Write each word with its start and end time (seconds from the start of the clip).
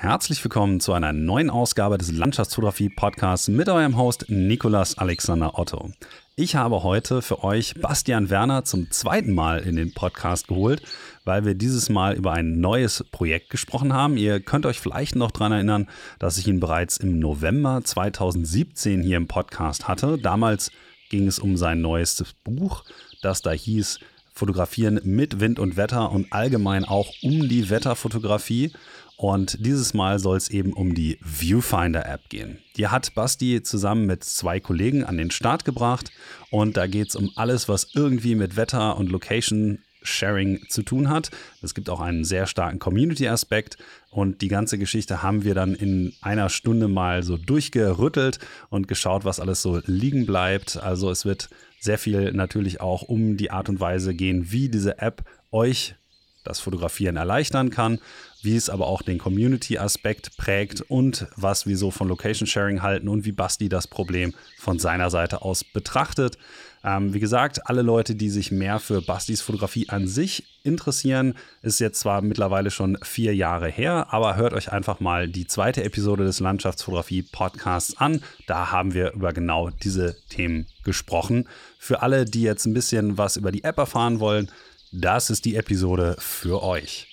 Herzlich 0.00 0.44
willkommen 0.44 0.78
zu 0.78 0.92
einer 0.92 1.12
neuen 1.12 1.50
Ausgabe 1.50 1.98
des 1.98 2.12
Landschaftsfotografie 2.12 2.88
Podcasts 2.88 3.48
mit 3.48 3.68
eurem 3.68 3.96
Host 3.96 4.26
Nikolas 4.28 4.96
Alexander 4.96 5.58
Otto. 5.58 5.90
Ich 6.36 6.54
habe 6.54 6.84
heute 6.84 7.20
für 7.20 7.42
euch 7.42 7.74
Bastian 7.74 8.30
Werner 8.30 8.64
zum 8.64 8.92
zweiten 8.92 9.34
Mal 9.34 9.58
in 9.58 9.74
den 9.74 9.92
Podcast 9.92 10.46
geholt, 10.46 10.82
weil 11.24 11.44
wir 11.44 11.56
dieses 11.56 11.88
Mal 11.88 12.14
über 12.14 12.32
ein 12.32 12.60
neues 12.60 13.04
Projekt 13.10 13.50
gesprochen 13.50 13.92
haben. 13.92 14.16
Ihr 14.16 14.38
könnt 14.38 14.66
euch 14.66 14.78
vielleicht 14.78 15.16
noch 15.16 15.32
daran 15.32 15.50
erinnern, 15.50 15.88
dass 16.20 16.38
ich 16.38 16.46
ihn 16.46 16.60
bereits 16.60 16.98
im 16.98 17.18
November 17.18 17.80
2017 17.82 19.02
hier 19.02 19.16
im 19.16 19.26
Podcast 19.26 19.88
hatte. 19.88 20.16
Damals 20.16 20.70
ging 21.10 21.26
es 21.26 21.40
um 21.40 21.56
sein 21.56 21.80
neuestes 21.80 22.34
Buch, 22.44 22.84
das 23.20 23.42
da 23.42 23.50
hieß 23.50 23.98
Fotografieren 24.32 25.00
mit 25.02 25.40
Wind 25.40 25.58
und 25.58 25.76
Wetter 25.76 26.12
und 26.12 26.32
allgemein 26.32 26.84
auch 26.84 27.12
um 27.22 27.48
die 27.48 27.70
Wetterfotografie. 27.70 28.72
Und 29.18 29.66
dieses 29.66 29.94
Mal 29.94 30.20
soll 30.20 30.36
es 30.36 30.48
eben 30.48 30.72
um 30.72 30.94
die 30.94 31.18
Viewfinder-App 31.22 32.28
gehen. 32.28 32.60
Die 32.76 32.86
hat 32.86 33.14
Basti 33.16 33.64
zusammen 33.64 34.06
mit 34.06 34.22
zwei 34.22 34.60
Kollegen 34.60 35.02
an 35.02 35.18
den 35.18 35.32
Start 35.32 35.64
gebracht. 35.64 36.12
Und 36.50 36.76
da 36.76 36.86
geht 36.86 37.08
es 37.08 37.16
um 37.16 37.32
alles, 37.34 37.68
was 37.68 37.88
irgendwie 37.94 38.36
mit 38.36 38.56
Wetter 38.56 38.96
und 38.96 39.10
Location 39.10 39.80
Sharing 40.02 40.60
zu 40.68 40.84
tun 40.84 41.10
hat. 41.10 41.32
Es 41.62 41.74
gibt 41.74 41.90
auch 41.90 42.00
einen 42.00 42.24
sehr 42.24 42.46
starken 42.46 42.78
Community-Aspekt 42.78 43.76
und 44.10 44.40
die 44.40 44.48
ganze 44.48 44.78
Geschichte 44.78 45.20
haben 45.20 45.42
wir 45.42 45.54
dann 45.54 45.74
in 45.74 46.14
einer 46.20 46.48
Stunde 46.48 46.86
mal 46.86 47.24
so 47.24 47.36
durchgerüttelt 47.36 48.38
und 48.70 48.86
geschaut, 48.86 49.24
was 49.24 49.40
alles 49.40 49.60
so 49.60 49.80
liegen 49.84 50.26
bleibt. 50.26 50.76
Also 50.76 51.10
es 51.10 51.24
wird 51.24 51.50
sehr 51.80 51.98
viel 51.98 52.32
natürlich 52.32 52.80
auch 52.80 53.02
um 53.02 53.36
die 53.36 53.50
Art 53.50 53.68
und 53.68 53.80
Weise 53.80 54.14
gehen, 54.14 54.52
wie 54.52 54.68
diese 54.68 54.98
App 54.98 55.24
euch 55.50 55.96
das 56.44 56.60
Fotografieren 56.60 57.16
erleichtern 57.16 57.70
kann, 57.70 57.98
wie 58.42 58.56
es 58.56 58.70
aber 58.70 58.86
auch 58.86 59.02
den 59.02 59.18
Community-Aspekt 59.18 60.36
prägt 60.36 60.80
und 60.82 61.26
was 61.36 61.66
wir 61.66 61.76
so 61.76 61.90
von 61.90 62.08
Location 62.08 62.46
Sharing 62.46 62.82
halten 62.82 63.08
und 63.08 63.24
wie 63.24 63.32
Basti 63.32 63.68
das 63.68 63.86
Problem 63.86 64.34
von 64.58 64.78
seiner 64.78 65.10
Seite 65.10 65.42
aus 65.42 65.64
betrachtet. 65.64 66.38
Ähm, 66.84 67.12
wie 67.12 67.20
gesagt, 67.20 67.66
alle 67.66 67.82
Leute, 67.82 68.14
die 68.14 68.30
sich 68.30 68.52
mehr 68.52 68.78
für 68.78 69.02
Bastis 69.02 69.40
Fotografie 69.40 69.88
an 69.88 70.06
sich 70.06 70.44
interessieren, 70.62 71.34
ist 71.62 71.80
jetzt 71.80 72.00
zwar 72.00 72.22
mittlerweile 72.22 72.70
schon 72.70 72.96
vier 73.02 73.34
Jahre 73.34 73.68
her, 73.68 74.06
aber 74.10 74.36
hört 74.36 74.52
euch 74.52 74.72
einfach 74.72 75.00
mal 75.00 75.28
die 75.28 75.46
zweite 75.46 75.82
Episode 75.82 76.24
des 76.24 76.40
Landschaftsfotografie-Podcasts 76.40 77.96
an. 77.96 78.22
Da 78.46 78.70
haben 78.70 78.94
wir 78.94 79.12
über 79.12 79.32
genau 79.32 79.70
diese 79.70 80.16
Themen 80.28 80.66
gesprochen. 80.84 81.48
Für 81.78 82.02
alle, 82.02 82.24
die 82.24 82.42
jetzt 82.42 82.66
ein 82.66 82.74
bisschen 82.74 83.18
was 83.18 83.36
über 83.36 83.50
die 83.50 83.64
App 83.64 83.78
erfahren 83.78 84.20
wollen, 84.20 84.50
das 84.92 85.30
ist 85.30 85.44
die 85.44 85.56
Episode 85.56 86.16
für 86.18 86.62
euch. 86.62 87.07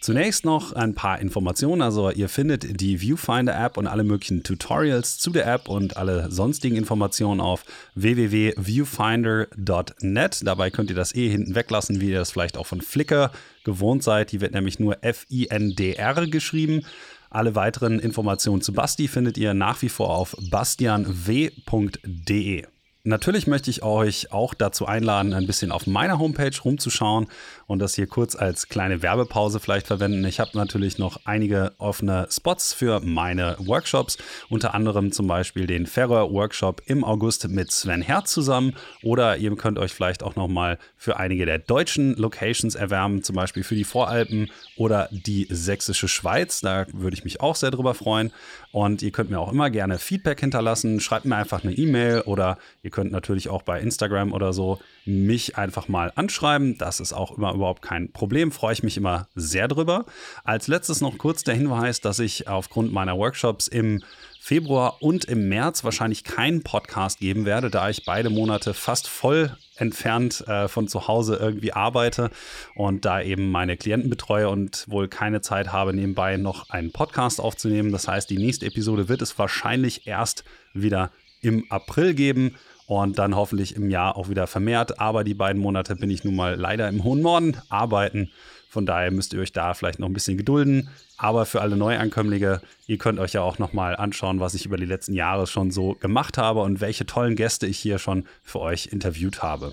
Zunächst 0.00 0.44
noch 0.44 0.72
ein 0.72 0.94
paar 0.94 1.20
Informationen. 1.20 1.82
Also 1.82 2.10
ihr 2.10 2.28
findet 2.28 2.80
die 2.80 3.00
Viewfinder-App 3.00 3.76
und 3.76 3.86
alle 3.86 4.02
möglichen 4.04 4.42
Tutorials 4.42 5.18
zu 5.18 5.30
der 5.30 5.46
App 5.46 5.68
und 5.68 5.96
alle 5.96 6.30
sonstigen 6.30 6.76
Informationen 6.76 7.40
auf 7.40 7.64
www.viewfinder.net. 7.94 10.46
Dabei 10.46 10.70
könnt 10.70 10.90
ihr 10.90 10.96
das 10.96 11.14
eh 11.14 11.28
hinten 11.28 11.54
weglassen, 11.54 12.00
wie 12.00 12.10
ihr 12.10 12.18
das 12.18 12.30
vielleicht 12.30 12.56
auch 12.56 12.66
von 12.66 12.82
Flickr 12.82 13.32
gewohnt 13.64 14.02
seid. 14.02 14.32
Die 14.32 14.40
wird 14.40 14.54
nämlich 14.54 14.78
nur 14.78 15.02
F-I-N-D-R 15.02 16.26
geschrieben. 16.26 16.84
Alle 17.30 17.54
weiteren 17.54 17.98
Informationen 17.98 18.60
zu 18.62 18.72
Basti 18.72 19.08
findet 19.08 19.36
ihr 19.38 19.54
nach 19.54 19.82
wie 19.82 19.88
vor 19.88 20.10
auf 20.10 20.36
bastianw.de. 20.50 22.64
Natürlich 23.06 23.46
möchte 23.46 23.70
ich 23.70 23.84
euch 23.84 24.32
auch 24.32 24.52
dazu 24.52 24.86
einladen, 24.86 25.32
ein 25.32 25.46
bisschen 25.46 25.70
auf 25.70 25.86
meiner 25.86 26.18
Homepage 26.18 26.50
rumzuschauen 26.64 27.28
und 27.66 27.78
das 27.78 27.94
hier 27.94 28.06
kurz 28.06 28.36
als 28.36 28.68
kleine 28.68 29.02
Werbepause 29.02 29.60
vielleicht 29.60 29.86
verwenden. 29.86 30.24
Ich 30.24 30.40
habe 30.40 30.50
natürlich 30.54 30.98
noch 30.98 31.20
einige 31.24 31.72
offene 31.78 32.26
Spots 32.30 32.72
für 32.72 33.00
meine 33.00 33.56
Workshops, 33.58 34.18
unter 34.48 34.74
anderem 34.74 35.12
zum 35.12 35.26
Beispiel 35.26 35.66
den 35.66 35.86
Ferrer 35.86 36.30
Workshop 36.30 36.82
im 36.86 37.04
August 37.04 37.48
mit 37.48 37.70
Sven 37.70 38.02
Herz 38.02 38.32
zusammen 38.32 38.74
oder 39.02 39.36
ihr 39.36 39.54
könnt 39.56 39.78
euch 39.78 39.92
vielleicht 39.92 40.22
auch 40.22 40.36
noch 40.36 40.48
mal 40.48 40.78
für 40.96 41.16
einige 41.16 41.46
der 41.46 41.58
deutschen 41.58 42.14
Locations 42.16 42.74
erwärmen, 42.74 43.22
zum 43.22 43.36
Beispiel 43.36 43.64
für 43.64 43.74
die 43.74 43.84
Voralpen 43.84 44.50
oder 44.76 45.08
die 45.10 45.46
sächsische 45.50 46.08
Schweiz. 46.08 46.60
Da 46.60 46.86
würde 46.92 47.14
ich 47.14 47.24
mich 47.24 47.40
auch 47.40 47.56
sehr 47.56 47.70
drüber 47.70 47.94
freuen. 47.94 48.32
Und 48.72 49.02
ihr 49.02 49.10
könnt 49.10 49.30
mir 49.30 49.40
auch 49.40 49.50
immer 49.50 49.70
gerne 49.70 49.98
Feedback 49.98 50.40
hinterlassen. 50.40 51.00
Schreibt 51.00 51.24
mir 51.24 51.36
einfach 51.36 51.64
eine 51.64 51.72
E-Mail 51.72 52.22
oder 52.22 52.58
ihr 52.82 52.90
könnt 52.90 53.10
natürlich 53.10 53.48
auch 53.48 53.62
bei 53.62 53.80
Instagram 53.80 54.32
oder 54.32 54.52
so 54.52 54.78
mich 55.06 55.56
einfach 55.56 55.88
mal 55.88 56.12
anschreiben. 56.14 56.76
Das 56.76 57.00
ist 57.00 57.12
auch 57.12 57.38
immer 57.38 57.54
überhaupt 57.56 57.82
kein 57.82 58.12
Problem. 58.12 58.52
Freue 58.52 58.72
ich 58.72 58.82
mich 58.82 58.96
immer 58.96 59.28
sehr 59.34 59.68
drüber. 59.68 60.06
Als 60.44 60.68
letztes 60.68 61.00
noch 61.00 61.18
kurz 61.18 61.44
der 61.44 61.54
Hinweis, 61.54 62.00
dass 62.00 62.18
ich 62.18 62.48
aufgrund 62.48 62.92
meiner 62.92 63.16
Workshops 63.18 63.68
im 63.68 64.02
Februar 64.40 65.02
und 65.02 65.24
im 65.24 65.48
März 65.48 65.82
wahrscheinlich 65.82 66.22
keinen 66.22 66.62
Podcast 66.62 67.18
geben 67.18 67.46
werde, 67.46 67.68
da 67.68 67.90
ich 67.90 68.04
beide 68.04 68.30
Monate 68.30 68.74
fast 68.74 69.08
voll 69.08 69.56
entfernt 69.76 70.46
äh, 70.46 70.68
von 70.68 70.86
zu 70.86 71.08
Hause 71.08 71.36
irgendwie 71.36 71.72
arbeite 71.72 72.30
und 72.76 73.04
da 73.04 73.20
eben 73.20 73.50
meine 73.50 73.76
Klienten 73.76 74.08
betreue 74.08 74.48
und 74.48 74.84
wohl 74.88 75.08
keine 75.08 75.40
Zeit 75.40 75.72
habe, 75.72 75.92
nebenbei 75.92 76.36
noch 76.36 76.70
einen 76.70 76.92
Podcast 76.92 77.40
aufzunehmen. 77.40 77.90
Das 77.90 78.06
heißt, 78.06 78.30
die 78.30 78.38
nächste 78.38 78.66
Episode 78.66 79.08
wird 79.08 79.20
es 79.20 79.36
wahrscheinlich 79.36 80.06
erst 80.06 80.44
wieder 80.72 81.10
im 81.40 81.64
April 81.70 82.14
geben 82.14 82.54
und 82.86 83.18
dann 83.18 83.36
hoffentlich 83.36 83.76
im 83.76 83.90
Jahr 83.90 84.16
auch 84.16 84.28
wieder 84.28 84.46
vermehrt. 84.46 85.00
Aber 85.00 85.24
die 85.24 85.34
beiden 85.34 85.60
Monate 85.60 85.96
bin 85.96 86.10
ich 86.10 86.24
nun 86.24 86.36
mal 86.36 86.54
leider 86.54 86.88
im 86.88 87.04
hohen 87.04 87.20
Norden 87.20 87.56
arbeiten. 87.68 88.30
Von 88.68 88.86
daher 88.86 89.10
müsst 89.10 89.32
ihr 89.32 89.40
euch 89.40 89.52
da 89.52 89.74
vielleicht 89.74 89.98
noch 89.98 90.08
ein 90.08 90.12
bisschen 90.12 90.36
gedulden. 90.36 90.88
Aber 91.16 91.46
für 91.46 91.62
alle 91.62 91.76
Neuankömmlinge, 91.76 92.60
ihr 92.86 92.98
könnt 92.98 93.18
euch 93.18 93.32
ja 93.32 93.42
auch 93.42 93.58
nochmal 93.58 93.96
anschauen, 93.96 94.38
was 94.38 94.54
ich 94.54 94.66
über 94.66 94.76
die 94.76 94.84
letzten 94.84 95.14
Jahre 95.14 95.46
schon 95.46 95.70
so 95.70 95.94
gemacht 95.94 96.36
habe 96.38 96.60
und 96.60 96.80
welche 96.80 97.06
tollen 97.06 97.36
Gäste 97.36 97.66
ich 97.66 97.78
hier 97.78 97.98
schon 97.98 98.26
für 98.42 98.60
euch 98.60 98.88
interviewt 98.92 99.42
habe. 99.42 99.72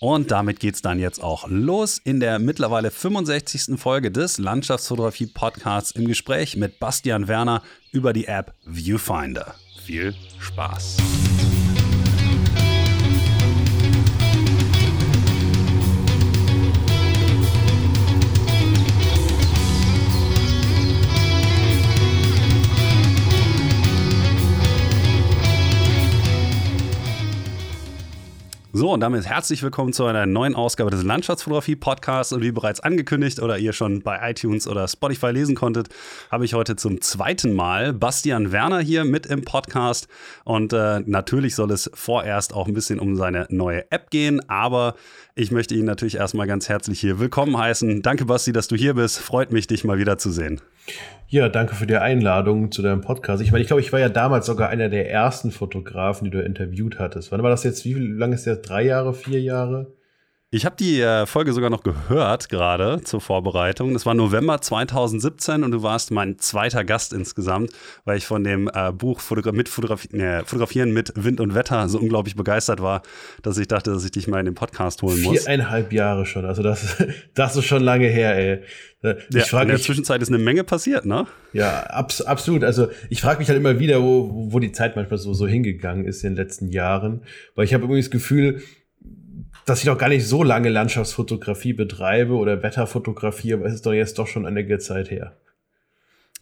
Und 0.00 0.30
damit 0.30 0.60
geht 0.60 0.76
es 0.76 0.82
dann 0.82 0.98
jetzt 0.98 1.22
auch 1.22 1.46
los 1.46 2.00
in 2.02 2.20
der 2.20 2.38
mittlerweile 2.38 2.90
65. 2.90 3.78
Folge 3.78 4.10
des 4.10 4.38
Landschaftsfotografie 4.38 5.26
Podcasts 5.26 5.90
im 5.90 6.08
Gespräch 6.08 6.56
mit 6.56 6.80
Bastian 6.80 7.28
Werner 7.28 7.62
über 7.92 8.14
die 8.14 8.26
App 8.26 8.54
Viewfinder. 8.64 9.54
Viel 9.84 10.14
Spaß! 10.38 10.96
So, 28.72 28.92
und 28.92 29.00
damit 29.00 29.26
herzlich 29.26 29.64
willkommen 29.64 29.92
zu 29.92 30.04
einer 30.04 30.26
neuen 30.26 30.54
Ausgabe 30.54 30.92
des 30.92 31.02
Landschaftsfotografie-Podcasts. 31.02 32.32
Und 32.32 32.42
wie 32.42 32.52
bereits 32.52 32.78
angekündigt 32.78 33.40
oder 33.40 33.58
ihr 33.58 33.72
schon 33.72 34.02
bei 34.02 34.30
iTunes 34.30 34.68
oder 34.68 34.86
Spotify 34.86 35.32
lesen 35.32 35.56
konntet, 35.56 35.88
habe 36.30 36.44
ich 36.44 36.54
heute 36.54 36.76
zum 36.76 37.00
zweiten 37.00 37.52
Mal 37.52 37.92
Bastian 37.92 38.52
Werner 38.52 38.78
hier 38.78 39.04
mit 39.04 39.26
im 39.26 39.42
Podcast. 39.42 40.06
Und 40.44 40.72
äh, 40.72 41.00
natürlich 41.00 41.56
soll 41.56 41.72
es 41.72 41.90
vorerst 41.94 42.54
auch 42.54 42.68
ein 42.68 42.74
bisschen 42.74 43.00
um 43.00 43.16
seine 43.16 43.48
neue 43.50 43.90
App 43.90 44.08
gehen. 44.10 44.48
Aber 44.48 44.94
ich 45.34 45.50
möchte 45.50 45.74
ihn 45.74 45.84
natürlich 45.84 46.14
erstmal 46.14 46.46
ganz 46.46 46.68
herzlich 46.68 47.00
hier 47.00 47.18
willkommen 47.18 47.58
heißen. 47.58 48.02
Danke, 48.02 48.24
Basti, 48.26 48.52
dass 48.52 48.68
du 48.68 48.76
hier 48.76 48.94
bist. 48.94 49.18
Freut 49.18 49.50
mich, 49.50 49.66
dich 49.66 49.82
mal 49.82 49.98
wieder 49.98 50.16
zu 50.16 50.30
sehen. 50.30 50.60
Ja, 51.32 51.48
danke 51.48 51.76
für 51.76 51.86
die 51.86 51.94
Einladung 51.94 52.72
zu 52.72 52.82
deinem 52.82 53.02
Podcast. 53.02 53.40
Ich 53.40 53.52
meine, 53.52 53.62
ich 53.62 53.68
glaube, 53.68 53.80
ich 53.80 53.92
war 53.92 54.00
ja 54.00 54.08
damals 54.08 54.46
sogar 54.46 54.68
einer 54.68 54.88
der 54.88 55.08
ersten 55.08 55.52
Fotografen, 55.52 56.24
die 56.24 56.30
du 56.32 56.42
interviewt 56.42 56.98
hattest. 56.98 57.30
Wann 57.30 57.40
war 57.44 57.50
das 57.50 57.62
jetzt? 57.62 57.84
Wie 57.84 57.94
lange 57.94 58.34
ist 58.34 58.46
der? 58.46 58.56
Drei 58.56 58.82
Jahre, 58.82 59.14
vier 59.14 59.40
Jahre? 59.40 59.92
Ich 60.52 60.66
habe 60.66 60.74
die 60.74 61.00
äh, 61.00 61.26
Folge 61.26 61.52
sogar 61.52 61.70
noch 61.70 61.84
gehört, 61.84 62.48
gerade 62.48 63.02
zur 63.04 63.20
Vorbereitung. 63.20 63.92
Das 63.92 64.04
war 64.04 64.14
November 64.14 64.60
2017 64.60 65.62
und 65.62 65.70
du 65.70 65.84
warst 65.84 66.10
mein 66.10 66.40
zweiter 66.40 66.82
Gast 66.82 67.12
insgesamt, 67.12 67.70
weil 68.04 68.18
ich 68.18 68.26
von 68.26 68.42
dem 68.42 68.68
äh, 68.74 68.90
Buch 68.90 69.20
Fotogra 69.20 69.52
mit 69.52 69.68
Fotografi 69.68 70.08
äh, 70.08 70.42
Fotografieren 70.44 70.92
mit 70.92 71.12
Wind 71.14 71.40
und 71.40 71.54
Wetter 71.54 71.88
so 71.88 72.00
unglaublich 72.00 72.34
begeistert 72.34 72.82
war, 72.82 73.02
dass 73.42 73.58
ich 73.58 73.68
dachte, 73.68 73.92
dass 73.92 74.04
ich 74.04 74.10
dich 74.10 74.26
mal 74.26 74.40
in 74.40 74.46
den 74.46 74.56
Podcast 74.56 75.02
holen 75.02 75.22
muss. 75.22 75.44
Viereinhalb 75.44 75.92
Jahre 75.92 76.26
schon, 76.26 76.44
also 76.44 76.64
das, 76.64 76.96
das 77.34 77.54
ist 77.54 77.66
schon 77.66 77.84
lange 77.84 78.08
her, 78.08 78.36
ey. 78.36 78.64
Ich 79.02 79.36
ja, 79.36 79.44
frag 79.44 79.62
in 79.62 79.68
der 79.68 79.76
mich, 79.76 79.86
Zwischenzeit 79.86 80.20
ist 80.20 80.28
eine 80.28 80.38
Menge 80.38 80.64
passiert, 80.64 81.06
ne? 81.06 81.26
Ja, 81.52 81.84
abs 81.84 82.22
absolut. 82.22 82.64
Also 82.64 82.88
ich 83.08 83.20
frage 83.20 83.38
mich 83.38 83.48
halt 83.48 83.58
immer 83.58 83.78
wieder, 83.78 84.02
wo, 84.02 84.52
wo 84.52 84.58
die 84.58 84.72
Zeit 84.72 84.96
manchmal 84.96 85.18
so, 85.18 85.32
so 85.32 85.46
hingegangen 85.46 86.04
ist 86.04 86.24
in 86.24 86.34
den 86.34 86.36
letzten 86.36 86.68
Jahren. 86.68 87.22
Weil 87.54 87.64
ich 87.64 87.72
habe 87.72 87.84
irgendwie 87.84 88.00
das 88.00 88.10
Gefühl, 88.10 88.60
dass 89.70 89.78
ich 89.78 89.86
noch 89.86 89.98
gar 89.98 90.08
nicht 90.08 90.26
so 90.26 90.42
lange 90.42 90.68
Landschaftsfotografie 90.68 91.74
betreibe 91.74 92.34
oder 92.34 92.60
Wetterfotografie, 92.60 93.54
aber 93.54 93.66
es 93.66 93.74
ist 93.74 93.86
doch 93.86 93.92
jetzt 93.92 94.18
doch 94.18 94.26
schon 94.26 94.44
einige 94.44 94.80
Zeit 94.80 95.12
her. 95.12 95.36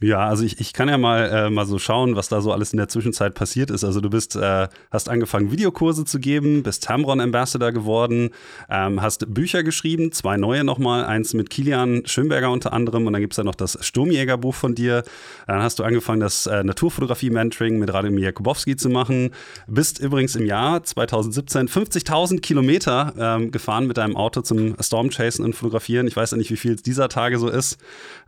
Ja, 0.01 0.29
also 0.29 0.45
ich, 0.45 0.61
ich 0.61 0.73
kann 0.73 0.89
ja 0.89 0.97
mal, 0.97 1.29
äh, 1.29 1.51
mal 1.51 1.67
so 1.67 1.81
schauen, 1.81 2.15
was 2.15 2.29
da 2.29 2.41
so 2.41 2.53
alles 2.53 2.73
in 2.73 2.77
der 2.77 2.87
Zwischenzeit 2.87 3.35
passiert 3.35 3.69
ist. 3.69 3.83
Also 3.83 4.01
du 4.01 4.09
bist, 4.09 4.37
äh, 4.37 4.69
hast 4.93 5.09
angefangen, 5.09 5.51
Videokurse 5.51 6.05
zu 6.05 6.21
geben, 6.21 6.63
bist 6.63 6.85
Tamron 6.85 7.21
Ambassador 7.21 7.73
geworden, 7.73 8.31
ähm, 8.71 9.03
hast 9.03 9.35
Bücher 9.35 9.65
geschrieben, 9.65 10.13
zwei 10.13 10.37
neue 10.37 10.63
nochmal, 10.63 11.05
eins 11.05 11.35
mit 11.35 11.51
Kilian 11.51 12.03
Schönberger 12.07 12.53
unter 12.53 12.73
anderem 12.73 13.09
und 13.09 13.13
dann 13.13 13.21
gibt 13.21 13.33
es 13.33 13.39
ja 13.39 13.45
noch 13.45 13.57
das 13.57 13.77
Sturmjägerbuch 13.85 14.55
von 14.55 14.77
dir. 14.77 15.03
Dann 15.49 15.63
hast 15.63 15.81
du 15.81 15.83
angefangen, 15.83 16.21
das 16.21 16.47
äh, 16.47 16.63
Naturfotografie-Mentoring 16.63 17.81
mit 17.81 17.93
Radomir 17.93 18.23
Jakubowski 18.23 18.77
zu 18.77 18.91
machen. 18.91 19.31
Bist 19.67 19.99
übrigens 19.99 20.37
im 20.37 20.47
Jahr 20.47 20.85
2017 20.85 21.67
50.000 21.67 22.41
Kilometer 22.41 23.15
ähm, 23.19 23.51
gefahren 23.51 23.89
mit 23.89 23.97
deinem 23.97 24.15
Auto 24.15 24.43
zum 24.43 24.77
Stormchasen 24.81 25.45
und 25.45 25.57
Fotografieren. 25.57 26.07
Ich 26.07 26.15
weiß 26.15 26.31
ja 26.31 26.37
nicht, 26.37 26.53
wie 26.53 26.57
viel 26.57 26.75
es 26.75 26.83
dieser 26.83 27.09
Tage 27.09 27.41
so 27.41 27.49
ist, 27.49 27.79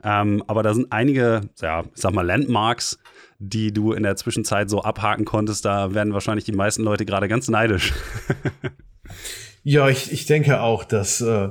ähm, 0.02 0.42
aber 0.48 0.64
da 0.64 0.74
sind 0.74 0.90
einige 0.90 1.42
ja, 1.60 1.84
ich 1.94 2.00
sag 2.00 2.12
mal, 2.12 2.26
Landmarks, 2.26 2.98
die 3.38 3.72
du 3.72 3.92
in 3.92 4.02
der 4.02 4.16
Zwischenzeit 4.16 4.68
so 4.68 4.82
abhaken 4.82 5.24
konntest, 5.24 5.64
da 5.64 5.94
werden 5.94 6.12
wahrscheinlich 6.12 6.44
die 6.44 6.52
meisten 6.52 6.82
Leute 6.82 7.06
gerade 7.06 7.28
ganz 7.28 7.48
neidisch. 7.48 7.92
ja, 9.62 9.88
ich, 9.88 10.12
ich 10.12 10.26
denke 10.26 10.60
auch, 10.60 10.84
dass, 10.84 11.20
äh, 11.20 11.48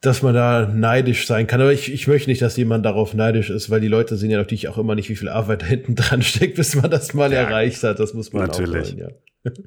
dass 0.00 0.22
man 0.22 0.34
da 0.34 0.66
neidisch 0.66 1.26
sein 1.26 1.46
kann. 1.46 1.60
Aber 1.60 1.72
ich, 1.72 1.92
ich 1.92 2.06
möchte 2.08 2.30
nicht, 2.30 2.40
dass 2.40 2.56
jemand 2.56 2.86
darauf 2.86 3.14
neidisch 3.14 3.50
ist, 3.50 3.68
weil 3.70 3.80
die 3.80 3.88
Leute 3.88 4.16
sehen 4.16 4.30
ja 4.30 4.38
natürlich 4.38 4.68
auch 4.68 4.78
immer 4.78 4.94
nicht, 4.94 5.08
wie 5.08 5.16
viel 5.16 5.28
Arbeit 5.28 5.62
da 5.62 5.66
hinten 5.66 5.94
dran 5.96 6.22
steckt, 6.22 6.56
bis 6.56 6.74
man 6.74 6.90
das 6.90 7.14
mal 7.14 7.32
ja, 7.32 7.40
erreicht 7.40 7.82
hat. 7.82 8.00
Das 8.00 8.14
muss 8.14 8.32
man 8.32 8.46
natürlich. 8.46 8.92
auch 8.92 8.96
wollen, 8.96 9.12
ja. 9.44 9.52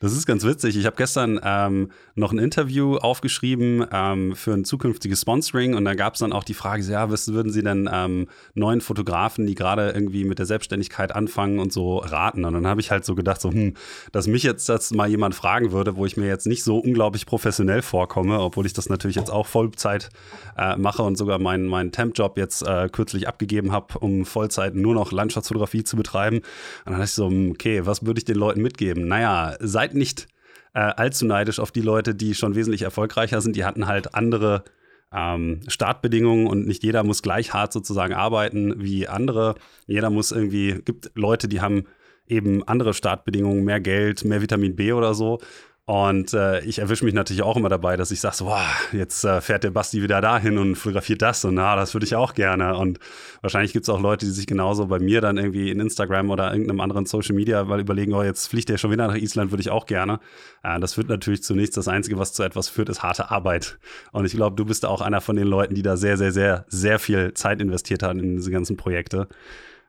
Das 0.00 0.12
ist 0.12 0.26
ganz 0.26 0.44
witzig. 0.44 0.76
Ich 0.76 0.86
habe 0.86 0.96
gestern 0.96 1.40
ähm, 1.42 1.90
noch 2.14 2.32
ein 2.32 2.38
Interview 2.38 2.96
aufgeschrieben 2.96 3.84
ähm, 3.90 4.34
für 4.36 4.52
ein 4.52 4.64
zukünftiges 4.64 5.22
Sponsoring 5.22 5.74
und 5.74 5.84
da 5.84 5.94
gab 5.94 6.14
es 6.14 6.20
dann 6.20 6.32
auch 6.32 6.44
die 6.44 6.54
Frage, 6.54 6.82
ja, 6.82 7.10
was 7.10 7.32
würden 7.32 7.52
Sie 7.52 7.62
denn 7.62 7.88
ähm, 7.92 8.28
neuen 8.54 8.80
Fotografen, 8.80 9.46
die 9.46 9.54
gerade 9.54 9.90
irgendwie 9.90 10.24
mit 10.24 10.38
der 10.38 10.46
Selbstständigkeit 10.46 11.14
anfangen 11.14 11.58
und 11.58 11.72
so 11.72 11.98
raten? 11.98 12.44
Und 12.44 12.54
dann 12.54 12.66
habe 12.66 12.80
ich 12.80 12.90
halt 12.90 13.04
so 13.04 13.14
gedacht, 13.14 13.40
so, 13.40 13.50
hm, 13.50 13.74
dass 14.12 14.26
mich 14.26 14.42
jetzt 14.42 14.68
das 14.68 14.90
mal 14.90 15.08
jemand 15.08 15.34
fragen 15.34 15.72
würde, 15.72 15.96
wo 15.96 16.06
ich 16.06 16.16
mir 16.16 16.26
jetzt 16.26 16.46
nicht 16.46 16.64
so 16.64 16.78
unglaublich 16.78 17.26
professionell 17.26 17.82
vorkomme, 17.82 18.40
obwohl 18.40 18.66
ich 18.66 18.72
das 18.72 18.88
natürlich 18.88 19.16
jetzt 19.16 19.30
auch 19.30 19.46
Vollzeit 19.46 20.10
äh, 20.58 20.76
mache 20.76 21.02
und 21.02 21.16
sogar 21.16 21.38
meinen 21.38 21.66
mein 21.66 21.92
Temp-Job 21.92 22.36
jetzt 22.36 22.62
äh, 22.62 22.88
kürzlich 22.90 23.28
abgegeben 23.28 23.72
habe, 23.72 23.98
um 23.98 24.26
Vollzeit 24.26 24.74
nur 24.74 24.94
noch 24.94 25.12
Landschaftsfotografie 25.12 25.84
zu 25.84 25.96
betreiben. 25.96 26.38
Und 26.38 26.44
dann 26.84 26.94
dachte 26.94 27.04
ich 27.04 27.10
so, 27.12 27.28
hm, 27.28 27.52
okay, 27.52 27.86
was 27.86 28.04
würde 28.04 28.18
ich 28.18 28.24
den 28.24 28.36
Leuten 28.36 28.60
mitgeben? 28.60 29.08
Naja, 29.08 29.56
seid 29.60 29.93
nicht 29.94 30.28
äh, 30.74 30.80
allzu 30.80 31.26
neidisch 31.26 31.60
auf 31.60 31.72
die 31.72 31.80
Leute, 31.80 32.14
die 32.14 32.34
schon 32.34 32.54
wesentlich 32.54 32.82
erfolgreicher 32.82 33.40
sind. 33.40 33.56
Die 33.56 33.64
hatten 33.64 33.86
halt 33.86 34.14
andere 34.14 34.64
ähm, 35.12 35.60
Startbedingungen 35.68 36.46
und 36.46 36.66
nicht 36.66 36.82
jeder 36.82 37.04
muss 37.04 37.22
gleich 37.22 37.54
hart 37.54 37.72
sozusagen 37.72 38.14
arbeiten 38.14 38.82
wie 38.82 39.06
andere. 39.06 39.54
Jeder 39.86 40.10
muss 40.10 40.32
irgendwie, 40.32 40.80
gibt 40.84 41.12
Leute, 41.14 41.48
die 41.48 41.60
haben 41.60 41.86
eben 42.26 42.66
andere 42.66 42.94
Startbedingungen, 42.94 43.64
mehr 43.64 43.80
Geld, 43.80 44.24
mehr 44.24 44.42
Vitamin 44.42 44.76
B 44.76 44.92
oder 44.92 45.14
so. 45.14 45.40
Und 45.86 46.32
äh, 46.32 46.60
ich 46.60 46.78
erwische 46.78 47.04
mich 47.04 47.12
natürlich 47.12 47.42
auch 47.42 47.58
immer 47.58 47.68
dabei, 47.68 47.98
dass 47.98 48.10
ich 48.10 48.18
sage, 48.18 48.36
so, 48.36 48.46
wow, 48.46 48.88
jetzt 48.92 49.22
äh, 49.24 49.42
fährt 49.42 49.64
der 49.64 49.70
Basti 49.70 50.02
wieder 50.02 50.22
dahin 50.22 50.56
und 50.56 50.76
fotografiert 50.76 51.20
das 51.20 51.44
und 51.44 51.56
na, 51.56 51.76
das 51.76 51.92
würde 51.94 52.06
ich 52.06 52.16
auch 52.16 52.32
gerne. 52.32 52.78
Und 52.78 52.98
wahrscheinlich 53.42 53.74
gibt 53.74 53.82
es 53.82 53.90
auch 53.90 54.00
Leute, 54.00 54.24
die 54.24 54.32
sich 54.32 54.46
genauso 54.46 54.86
bei 54.86 54.98
mir 54.98 55.20
dann 55.20 55.36
irgendwie 55.36 55.70
in 55.70 55.80
Instagram 55.80 56.30
oder 56.30 56.50
irgendeinem 56.50 56.80
anderen 56.80 57.04
Social 57.04 57.34
Media 57.34 57.68
weil 57.68 57.80
überlegen, 57.80 58.14
oh, 58.14 58.22
jetzt 58.22 58.46
fliegt 58.46 58.70
der 58.70 58.78
schon 58.78 58.92
wieder 58.92 59.06
nach 59.06 59.14
Island, 59.14 59.52
würde 59.52 59.60
ich 59.60 59.68
auch 59.68 59.84
gerne. 59.84 60.20
Äh, 60.62 60.80
das 60.80 60.94
führt 60.94 61.10
natürlich 61.10 61.42
zunächst, 61.42 61.76
das 61.76 61.86
Einzige, 61.86 62.18
was 62.18 62.32
zu 62.32 62.42
etwas 62.42 62.70
führt, 62.70 62.88
ist 62.88 63.02
harte 63.02 63.30
Arbeit. 63.30 63.78
Und 64.10 64.24
ich 64.24 64.32
glaube, 64.32 64.56
du 64.56 64.64
bist 64.64 64.86
auch 64.86 65.02
einer 65.02 65.20
von 65.20 65.36
den 65.36 65.46
Leuten, 65.46 65.74
die 65.74 65.82
da 65.82 65.98
sehr, 65.98 66.16
sehr, 66.16 66.32
sehr, 66.32 66.64
sehr 66.68 66.98
viel 66.98 67.34
Zeit 67.34 67.60
investiert 67.60 68.02
haben 68.02 68.20
in 68.20 68.36
diese 68.36 68.50
ganzen 68.50 68.78
Projekte. 68.78 69.28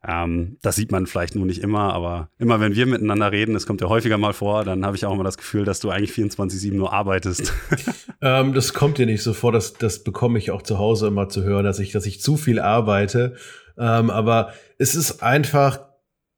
Ähm, 0.07 0.57
das 0.61 0.75
sieht 0.75 0.91
man 0.91 1.07
vielleicht 1.07 1.35
nur 1.35 1.45
nicht 1.45 1.61
immer, 1.61 1.93
aber 1.93 2.29
immer 2.37 2.59
wenn 2.59 2.75
wir 2.75 2.85
miteinander 2.85 3.31
reden, 3.31 3.53
das 3.53 3.65
kommt 3.65 3.81
ja 3.81 3.89
häufiger 3.89 4.17
mal 4.17 4.33
vor, 4.33 4.63
dann 4.63 4.85
habe 4.85 4.95
ich 4.95 5.05
auch 5.05 5.13
immer 5.13 5.23
das 5.23 5.37
Gefühl, 5.37 5.65
dass 5.65 5.79
du 5.79 5.89
eigentlich 5.89 6.11
24-7 6.11 6.73
nur 6.73 6.93
arbeitest. 6.93 7.53
ähm, 8.21 8.53
das 8.53 8.73
kommt 8.73 8.97
dir 8.97 9.05
nicht 9.05 9.23
so 9.23 9.33
vor, 9.33 9.51
das, 9.51 9.73
das 9.73 10.03
bekomme 10.03 10.37
ich 10.37 10.51
auch 10.51 10.61
zu 10.61 10.77
Hause 10.77 11.07
immer 11.07 11.29
zu 11.29 11.43
hören, 11.43 11.65
dass 11.65 11.79
ich, 11.79 11.91
dass 11.91 12.05
ich 12.05 12.21
zu 12.21 12.37
viel 12.37 12.59
arbeite. 12.59 13.35
Ähm, 13.77 14.09
aber 14.09 14.53
es 14.77 14.95
ist 14.95 15.23
einfach 15.23 15.79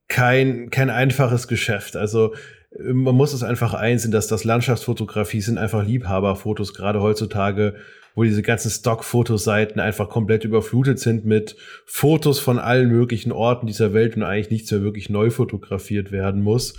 kein, 0.07 0.69
kein 0.69 0.89
einfaches 0.89 1.47
Geschäft. 1.47 1.95
Also 1.95 2.33
man 2.77 3.15
muss 3.15 3.33
es 3.33 3.43
einfach 3.43 3.73
einsehen, 3.73 4.11
dass 4.11 4.27
das 4.27 4.43
Landschaftsfotografie 4.43 5.41
sind 5.41 5.57
einfach 5.57 5.85
Liebhaberfotos, 5.85 6.73
gerade 6.73 7.01
heutzutage 7.01 7.75
wo 8.17 8.23
diese 8.23 8.41
ganzen 8.41 8.71
Stock-Fotoseiten 8.71 9.79
einfach 9.79 10.09
komplett 10.09 10.43
überflutet 10.43 10.97
sind 10.97 11.23
mit 11.23 11.55
Fotos 11.85 12.39
von 12.39 12.57
allen 12.57 12.89
möglichen 12.89 13.31
Orten 13.31 13.67
dieser 13.67 13.93
Welt 13.93 14.17
und 14.17 14.23
eigentlich 14.23 14.49
nichts 14.49 14.71
mehr 14.71 14.81
wirklich 14.81 15.11
neu 15.11 15.29
fotografiert 15.29 16.11
werden 16.11 16.41
muss. 16.41 16.73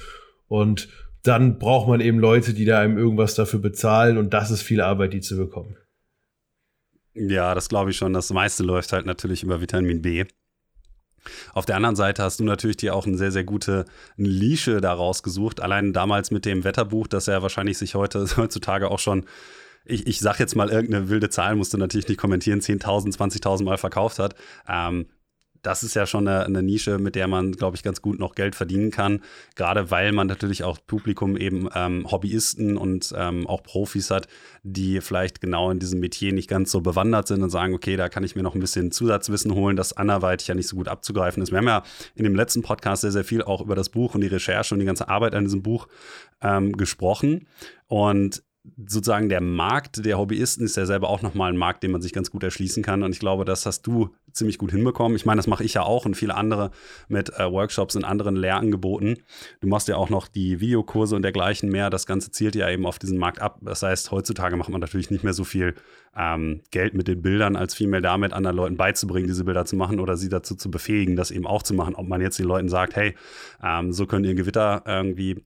Und 0.49 0.89
dann 1.23 1.61
braucht 1.61 1.87
man 1.87 2.01
eben 2.01 2.19
Leute, 2.19 2.55
die 2.55 2.65
da 2.65 2.81
einem 2.81 2.99
irgendwas 2.99 3.37
dafür 3.37 3.61
bezahlen 3.61 4.19
und 4.19 4.35
das 4.35 4.51
ist 4.51 4.63
viel 4.63 4.81
Arbeit, 4.81 5.13
die 5.13 5.21
zu 5.21 5.37
bekommen. 5.37 5.77
Ja, 7.15 7.55
das 7.55 7.69
glaube 7.69 7.93
ich 7.93 7.97
schon. 7.97 8.13
Das 8.13 8.33
meiste 8.33 8.65
läuft 8.65 8.93
halt 8.93 9.07
natürlich 9.07 9.45
über 9.45 9.61
Vitamin 9.61 10.03
B. 10.03 10.25
Auf 11.53 11.67
der 11.67 11.77
anderen 11.77 11.97
Seite 11.97 12.23
hast 12.23 12.41
du 12.41 12.45
natürlich 12.45 12.77
dir 12.77 12.95
auch 12.95 13.07
eine 13.07 13.17
sehr, 13.17 13.33
sehr 13.33 13.45
gute 13.45 13.85
Nische 14.17 14.81
daraus 14.81 15.23
gesucht. 15.23 15.61
Allein 15.61 15.93
damals 15.93 16.31
mit 16.31 16.45
dem 16.45 16.65
Wetterbuch, 16.65 17.07
das 17.07 17.27
ja 17.27 17.43
wahrscheinlich 17.43 17.79
sich 17.79 17.95
heute, 17.95 18.27
heutzutage 18.37 18.91
auch 18.91 18.99
schon 18.99 19.25
ich, 19.85 20.07
ich 20.07 20.21
sag 20.21 20.39
jetzt 20.39 20.55
mal 20.55 20.69
irgendeine 20.69 21.09
wilde 21.09 21.31
Zahl, 21.31 21.57
musst 21.57 21.73
du 21.73 21.79
natürlich 21.79 22.09
nicht 22.09 22.21
kommentieren, 22.21 22.61
10.000, 22.61 23.17
20.000 23.17 23.65
Mal 23.65 23.79
verkauft 23.79 24.19
hat. 24.19 24.35
Ähm, 24.69 25.07
das 25.69 25.83
ist 25.83 25.93
ja 25.93 26.07
schon 26.07 26.27
eine, 26.27 26.47
eine, 26.47 26.63
Nische, 26.63 26.99
mit 26.99 27.15
der 27.15 27.29
man, 27.29 27.53
glaube 27.53 27.77
ich, 27.77 27.83
ganz 27.83 28.01
gut 28.01 28.19
noch 28.19 28.35
Geld 28.35 28.55
verdienen 28.55 28.91
kann. 28.91 29.21
Gerade 29.55 29.91
weil 29.91 30.13
man 30.13 30.27
natürlich 30.27 30.65
auch 30.65 30.79
Publikum 30.87 31.37
eben 31.37 31.69
ähm, 31.75 32.11
Hobbyisten 32.11 32.79
und 32.79 33.13
ähm, 33.15 33.47
auch 33.47 33.63
Profis 33.63 34.11
hat, 34.11 34.29
die 34.63 35.03
vielleicht 35.03 35.43
genau 35.43 35.71
in 35.71 35.79
diesem 35.79 36.01
Metier 36.01 36.33
nicht 36.33 36.49
ganz 36.49 36.71
so 36.71 36.81
bewandert 36.81 37.29
sind 37.29 37.43
und 37.43 37.51
sagen, 37.51 37.75
okay, 37.75 37.97
da 37.97 38.09
kann 38.09 38.25
ich 38.25 38.35
mir 38.35 38.43
noch 38.43 38.55
ein 38.55 38.63
bisschen 38.63 38.93
Zusatzwissen 38.93 39.53
holen, 39.53 39.77
das 39.77 39.95
anderweitig 39.95 40.49
ja 40.49 40.55
nicht 40.55 40.69
so 40.69 40.77
gut 40.77 40.89
abzugreifen 40.89 41.43
ist. 41.43 41.51
Wir 41.51 41.59
haben 41.59 41.67
ja 41.67 41.83
in 42.15 42.25
dem 42.25 42.35
letzten 42.35 42.63
Podcast 42.63 43.03
sehr, 43.03 43.13
sehr 43.13 43.25
viel 43.25 43.43
auch 43.43 43.61
über 43.61 43.75
das 43.75 43.91
Buch 43.91 44.15
und 44.15 44.23
die 44.23 44.29
Recherche 44.29 44.75
und 44.75 44.81
die 44.81 44.87
ganze 44.87 45.11
Arbeit 45.11 45.35
an 45.35 45.45
diesem 45.45 45.63
Buch 45.63 45.87
ähm, 46.41 46.73
gesprochen. 46.73 47.47
Und 47.89 48.43
sozusagen 48.77 49.29
der 49.29 49.41
Markt 49.41 50.05
der 50.05 50.19
Hobbyisten 50.19 50.65
ist 50.65 50.77
ja 50.77 50.87
selber 50.87 51.09
auch 51.09 51.23
nochmal 51.23 51.53
ein 51.53 51.57
Markt, 51.57 51.83
den 51.83 51.91
man 51.91 52.03
sich 52.03 52.13
ganz 52.13 52.31
gut 52.31 52.43
erschließen 52.43 52.83
kann. 52.83 53.03
Und 53.03 53.13
ich 53.13 53.19
glaube, 53.19 53.45
das 53.45 53.67
hast 53.67 53.83
du 53.87 54.11
ziemlich 54.33 54.59
gut 54.59 54.71
hinbekommen. 54.71 55.17
Ich 55.17 55.27
meine, 55.27 55.39
das 55.39 55.47
mache 55.47 55.65
ich 55.65 55.75
ja 55.75 55.83
auch 55.83 56.07
und 56.07 56.17
viele 56.17 56.35
andere 56.35 56.71
mit 57.09 57.31
äh, 57.31 57.51
Workshops 57.51 57.97
und 57.97 58.05
anderen 58.05 58.37
Lehrangeboten. 58.37 59.19
Du 59.61 59.69
machst 59.69 59.89
ja 59.89 59.97
auch 59.97 60.11
noch 60.11 60.29
die 60.29 60.61
Videokurse 60.61 61.17
und 61.17 61.23
dergleichen 61.23 61.71
mehr. 61.71 61.91
Das 61.91 62.07
Ganze 62.07 62.31
zielt 62.31 62.55
ja 62.55 62.69
eben 62.71 62.87
auf 62.87 62.99
diesen 62.99 63.19
Markt 63.19 63.41
ab. 63.41 63.59
Das 63.63 63.83
heißt, 63.83 64.11
heutzutage 64.11 64.57
macht 64.57 64.71
man 64.71 64.81
natürlich 64.81 65.11
nicht 65.11 65.25
mehr 65.25 65.33
so 65.33 65.45
viel 65.45 65.75
ähm, 66.17 66.63
Geld 66.71 66.95
mit 66.95 67.09
den 67.09 67.23
Bildern, 67.23 67.57
als 67.57 67.75
vielmehr 67.75 68.01
damit 68.01 68.33
anderen 68.33 68.57
Leuten 68.57 68.77
beizubringen, 68.77 69.27
diese 69.27 69.45
Bilder 69.45 69.65
zu 69.65 69.77
machen 69.77 70.01
oder 70.01 70.17
sie 70.17 70.29
dazu 70.29 70.55
zu 70.55 70.71
befähigen, 70.71 71.17
das 71.17 71.31
eben 71.31 71.47
auch 71.47 71.63
zu 71.63 71.75
machen. 71.75 71.95
Ob 71.95 72.09
man 72.09 72.21
jetzt 72.21 72.39
den 72.39 72.47
Leuten 72.47 72.69
sagt, 72.69 72.97
hey, 72.97 73.15
ähm, 73.63 73.93
so 73.93 74.07
könnt 74.07 74.27
ihr 74.27 74.35
Gewitter 74.35 74.83
irgendwie 74.87 75.45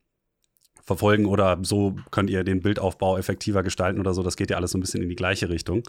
verfolgen 0.85 1.27
oder 1.27 1.59
so 1.63 1.97
könnt 2.11 2.31
ihr 2.31 2.45
den 2.45 2.61
Bildaufbau 2.61 3.17
effektiver 3.17 3.63
gestalten 3.63 4.01
oder 4.01 4.15
so. 4.15 4.23
Das 4.23 4.37
geht 4.37 4.51
ja 4.51 4.57
alles 4.57 4.73
so 4.73 4.79
ein 4.79 4.81
bisschen 4.81 5.03
in 5.03 5.09
die 5.09 5.17
gleiche 5.17 5.49
Richtung. 5.49 5.83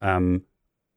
Ähm, 0.00 0.44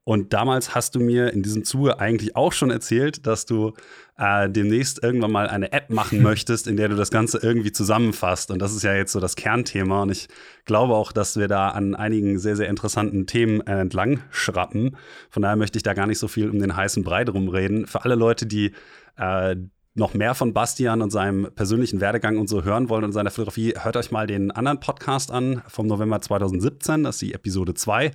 und 0.04 0.32
damals 0.32 0.74
hast 0.74 0.94
du 0.94 1.00
mir 1.00 1.32
in 1.32 1.42
diesem 1.42 1.62
Zuge 1.62 2.00
eigentlich 2.00 2.34
auch 2.34 2.52
schon 2.52 2.70
erzählt, 2.70 3.26
dass 3.26 3.44
du 3.44 3.74
äh, 4.16 4.48
demnächst 4.48 5.02
irgendwann 5.02 5.30
mal 5.30 5.46
eine 5.46 5.72
App 5.72 5.90
machen 5.90 6.22
möchtest, 6.24 6.66
in 6.66 6.76
der 6.76 6.88
du 6.88 6.96
das 6.96 7.10
Ganze 7.10 7.38
irgendwie 7.38 7.70
zusammenfasst. 7.70 8.50
Und 8.50 8.60
das 8.60 8.74
ist 8.74 8.82
ja 8.82 8.94
jetzt 8.94 9.12
so 9.12 9.20
das 9.20 9.36
Kernthema. 9.36 10.02
Und 10.02 10.10
ich 10.10 10.28
glaube 10.64 10.94
auch, 10.94 11.12
dass 11.12 11.36
wir 11.36 11.48
da 11.48 11.68
an 11.68 11.94
einigen 11.94 12.38
sehr, 12.38 12.56
sehr 12.56 12.68
interessanten 12.68 13.26
Themen 13.26 13.60
äh, 13.66 13.78
entlang 13.78 14.22
schrappen. 14.30 14.96
Von 15.28 15.42
daher 15.42 15.56
möchte 15.56 15.76
ich 15.76 15.82
da 15.82 15.92
gar 15.92 16.06
nicht 16.06 16.18
so 16.18 16.28
viel 16.28 16.48
um 16.48 16.58
den 16.58 16.74
heißen 16.74 17.04
Brei 17.04 17.24
drum 17.24 17.48
reden. 17.48 17.86
Für 17.86 18.04
alle 18.04 18.14
Leute, 18.14 18.46
die 18.46 18.72
äh, 19.16 19.54
noch 19.94 20.14
mehr 20.14 20.34
von 20.34 20.52
Bastian 20.52 21.02
und 21.02 21.10
seinem 21.10 21.48
persönlichen 21.54 22.00
Werdegang 22.00 22.38
und 22.38 22.48
so 22.48 22.62
hören 22.62 22.88
wollt 22.88 23.04
und 23.04 23.12
seiner 23.12 23.30
Fotografie, 23.30 23.74
hört 23.76 23.96
euch 23.96 24.12
mal 24.12 24.26
den 24.26 24.52
anderen 24.52 24.78
Podcast 24.78 25.32
an 25.32 25.62
vom 25.66 25.88
November 25.88 26.20
2017, 26.20 27.02
das 27.02 27.16
ist 27.16 27.22
die 27.22 27.34
Episode 27.34 27.74
2. 27.74 28.06
Äh, 28.06 28.12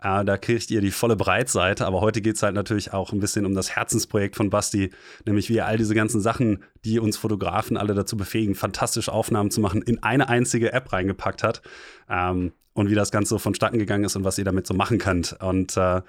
da 0.00 0.36
kriegt 0.38 0.70
ihr 0.70 0.80
die 0.80 0.92
volle 0.92 1.16
Breitseite, 1.16 1.84
aber 1.86 2.00
heute 2.00 2.20
geht 2.20 2.36
es 2.36 2.42
halt 2.42 2.54
natürlich 2.54 2.92
auch 2.92 3.12
ein 3.12 3.18
bisschen 3.18 3.44
um 3.44 3.54
das 3.54 3.74
Herzensprojekt 3.74 4.36
von 4.36 4.50
Basti, 4.50 4.92
nämlich 5.24 5.50
wie 5.50 5.56
er 5.56 5.66
all 5.66 5.78
diese 5.78 5.94
ganzen 5.94 6.20
Sachen, 6.20 6.62
die 6.84 7.00
uns 7.00 7.16
Fotografen 7.16 7.76
alle 7.76 7.94
dazu 7.94 8.16
befähigen, 8.16 8.54
fantastische 8.54 9.12
Aufnahmen 9.12 9.50
zu 9.50 9.60
machen, 9.60 9.82
in 9.82 10.02
eine 10.04 10.28
einzige 10.28 10.72
App 10.72 10.92
reingepackt 10.92 11.42
hat. 11.42 11.60
Ähm, 12.08 12.52
und 12.72 12.90
wie 12.90 12.94
das 12.94 13.10
Ganze 13.10 13.30
so 13.30 13.38
vonstatten 13.38 13.78
gegangen 13.78 14.04
ist 14.04 14.16
und 14.16 14.24
was 14.24 14.36
ihr 14.36 14.44
damit 14.44 14.66
so 14.66 14.74
machen 14.74 14.98
könnt. 14.98 15.34
Und 15.40 15.78
äh, 15.78 16.02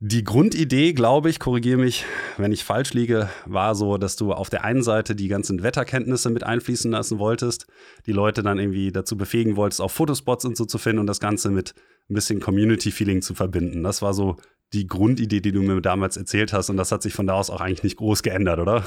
die 0.00 0.24
Grundidee, 0.24 0.92
glaube 0.92 1.30
ich, 1.30 1.38
korrigiere 1.38 1.78
mich, 1.78 2.04
wenn 2.36 2.52
ich 2.52 2.64
falsch 2.64 2.92
liege, 2.92 3.30
war 3.46 3.74
so, 3.74 3.96
dass 3.96 4.16
du 4.16 4.32
auf 4.32 4.50
der 4.50 4.64
einen 4.64 4.82
Seite 4.82 5.14
die 5.14 5.28
ganzen 5.28 5.62
Wetterkenntnisse 5.62 6.30
mit 6.30 6.44
einfließen 6.44 6.90
lassen 6.90 7.18
wolltest, 7.18 7.66
die 8.06 8.12
Leute 8.12 8.42
dann 8.42 8.58
irgendwie 8.58 8.92
dazu 8.92 9.16
befähigen 9.16 9.56
wolltest, 9.56 9.80
auch 9.80 9.90
Fotospots 9.90 10.44
und 10.44 10.56
so 10.56 10.64
zu 10.64 10.78
finden 10.78 10.98
und 10.98 11.06
das 11.06 11.20
Ganze 11.20 11.50
mit 11.50 11.74
ein 12.10 12.14
bisschen 12.14 12.40
Community-Feeling 12.40 13.22
zu 13.22 13.34
verbinden. 13.34 13.82
Das 13.82 14.02
war 14.02 14.12
so 14.12 14.36
die 14.74 14.86
Grundidee, 14.86 15.40
die 15.40 15.52
du 15.52 15.62
mir 15.62 15.80
damals 15.80 16.16
erzählt 16.16 16.52
hast. 16.52 16.68
Und 16.68 16.76
das 16.76 16.92
hat 16.92 17.02
sich 17.02 17.14
von 17.14 17.26
da 17.26 17.34
aus 17.34 17.48
auch 17.48 17.60
eigentlich 17.60 17.84
nicht 17.84 17.96
groß 17.96 18.22
geändert, 18.22 18.58
oder? 18.58 18.84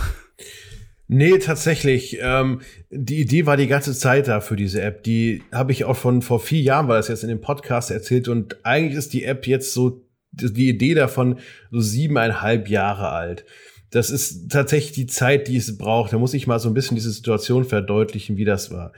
Nee, 1.07 1.39
tatsächlich. 1.39 2.17
Ähm, 2.21 2.61
die 2.89 3.21
Idee 3.21 3.45
war 3.45 3.55
die 3.55 3.67
ganze 3.67 3.93
Zeit 3.93 4.27
da 4.27 4.41
für 4.41 4.57
diese 4.57 4.81
App. 4.81 5.03
Die 5.03 5.41
habe 5.51 5.71
ich 5.71 5.85
auch 5.85 5.95
von 5.95 6.21
vor 6.21 6.39
vier 6.39 6.61
Jahren, 6.61 6.89
war 6.89 6.97
das 6.97 7.07
jetzt 7.07 7.23
in 7.23 7.29
dem 7.29 7.41
Podcast 7.41 7.89
erzählt. 7.89 8.27
Und 8.27 8.57
eigentlich 8.65 8.97
ist 8.97 9.13
die 9.13 9.23
App 9.23 9.47
jetzt 9.47 9.73
so, 9.73 10.06
die 10.37 10.69
Idee 10.69 10.93
davon 10.93 11.39
so 11.71 11.79
siebeneinhalb 11.79 12.69
Jahre 12.69 13.09
alt. 13.09 13.45
Das 13.89 14.09
ist 14.09 14.49
tatsächlich 14.51 14.91
die 14.91 15.07
Zeit, 15.07 15.47
die 15.47 15.57
es 15.57 15.77
braucht. 15.77 16.13
Da 16.13 16.17
muss 16.17 16.33
ich 16.33 16.47
mal 16.47 16.59
so 16.59 16.69
ein 16.69 16.73
bisschen 16.73 16.95
diese 16.95 17.11
Situation 17.11 17.63
verdeutlichen, 17.63 18.37
wie 18.37 18.45
das 18.45 18.71
war. 18.71 18.91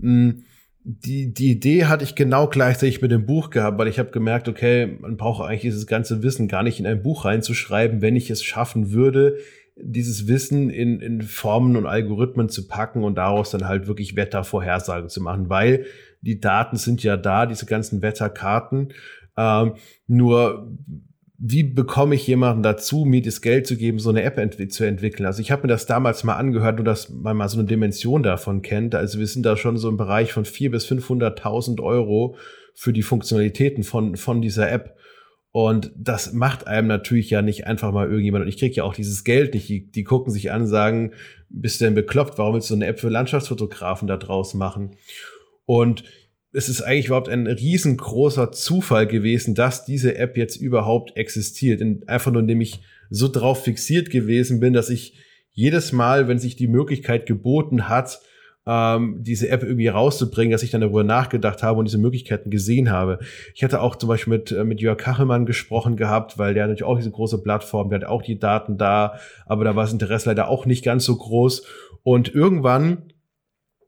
Hm, 0.00 0.44
die, 0.86 1.32
die 1.32 1.52
Idee 1.52 1.86
hatte 1.86 2.04
ich 2.04 2.14
genau 2.14 2.46
gleichzeitig 2.46 3.00
mit 3.00 3.10
dem 3.10 3.24
Buch 3.24 3.48
gehabt, 3.48 3.78
weil 3.78 3.88
ich 3.88 3.98
habe 3.98 4.10
gemerkt, 4.10 4.48
okay, 4.48 4.98
man 5.00 5.16
braucht 5.16 5.42
eigentlich 5.42 5.62
dieses 5.62 5.86
ganze 5.86 6.22
Wissen 6.22 6.46
gar 6.46 6.62
nicht 6.62 6.78
in 6.78 6.86
ein 6.86 7.02
Buch 7.02 7.24
reinzuschreiben, 7.24 8.02
wenn 8.02 8.16
ich 8.16 8.28
es 8.28 8.44
schaffen 8.44 8.92
würde, 8.92 9.38
dieses 9.76 10.28
Wissen 10.28 10.68
in, 10.68 11.00
in 11.00 11.22
Formen 11.22 11.76
und 11.76 11.86
Algorithmen 11.86 12.48
zu 12.48 12.68
packen 12.68 13.02
und 13.02 13.16
daraus 13.16 13.50
dann 13.50 13.66
halt 13.66 13.86
wirklich 13.86 14.14
Wettervorhersagen 14.14 15.08
zu 15.08 15.22
machen, 15.22 15.48
weil 15.48 15.86
die 16.20 16.38
Daten 16.38 16.76
sind 16.76 17.02
ja 17.02 17.16
da, 17.16 17.46
diese 17.46 17.66
ganzen 17.66 18.02
Wetterkarten. 18.02 18.92
Ähm, 19.36 19.74
nur 20.06 20.70
wie 21.46 21.62
bekomme 21.62 22.14
ich 22.14 22.26
jemanden 22.26 22.62
dazu, 22.62 23.04
mir 23.04 23.20
das 23.20 23.42
Geld 23.42 23.66
zu 23.66 23.76
geben, 23.76 23.98
so 23.98 24.10
eine 24.10 24.22
App 24.22 24.38
ent 24.38 24.72
zu 24.72 24.84
entwickeln? 24.84 25.26
Also 25.26 25.42
ich 25.42 25.50
habe 25.50 25.62
mir 25.62 25.68
das 25.68 25.86
damals 25.86 26.24
mal 26.24 26.36
angehört, 26.36 26.76
nur 26.76 26.84
dass 26.84 27.10
man 27.10 27.36
mal 27.36 27.48
so 27.48 27.58
eine 27.58 27.68
Dimension 27.68 28.22
davon 28.22 28.62
kennt. 28.62 28.94
Also 28.94 29.18
wir 29.18 29.26
sind 29.26 29.44
da 29.44 29.56
schon 29.56 29.76
so 29.76 29.88
im 29.88 29.96
Bereich 29.96 30.32
von 30.32 30.44
vier 30.44 30.70
bis 30.70 30.86
500.000 30.86 31.82
Euro 31.82 32.36
für 32.74 32.92
die 32.92 33.02
Funktionalitäten 33.02 33.84
von, 33.84 34.16
von 34.16 34.40
dieser 34.40 34.70
App. 34.70 34.96
Und 35.50 35.92
das 35.96 36.32
macht 36.32 36.66
einem 36.66 36.88
natürlich 36.88 37.30
ja 37.30 37.42
nicht 37.42 37.66
einfach 37.66 37.92
mal 37.92 38.08
irgendjemand. 38.08 38.44
Und 38.44 38.48
ich 38.48 38.58
kriege 38.58 38.74
ja 38.74 38.84
auch 38.84 38.94
dieses 38.94 39.22
Geld 39.22 39.54
nicht. 39.54 39.68
Die, 39.68 39.90
die 39.90 40.02
gucken 40.02 40.32
sich 40.32 40.50
an, 40.50 40.66
sagen, 40.66 41.12
bist 41.48 41.80
du 41.80 41.84
denn 41.84 41.94
bekloppt? 41.94 42.38
Warum 42.38 42.54
willst 42.54 42.70
du 42.70 42.74
eine 42.74 42.86
App 42.86 42.98
für 42.98 43.08
Landschaftsfotografen 43.08 44.08
da 44.08 44.16
draus 44.16 44.54
machen? 44.54 44.96
Und 45.66 46.04
es 46.54 46.68
ist 46.68 46.82
eigentlich 46.82 47.06
überhaupt 47.06 47.28
ein 47.28 47.46
riesengroßer 47.46 48.52
Zufall 48.52 49.06
gewesen, 49.06 49.54
dass 49.54 49.84
diese 49.84 50.16
App 50.16 50.36
jetzt 50.36 50.56
überhaupt 50.56 51.16
existiert. 51.16 51.82
Und 51.82 52.08
einfach 52.08 52.30
nur, 52.30 52.42
indem 52.42 52.60
ich 52.60 52.80
so 53.10 53.28
drauf 53.28 53.64
fixiert 53.64 54.08
gewesen 54.08 54.60
bin, 54.60 54.72
dass 54.72 54.88
ich 54.88 55.14
jedes 55.50 55.92
Mal, 55.92 56.28
wenn 56.28 56.38
sich 56.38 56.56
die 56.56 56.68
Möglichkeit 56.68 57.26
geboten 57.26 57.88
hat, 57.88 58.20
ähm, 58.66 59.18
diese 59.20 59.48
App 59.48 59.62
irgendwie 59.62 59.88
rauszubringen, 59.88 60.52
dass 60.52 60.62
ich 60.62 60.70
dann 60.70 60.80
darüber 60.80 61.04
nachgedacht 61.04 61.62
habe 61.62 61.78
und 61.78 61.86
diese 61.86 61.98
Möglichkeiten 61.98 62.50
gesehen 62.50 62.90
habe. 62.90 63.18
Ich 63.54 63.62
hatte 63.62 63.80
auch 63.80 63.96
zum 63.96 64.08
Beispiel 64.08 64.38
mit, 64.38 64.52
äh, 64.52 64.64
mit 64.64 64.80
Jörg 64.80 64.96
Kachelmann 64.96 65.46
gesprochen 65.46 65.96
gehabt, 65.96 66.38
weil 66.38 66.54
der 66.54 66.64
natürlich 66.64 66.84
auch 66.84 66.96
diese 66.96 67.10
große 67.10 67.42
Plattform, 67.42 67.90
der 67.90 68.00
hat 68.00 68.08
auch 68.08 68.22
die 68.22 68.38
Daten 68.38 68.78
da, 68.78 69.18
aber 69.44 69.64
da 69.64 69.76
war 69.76 69.84
das 69.84 69.92
Interesse 69.92 70.30
leider 70.30 70.48
auch 70.48 70.66
nicht 70.66 70.84
ganz 70.84 71.04
so 71.04 71.16
groß. 71.16 71.66
Und 72.04 72.34
irgendwann, 72.34 73.13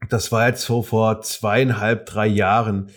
das 0.09 0.33
war 0.33 0.49
jetzt 0.49 0.63
so 0.63 0.83
vor 0.83 1.21
zweieinhalb, 1.23 2.07
drei 2.07 2.27
Jahren, 2.27 2.91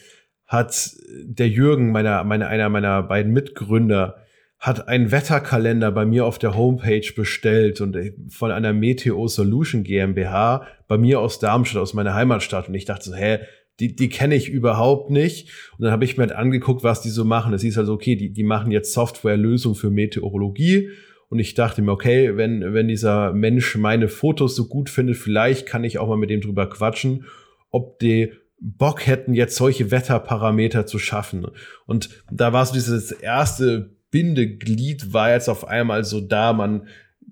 hat 0.45 0.91
der 1.23 1.47
Jürgen, 1.47 1.91
meiner, 1.91 2.23
meiner, 2.23 2.47
einer 2.47 2.69
meiner 2.69 3.03
beiden 3.03 3.33
Mitgründer, 3.33 4.15
hat 4.57 4.87
einen 4.89 5.11
Wetterkalender 5.11 5.91
bei 5.91 6.05
mir 6.05 6.25
auf 6.25 6.37
der 6.37 6.55
Homepage 6.55 7.13
bestellt 7.15 7.79
und 7.79 7.97
von 8.29 8.51
einer 8.51 8.73
Meteo 8.73 9.27
Solution 9.27 9.83
GmbH 9.83 10.67
bei 10.87 10.97
mir 10.97 11.21
aus 11.21 11.39
Darmstadt, 11.39 11.81
aus 11.81 11.93
meiner 11.93 12.13
Heimatstadt. 12.13 12.67
Und 12.67 12.73
ich 12.73 12.85
dachte 12.85 13.09
so, 13.09 13.15
hä, 13.15 13.39
die, 13.79 13.95
die 13.95 14.09
kenne 14.09 14.35
ich 14.35 14.49
überhaupt 14.49 15.09
nicht. 15.11 15.49
Und 15.77 15.83
dann 15.83 15.91
habe 15.91 16.03
ich 16.03 16.17
mir 16.17 16.23
halt 16.23 16.33
angeguckt, 16.33 16.83
was 16.83 17.01
die 17.01 17.09
so 17.09 17.23
machen. 17.23 17.53
Es 17.53 17.61
hieß 17.61 17.77
also, 17.77 17.93
okay, 17.93 18.15
die, 18.15 18.33
die 18.33 18.43
machen 18.43 18.71
jetzt 18.71 18.91
Softwarelösung 18.91 19.75
für 19.75 19.89
Meteorologie. 19.89 20.89
Und 21.29 21.39
ich 21.39 21.53
dachte 21.53 21.81
mir, 21.81 21.91
okay, 21.91 22.37
wenn, 22.37 22.73
wenn 22.73 22.87
dieser 22.87 23.33
Mensch 23.33 23.75
meine 23.75 24.07
Fotos 24.07 24.55
so 24.55 24.67
gut 24.67 24.89
findet, 24.89 25.17
vielleicht 25.17 25.67
kann 25.67 25.83
ich 25.83 25.99
auch 25.99 26.07
mal 26.07 26.17
mit 26.17 26.31
dem 26.31 26.41
drüber 26.41 26.67
quatschen, 26.67 27.25
ob 27.69 27.99
die 27.99 28.33
Bock 28.59 29.05
hätten, 29.05 29.33
jetzt 29.33 29.55
solche 29.55 29.91
Wetterparameter 29.91 30.85
zu 30.85 30.99
schaffen. 30.99 31.47
Und 31.85 32.09
da 32.31 32.51
war 32.51 32.65
so 32.65 32.73
dieses 32.73 33.11
erste 33.11 33.95
Bindeglied 34.11 35.13
war 35.13 35.31
jetzt 35.31 35.49
auf 35.49 35.67
einmal 35.67 36.03
so 36.03 36.19
da. 36.19 36.51
Man 36.53 36.87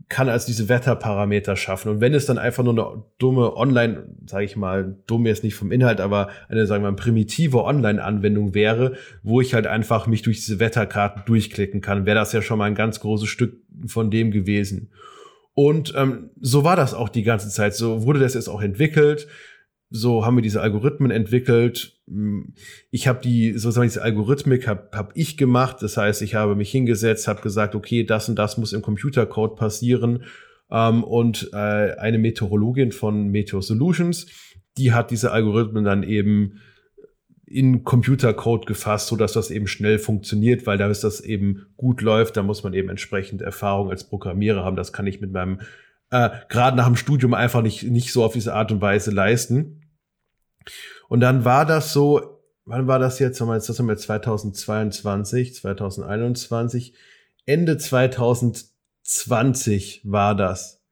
kann 0.10 0.30
also 0.30 0.48
diese 0.48 0.70
Wetterparameter 0.70 1.56
schaffen. 1.56 1.90
Und 1.90 2.02
wenn 2.02 2.14
es 2.14 2.26
dann 2.26 2.38
einfach 2.38 2.64
nur 2.64 2.74
eine 2.74 3.04
dumme 3.18 3.56
Online, 3.56 4.06
sage 4.26 4.46
ich 4.46 4.56
mal, 4.56 4.96
dumm 5.06 5.26
jetzt 5.26 5.44
nicht 5.44 5.56
vom 5.56 5.72
Inhalt, 5.72 6.00
aber 6.00 6.30
eine, 6.48 6.66
sagen 6.66 6.84
wir 6.84 6.92
mal, 6.92 6.96
primitive 6.96 7.64
Online-Anwendung 7.64 8.54
wäre, 8.54 8.94
wo 9.24 9.42
ich 9.42 9.54
halt 9.54 9.68
einfach 9.68 10.08
mich 10.08 10.22
durch 10.22 10.38
diese 10.38 10.60
Wetterkarten 10.60 11.24
durchklicken 11.26 11.82
kann, 11.82 12.06
wäre 12.06 12.18
das 12.18 12.32
ja 12.32 12.42
schon 12.42 12.58
mal 12.58 12.66
ein 12.66 12.76
ganz 12.76 13.00
großes 13.00 13.28
Stück 13.28 13.58
von 13.88 14.10
dem 14.10 14.32
gewesen. 14.32 14.92
Und 15.54 15.94
ähm, 15.98 16.30
so 16.40 16.64
war 16.64 16.76
das 16.76 16.94
auch 16.94 17.10
die 17.10 17.24
ganze 17.24 17.50
Zeit. 17.50 17.76
So 17.76 18.04
wurde 18.04 18.20
das 18.20 18.34
jetzt 18.34 18.48
auch 18.48 18.62
entwickelt 18.62 19.28
so 19.90 20.26
haben 20.26 20.36
wir 20.38 20.42
diese 20.42 20.62
Algorithmen 20.62 21.12
entwickelt. 21.12 21.97
Ich 22.90 23.08
habe 23.08 23.20
die, 23.22 23.52
sozusagen 23.54 23.88
diese 23.88 24.02
Algorithmik 24.02 24.68
habe 24.68 24.90
hab 24.94 25.12
ich 25.16 25.36
gemacht. 25.36 25.78
Das 25.82 25.98
heißt, 25.98 26.22
ich 26.22 26.36
habe 26.36 26.56
mich 26.56 26.72
hingesetzt, 26.72 27.28
habe 27.28 27.42
gesagt, 27.42 27.76
okay, 27.76 28.06
das 28.06 28.30
und 28.30 28.36
das 28.38 28.58
muss 28.58 28.74
im 28.74 28.82
Computercode 28.82 29.58
passieren. 29.58 30.24
Ähm, 30.72 31.04
und 31.04 31.50
äh, 31.54 31.58
eine 31.98 32.18
Meteorologin 32.18 32.92
von 32.92 33.28
Meteor 33.28 33.62
Solutions, 33.62 34.28
die 34.78 34.94
hat 34.94 35.12
diese 35.12 35.32
Algorithmen 35.32 35.84
dann 35.84 36.04
eben 36.04 36.62
in 37.46 37.84
Computercode 37.84 38.66
gefasst, 38.66 39.08
so 39.08 39.16
dass 39.16 39.34
das 39.34 39.52
eben 39.52 39.68
schnell 39.68 40.00
funktioniert, 40.00 40.66
weil 40.66 40.78
da 40.78 40.90
ist 40.90 41.04
das 41.04 41.22
eben 41.22 41.68
gut 41.78 42.02
läuft, 42.02 42.36
da 42.36 42.44
muss 42.44 42.64
man 42.64 42.74
eben 42.74 42.90
entsprechend 42.90 43.42
Erfahrung 43.42 43.90
als 43.90 44.04
Programmierer 44.04 44.66
haben. 44.66 44.76
Das 44.76 44.92
kann 44.92 45.08
ich 45.08 45.22
mit 45.22 45.32
meinem 45.32 45.62
äh, 46.10 46.30
gerade 46.50 46.78
nach 46.78 46.88
dem 46.88 46.96
Studium 46.96 47.34
einfach 47.34 47.62
nicht, 47.62 47.84
nicht 47.84 48.12
so 48.12 48.24
auf 48.24 48.34
diese 48.34 48.54
Art 48.54 48.72
und 48.72 48.82
Weise 48.82 49.12
leisten. 49.12 49.82
Und 51.08 51.22
dann 51.22 51.46
war 51.46 51.66
das 51.66 51.94
so, 51.94 52.42
wann 52.66 52.88
war 52.88 53.00
das 53.00 53.20
jetzt? 53.20 53.40
Das 53.40 53.80
haben 53.80 53.88
wir 53.88 53.98
2022, 53.98 55.56
2021, 55.56 56.94
Ende 57.46 57.78
2020 57.78 60.02
war 60.04 60.36
das. 60.36 60.84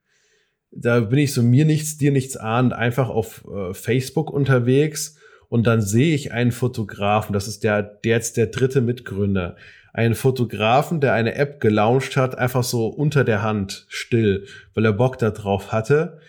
Da 0.70 1.00
bin 1.00 1.18
ich 1.18 1.32
so 1.32 1.42
mir 1.42 1.64
nichts, 1.64 1.98
dir 1.98 2.12
nichts 2.12 2.36
ahnend, 2.36 2.72
einfach 2.72 3.08
auf 3.08 3.44
äh, 3.48 3.74
Facebook 3.74 4.30
unterwegs 4.30 5.16
und 5.48 5.66
dann 5.66 5.80
sehe 5.80 6.14
ich 6.14 6.32
einen 6.32 6.52
Fotografen, 6.52 7.32
das 7.32 7.48
ist 7.48 7.64
der, 7.64 7.82
der 7.82 8.16
jetzt 8.16 8.36
der 8.36 8.48
dritte 8.48 8.80
Mitgründer, 8.80 9.56
einen 9.92 10.14
Fotografen, 10.14 11.00
der 11.00 11.14
eine 11.14 11.36
App 11.36 11.60
gelauncht 11.60 12.16
hat, 12.16 12.36
einfach 12.36 12.64
so 12.64 12.88
unter 12.88 13.24
der 13.24 13.42
Hand, 13.42 13.86
still, 13.88 14.46
weil 14.74 14.84
er 14.84 14.92
Bock 14.92 15.18
da 15.18 15.30
drauf 15.30 15.72
hatte. 15.72 16.20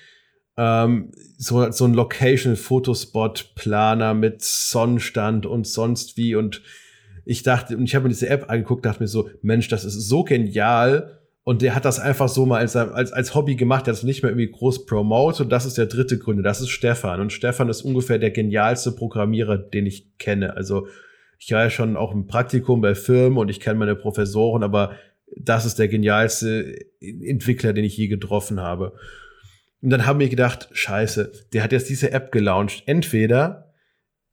Ähm, 0.57 1.11
so, 1.37 1.71
so 1.71 1.85
ein 1.85 1.93
Location-Fotospot-Planer 1.93 4.13
mit 4.13 4.41
Sonnenstand 4.41 5.45
und 5.45 5.67
sonst 5.67 6.17
wie. 6.17 6.35
Und 6.35 6.61
ich 7.25 7.43
dachte, 7.43 7.77
und 7.77 7.85
ich 7.85 7.95
habe 7.95 8.03
mir 8.03 8.09
diese 8.09 8.29
App 8.29 8.49
angeguckt, 8.49 8.85
dachte 8.85 9.03
mir 9.03 9.07
so, 9.07 9.29
Mensch, 9.41 9.67
das 9.67 9.85
ist 9.85 10.07
so 10.07 10.23
genial. 10.23 11.19
Und 11.43 11.61
der 11.61 11.75
hat 11.75 11.85
das 11.85 11.99
einfach 11.99 12.27
so 12.27 12.45
mal 12.45 12.59
als, 12.59 12.75
als, 12.75 13.13
als 13.13 13.33
Hobby 13.33 13.55
gemacht, 13.55 13.87
der 13.87 13.93
hat 13.93 13.99
es 13.99 14.03
nicht 14.03 14.21
mehr 14.21 14.31
irgendwie 14.31 14.51
groß 14.51 14.85
promote. 14.85 15.43
Und 15.43 15.49
das 15.49 15.65
ist 15.65 15.77
der 15.77 15.85
dritte 15.85 16.17
Gründer, 16.17 16.43
das 16.43 16.59
ist 16.59 16.69
Stefan. 16.69 17.21
Und 17.21 17.31
Stefan 17.31 17.69
ist 17.69 17.83
ungefähr 17.83 18.19
der 18.19 18.31
genialste 18.31 18.91
Programmierer, 18.91 19.57
den 19.57 19.85
ich 19.85 20.17
kenne. 20.17 20.57
Also 20.57 20.87
ich 21.39 21.51
war 21.51 21.63
ja 21.63 21.69
schon 21.69 21.95
auch 21.95 22.13
im 22.13 22.27
Praktikum 22.27 22.81
bei 22.81 22.95
Firmen 22.95 23.37
und 23.37 23.49
ich 23.49 23.59
kenne 23.59 23.79
meine 23.79 23.95
Professoren, 23.95 24.63
aber 24.63 24.95
das 25.37 25.65
ist 25.65 25.79
der 25.79 25.87
genialste 25.87 26.75
Entwickler, 26.99 27.73
den 27.73 27.85
ich 27.85 27.95
je 27.95 28.07
getroffen 28.07 28.59
habe. 28.59 28.93
Und 29.81 29.91
dann 29.91 30.05
haben 30.05 30.19
wir 30.19 30.29
gedacht, 30.29 30.69
scheiße, 30.71 31.31
der 31.53 31.63
hat 31.63 31.71
jetzt 31.71 31.89
diese 31.89 32.11
App 32.11 32.31
gelauncht. 32.31 32.83
Entweder 32.85 33.73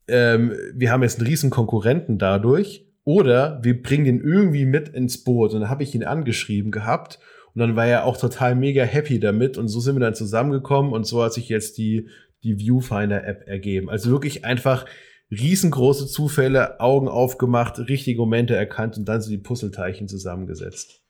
ähm, 0.09 0.55
wir 0.75 0.91
haben 0.91 1.03
jetzt 1.03 1.19
einen 1.19 1.29
riesen 1.29 1.51
Konkurrenten 1.51 2.19
dadurch 2.19 2.87
oder 3.05 3.61
wir 3.63 3.83
bringen 3.83 4.05
den 4.05 4.21
irgendwie 4.21 4.65
mit 4.65 4.89
ins 4.89 5.23
Boot. 5.23 5.53
Und 5.53 5.61
dann 5.61 5.71
habe 5.71 5.83
ich 5.83 5.95
ihn 5.95 6.05
angeschrieben 6.05 6.71
gehabt 6.71 7.19
und 7.55 7.61
dann 7.61 7.77
war 7.77 7.87
er 7.87 8.05
auch 8.05 8.17
total 8.17 8.55
mega 8.55 8.83
happy 8.85 9.21
damit 9.21 9.59
und 9.59 9.69
so 9.69 9.81
sind 9.81 9.97
wir 9.97 10.01
dann 10.01 10.15
zusammengekommen 10.15 10.93
und 10.93 11.05
so 11.05 11.23
hat 11.23 11.35
sich 11.35 11.49
jetzt 11.49 11.79
die, 11.79 12.09
die 12.43 12.59
Viewfinder-App 12.59 13.47
ergeben. 13.47 13.91
Also 13.91 14.11
wirklich 14.11 14.45
einfach 14.45 14.87
riesengroße 15.31 16.07
Zufälle, 16.07 16.81
Augen 16.81 17.09
aufgemacht, 17.09 17.79
richtige 17.79 18.21
Momente 18.21 18.57
erkannt 18.57 18.97
und 18.97 19.07
dann 19.07 19.21
so 19.21 19.31
die 19.31 19.39
Puzzleteilchen 19.39 20.09
zusammengesetzt. 20.09 21.03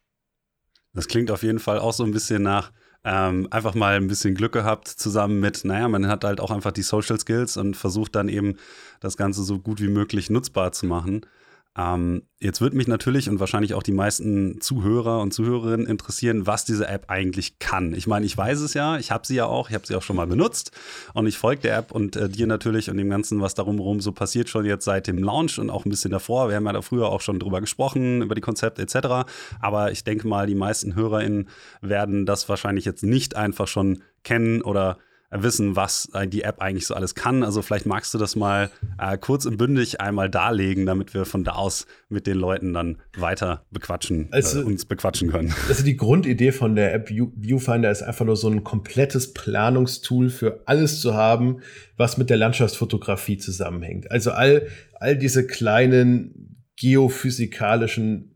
Das 0.93 1.09
klingt 1.09 1.31
auf 1.31 1.43
jeden 1.43 1.59
Fall 1.59 1.79
auch 1.79 1.93
so 1.93 2.05
ein 2.05 2.13
bisschen 2.13 2.43
nach 2.43 2.73
ähm, 3.05 3.49
einfach 3.51 3.75
mal 3.75 3.97
ein 3.97 4.09
bisschen 4.09 4.35
Glück 4.35 4.53
gehabt 4.53 4.89
zusammen 4.89 5.41
mit, 5.41 5.65
naja, 5.65 5.89
man 5.89 6.09
hat 6.09 6.25
halt 6.25 6.41
auch 6.41 6.51
einfach 6.51 6.73
die 6.73 6.83
Social 6.83 7.21
Skills 7.21 7.57
und 7.57 7.77
versucht 7.77 8.15
dann 8.15 8.29
eben 8.29 8.57
das 9.01 9.17
Ganze 9.17 9.45
so 9.45 9.59
gut 9.59 9.81
wie 9.81 9.89
möglich 9.89 10.31
nutzbar 10.31 10.73
zu 10.73 10.87
machen. 10.87 11.27
Ähm, 11.77 12.23
jetzt 12.39 12.61
würde 12.61 12.77
mich 12.77 12.87
natürlich 12.87 13.29
und 13.29 13.41
wahrscheinlich 13.41 13.75
auch 13.75 13.83
die 13.83 13.93
meisten 13.93 14.61
Zuhörer 14.61 15.21
und 15.21 15.35
Zuhörerinnen 15.35 15.89
interessieren, 15.89 16.47
was 16.47 16.65
diese 16.65 16.87
App 16.87 17.07
eigentlich 17.09 17.59
kann. 17.59 17.95
Ich 17.95 18.07
meine, 18.07 18.27
ich 18.27 18.37
weiß 18.37 18.61
es 18.61 18.75
ja, 18.75 18.97
ich 18.97 19.11
habe 19.11 19.27
sie 19.27 19.35
ja 19.35 19.47
auch, 19.47 19.71
ich 19.71 19.75
habe 19.75 19.85
sie 19.85 19.97
auch 19.97 20.03
schon 20.03 20.15
mal 20.15 20.29
benutzt 20.29 20.71
und 21.15 21.27
ich 21.27 21.37
folge 21.37 21.63
der 21.63 21.77
App 21.77 21.91
und 21.91 22.15
äh, 22.15 22.29
dir 22.29 22.47
natürlich 22.47 22.91
und 22.91 22.97
dem 22.97 23.11
Ganzen, 23.11 23.41
was 23.41 23.55
darum 23.55 23.81
rum 23.81 24.01
so 24.01 24.13
passiert, 24.13 24.49
schon 24.49 24.65
jetzt 24.67 24.85
seit 24.85 25.09
dem 25.09 25.19
Launch 25.19 25.59
und 25.59 25.69
auch 25.69 25.85
ein 25.85 25.91
bisschen 25.91 26.13
davor. 26.13 26.49
Wir 26.49 26.57
haben 26.57 26.67
ja 26.67 26.73
da 26.73 26.83
früher 26.83 27.09
auch 27.09 27.21
schon 27.21 27.41
drüber 27.41 27.61
gesprochen, 27.61 28.23
über 28.23 28.37
die 28.37 28.41
Konzepte 28.41 28.83
etc. 28.83 29.29
Aber 29.61 29.91
ich 29.91 30.05
denke 30.05 30.29
mal, 30.29 30.47
die 30.47 30.55
meisten 30.55 30.95
HörerInnen 30.95 31.49
werden 31.81 32.25
das 32.25 32.49
wahrscheinlich 32.49 32.85
jetzt 32.85 33.03
nicht 33.03 33.35
einfach 33.35 33.67
schon 33.67 34.03
kennen 34.23 34.63
oder 34.63 34.99
wissen, 35.43 35.77
was 35.77 36.09
die 36.29 36.43
App 36.43 36.61
eigentlich 36.61 36.87
so 36.87 36.95
alles 36.95 37.15
kann. 37.15 37.43
Also 37.43 37.63
vielleicht 37.63 37.87
magst 37.87 38.15
du 38.15 38.19
das 38.19 38.37
mal 38.37 38.71
äh, 38.99 39.19
kurz 39.19 39.47
und 39.47 39.57
bündig 39.57 40.01
einmal 40.01 40.31
darlegen, 40.31 40.87
damit 40.87 41.15
wir 41.15 41.25
von 41.25 41.45
da 41.45 41.53
aus 41.53 41.87
mit 42.09 42.27
den 42.27 42.37
Leuten 42.37 42.73
dann 42.73 42.99
weiter 43.17 43.65
bequatschen, 43.71 44.29
äh, 44.31 44.37
also, 44.37 44.61
äh, 44.61 44.65
uns 44.65 44.85
bequatschen 44.85 45.31
können. 45.31 45.55
Also 45.69 45.85
die 45.85 45.97
Grundidee 45.97 46.53
von 46.53 46.77
der 46.77 46.95
App 46.95 47.09
Viewfinder 47.09 47.91
ist 47.91 48.03
einfach 48.03 48.25
nur 48.25 48.37
so 48.37 48.49
ein 48.49 48.65
komplettes 48.65 49.33
Planungstool 49.35 50.31
für 50.31 50.63
alles 50.67 51.01
zu 51.01 51.15
haben, 51.15 51.61
was 51.97 52.17
mit 52.17 52.31
der 52.31 52.37
Landschaftsfotografie 52.37 53.39
zusammenhängt. 53.39 54.11
Also 54.11 54.31
all, 54.31 54.67
all 54.95 55.17
diese 55.17 55.47
kleinen 55.47 56.65
geophysikalischen 56.77 58.34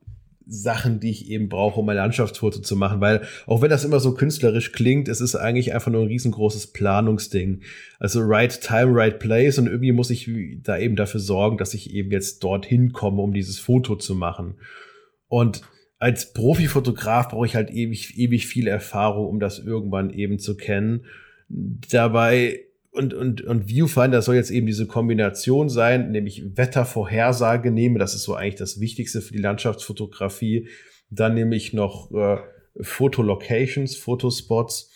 Sachen, 0.49 0.99
die 0.99 1.11
ich 1.11 1.31
eben 1.31 1.49
brauche, 1.49 1.78
um 1.78 1.88
ein 1.90 1.97
Landschaftsfoto 1.97 2.61
zu 2.61 2.75
machen, 2.75 3.00
weil 3.00 3.23
auch 3.47 3.61
wenn 3.61 3.69
das 3.69 3.85
immer 3.85 4.00
so 4.00 4.14
künstlerisch 4.14 4.73
klingt, 4.73 5.07
es 5.09 5.21
ist 5.21 5.37
eigentlich 5.37 5.75
einfach 5.75 5.93
nur 5.93 6.02
ein 6.02 6.09
riesengroßes 6.09 6.69
Planungsding. 6.69 7.61
Also 7.99 8.21
right 8.21 8.61
time, 8.61 8.95
right 8.95 9.19
place 9.19 9.59
und 9.59 9.67
irgendwie 9.67 9.93
muss 9.93 10.11
ich 10.11 10.31
da 10.62 10.78
eben 10.78 10.97
dafür 10.97 11.21
sorgen, 11.21 11.59
dass 11.59 11.75
ich 11.75 11.93
eben 11.95 12.11
jetzt 12.11 12.43
dorthin 12.43 12.93
komme, 12.93 13.21
um 13.21 13.35
dieses 13.35 13.59
Foto 13.59 13.97
zu 13.97 14.14
machen. 14.14 14.55
Und 15.28 15.62
als 15.99 16.33
Profifotograf 16.33 17.28
brauche 17.28 17.47
ich 17.47 17.55
halt 17.55 17.71
ewig, 17.71 18.17
ewig 18.17 18.47
viel 18.47 18.69
Erfahrung, 18.69 19.26
um 19.26 19.40
das 19.40 19.59
irgendwann 19.59 20.11
eben 20.11 20.38
zu 20.38 20.57
kennen. 20.57 21.05
Dabei 21.49 22.61
und, 22.90 23.14
und, 23.14 23.42
und 23.42 23.68
Viewfinder 23.68 24.23
soll 24.23 24.37
jetzt 24.37 24.50
eben 24.50 24.66
diese 24.66 24.87
Kombination 24.87 25.68
sein, 25.68 26.11
nämlich 26.11 26.57
Wettervorhersage 26.57 27.71
nehme. 27.71 27.99
Das 27.99 28.14
ist 28.14 28.23
so 28.23 28.35
eigentlich 28.35 28.57
das 28.57 28.80
Wichtigste 28.80 29.21
für 29.21 29.33
die 29.33 29.42
Landschaftsfotografie. 29.42 30.68
Dann 31.11 31.35
nehme 31.35 31.54
ich 31.54 31.73
noch 31.73 32.11
äh, 32.12 32.38
Fotolocations, 32.80 33.97
Fotospots, 33.97 34.90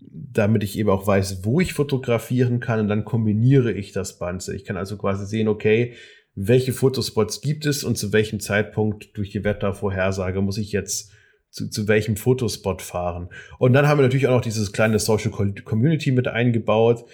damit 0.00 0.64
ich 0.64 0.78
eben 0.78 0.90
auch 0.90 1.06
weiß, 1.06 1.44
wo 1.44 1.60
ich 1.60 1.72
fotografieren 1.72 2.60
kann. 2.60 2.80
Und 2.80 2.88
dann 2.88 3.04
kombiniere 3.04 3.72
ich 3.72 3.92
das 3.92 4.18
Ganze. 4.18 4.54
Ich 4.54 4.64
kann 4.64 4.76
also 4.76 4.96
quasi 4.96 5.24
sehen, 5.26 5.48
okay, 5.48 5.94
welche 6.34 6.72
Fotospots 6.72 7.40
gibt 7.40 7.64
es 7.64 7.84
und 7.84 7.96
zu 7.96 8.12
welchem 8.12 8.40
Zeitpunkt 8.40 9.16
durch 9.16 9.30
die 9.30 9.44
Wettervorhersage 9.44 10.42
muss 10.42 10.58
ich 10.58 10.72
jetzt 10.72 11.12
zu, 11.50 11.70
zu 11.70 11.88
welchem 11.88 12.16
Fotospot 12.16 12.82
fahren. 12.82 13.30
Und 13.58 13.72
dann 13.72 13.88
haben 13.88 13.98
wir 13.98 14.02
natürlich 14.02 14.26
auch 14.26 14.36
noch 14.36 14.42
dieses 14.42 14.72
kleine 14.72 14.98
Social 14.98 15.30
Community 15.30 16.10
mit 16.12 16.28
eingebaut, 16.28 17.06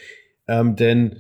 ähm, 0.53 0.77
denn 0.77 1.17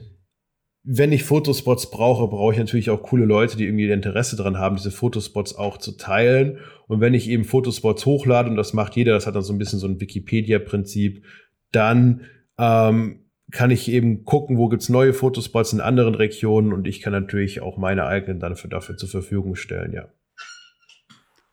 wenn 0.84 1.10
ich 1.10 1.24
Fotospots 1.24 1.90
brauche, 1.90 2.28
brauche 2.28 2.52
ich 2.52 2.58
natürlich 2.58 2.90
auch 2.90 3.02
coole 3.02 3.24
Leute, 3.24 3.56
die 3.56 3.64
irgendwie 3.64 3.88
Interesse 3.88 4.36
daran 4.36 4.58
haben, 4.58 4.76
diese 4.76 4.90
Fotospots 4.90 5.54
auch 5.54 5.78
zu 5.78 5.92
teilen. 5.92 6.58
Und 6.86 7.00
wenn 7.00 7.14
ich 7.14 7.30
eben 7.30 7.44
Fotospots 7.44 8.04
hochlade, 8.04 8.50
und 8.50 8.56
das 8.56 8.74
macht 8.74 8.94
jeder, 8.94 9.14
das 9.14 9.26
hat 9.26 9.34
dann 9.34 9.42
so 9.42 9.54
ein 9.54 9.58
bisschen 9.58 9.78
so 9.78 9.86
ein 9.86 10.00
Wikipedia-Prinzip, 10.00 11.24
dann 11.70 12.22
ähm, 12.58 13.20
kann 13.50 13.70
ich 13.70 13.90
eben 13.90 14.24
gucken, 14.24 14.58
wo 14.58 14.68
gibt's 14.68 14.90
neue 14.90 15.14
Fotospots 15.14 15.72
in 15.72 15.80
anderen 15.80 16.14
Regionen 16.14 16.74
und 16.74 16.86
ich 16.86 17.00
kann 17.00 17.12
natürlich 17.14 17.62
auch 17.62 17.78
meine 17.78 18.04
eigenen 18.04 18.38
dann 18.38 18.56
für, 18.56 18.68
dafür 18.68 18.98
zur 18.98 19.08
Verfügung 19.08 19.54
stellen, 19.54 19.92
ja. 19.92 20.08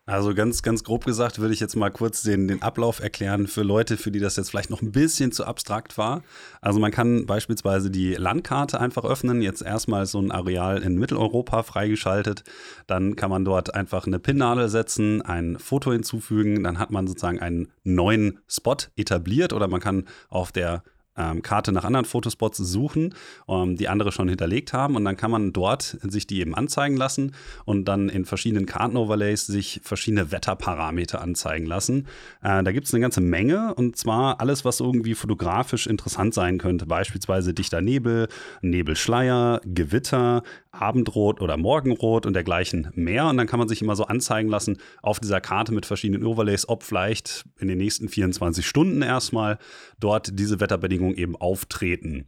Also 0.09 0.33
ganz, 0.33 0.63
ganz 0.63 0.83
grob 0.83 1.05
gesagt 1.05 1.37
würde 1.37 1.53
ich 1.53 1.59
jetzt 1.59 1.75
mal 1.75 1.91
kurz 1.91 2.23
den, 2.23 2.47
den 2.47 2.63
Ablauf 2.63 2.99
erklären 2.99 3.45
für 3.45 3.61
Leute, 3.61 3.95
für 3.95 4.09
die 4.09 4.19
das 4.19 4.37
jetzt 4.37 4.49
vielleicht 4.49 4.71
noch 4.71 4.81
ein 4.81 4.91
bisschen 4.91 5.31
zu 5.31 5.45
abstrakt 5.45 5.99
war. 5.99 6.23
Also 6.61 6.79
man 6.79 6.89
kann 6.89 7.27
beispielsweise 7.27 7.91
die 7.91 8.15
Landkarte 8.15 8.79
einfach 8.79 9.05
öffnen, 9.05 9.43
jetzt 9.43 9.61
erstmal 9.61 10.07
so 10.07 10.19
ein 10.19 10.31
Areal 10.31 10.81
in 10.81 10.97
Mitteleuropa 10.97 11.61
freigeschaltet. 11.61 12.43
Dann 12.87 13.15
kann 13.17 13.29
man 13.29 13.45
dort 13.45 13.75
einfach 13.75 14.07
eine 14.07 14.17
Pinnadel 14.17 14.67
setzen, 14.67 15.21
ein 15.21 15.59
Foto 15.59 15.91
hinzufügen, 15.91 16.63
dann 16.63 16.79
hat 16.79 16.89
man 16.89 17.05
sozusagen 17.05 17.39
einen 17.39 17.67
neuen 17.83 18.39
Spot 18.47 18.77
etabliert 18.95 19.53
oder 19.53 19.67
man 19.67 19.79
kann 19.79 20.05
auf 20.29 20.51
der 20.51 20.81
ähm, 21.19 21.41
Karte 21.41 21.71
nach 21.71 21.83
anderen 21.83 22.05
Fotospots 22.05 22.57
suchen, 22.57 23.13
ähm, 23.47 23.75
die 23.75 23.87
andere 23.87 24.11
schon 24.11 24.29
hinterlegt 24.29 24.73
haben. 24.73 24.95
Und 24.95 25.05
dann 25.05 25.17
kann 25.17 25.31
man 25.31 25.53
dort 25.53 25.97
sich 26.01 26.25
die 26.25 26.39
eben 26.39 26.55
anzeigen 26.55 26.97
lassen 26.97 27.33
und 27.65 27.85
dann 27.85 28.09
in 28.09 28.25
verschiedenen 28.25 28.65
Kartenoverlays 28.65 29.45
sich 29.45 29.81
verschiedene 29.83 30.31
Wetterparameter 30.31 31.21
anzeigen 31.21 31.65
lassen. 31.65 32.07
Äh, 32.41 32.63
da 32.63 32.71
gibt 32.71 32.87
es 32.87 32.93
eine 32.93 33.01
ganze 33.01 33.21
Menge 33.21 33.73
und 33.75 33.97
zwar 33.97 34.39
alles, 34.39 34.65
was 34.65 34.79
irgendwie 34.79 35.15
fotografisch 35.15 35.87
interessant 35.87 36.33
sein 36.33 36.57
könnte. 36.57 36.85
Beispielsweise 36.85 37.53
dichter 37.53 37.81
Nebel, 37.81 38.27
Nebelschleier, 38.61 39.61
Gewitter, 39.65 40.43
Abendrot 40.71 41.41
oder 41.41 41.57
Morgenrot 41.57 42.25
und 42.25 42.33
dergleichen 42.33 42.89
mehr. 42.93 43.27
Und 43.27 43.37
dann 43.37 43.47
kann 43.47 43.59
man 43.59 43.67
sich 43.67 43.81
immer 43.81 43.95
so 43.95 44.05
anzeigen 44.05 44.49
lassen 44.49 44.77
auf 45.01 45.19
dieser 45.19 45.41
Karte 45.41 45.73
mit 45.73 45.85
verschiedenen 45.85 46.25
Overlays, 46.25 46.69
ob 46.69 46.83
vielleicht 46.83 47.45
in 47.59 47.67
den 47.67 47.77
nächsten 47.77 48.07
24 48.07 48.65
Stunden 48.65 49.01
erstmal 49.01 49.57
dort 49.99 50.37
diese 50.39 50.59
Wetterbedingungen 50.59 51.15
eben 51.15 51.35
auftreten. 51.35 52.27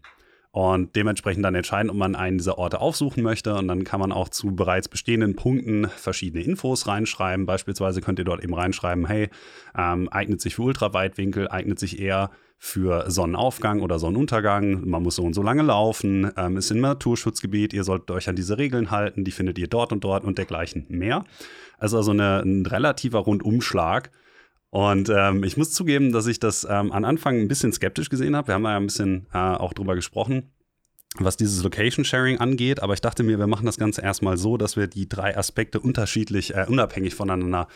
Und 0.53 0.97
dementsprechend 0.97 1.45
dann 1.45 1.55
entscheiden, 1.55 1.89
ob 1.89 1.95
man 1.95 2.13
einen 2.13 2.37
dieser 2.37 2.57
Orte 2.57 2.81
aufsuchen 2.81 3.23
möchte. 3.23 3.55
Und 3.55 3.69
dann 3.69 3.85
kann 3.85 4.01
man 4.01 4.11
auch 4.11 4.27
zu 4.27 4.53
bereits 4.53 4.89
bestehenden 4.89 5.37
Punkten 5.37 5.87
verschiedene 5.87 6.43
Infos 6.43 6.87
reinschreiben. 6.87 7.45
Beispielsweise 7.45 8.01
könnt 8.01 8.19
ihr 8.19 8.25
dort 8.25 8.43
eben 8.43 8.53
reinschreiben, 8.53 9.05
hey, 9.05 9.29
ähm, 9.77 10.09
eignet 10.09 10.41
sich 10.41 10.55
für 10.55 10.63
Ultraweitwinkel, 10.63 11.47
eignet 11.47 11.79
sich 11.79 11.99
eher 11.99 12.31
für 12.63 13.09
Sonnenaufgang 13.09 13.81
oder 13.81 13.97
Sonnenuntergang. 13.97 14.87
Man 14.87 15.01
muss 15.01 15.15
so 15.15 15.23
und 15.23 15.33
so 15.33 15.41
lange 15.41 15.63
laufen, 15.63 16.31
ähm, 16.37 16.57
ist 16.57 16.69
ein 16.71 16.81
Naturschutzgebiet, 16.81 17.73
ihr 17.73 17.83
solltet 17.83 18.11
euch 18.11 18.29
an 18.29 18.35
diese 18.35 18.59
Regeln 18.59 18.91
halten, 18.91 19.23
die 19.23 19.31
findet 19.31 19.57
ihr 19.57 19.67
dort 19.67 19.91
und 19.91 20.03
dort 20.03 20.23
und 20.23 20.37
dergleichen 20.37 20.85
mehr. 20.89 21.23
Also 21.79 21.97
also 21.97 22.11
eine, 22.11 22.41
ein 22.41 22.65
relativer 22.65 23.19
Rundumschlag. 23.19 24.11
Und 24.71 25.09
ähm, 25.09 25.43
ich 25.43 25.57
muss 25.57 25.71
zugeben, 25.73 26.11
dass 26.11 26.27
ich 26.27 26.39
das 26.39 26.63
ähm, 26.63 26.91
am 26.91 27.05
Anfang 27.05 27.39
ein 27.39 27.47
bisschen 27.47 27.73
skeptisch 27.73 28.09
gesehen 28.09 28.35
habe. 28.35 28.47
Wir 28.47 28.55
haben 28.55 28.63
ja 28.63 28.77
ein 28.77 28.85
bisschen 28.85 29.27
äh, 29.33 29.37
auch 29.37 29.73
drüber 29.73 29.95
gesprochen 29.95 30.51
was 31.17 31.37
dieses 31.37 31.61
Location 31.63 32.05
Sharing 32.05 32.37
angeht, 32.39 32.81
aber 32.81 32.93
ich 32.93 33.01
dachte 33.01 33.23
mir, 33.23 33.37
wir 33.37 33.47
machen 33.47 33.65
das 33.65 33.77
Ganze 33.77 34.01
erstmal 34.01 34.37
so, 34.37 34.57
dass 34.57 34.77
wir 34.77 34.87
die 34.87 35.09
drei 35.09 35.37
Aspekte 35.37 35.79
unterschiedlich, 35.79 36.55
äh, 36.55 36.65
unabhängig 36.67 37.15
voneinander 37.15 37.67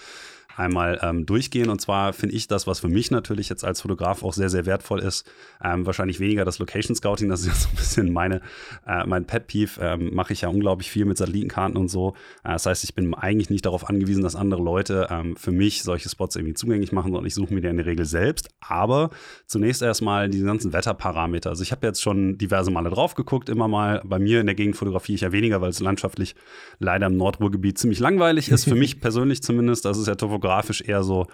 einmal 0.55 0.99
ähm, 1.01 1.25
durchgehen. 1.25 1.69
Und 1.69 1.81
zwar 1.81 2.13
finde 2.13 2.35
ich 2.35 2.47
das, 2.47 2.67
was 2.67 2.79
für 2.79 2.87
mich 2.87 3.11
natürlich 3.11 3.49
jetzt 3.49 3.63
als 3.63 3.81
Fotograf 3.81 4.23
auch 4.23 4.33
sehr, 4.33 4.49
sehr 4.49 4.65
wertvoll 4.65 4.99
ist, 4.99 5.29
ähm, 5.63 5.85
wahrscheinlich 5.85 6.19
weniger 6.19 6.45
das 6.45 6.59
Location 6.59 6.95
Scouting. 6.95 7.29
Das 7.29 7.41
ist 7.41 7.47
ja 7.47 7.53
so 7.53 7.69
ein 7.69 7.75
bisschen 7.75 8.13
meine, 8.13 8.41
äh, 8.87 9.05
mein 9.05 9.25
Pet 9.25 9.47
Peeve. 9.47 9.79
Ähm, 9.81 10.13
Mache 10.13 10.33
ich 10.33 10.41
ja 10.41 10.49
unglaublich 10.49 10.89
viel 10.89 11.05
mit 11.05 11.17
Satellitenkarten 11.17 11.77
und 11.77 11.89
so. 11.89 12.13
Äh, 12.43 12.53
das 12.53 12.65
heißt, 12.65 12.83
ich 12.83 12.95
bin 12.95 13.13
eigentlich 13.13 13.49
nicht 13.49 13.65
darauf 13.65 13.89
angewiesen, 13.89 14.23
dass 14.23 14.35
andere 14.35 14.61
Leute 14.61 15.07
ähm, 15.09 15.35
für 15.35 15.51
mich 15.51 15.83
solche 15.83 16.09
Spots 16.09 16.35
irgendwie 16.35 16.53
zugänglich 16.53 16.91
machen, 16.91 17.11
sondern 17.11 17.25
ich 17.25 17.35
suche 17.35 17.53
mir 17.53 17.61
die 17.61 17.67
in 17.67 17.77
der 17.77 17.85
Regel 17.85 18.05
selbst. 18.05 18.49
Aber 18.59 19.09
zunächst 19.47 19.81
erstmal 19.81 20.29
die 20.29 20.41
ganzen 20.41 20.73
Wetterparameter. 20.73 21.49
Also 21.49 21.63
ich 21.63 21.71
habe 21.71 21.85
jetzt 21.85 22.01
schon 22.01 22.37
diverse 22.37 22.71
Male 22.71 22.89
drauf 22.89 23.15
geguckt, 23.15 23.49
immer 23.49 23.67
mal. 23.67 24.01
Bei 24.05 24.19
mir 24.19 24.39
in 24.39 24.45
der 24.45 24.55
Gegend 24.55 24.75
fotografiere 24.75 25.15
ich 25.15 25.21
ja 25.21 25.31
weniger, 25.31 25.61
weil 25.61 25.69
es 25.69 25.79
landschaftlich 25.79 26.35
leider 26.79 27.07
im 27.07 27.17
Nordruhrgebiet 27.17 27.77
ziemlich 27.77 27.99
langweilig 27.99 28.49
ist. 28.49 28.65
Für 28.65 28.75
mich 28.75 28.99
persönlich 28.99 29.43
zumindest. 29.43 29.85
Das 29.85 29.97
ist 29.97 30.07
ja 30.07 30.15
topografisch 30.45 30.81
eher 30.81 31.03
so. 31.03 31.27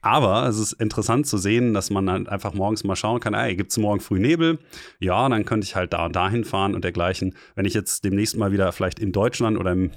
Aber 0.00 0.46
es 0.48 0.58
ist 0.58 0.74
interessant 0.74 1.26
zu 1.26 1.38
sehen, 1.38 1.72
dass 1.72 1.90
man 1.90 2.10
halt 2.10 2.28
einfach 2.28 2.52
morgens 2.52 2.84
mal 2.84 2.96
schauen 2.96 3.20
kann, 3.20 3.34
ey, 3.34 3.56
gibt 3.56 3.70
es 3.70 3.78
morgen 3.78 4.00
früh 4.00 4.18
Nebel? 4.18 4.58
Ja, 5.00 5.28
dann 5.28 5.44
könnte 5.44 5.64
ich 5.64 5.76
halt 5.76 5.92
da 5.92 6.06
und 6.06 6.16
dahin 6.16 6.44
fahren 6.44 6.74
und 6.74 6.84
dergleichen. 6.84 7.34
Wenn 7.54 7.64
ich 7.64 7.74
jetzt 7.74 8.04
demnächst 8.04 8.36
mal 8.36 8.52
wieder 8.52 8.70
vielleicht 8.72 8.98
in 8.98 9.12
Deutschland 9.12 9.58
oder 9.58 9.72
im 9.72 9.92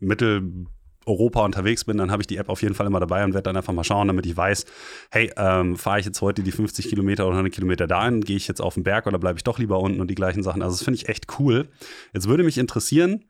Mitteleuropa 0.00 1.44
unterwegs 1.44 1.84
bin, 1.84 1.98
dann 1.98 2.10
habe 2.10 2.22
ich 2.22 2.26
die 2.26 2.36
App 2.36 2.48
auf 2.48 2.62
jeden 2.62 2.74
Fall 2.74 2.86
immer 2.86 2.98
dabei 2.98 3.24
und 3.24 3.32
werde 3.32 3.44
dann 3.44 3.56
einfach 3.56 3.72
mal 3.72 3.84
schauen, 3.84 4.08
damit 4.08 4.26
ich 4.26 4.36
weiß, 4.36 4.64
hey, 5.10 5.30
ähm, 5.36 5.76
fahre 5.76 6.00
ich 6.00 6.06
jetzt 6.06 6.20
heute 6.20 6.42
die 6.42 6.52
50 6.52 6.88
Kilometer 6.88 7.24
oder 7.24 7.36
100 7.36 7.54
Kilometer 7.54 7.86
dahin, 7.86 8.22
gehe 8.22 8.36
ich 8.36 8.48
jetzt 8.48 8.60
auf 8.60 8.74
den 8.74 8.82
Berg 8.82 9.06
oder 9.06 9.18
bleibe 9.18 9.36
ich 9.38 9.44
doch 9.44 9.60
lieber 9.60 9.78
unten 9.78 10.00
und 10.00 10.10
die 10.10 10.16
gleichen 10.16 10.42
Sachen. 10.42 10.62
Also 10.62 10.76
das 10.76 10.84
finde 10.84 10.96
ich 10.96 11.08
echt 11.08 11.38
cool. 11.38 11.68
Jetzt 12.12 12.28
würde 12.28 12.42
mich 12.42 12.58
interessieren, 12.58 13.24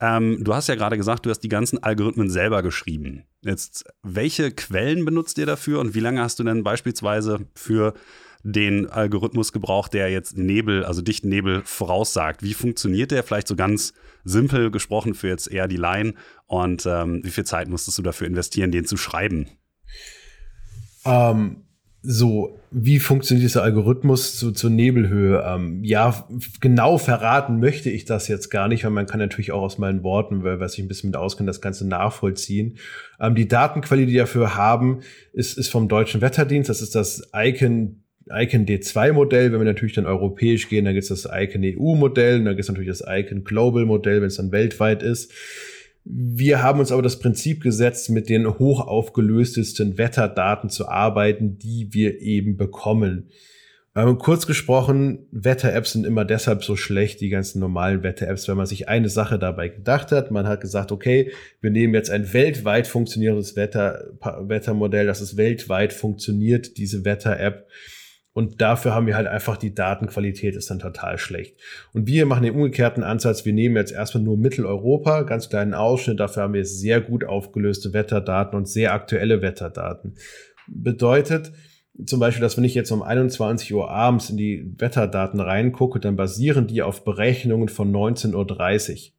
ähm, 0.00 0.44
du 0.44 0.54
hast 0.54 0.68
ja 0.68 0.76
gerade 0.76 0.96
gesagt, 0.96 1.26
du 1.26 1.30
hast 1.30 1.40
die 1.40 1.48
ganzen 1.48 1.82
Algorithmen 1.82 2.30
selber 2.30 2.62
geschrieben. 2.62 3.24
Jetzt, 3.42 3.84
welche 4.02 4.52
Quellen 4.52 5.04
benutzt 5.04 5.38
ihr 5.38 5.46
dafür 5.46 5.80
und 5.80 5.94
wie 5.94 6.00
lange 6.00 6.20
hast 6.20 6.38
du 6.38 6.44
denn 6.44 6.62
beispielsweise 6.62 7.46
für 7.54 7.94
den 8.44 8.88
Algorithmus 8.88 9.52
gebraucht, 9.52 9.94
der 9.94 10.10
jetzt 10.10 10.36
Nebel, 10.36 10.84
also 10.84 11.02
dichten 11.02 11.28
Nebel 11.28 11.62
voraussagt? 11.64 12.42
Wie 12.42 12.54
funktioniert 12.54 13.10
der? 13.10 13.24
Vielleicht 13.24 13.48
so 13.48 13.56
ganz 13.56 13.92
simpel 14.24 14.70
gesprochen 14.70 15.14
für 15.14 15.28
jetzt 15.28 15.50
eher 15.50 15.66
die 15.66 15.76
Line 15.76 16.14
und 16.46 16.86
ähm, 16.86 17.20
wie 17.24 17.30
viel 17.30 17.44
Zeit 17.44 17.68
musstest 17.68 17.98
du 17.98 18.02
dafür 18.02 18.28
investieren, 18.28 18.70
den 18.70 18.84
zu 18.84 18.96
schreiben? 18.96 19.48
Ähm, 21.04 21.67
so, 22.10 22.58
wie 22.70 23.00
funktioniert 23.00 23.44
dieser 23.44 23.62
Algorithmus 23.62 24.38
zu, 24.38 24.52
zur 24.52 24.70
Nebelhöhe? 24.70 25.44
Ähm, 25.46 25.84
ja, 25.84 26.26
genau 26.58 26.96
verraten 26.96 27.60
möchte 27.60 27.90
ich 27.90 28.06
das 28.06 28.28
jetzt 28.28 28.48
gar 28.48 28.66
nicht, 28.66 28.82
weil 28.84 28.92
man 28.92 29.04
kann 29.04 29.20
natürlich 29.20 29.52
auch 29.52 29.60
aus 29.60 29.76
meinen 29.76 30.02
Worten, 30.02 30.42
weil 30.42 30.58
was 30.58 30.72
ich 30.72 30.80
ein 30.82 30.88
bisschen 30.88 31.10
mit 31.10 31.18
auskennt, 31.18 31.50
das 31.50 31.60
Ganze 31.60 31.86
nachvollziehen. 31.86 32.78
Ähm, 33.20 33.34
die 33.34 33.46
Datenqualität, 33.46 34.08
die 34.08 34.14
wir 34.14 34.22
dafür 34.22 34.56
haben, 34.56 35.00
ist, 35.34 35.58
ist 35.58 35.68
vom 35.68 35.86
Deutschen 35.86 36.22
Wetterdienst. 36.22 36.70
Das 36.70 36.80
ist 36.80 36.94
das 36.94 37.28
Icon 37.36 38.02
Icon 38.30 38.64
D2-Modell, 38.64 39.52
wenn 39.52 39.60
wir 39.60 39.66
natürlich 39.66 39.94
dann 39.94 40.06
europäisch 40.06 40.70
gehen, 40.70 40.86
dann 40.86 40.94
gibt 40.94 41.10
es 41.10 41.22
das 41.22 41.30
Icon 41.30 41.62
EU-Modell, 41.62 42.38
dann 42.38 42.56
gibt 42.56 42.60
es 42.60 42.68
natürlich 42.68 42.88
das 42.88 43.04
Icon 43.06 43.44
Global-Modell, 43.44 44.22
wenn 44.22 44.28
es 44.28 44.36
dann 44.36 44.52
weltweit 44.52 45.02
ist. 45.02 45.30
Wir 46.10 46.62
haben 46.62 46.80
uns 46.80 46.90
aber 46.90 47.02
das 47.02 47.18
Prinzip 47.18 47.62
gesetzt, 47.62 48.08
mit 48.08 48.30
den 48.30 48.48
hochaufgelöstesten 48.48 49.98
Wetterdaten 49.98 50.70
zu 50.70 50.88
arbeiten, 50.88 51.58
die 51.58 51.88
wir 51.92 52.20
eben 52.20 52.56
bekommen. 52.56 53.28
Ähm, 53.94 54.16
kurz 54.16 54.46
gesprochen, 54.46 55.26
Wetter-Apps 55.32 55.92
sind 55.92 56.06
immer 56.06 56.24
deshalb 56.24 56.64
so 56.64 56.76
schlecht, 56.76 57.20
die 57.20 57.28
ganzen 57.28 57.60
normalen 57.60 58.02
Wetter-Apps, 58.02 58.48
wenn 58.48 58.56
man 58.56 58.64
sich 58.64 58.88
eine 58.88 59.10
Sache 59.10 59.38
dabei 59.38 59.68
gedacht 59.68 60.10
hat. 60.10 60.30
Man 60.30 60.46
hat 60.46 60.62
gesagt, 60.62 60.92
okay, 60.92 61.30
wir 61.60 61.70
nehmen 61.70 61.92
jetzt 61.92 62.10
ein 62.10 62.32
weltweit 62.32 62.86
funktionierendes 62.86 63.54
Wetter, 63.56 64.06
Wettermodell, 64.20 65.06
das 65.06 65.20
ist 65.20 65.36
weltweit 65.36 65.92
funktioniert, 65.92 66.78
diese 66.78 67.04
Wetter-App 67.04 67.66
und 68.38 68.60
dafür 68.60 68.94
haben 68.94 69.08
wir 69.08 69.16
halt 69.16 69.26
einfach 69.26 69.56
die 69.56 69.74
Datenqualität 69.74 70.54
ist 70.54 70.70
dann 70.70 70.78
total 70.78 71.18
schlecht. 71.18 71.56
Und 71.92 72.06
wir 72.06 72.24
machen 72.24 72.44
den 72.44 72.54
umgekehrten 72.54 73.02
Ansatz. 73.02 73.44
Wir 73.44 73.52
nehmen 73.52 73.74
jetzt 73.74 73.90
erstmal 73.90 74.22
nur 74.22 74.36
Mitteleuropa, 74.36 75.22
ganz 75.22 75.48
kleinen 75.48 75.74
Ausschnitt. 75.74 76.20
Dafür 76.20 76.44
haben 76.44 76.54
wir 76.54 76.64
sehr 76.64 77.00
gut 77.00 77.24
aufgelöste 77.24 77.92
Wetterdaten 77.92 78.56
und 78.56 78.68
sehr 78.68 78.92
aktuelle 78.92 79.42
Wetterdaten. 79.42 80.14
Bedeutet, 80.68 81.50
zum 82.06 82.20
Beispiel, 82.20 82.40
dass 82.40 82.56
wenn 82.56 82.62
ich 82.62 82.76
jetzt 82.76 82.92
um 82.92 83.02
21 83.02 83.74
Uhr 83.74 83.90
abends 83.90 84.30
in 84.30 84.36
die 84.36 84.72
Wetterdaten 84.78 85.40
reingucke, 85.40 85.98
dann 85.98 86.14
basieren 86.14 86.68
die 86.68 86.82
auf 86.82 87.02
Berechnungen 87.02 87.68
von 87.68 87.90
19.30 87.90 88.34
Uhr 88.34 89.12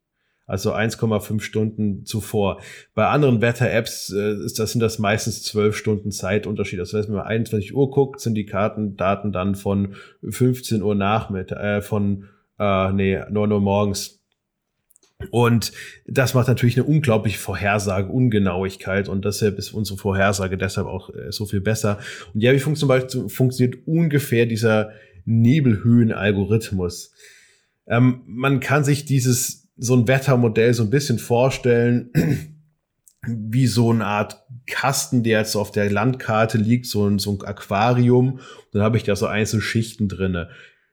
also 0.49 0.73
1,5 0.73 1.41
Stunden 1.41 2.05
zuvor. 2.05 2.59
Bei 2.95 3.07
anderen 3.07 3.39
Wetter-Apps 3.39 4.12
äh, 4.12 4.33
ist 4.43 4.57
das, 4.57 4.71
sind 4.71 4.81
das 4.81 4.97
meistens 4.97 5.43
12 5.43 5.77
Stunden 5.77 6.12
Zeitunterschied. 6.12 6.79
Das 6.79 6.91
heißt, 6.91 7.07
wenn 7.07 7.17
man 7.17 7.27
21 7.27 7.75
Uhr 7.75 7.91
guckt, 7.91 8.19
sind 8.19 8.33
die 8.33 8.47
Kartendaten 8.47 9.31
dann 9.31 9.53
von 9.53 9.93
15 10.27 10.81
Uhr 10.81 10.95
Nachmittag, 10.95 11.59
äh, 11.63 11.81
von 11.81 12.25
äh, 12.57 12.91
nee, 12.91 13.21
9 13.29 13.51
Uhr 13.51 13.62
morgens. 13.62 14.19
Und 15.29 15.71
das 16.07 16.33
macht 16.33 16.47
natürlich 16.47 16.77
eine 16.77 16.88
unglaubliche 16.88 17.38
Vorhersage, 17.38 18.12
Ungenauigkeit 18.12 19.07
und 19.07 19.25
deshalb 19.25 19.59
ist 19.59 19.71
unsere 19.71 19.99
Vorhersage 19.99 20.57
deshalb 20.57 20.88
auch 20.88 21.13
äh, 21.13 21.31
so 21.31 21.45
viel 21.45 21.62
besser. 21.62 21.99
Und 22.33 22.41
ja, 22.41 22.53
wie 22.53 22.59
fun 22.59 22.75
zum 22.75 22.88
Beispiel 22.88 23.29
funktioniert 23.29 23.85
ungefähr 23.85 24.47
dieser 24.47 24.93
Nebelhöhen-Algorithmus? 25.25 27.13
Ähm, 27.85 28.21
man 28.25 28.59
kann 28.62 28.83
sich 28.83 29.05
dieses 29.05 29.68
so 29.79 29.95
ein 29.95 30.07
Wettermodell 30.07 30.73
so 30.73 30.83
ein 30.83 30.89
bisschen 30.89 31.19
vorstellen, 31.19 32.11
wie 33.27 33.67
so 33.67 33.91
eine 33.91 34.05
Art 34.05 34.43
Kasten, 34.65 35.23
der 35.23 35.39
jetzt 35.39 35.55
auf 35.55 35.71
der 35.71 35.89
Landkarte 35.91 36.57
liegt, 36.57 36.85
so 36.85 37.07
ein, 37.07 37.19
so 37.19 37.31
ein 37.31 37.41
Aquarium. 37.45 38.33
Und 38.33 38.41
dann 38.73 38.83
habe 38.83 38.97
ich 38.97 39.03
da 39.03 39.15
so 39.15 39.25
einzelne 39.25 39.61
Schichten 39.61 40.07
drinne. 40.07 40.49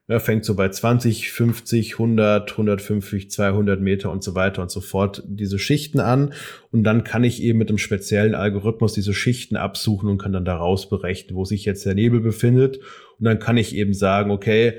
Ja, 0.08 0.20
fängt 0.20 0.44
so 0.44 0.54
bei 0.54 0.68
20, 0.68 1.32
50, 1.32 1.94
100, 1.94 2.52
150, 2.52 3.28
200 3.28 3.80
Meter 3.80 4.12
und 4.12 4.22
so 4.22 4.36
weiter 4.36 4.62
und 4.62 4.70
so 4.70 4.80
fort 4.80 5.24
diese 5.26 5.58
Schichten 5.58 5.98
an. 5.98 6.32
Und 6.70 6.84
dann 6.84 7.02
kann 7.02 7.24
ich 7.24 7.42
eben 7.42 7.58
mit 7.58 7.68
einem 7.70 7.78
speziellen 7.78 8.36
Algorithmus 8.36 8.92
diese 8.92 9.14
Schichten 9.14 9.56
absuchen 9.56 10.08
und 10.08 10.18
kann 10.18 10.32
dann 10.32 10.44
daraus 10.44 10.88
berechnen, 10.88 11.36
wo 11.36 11.44
sich 11.44 11.64
jetzt 11.64 11.84
der 11.84 11.96
Nebel 11.96 12.20
befindet. 12.20 12.78
Und 13.18 13.24
dann 13.24 13.40
kann 13.40 13.56
ich 13.56 13.74
eben 13.74 13.94
sagen, 13.94 14.30
okay, 14.30 14.74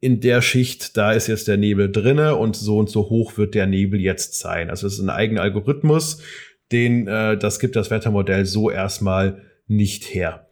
in 0.00 0.20
der 0.20 0.42
Schicht, 0.42 0.96
da 0.96 1.12
ist 1.12 1.26
jetzt 1.26 1.48
der 1.48 1.56
Nebel 1.56 1.90
drinne 1.90 2.36
und 2.36 2.56
so 2.56 2.78
und 2.78 2.88
so 2.88 3.10
hoch 3.10 3.36
wird 3.36 3.54
der 3.54 3.66
Nebel 3.66 4.00
jetzt 4.00 4.38
sein. 4.38 4.70
Also 4.70 4.86
es 4.86 4.94
ist 4.94 5.00
ein 5.00 5.10
eigener 5.10 5.42
Algorithmus, 5.42 6.22
den 6.70 7.06
äh, 7.08 7.36
das 7.36 7.58
gibt 7.58 7.76
das 7.76 7.90
Wettermodell 7.90 8.46
so 8.46 8.70
erstmal 8.70 9.42
nicht 9.66 10.14
her. 10.14 10.47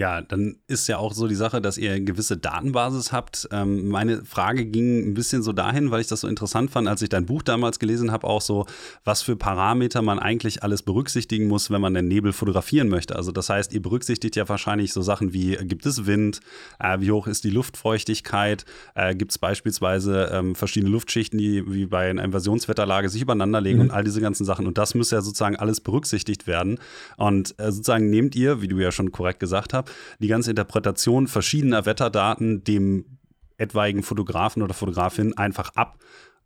Ja, 0.00 0.22
dann 0.22 0.56
ist 0.66 0.88
ja 0.88 0.96
auch 0.96 1.12
so 1.12 1.28
die 1.28 1.34
Sache, 1.34 1.60
dass 1.60 1.76
ihr 1.76 1.90
eine 1.90 2.02
gewisse 2.02 2.38
Datenbasis 2.38 3.12
habt. 3.12 3.46
Ähm, 3.52 3.88
meine 3.88 4.24
Frage 4.24 4.64
ging 4.64 5.10
ein 5.10 5.12
bisschen 5.12 5.42
so 5.42 5.52
dahin, 5.52 5.90
weil 5.90 6.00
ich 6.00 6.06
das 6.06 6.22
so 6.22 6.26
interessant 6.26 6.70
fand, 6.70 6.88
als 6.88 7.02
ich 7.02 7.10
dein 7.10 7.26
Buch 7.26 7.42
damals 7.42 7.78
gelesen 7.78 8.10
habe, 8.10 8.26
auch 8.26 8.40
so, 8.40 8.64
was 9.04 9.20
für 9.20 9.36
Parameter 9.36 10.00
man 10.00 10.18
eigentlich 10.18 10.62
alles 10.62 10.80
berücksichtigen 10.80 11.48
muss, 11.48 11.70
wenn 11.70 11.82
man 11.82 11.92
den 11.92 12.08
Nebel 12.08 12.32
fotografieren 12.32 12.88
möchte. 12.88 13.14
Also 13.14 13.30
das 13.30 13.50
heißt, 13.50 13.74
ihr 13.74 13.82
berücksichtigt 13.82 14.36
ja 14.36 14.48
wahrscheinlich 14.48 14.94
so 14.94 15.02
Sachen 15.02 15.34
wie, 15.34 15.56
gibt 15.56 15.84
es 15.84 16.06
Wind, 16.06 16.40
äh, 16.78 16.98
wie 17.00 17.10
hoch 17.10 17.26
ist 17.26 17.44
die 17.44 17.50
Luftfeuchtigkeit, 17.50 18.64
äh, 18.94 19.14
gibt 19.14 19.32
es 19.32 19.38
beispielsweise 19.38 20.30
ähm, 20.32 20.54
verschiedene 20.54 20.90
Luftschichten, 20.90 21.38
die 21.38 21.70
wie 21.70 21.84
bei 21.84 22.08
einer 22.08 22.24
Invasionswetterlage 22.24 23.10
sich 23.10 23.20
übereinander 23.20 23.60
legen 23.60 23.80
mhm. 23.80 23.84
und 23.84 23.90
all 23.90 24.04
diese 24.04 24.22
ganzen 24.22 24.46
Sachen. 24.46 24.66
Und 24.66 24.78
das 24.78 24.94
muss 24.94 25.10
ja 25.10 25.20
sozusagen 25.20 25.56
alles 25.56 25.82
berücksichtigt 25.82 26.46
werden. 26.46 26.78
Und 27.18 27.54
äh, 27.58 27.70
sozusagen 27.70 28.08
nehmt 28.08 28.34
ihr, 28.34 28.62
wie 28.62 28.68
du 28.68 28.78
ja 28.78 28.92
schon 28.92 29.12
korrekt 29.12 29.40
gesagt 29.40 29.74
hast, 29.74 29.89
die 30.18 30.28
ganze 30.28 30.50
Interpretation 30.50 31.26
verschiedener 31.26 31.86
Wetterdaten 31.86 32.64
dem 32.64 33.18
etwaigen 33.56 34.02
Fotografen 34.02 34.62
oder 34.62 34.74
Fotografin 34.74 35.36
einfach 35.36 35.74
ab 35.74 35.98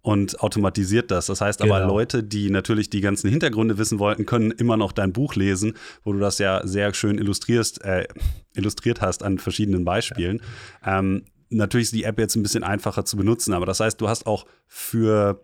und 0.05 0.41
automatisiert 0.41 1.11
das. 1.11 1.27
Das 1.27 1.41
heißt 1.41 1.63
aber, 1.63 1.81
genau. 1.81 1.95
Leute, 1.95 2.23
die 2.23 2.51
natürlich 2.51 2.91
die 2.91 3.01
ganzen 3.01 3.31
Hintergründe 3.31 3.79
wissen 3.79 3.99
wollten, 3.99 4.27
können 4.27 4.51
immer 4.51 4.77
noch 4.77 4.93
dein 4.93 5.15
Buch 5.15 5.35
lesen, 5.35 5.75
wo 6.03 6.13
du 6.13 6.19
das 6.19 6.39
ja 6.39 6.67
sehr 6.67 6.93
schön 6.93 7.17
illustrierst, 7.17 7.83
äh, 7.85 8.07
illustriert 8.55 9.01
hast 9.01 9.23
an 9.23 9.39
verschiedenen 9.39 9.87
Beispielen. 9.87 10.43
Ja. 10.85 10.99
Ähm, 10.99 11.25
natürlich 11.49 11.87
ist 11.87 11.95
die 11.95 12.05
App 12.05 12.19
jetzt 12.19 12.37
ein 12.37 12.43
bisschen 12.43 12.65
einfacher 12.65 13.07
zu 13.07 13.17
benutzen, 13.17 13.55
aber 13.55 13.65
das 13.65 13.81
heißt, 13.81 13.99
du 13.99 14.09
hast 14.09 14.27
auch 14.27 14.45
für 14.67 15.43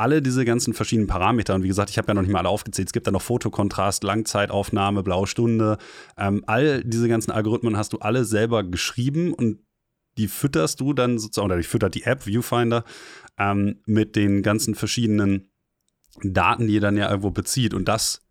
alle 0.00 0.22
diese 0.22 0.44
ganzen 0.44 0.74
verschiedenen 0.74 1.06
Parameter, 1.06 1.54
und 1.54 1.62
wie 1.62 1.68
gesagt, 1.68 1.90
ich 1.90 1.98
habe 1.98 2.08
ja 2.08 2.14
noch 2.14 2.22
nicht 2.22 2.32
mal 2.32 2.40
alle 2.40 2.48
aufgezählt, 2.48 2.88
es 2.88 2.92
gibt 2.92 3.06
da 3.06 3.10
noch 3.10 3.22
Fotokontrast, 3.22 4.02
Langzeitaufnahme, 4.02 5.02
blaue 5.02 5.26
Stunde, 5.26 5.78
ähm, 6.16 6.42
all 6.46 6.82
diese 6.82 7.08
ganzen 7.08 7.30
Algorithmen 7.30 7.76
hast 7.76 7.92
du 7.92 7.98
alle 7.98 8.24
selber 8.24 8.64
geschrieben 8.64 9.32
und 9.34 9.60
die 10.16 10.28
fütterst 10.28 10.80
du 10.80 10.92
dann 10.92 11.18
sozusagen, 11.18 11.46
oder 11.46 11.56
die 11.56 11.62
füttert 11.62 11.94
die 11.94 12.02
App 12.04 12.26
Viewfinder 12.26 12.84
ähm, 13.38 13.80
mit 13.86 14.16
den 14.16 14.42
ganzen 14.42 14.74
verschiedenen 14.74 15.50
Daten, 16.22 16.66
die 16.66 16.74
ihr 16.74 16.80
dann 16.80 16.96
ja 16.96 17.08
irgendwo 17.08 17.30
bezieht. 17.30 17.74
Und 17.74 17.86
das 17.86 18.22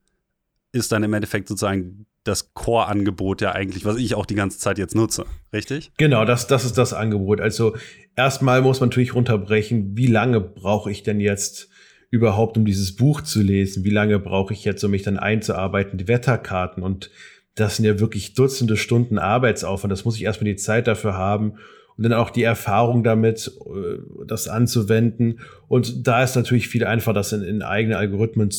ist 0.72 0.92
dann 0.92 1.04
im 1.04 1.14
Endeffekt 1.14 1.48
sozusagen 1.48 2.06
das 2.24 2.54
Core-Angebot 2.54 3.42
ja 3.42 3.54
eigentlich, 3.54 3.86
was 3.86 3.98
ich 3.98 4.14
auch 4.14 4.26
die 4.26 4.36
ganze 4.36 4.60
Zeit 4.60 4.78
jetzt 4.78 4.94
nutze, 4.94 5.26
richtig? 5.54 5.92
Genau, 5.98 6.26
das, 6.26 6.48
das 6.48 6.66
ist 6.66 6.78
das 6.78 6.94
Angebot. 6.94 7.42
Also 7.42 7.76
erstmal 8.20 8.62
muss 8.62 8.82
man 8.82 8.90
natürlich 8.90 9.16
runterbrechen, 9.16 9.96
wie 9.96 10.08
lange 10.08 10.42
brauche 10.42 10.92
ich 10.92 11.04
denn 11.04 11.22
jetzt 11.22 11.70
überhaupt, 12.10 12.58
um 12.58 12.66
dieses 12.66 12.98
Buch 12.98 13.22
zu 13.22 13.42
lesen? 13.42 13.86
Wie 13.86 13.92
lange 13.92 14.20
brauche 14.20 14.54
ich 14.54 14.66
jetzt, 14.66 14.84
um 14.84 14.92
mich 14.92 15.04
dann 15.04 15.18
einzuarbeiten, 15.18 15.98
die 15.98 16.10
Wetterkarten? 16.10 16.84
Und 16.84 17.12
das 17.56 17.78
sind 17.78 17.86
ja 17.86 18.00
wirklich 18.02 18.34
Dutzende 18.34 18.76
Stunden 18.76 19.20
Arbeitsaufwand. 19.20 19.92
Das 19.92 20.04
muss 20.04 20.18
ich 20.18 20.24
erstmal 20.24 20.52
die 20.52 20.58
Zeit 20.58 20.88
dafür 20.88 21.14
haben 21.14 21.54
und 22.00 22.04
dann 22.04 22.14
auch 22.14 22.30
die 22.30 22.44
Erfahrung 22.44 23.04
damit, 23.04 23.52
äh, 23.66 24.26
das 24.26 24.48
anzuwenden. 24.48 25.40
Und 25.68 26.08
da 26.08 26.24
ist 26.24 26.34
natürlich 26.34 26.70
viel 26.70 26.86
einfacher, 26.86 27.12
das 27.12 27.34
in, 27.34 27.42
in 27.42 27.62
eigene 27.62 27.98
Algorithmen, 27.98 28.52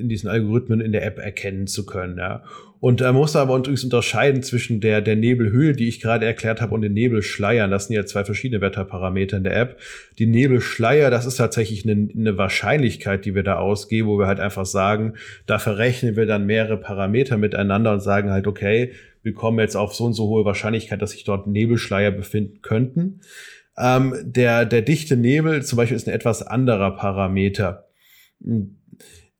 in 0.00 0.08
diesen 0.08 0.30
Algorithmen 0.30 0.80
in 0.80 0.90
der 0.90 1.04
App 1.04 1.18
erkennen 1.18 1.66
zu 1.66 1.84
können. 1.84 2.16
Ja. 2.16 2.42
Und 2.80 3.02
er 3.02 3.12
muss 3.12 3.36
aber 3.36 3.58
übrigens 3.58 3.84
unterscheiden 3.84 4.42
zwischen 4.42 4.80
der, 4.80 5.02
der 5.02 5.14
Nebelhöhe, 5.14 5.74
die 5.74 5.88
ich 5.88 6.00
gerade 6.00 6.24
erklärt 6.24 6.62
habe, 6.62 6.74
und 6.74 6.80
den 6.80 6.94
Nebelschleiern. 6.94 7.70
Das 7.70 7.88
sind 7.88 7.96
ja 7.96 8.06
zwei 8.06 8.24
verschiedene 8.24 8.62
Wetterparameter 8.62 9.36
in 9.36 9.44
der 9.44 9.58
App. 9.58 9.78
Die 10.18 10.24
Nebelschleier, 10.24 11.10
das 11.10 11.26
ist 11.26 11.36
tatsächlich 11.36 11.84
eine, 11.84 12.08
eine 12.16 12.38
Wahrscheinlichkeit, 12.38 13.26
die 13.26 13.34
wir 13.34 13.42
da 13.42 13.56
ausgeben, 13.56 14.08
wo 14.08 14.18
wir 14.18 14.26
halt 14.26 14.40
einfach 14.40 14.64
sagen, 14.64 15.16
da 15.44 15.58
verrechnen 15.58 16.16
wir 16.16 16.24
dann 16.24 16.46
mehrere 16.46 16.78
Parameter 16.78 17.36
miteinander 17.36 17.92
und 17.92 18.00
sagen 18.00 18.30
halt, 18.30 18.46
okay, 18.46 18.92
wir 19.22 19.34
kommen 19.34 19.58
jetzt 19.58 19.76
auf 19.76 19.94
so 19.94 20.04
und 20.04 20.12
so 20.12 20.28
hohe 20.28 20.44
Wahrscheinlichkeit, 20.44 21.02
dass 21.02 21.12
sich 21.12 21.24
dort 21.24 21.46
Nebelschleier 21.46 22.10
befinden 22.10 22.62
könnten. 22.62 23.20
Ähm, 23.78 24.14
der, 24.22 24.64
der 24.64 24.82
dichte 24.82 25.16
Nebel 25.16 25.62
zum 25.64 25.76
Beispiel 25.76 25.96
ist 25.96 26.08
ein 26.08 26.14
etwas 26.14 26.42
anderer 26.42 26.96
Parameter 26.96 27.86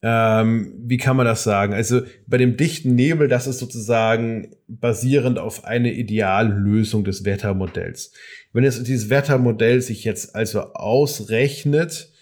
ähm, 0.03 0.73
wie 0.79 0.97
kann 0.97 1.17
man 1.17 1.27
das 1.27 1.45
sagen? 1.45 1.75
Also 1.75 2.03
bei 2.27 2.39
dem 2.39 2.57
dichten 2.57 2.95
Nebel, 2.95 3.29
das 3.29 3.47
ist 3.47 3.59
sozusagen 3.59 4.55
basierend 4.67 5.39
auf 5.39 5.65
eine 5.65 5.93
Ideallösung 5.93 7.05
des 7.05 7.25
Wettermodells. 7.25 8.13
Wenn 8.53 8.65
jetzt 8.65 8.87
dieses 8.87 9.11
Wettermodell 9.11 9.83
sich 9.83 10.05
jetzt 10.05 10.35
also 10.35 10.73
ausrechnet, 10.73 12.13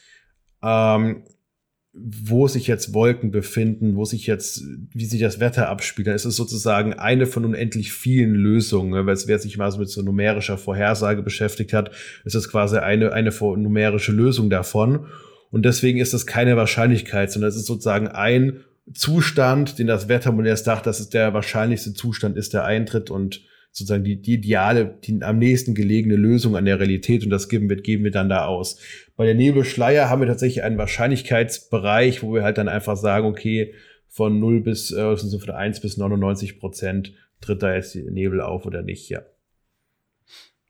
ähm, 0.62 1.24
wo 2.00 2.48
sich 2.48 2.66
jetzt 2.66 2.94
Wolken 2.94 3.30
befinden, 3.30 3.96
wo 3.96 4.04
sich 4.04 4.26
jetzt, 4.26 4.64
wie 4.92 5.04
sich 5.04 5.20
das 5.20 5.40
Wetter 5.40 5.68
abspielt, 5.68 6.08
dann 6.08 6.14
ist 6.14 6.24
es 6.24 6.36
sozusagen 6.36 6.94
eine 6.94 7.26
von 7.26 7.44
unendlich 7.44 7.92
vielen 7.92 8.34
Lösungen. 8.34 9.06
Weil 9.06 9.16
wer 9.26 9.38
sich 9.38 9.56
mal 9.58 9.70
so 9.70 9.78
mit 9.78 9.88
so 9.88 10.02
numerischer 10.02 10.58
Vorhersage 10.58 11.22
beschäftigt 11.22 11.72
hat, 11.72 11.90
ist 12.24 12.34
das 12.34 12.48
quasi 12.48 12.78
eine, 12.78 13.12
eine 13.12 13.30
numerische 13.30 14.12
Lösung 14.12 14.50
davon. 14.50 15.06
Und 15.50 15.64
deswegen 15.64 15.98
ist 15.98 16.12
das 16.12 16.26
keine 16.26 16.56
Wahrscheinlichkeit, 16.56 17.32
sondern 17.32 17.48
es 17.48 17.56
ist 17.56 17.66
sozusagen 17.66 18.08
ein 18.08 18.64
Zustand, 18.94 19.78
den 19.78 19.86
das 19.86 20.08
Wettermodell 20.08 20.56
sagt, 20.56 20.86
dass 20.86 21.00
es 21.00 21.10
der 21.10 21.34
wahrscheinlichste 21.34 21.94
Zustand 21.94 22.36
ist, 22.36 22.54
der 22.54 22.64
eintritt 22.64 23.10
und 23.10 23.42
sozusagen 23.70 24.04
die, 24.04 24.20
die 24.20 24.34
ideale, 24.34 24.98
die 25.04 25.22
am 25.22 25.38
nächsten 25.38 25.74
gelegene 25.74 26.16
Lösung 26.16 26.56
an 26.56 26.64
der 26.64 26.80
Realität 26.80 27.24
und 27.24 27.30
das 27.30 27.48
geben 27.48 27.68
wir, 27.68 27.76
geben 27.76 28.04
wir 28.04 28.10
dann 28.10 28.28
da 28.28 28.46
aus. 28.46 28.78
Bei 29.18 29.26
der 29.26 29.34
Nebelschleier 29.34 30.08
haben 30.08 30.20
wir 30.20 30.28
tatsächlich 30.28 30.62
einen 30.62 30.78
Wahrscheinlichkeitsbereich, 30.78 32.22
wo 32.22 32.34
wir 32.34 32.44
halt 32.44 32.56
dann 32.56 32.68
einfach 32.68 32.96
sagen, 32.96 33.26
okay, 33.26 33.74
von 34.06 34.38
0 34.38 34.60
bis, 34.60 34.92
äh, 34.92 35.16
so 35.16 35.40
von 35.40 35.50
1 35.50 35.80
bis 35.80 35.96
99 35.96 36.60
Prozent 36.60 37.14
tritt 37.40 37.64
da 37.64 37.74
jetzt 37.74 37.96
Nebel 37.96 38.40
auf 38.40 38.64
oder 38.64 38.80
nicht, 38.82 39.08
ja. 39.08 39.22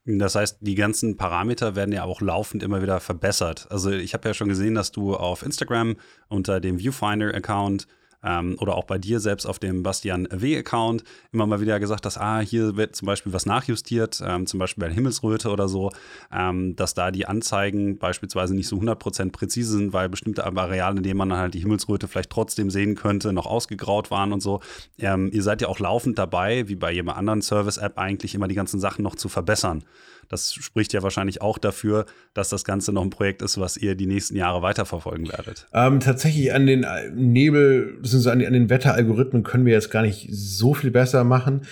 Das 0.06 0.34
heißt, 0.34 0.60
die 0.62 0.76
ganzen 0.76 1.18
Parameter 1.18 1.76
werden 1.76 1.92
ja 1.92 2.04
auch 2.04 2.22
laufend 2.22 2.62
immer 2.62 2.80
wieder 2.80 3.00
verbessert. 3.00 3.66
Also 3.68 3.90
ich 3.90 4.14
habe 4.14 4.26
ja 4.26 4.32
schon 4.32 4.48
gesehen, 4.48 4.74
dass 4.74 4.92
du 4.92 5.14
auf 5.14 5.42
Instagram 5.42 5.96
unter 6.30 6.58
dem 6.58 6.78
Viewfinder-Account 6.78 7.86
ähm, 8.22 8.56
oder 8.60 8.76
auch 8.76 8.84
bei 8.84 8.98
dir 8.98 9.20
selbst 9.20 9.46
auf 9.46 9.58
dem 9.58 9.82
Bastian 9.82 10.28
W-Account 10.30 11.04
immer 11.32 11.46
mal 11.46 11.60
wieder 11.60 11.78
gesagt 11.80 12.06
hast, 12.06 12.18
ah, 12.18 12.40
hier 12.40 12.76
wird 12.76 12.96
zum 12.96 13.06
Beispiel 13.06 13.32
was 13.32 13.46
nachjustiert, 13.46 14.22
ähm, 14.24 14.46
zum 14.46 14.58
Beispiel 14.58 14.82
bei 14.82 14.88
der 14.88 14.94
Himmelsröte 14.94 15.50
oder 15.50 15.68
so, 15.68 15.90
ähm, 16.32 16.76
dass 16.76 16.94
da 16.94 17.10
die 17.10 17.26
Anzeigen 17.26 17.98
beispielsweise 17.98 18.54
nicht 18.54 18.68
so 18.68 18.76
100% 18.76 19.30
präzise 19.30 19.72
sind, 19.78 19.92
weil 19.92 20.08
bestimmte 20.08 20.44
Areale, 20.44 20.96
in 20.96 21.02
denen 21.02 21.18
man 21.18 21.32
halt 21.32 21.54
die 21.54 21.60
Himmelsröte 21.60 22.08
vielleicht 22.08 22.30
trotzdem 22.30 22.70
sehen 22.70 22.94
könnte, 22.94 23.32
noch 23.32 23.46
ausgegraut 23.46 24.10
waren 24.10 24.32
und 24.32 24.42
so. 24.42 24.60
Ähm, 24.98 25.30
ihr 25.32 25.42
seid 25.42 25.62
ja 25.62 25.68
auch 25.68 25.78
laufend 25.78 26.18
dabei, 26.18 26.68
wie 26.68 26.76
bei 26.76 26.92
jemand 26.92 27.18
anderen 27.18 27.42
Service-App 27.42 27.98
eigentlich 27.98 28.34
immer 28.34 28.48
die 28.48 28.54
ganzen 28.54 28.80
Sachen 28.80 29.02
noch 29.02 29.14
zu 29.14 29.28
verbessern. 29.28 29.84
Das 30.28 30.52
spricht 30.52 30.92
ja 30.92 31.02
wahrscheinlich 31.02 31.40
auch 31.40 31.58
dafür, 31.58 32.06
dass 32.34 32.48
das 32.48 32.64
Ganze 32.64 32.92
noch 32.92 33.02
ein 33.02 33.10
Projekt 33.10 33.42
ist, 33.42 33.58
was 33.58 33.76
ihr 33.76 33.94
die 33.94 34.06
nächsten 34.06 34.36
Jahre 34.36 34.62
weiterverfolgen 34.62 35.28
werdet. 35.28 35.66
Ähm, 35.72 36.00
tatsächlich 36.00 36.52
an 36.52 36.66
den 36.66 36.86
Nebel, 37.14 37.98
beziehungsweise 38.00 38.46
an, 38.46 38.52
den 38.52 38.70
Wetteralgorithmen 38.70 39.42
können 39.42 39.64
wir 39.64 39.72
jetzt 39.72 39.90
gar 39.90 40.02
nicht 40.02 40.28
so 40.30 40.74
viel 40.74 40.90
besser 40.90 41.24
machen. 41.24 41.62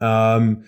Ähm, 0.00 0.64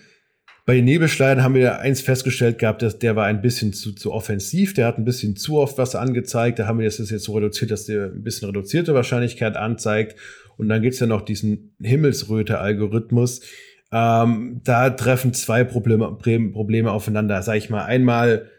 bei 0.69 0.75
den 0.75 0.85
Nebelschleiern 0.85 1.41
haben 1.41 1.55
wir 1.55 1.79
eins 1.79 1.99
festgestellt 1.99 2.59
gehabt, 2.59 2.83
dass 2.83 2.99
der 2.99 3.15
war 3.15 3.25
ein 3.25 3.41
bisschen 3.41 3.73
zu, 3.73 3.91
zu 3.93 4.11
offensiv, 4.13 4.75
der 4.75 4.85
hat 4.85 4.99
ein 4.99 5.03
bisschen 5.03 5.35
zu 5.35 5.57
oft 5.57 5.79
was 5.79 5.95
angezeigt. 5.95 6.59
Da 6.59 6.67
haben 6.67 6.77
wir 6.77 6.85
das 6.85 6.97
jetzt 6.97 7.23
so 7.23 7.33
reduziert, 7.33 7.71
dass 7.71 7.85
der 7.85 8.05
ein 8.05 8.21
bisschen 8.21 8.49
reduzierte 8.49 8.93
Wahrscheinlichkeit 8.93 9.57
anzeigt. 9.57 10.15
Und 10.57 10.69
dann 10.69 10.83
gibt's 10.83 10.99
ja 10.99 11.07
noch 11.07 11.21
diesen 11.21 11.73
Himmelsröte-Algorithmus, 11.81 13.41
ähm, 13.91 14.61
da 14.63 14.91
treffen 14.91 15.33
zwei 15.33 15.63
Probleme, 15.63 16.15
Probleme 16.51 16.91
aufeinander. 16.91 17.41
Sag 17.41 17.55
ich 17.55 17.69
mal, 17.69 17.85
einmal 17.85 18.49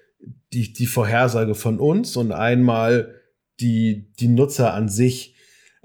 die, 0.52 0.72
die 0.72 0.86
Vorhersage 0.86 1.54
von 1.54 1.78
uns 1.78 2.16
und 2.16 2.32
einmal 2.32 3.14
die, 3.60 4.12
die 4.18 4.28
Nutzer 4.28 4.74
an 4.74 4.88
sich. 4.88 5.34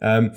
Ähm, 0.01 0.31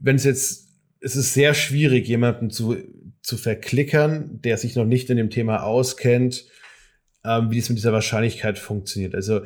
Wenn 0.00 0.16
es 0.16 0.24
jetzt, 0.24 0.68
es 1.00 1.16
ist 1.16 1.34
sehr 1.34 1.52
schwierig, 1.54 2.08
jemanden 2.08 2.50
zu, 2.50 2.76
zu 3.22 3.36
verklickern, 3.36 4.40
der 4.42 4.56
sich 4.56 4.74
noch 4.74 4.86
nicht 4.86 5.10
in 5.10 5.16
dem 5.16 5.30
Thema 5.30 5.62
auskennt, 5.62 6.46
ähm, 7.24 7.50
wie 7.50 7.58
es 7.58 7.68
mit 7.68 7.78
dieser 7.78 7.92
Wahrscheinlichkeit 7.92 8.58
funktioniert. 8.58 9.14
Also, 9.14 9.42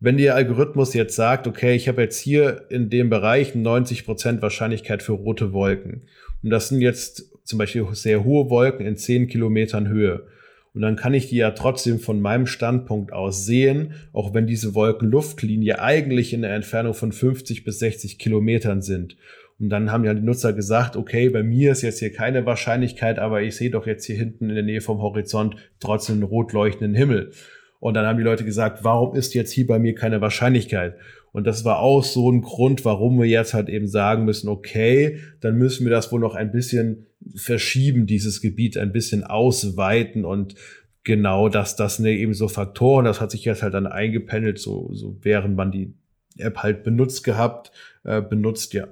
wenn 0.00 0.18
der 0.18 0.34
Algorithmus 0.34 0.92
jetzt 0.92 1.16
sagt, 1.16 1.46
okay, 1.46 1.74
ich 1.74 1.88
habe 1.88 2.02
jetzt 2.02 2.18
hier 2.18 2.66
in 2.68 2.90
dem 2.90 3.08
Bereich 3.08 3.54
90% 3.54 4.42
Wahrscheinlichkeit 4.42 5.02
für 5.02 5.12
rote 5.12 5.52
Wolken. 5.52 6.08
Und 6.42 6.50
das 6.50 6.68
sind 6.68 6.82
jetzt 6.82 7.33
zum 7.44 7.58
Beispiel 7.58 7.86
sehr 7.92 8.24
hohe 8.24 8.50
Wolken 8.50 8.86
in 8.86 8.96
10 8.96 9.28
Kilometern 9.28 9.88
Höhe. 9.88 10.26
Und 10.74 10.82
dann 10.82 10.96
kann 10.96 11.14
ich 11.14 11.28
die 11.28 11.36
ja 11.36 11.52
trotzdem 11.52 12.00
von 12.00 12.20
meinem 12.20 12.46
Standpunkt 12.46 13.12
aus 13.12 13.46
sehen, 13.46 13.94
auch 14.12 14.34
wenn 14.34 14.48
diese 14.48 14.74
Wolkenluftlinie 14.74 15.80
eigentlich 15.80 16.32
in 16.32 16.42
der 16.42 16.54
Entfernung 16.54 16.94
von 16.94 17.12
50 17.12 17.62
bis 17.62 17.78
60 17.78 18.18
Kilometern 18.18 18.82
sind. 18.82 19.16
Und 19.60 19.68
dann 19.68 19.92
haben 19.92 20.04
ja 20.04 20.14
die 20.14 20.22
Nutzer 20.22 20.52
gesagt, 20.52 20.96
okay, 20.96 21.28
bei 21.28 21.44
mir 21.44 21.70
ist 21.70 21.82
jetzt 21.82 22.00
hier 22.00 22.12
keine 22.12 22.44
Wahrscheinlichkeit, 22.44 23.20
aber 23.20 23.42
ich 23.42 23.54
sehe 23.54 23.70
doch 23.70 23.86
jetzt 23.86 24.04
hier 24.04 24.16
hinten 24.16 24.48
in 24.48 24.56
der 24.56 24.64
Nähe 24.64 24.80
vom 24.80 25.00
Horizont 25.00 25.54
trotzdem 25.78 26.16
einen 26.16 26.24
rot 26.24 26.52
leuchtenden 26.52 26.96
Himmel. 26.96 27.30
Und 27.78 27.94
dann 27.94 28.06
haben 28.06 28.18
die 28.18 28.24
Leute 28.24 28.44
gesagt, 28.44 28.82
warum 28.82 29.14
ist 29.14 29.34
jetzt 29.34 29.52
hier 29.52 29.66
bei 29.66 29.78
mir 29.78 29.94
keine 29.94 30.20
Wahrscheinlichkeit? 30.20 30.96
Und 31.34 31.48
das 31.48 31.64
war 31.64 31.80
auch 31.80 32.04
so 32.04 32.30
ein 32.30 32.42
Grund, 32.42 32.84
warum 32.84 33.18
wir 33.18 33.26
jetzt 33.26 33.54
halt 33.54 33.68
eben 33.68 33.88
sagen 33.88 34.24
müssen, 34.24 34.48
okay, 34.48 35.18
dann 35.40 35.58
müssen 35.58 35.84
wir 35.84 35.90
das 35.90 36.12
wohl 36.12 36.20
noch 36.20 36.36
ein 36.36 36.52
bisschen 36.52 37.06
verschieben, 37.34 38.06
dieses 38.06 38.40
Gebiet 38.40 38.78
ein 38.78 38.92
bisschen 38.92 39.24
ausweiten 39.24 40.24
und 40.24 40.54
genau 41.02 41.48
das, 41.48 41.74
das 41.74 41.96
sind 41.96 42.06
eben 42.06 42.34
so 42.34 42.46
Faktoren, 42.46 43.04
das 43.04 43.20
hat 43.20 43.32
sich 43.32 43.44
jetzt 43.44 43.64
halt 43.64 43.74
dann 43.74 43.88
eingependelt, 43.88 44.60
so, 44.60 44.90
so 44.92 45.18
während 45.22 45.56
man 45.56 45.72
die 45.72 45.92
App 46.38 46.58
halt 46.58 46.84
benutzt 46.84 47.24
gehabt, 47.24 47.72
äh, 48.04 48.22
benutzt, 48.22 48.72
ja. 48.72 48.86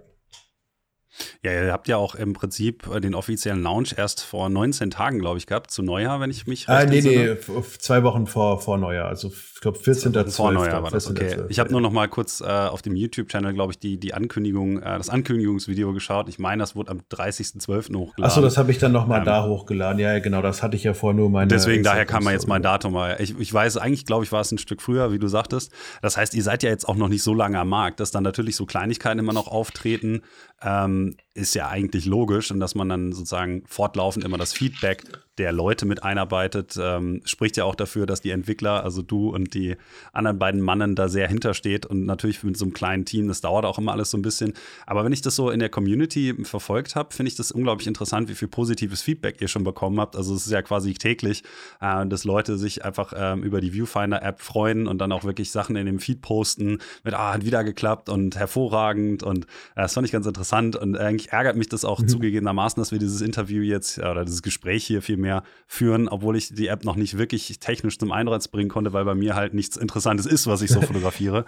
Ja, 1.44 1.52
ihr 1.52 1.72
habt 1.72 1.86
ja 1.86 1.96
auch 1.96 2.16
im 2.16 2.32
Prinzip 2.32 2.88
äh, 2.92 3.00
den 3.00 3.14
offiziellen 3.14 3.62
Launch 3.62 3.94
erst 3.96 4.20
vor 4.20 4.48
19 4.48 4.90
Tagen, 4.90 5.20
glaube 5.20 5.38
ich, 5.38 5.46
gehabt, 5.46 5.70
zu 5.70 5.84
Neujahr, 5.84 6.20
wenn 6.20 6.30
ich 6.30 6.48
mich 6.48 6.68
recht 6.68 6.80
ah, 6.80 6.86
nee, 6.86 7.02
nee, 7.02 7.36
zwei 7.78 8.02
Wochen 8.02 8.26
vor, 8.26 8.60
vor 8.60 8.78
Neujahr, 8.78 9.06
also 9.06 9.30
glaube 9.62 9.78
14. 9.78 10.12
Vor 10.30 10.52
Neujahr 10.52 10.82
war 10.82 10.90
das, 10.90 11.08
okay. 11.08 11.44
Ich 11.48 11.58
habe 11.60 11.70
nur 11.70 11.80
noch 11.80 11.92
mal 11.92 12.08
kurz 12.08 12.40
äh, 12.40 12.44
auf 12.44 12.82
dem 12.82 12.96
YouTube-Channel, 12.96 13.54
glaube 13.54 13.72
ich, 13.72 13.78
die, 13.78 13.96
die 13.96 14.12
Ankündigung, 14.12 14.78
äh, 14.78 14.98
das 14.98 15.08
Ankündigungsvideo 15.08 15.92
geschaut. 15.92 16.28
Ich 16.28 16.38
meine, 16.38 16.60
das 16.62 16.74
wurde 16.74 16.90
am 16.90 17.00
30.12. 17.10 17.94
hochgeladen. 17.96 18.24
Achso, 18.24 18.40
das 18.40 18.58
habe 18.58 18.72
ich 18.72 18.78
dann 18.78 18.92
noch 18.92 19.06
mal 19.06 19.20
ähm, 19.20 19.24
da 19.24 19.46
hochgeladen. 19.46 20.00
Ja, 20.00 20.18
genau, 20.18 20.42
das 20.42 20.62
hatte 20.62 20.76
ich 20.76 20.82
ja 20.82 20.94
vorher 20.94 21.16
nur 21.16 21.30
meine 21.30 21.48
Deswegen, 21.48 21.84
daher 21.84 22.04
kam 22.04 22.24
man 22.24 22.32
jetzt 22.32 22.48
mein 22.48 22.62
Datum. 22.62 22.98
Ich, 23.20 23.38
ich 23.38 23.54
weiß, 23.54 23.76
eigentlich 23.76 24.04
glaube 24.04 24.24
ich, 24.24 24.32
war 24.32 24.40
es 24.40 24.50
ein 24.50 24.58
Stück 24.58 24.82
früher, 24.82 25.12
wie 25.12 25.20
du 25.20 25.28
sagtest. 25.28 25.72
Das 26.02 26.16
heißt, 26.16 26.34
ihr 26.34 26.42
seid 26.42 26.64
ja 26.64 26.70
jetzt 26.70 26.88
auch 26.88 26.96
noch 26.96 27.08
nicht 27.08 27.22
so 27.22 27.32
lange 27.32 27.58
am 27.60 27.68
Markt, 27.68 28.00
dass 28.00 28.10
dann 28.10 28.24
natürlich 28.24 28.56
so 28.56 28.66
Kleinigkeiten 28.66 29.20
immer 29.20 29.32
noch 29.32 29.46
auftreten. 29.46 30.22
Ähm, 30.60 31.16
ist 31.34 31.54
ja 31.54 31.68
eigentlich 31.68 32.04
logisch 32.04 32.50
und 32.50 32.60
dass 32.60 32.74
man 32.74 32.88
dann 32.88 33.12
sozusagen 33.12 33.62
fortlaufend 33.66 34.24
immer 34.24 34.38
das 34.38 34.52
Feedback 34.52 35.04
der 35.38 35.50
Leute 35.50 35.86
mit 35.86 36.02
einarbeitet, 36.02 36.78
ähm, 36.78 37.22
spricht 37.24 37.56
ja 37.56 37.64
auch 37.64 37.74
dafür, 37.74 38.04
dass 38.04 38.20
die 38.20 38.30
Entwickler, 38.30 38.84
also 38.84 39.00
du 39.00 39.30
und 39.30 39.54
die 39.54 39.76
anderen 40.12 40.38
beiden 40.38 40.60
Mannen 40.60 40.94
da 40.94 41.08
sehr 41.08 41.26
hintersteht 41.26 41.86
und 41.86 42.04
natürlich 42.04 42.42
mit 42.42 42.58
so 42.58 42.66
einem 42.66 42.74
kleinen 42.74 43.06
Team, 43.06 43.28
das 43.28 43.40
dauert 43.40 43.64
auch 43.64 43.78
immer 43.78 43.92
alles 43.92 44.10
so 44.10 44.18
ein 44.18 44.22
bisschen. 44.22 44.52
Aber 44.86 45.04
wenn 45.04 45.12
ich 45.12 45.22
das 45.22 45.34
so 45.34 45.48
in 45.48 45.58
der 45.58 45.70
Community 45.70 46.34
verfolgt 46.44 46.96
habe, 46.96 47.14
finde 47.14 47.28
ich 47.28 47.36
das 47.36 47.50
unglaublich 47.50 47.86
interessant, 47.86 48.28
wie 48.28 48.34
viel 48.34 48.48
positives 48.48 49.00
Feedback 49.00 49.40
ihr 49.40 49.48
schon 49.48 49.64
bekommen 49.64 49.98
habt. 50.00 50.16
Also 50.16 50.34
es 50.34 50.44
ist 50.44 50.52
ja 50.52 50.60
quasi 50.60 50.92
täglich, 50.92 51.44
äh, 51.80 52.06
dass 52.06 52.24
Leute 52.24 52.58
sich 52.58 52.84
einfach 52.84 53.14
ähm, 53.16 53.42
über 53.42 53.62
die 53.62 53.72
Viewfinder-App 53.72 54.42
freuen 54.42 54.86
und 54.86 54.98
dann 54.98 55.12
auch 55.12 55.24
wirklich 55.24 55.50
Sachen 55.50 55.76
in 55.76 55.86
dem 55.86 55.98
Feed 55.98 56.20
posten 56.20 56.78
mit, 57.04 57.14
ah, 57.14 57.32
hat 57.32 57.46
wieder 57.46 57.64
geklappt 57.64 58.10
und 58.10 58.36
hervorragend 58.36 59.22
und 59.22 59.44
äh, 59.44 59.82
das 59.82 59.94
fand 59.94 60.06
ich 60.06 60.12
ganz 60.12 60.26
interessant 60.26 60.76
und 60.76 60.98
eigentlich 60.98 61.21
ärgert 61.28 61.56
mich 61.56 61.68
das 61.68 61.84
auch 61.84 62.00
mhm. 62.00 62.08
zugegebenermaßen, 62.08 62.80
dass 62.80 62.90
wir 62.90 62.98
dieses 62.98 63.20
Interview 63.20 63.62
jetzt 63.62 63.98
oder 63.98 64.24
dieses 64.24 64.42
Gespräch 64.42 64.84
hier 64.84 65.02
viel 65.02 65.16
mehr 65.16 65.42
führen, 65.66 66.08
obwohl 66.08 66.36
ich 66.36 66.54
die 66.54 66.66
App 66.66 66.84
noch 66.84 66.96
nicht 66.96 67.18
wirklich 67.18 67.58
technisch 67.60 67.98
zum 67.98 68.10
Einsatz 68.10 68.48
bringen 68.48 68.70
konnte, 68.70 68.92
weil 68.92 69.04
bei 69.04 69.14
mir 69.14 69.34
halt 69.34 69.54
nichts 69.54 69.76
Interessantes 69.76 70.26
ist, 70.26 70.46
was 70.46 70.62
ich 70.62 70.70
so 70.70 70.80
fotografiere. 70.82 71.44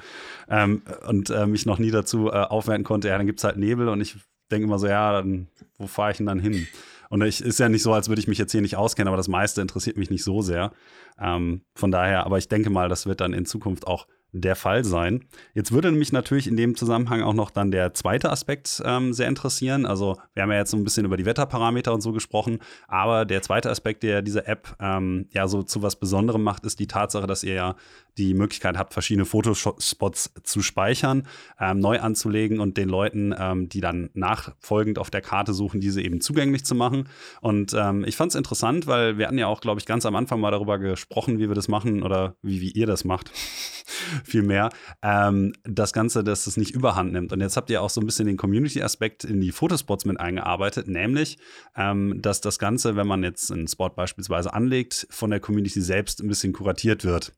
ähm, 0.49 0.83
und 1.09 1.31
äh, 1.31 1.47
mich 1.47 1.67
noch 1.67 1.79
nie 1.79 1.91
dazu 1.91 2.29
äh, 2.29 2.33
aufwerten 2.33 2.85
konnte, 2.85 3.09
ja, 3.09 3.17
dann 3.17 3.27
gibt 3.27 3.41
es 3.41 3.45
halt 3.45 3.57
Nebel 3.57 3.89
und 3.89 4.01
ich 4.01 4.17
denke 4.51 4.67
immer 4.67 4.79
so, 4.79 4.87
ja, 4.87 5.13
dann, 5.13 5.49
wo 5.79 5.87
fahre 5.87 6.13
ich 6.13 6.19
denn 6.19 6.27
dann 6.27 6.39
hin? 6.39 6.67
Und 7.11 7.23
es 7.23 7.41
ist 7.41 7.59
ja 7.59 7.69
nicht 7.69 7.83
so, 7.83 7.93
als 7.93 8.09
würde 8.09 8.21
ich 8.21 8.29
mich 8.29 8.39
jetzt 8.39 8.53
hier 8.53 8.61
nicht 8.61 8.77
auskennen, 8.77 9.09
aber 9.09 9.17
das 9.17 9.29
meiste 9.29 9.61
interessiert 9.61 9.97
mich 9.97 10.11
nicht 10.11 10.25
so 10.25 10.43
sehr. 10.43 10.73
Ähm, 11.19 11.63
von 11.75 11.91
daher, 11.91 12.27
aber 12.27 12.39
ich 12.39 12.49
denke 12.49 12.71
mal, 12.71 12.89
das 12.89 13.07
wird 13.07 13.21
dann 13.21 13.33
in 13.33 13.47
Zukunft 13.47 13.87
auch 13.87 14.07
der 14.41 14.57
Fall 14.57 14.85
sein. 14.85 15.25
Jetzt 15.55 15.73
würde 15.73 15.91
mich 15.93 16.13
natürlich 16.13 16.47
in 16.47 16.57
dem 16.57 16.77
Zusammenhang 16.77 17.23
auch 17.23 17.35
noch 17.35 17.51
dann 17.51 17.71
der 17.71 17.95
zweite 17.95 18.31
Aspekt 18.31 18.83
ähm, 18.85 19.13
sehr 19.13 19.29
interessieren. 19.29 19.87
Also 19.87 20.17
wir 20.35 20.43
haben 20.43 20.51
ja 20.51 20.59
jetzt 20.59 20.73
so 20.73 20.77
ein 20.77 20.85
bisschen 20.85 21.07
über 21.07 21.17
die 21.17 21.25
Wetterparameter 21.25 21.95
und 21.95 22.01
so 22.01 22.13
gesprochen, 22.13 22.59
aber 22.89 23.25
der 23.25 23.43
zweite 23.43 23.71
Aspekt, 23.71 24.03
der 24.03 24.23
diese 24.23 24.47
App 24.47 24.77
ähm, 24.81 25.29
ja 25.33 25.47
so 25.47 25.63
zu 25.63 25.83
was 25.83 25.97
Besonderem 25.97 26.43
macht, 26.43 26.67
ist 26.67 26.81
die 26.81 26.89
Tatsache, 26.89 27.27
dass 27.27 27.45
ihr 27.45 27.55
ja 27.55 27.77
die 28.19 28.35
Möglichkeit 28.35 28.77
habt, 28.79 28.93
verschiedene 28.93 29.25
Fotospots 29.25 30.33
zu 30.43 30.63
speichern, 30.63 31.27
ähm, 31.59 31.81
neu 31.81 32.01
anzulegen 32.01 32.61
und 32.61 32.77
den 32.77 32.89
Leuten, 32.89 33.35
ähm, 33.37 33.69
die 33.69 33.81
dann 33.81 34.11
nachfolgend 34.15 34.99
auf 34.99 35.11
der 35.11 35.21
Karte 35.21 35.53
suchen, 35.53 35.81
diese 35.81 36.01
eben 36.01 36.21
zugänglich 36.21 36.65
zu 36.65 36.75
machen. 36.75 37.09
Und 37.41 37.75
ähm, 37.75 38.05
ich 38.05 38.17
fand 38.17 38.31
es 38.33 38.37
interessant, 38.37 38.87
weil 38.87 39.19
wir 39.19 39.27
hatten 39.27 39.39
ja 39.39 39.47
auch, 39.47 39.61
glaube 39.61 39.81
ich, 39.81 39.87
ganz 39.87 40.07
am 40.07 40.15
Anfang 40.17 40.41
mal 40.41 40.51
darüber 40.51 40.79
gesprochen, 40.79 41.39
wie 41.39 41.49
wir 41.49 41.55
das 41.55 41.69
machen 41.69 42.03
oder 42.03 42.37
wie, 42.43 42.61
wie 42.61 42.71
ihr 42.71 42.87
das 42.87 43.05
macht. 43.05 43.31
Vielmehr. 44.25 44.71
Ähm, 45.03 45.53
das 45.65 45.93
Ganze, 45.93 46.25
dass 46.25 46.47
es 46.47 46.57
nicht 46.57 46.75
überhand 46.75 47.13
nimmt. 47.13 47.33
Und 47.33 47.41
jetzt 47.41 47.57
habt 47.57 47.71
ihr 47.71 47.83
auch 47.83 47.91
so 47.91 48.01
ein 48.01 48.07
bisschen 48.07 48.27
den 48.27 48.37
Community-Aspekt 48.37 49.25
in 49.25 49.41
die 49.41 49.53
Fotospots 49.53 50.05
mit 50.05 50.21
eingearbeitet, 50.21 50.89
nämlich, 50.89 51.39
ähm, 51.77 52.21
dass 52.21 52.41
das 52.41 52.59
Ganze, 52.59 52.97
wenn 52.97 53.07
man 53.07 53.23
jetzt 53.23 53.51
einen 53.51 53.69
Spot 53.69 53.89
beispielsweise 53.91 54.53
anlegt, 54.53 55.07
von 55.11 55.31
der 55.31 55.41
Community 55.41 55.81
selbst 55.81 56.21
ein 56.21 56.29
bisschen 56.29 56.53
kuratiert 56.53 57.05
wird. 57.05 57.33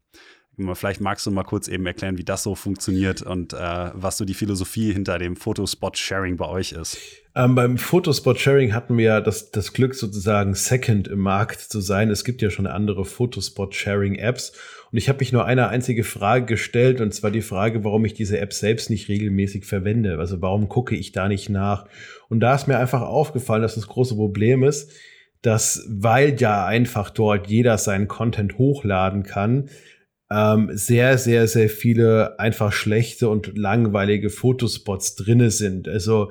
Vielleicht 0.72 1.02
magst 1.02 1.26
du 1.26 1.30
mal 1.30 1.44
kurz 1.44 1.68
eben 1.68 1.84
erklären, 1.84 2.16
wie 2.16 2.24
das 2.24 2.42
so 2.42 2.54
funktioniert 2.54 3.20
und 3.20 3.52
äh, 3.52 3.90
was 3.92 4.16
so 4.16 4.24
die 4.24 4.32
Philosophie 4.32 4.90
hinter 4.90 5.18
dem 5.18 5.36
Fotospot-Sharing 5.36 6.38
bei 6.38 6.48
euch 6.48 6.72
ist. 6.72 6.96
Ähm, 7.34 7.54
beim 7.54 7.76
Fotospot-Sharing 7.76 8.72
hatten 8.72 8.96
wir 8.96 9.04
ja 9.04 9.20
das, 9.20 9.50
das 9.50 9.74
Glück, 9.74 9.94
sozusagen 9.94 10.54
Second 10.54 11.08
im 11.08 11.18
Markt 11.18 11.60
zu 11.60 11.80
sein. 11.82 12.08
Es 12.08 12.24
gibt 12.24 12.40
ja 12.40 12.48
schon 12.48 12.66
andere 12.66 13.04
Fotospot-Sharing-Apps. 13.04 14.54
Und 14.90 14.96
ich 14.96 15.10
habe 15.10 15.18
mich 15.18 15.30
nur 15.30 15.44
eine 15.44 15.68
einzige 15.68 16.04
Frage 16.04 16.46
gestellt, 16.46 17.02
und 17.02 17.12
zwar 17.12 17.30
die 17.30 17.42
Frage, 17.42 17.84
warum 17.84 18.06
ich 18.06 18.14
diese 18.14 18.38
App 18.38 18.54
selbst 18.54 18.88
nicht 18.88 19.10
regelmäßig 19.10 19.66
verwende. 19.66 20.18
Also 20.18 20.40
warum 20.40 20.70
gucke 20.70 20.96
ich 20.96 21.12
da 21.12 21.28
nicht 21.28 21.50
nach? 21.50 21.86
Und 22.30 22.40
da 22.40 22.54
ist 22.54 22.66
mir 22.66 22.78
einfach 22.78 23.02
aufgefallen, 23.02 23.60
dass 23.60 23.74
das 23.74 23.88
große 23.88 24.14
Problem 24.14 24.62
ist, 24.62 24.90
dass 25.42 25.84
weil 25.88 26.40
ja 26.40 26.64
einfach 26.64 27.10
dort 27.10 27.48
jeder 27.48 27.76
seinen 27.76 28.08
Content 28.08 28.56
hochladen 28.56 29.22
kann, 29.22 29.68
ähm, 30.30 30.70
sehr, 30.72 31.18
sehr, 31.18 31.46
sehr 31.46 31.68
viele 31.68 32.38
einfach 32.38 32.72
schlechte 32.72 33.28
und 33.28 33.56
langweilige 33.56 34.30
Fotospots 34.30 35.16
drinne 35.16 35.50
sind. 35.50 35.88
Also 35.88 36.30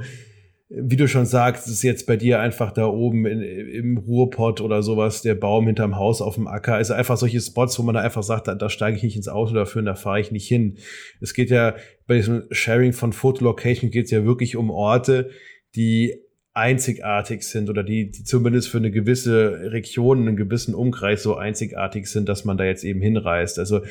wie 0.68 0.96
du 0.96 1.08
schon 1.08 1.28
sagst, 1.28 1.68
ist 1.68 1.84
jetzt 1.84 2.08
bei 2.08 2.18
dir 2.18 2.40
einfach 2.40 2.72
da 2.72 2.88
oben 2.88 3.26
in, 3.28 3.42
im 3.42 3.98
Ruhrpott 3.98 4.62
oder 4.62 4.82
sowas, 4.82 5.22
der 5.22 5.36
Baum 5.36 5.68
hinterm 5.68 5.96
Haus 5.96 6.22
auf 6.22 6.36
dem 6.36 6.48
Acker. 6.48 6.74
Also 6.74 6.94
einfach 6.94 7.18
solche 7.18 7.40
Spots, 7.40 7.78
wo 7.78 7.84
man 7.84 7.96
da 7.96 8.02
einfach 8.02 8.24
sagt, 8.24 8.48
da, 8.48 8.56
da 8.56 8.70
steige 8.70 8.98
ich 8.98 9.04
nicht 9.04 9.16
ins 9.16 9.28
Auto 9.28 9.54
dafür 9.54 9.80
und 9.80 9.86
da 9.86 9.96
fahre 9.96 10.20
ich 10.20 10.32
nicht 10.32 10.48
hin. 10.48 10.78
Es 11.22 11.34
geht 11.34 11.52
ja 11.52 11.76
bei 12.08 12.16
diesem 12.16 12.46
Sharing 12.50 12.94
von 12.94 13.14
Fotolocation 13.14 13.92
geht 13.92 14.06
es 14.06 14.12
ja 14.12 14.26
wirklich 14.26 14.56
um 14.56 14.72
Orte, 14.72 15.30
die 15.76 16.25
einzigartig 16.56 17.44
sind 17.44 17.70
oder 17.70 17.84
die, 17.84 18.10
die 18.10 18.24
zumindest 18.24 18.70
für 18.70 18.78
eine 18.78 18.90
gewisse 18.90 19.72
Region, 19.72 20.22
einen 20.22 20.38
gewissen 20.38 20.74
Umkreis 20.74 21.22
so 21.22 21.36
einzigartig 21.36 22.08
sind, 22.08 22.30
dass 22.30 22.46
man 22.46 22.58
da 22.58 22.64
jetzt 22.64 22.86
eben 22.86 23.02
hinreist. 23.02 23.60
Also 23.60 23.82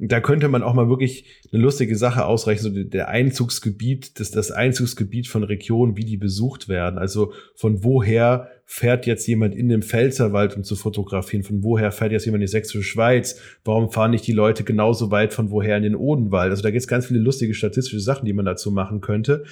da 0.00 0.20
könnte 0.20 0.48
man 0.48 0.62
auch 0.62 0.74
mal 0.74 0.88
wirklich 0.88 1.24
eine 1.52 1.60
lustige 1.60 1.96
Sache 1.96 2.24
ausrechnen, 2.24 2.72
so 2.72 2.82
der 2.82 3.08
Einzugsgebiet, 3.08 4.20
das, 4.20 4.30
das 4.30 4.50
Einzugsgebiet 4.50 5.28
von 5.28 5.42
Regionen, 5.42 5.96
wie 5.96 6.04
die 6.04 6.16
besucht 6.16 6.68
werden. 6.68 6.98
Also 6.98 7.32
von 7.54 7.84
woher 7.84 8.48
fährt 8.64 9.06
jetzt 9.06 9.26
jemand 9.26 9.54
in 9.54 9.68
den 9.68 9.82
Pfälzerwald, 9.82 10.56
um 10.56 10.64
zu 10.64 10.76
fotografieren? 10.76 11.42
Von 11.42 11.62
woher 11.62 11.92
fährt 11.92 12.12
jetzt 12.12 12.24
jemand 12.24 12.42
in 12.42 12.46
die 12.46 12.52
Sächsische 12.52 12.84
Schweiz? 12.84 13.40
Warum 13.64 13.90
fahren 13.90 14.12
nicht 14.12 14.26
die 14.26 14.32
Leute 14.32 14.64
genauso 14.64 15.10
weit 15.10 15.34
von 15.34 15.50
woher 15.50 15.76
in 15.76 15.82
den 15.82 15.96
Odenwald? 15.96 16.50
Also 16.50 16.62
da 16.62 16.70
gibt 16.70 16.80
es 16.80 16.88
ganz 16.88 17.06
viele 17.06 17.20
lustige 17.20 17.52
statistische 17.52 18.00
Sachen, 18.00 18.24
die 18.24 18.32
man 18.32 18.46
dazu 18.46 18.70
machen 18.70 19.02
könnte. 19.02 19.44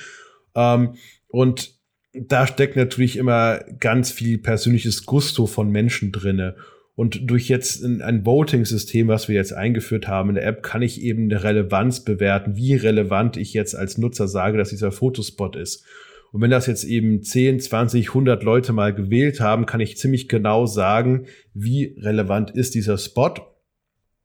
Ähm, 0.55 0.95
und 1.29 1.76
da 2.21 2.47
steckt 2.47 2.77
natürlich 2.77 3.17
immer 3.17 3.61
ganz 3.81 4.11
viel 4.11 4.39
persönliches 4.39 5.07
Gusto 5.07 5.47
von 5.47 5.71
Menschen 5.71 6.13
drinne. 6.13 6.57
Und 6.95 7.31
durch 7.31 7.49
jetzt 7.49 7.85
ein 7.85 8.25
Voting-System, 8.25 9.09
was 9.09 9.29
wir 9.29 9.35
jetzt 9.35 9.53
eingeführt 9.53 10.09
haben 10.09 10.31
in 10.31 10.37
der 10.37 10.47
App, 10.47 10.63
kann 10.63 10.81
ich 10.81 11.03
eben 11.03 11.25
eine 11.25 11.43
Relevanz 11.43 12.05
bewerten, 12.05 12.57
wie 12.57 12.75
relevant 12.75 13.37
ich 13.37 13.53
jetzt 13.53 13.77
als 13.77 13.99
Nutzer 13.99 14.29
sage, 14.29 14.57
dass 14.57 14.71
dieser 14.71 14.93
Fotospot 14.93 15.57
ist. 15.57 15.85
Und 16.33 16.41
wenn 16.41 16.51
das 16.51 16.67
jetzt 16.67 16.85
eben 16.85 17.23
10, 17.23 17.61
20, 17.61 18.09
100 18.09 18.43
Leute 18.43 18.73
mal 18.73 18.95
gewählt 18.95 19.41
haben, 19.41 19.67
kann 19.67 19.81
ich 19.81 19.99
ziemlich 19.99 20.29
genau 20.29 20.65
sagen, 20.65 21.27
wie 21.53 21.97
relevant 22.01 22.51
ist 22.51 22.75
dieser 22.75 22.97
Spot. 22.97 23.35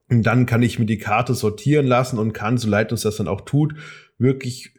Und 0.10 0.24
dann 0.24 0.46
kann 0.46 0.64
ich 0.64 0.80
mir 0.80 0.86
die 0.86 0.98
Karte 0.98 1.34
sortieren 1.34 1.88
lassen 1.88 2.20
und 2.20 2.34
kann, 2.34 2.58
so 2.58 2.70
leid 2.70 2.92
uns 2.92 3.02
das 3.02 3.18
dann 3.18 3.28
auch 3.28 3.42
tut, 3.42 3.76
wirklich 4.18 4.72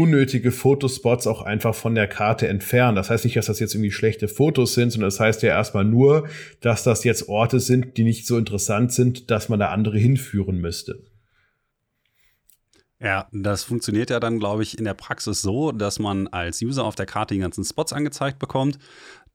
unnötige 0.00 0.52
Fotospots 0.52 1.26
auch 1.26 1.42
einfach 1.42 1.74
von 1.74 1.94
der 1.94 2.08
Karte 2.08 2.48
entfernen. 2.48 2.96
Das 2.96 3.10
heißt 3.10 3.24
nicht, 3.24 3.36
dass 3.36 3.46
das 3.46 3.60
jetzt 3.60 3.74
irgendwie 3.74 3.90
schlechte 3.90 4.28
Fotos 4.28 4.74
sind, 4.74 4.90
sondern 4.90 5.08
das 5.08 5.20
heißt 5.20 5.42
ja 5.42 5.50
erstmal 5.50 5.84
nur, 5.84 6.28
dass 6.60 6.82
das 6.82 7.04
jetzt 7.04 7.28
Orte 7.28 7.60
sind, 7.60 7.96
die 7.96 8.04
nicht 8.04 8.26
so 8.26 8.38
interessant 8.38 8.92
sind, 8.92 9.30
dass 9.30 9.48
man 9.48 9.60
da 9.60 9.68
andere 9.68 9.98
hinführen 9.98 10.58
müsste. 10.58 11.04
Ja, 13.02 13.28
das 13.32 13.64
funktioniert 13.64 14.10
ja 14.10 14.20
dann, 14.20 14.38
glaube 14.38 14.62
ich, 14.62 14.78
in 14.78 14.84
der 14.84 14.92
Praxis 14.92 15.40
so, 15.40 15.72
dass 15.72 15.98
man 15.98 16.28
als 16.28 16.60
User 16.60 16.84
auf 16.84 16.96
der 16.96 17.06
Karte 17.06 17.32
die 17.32 17.40
ganzen 17.40 17.64
Spots 17.64 17.94
angezeigt 17.94 18.38
bekommt 18.38 18.78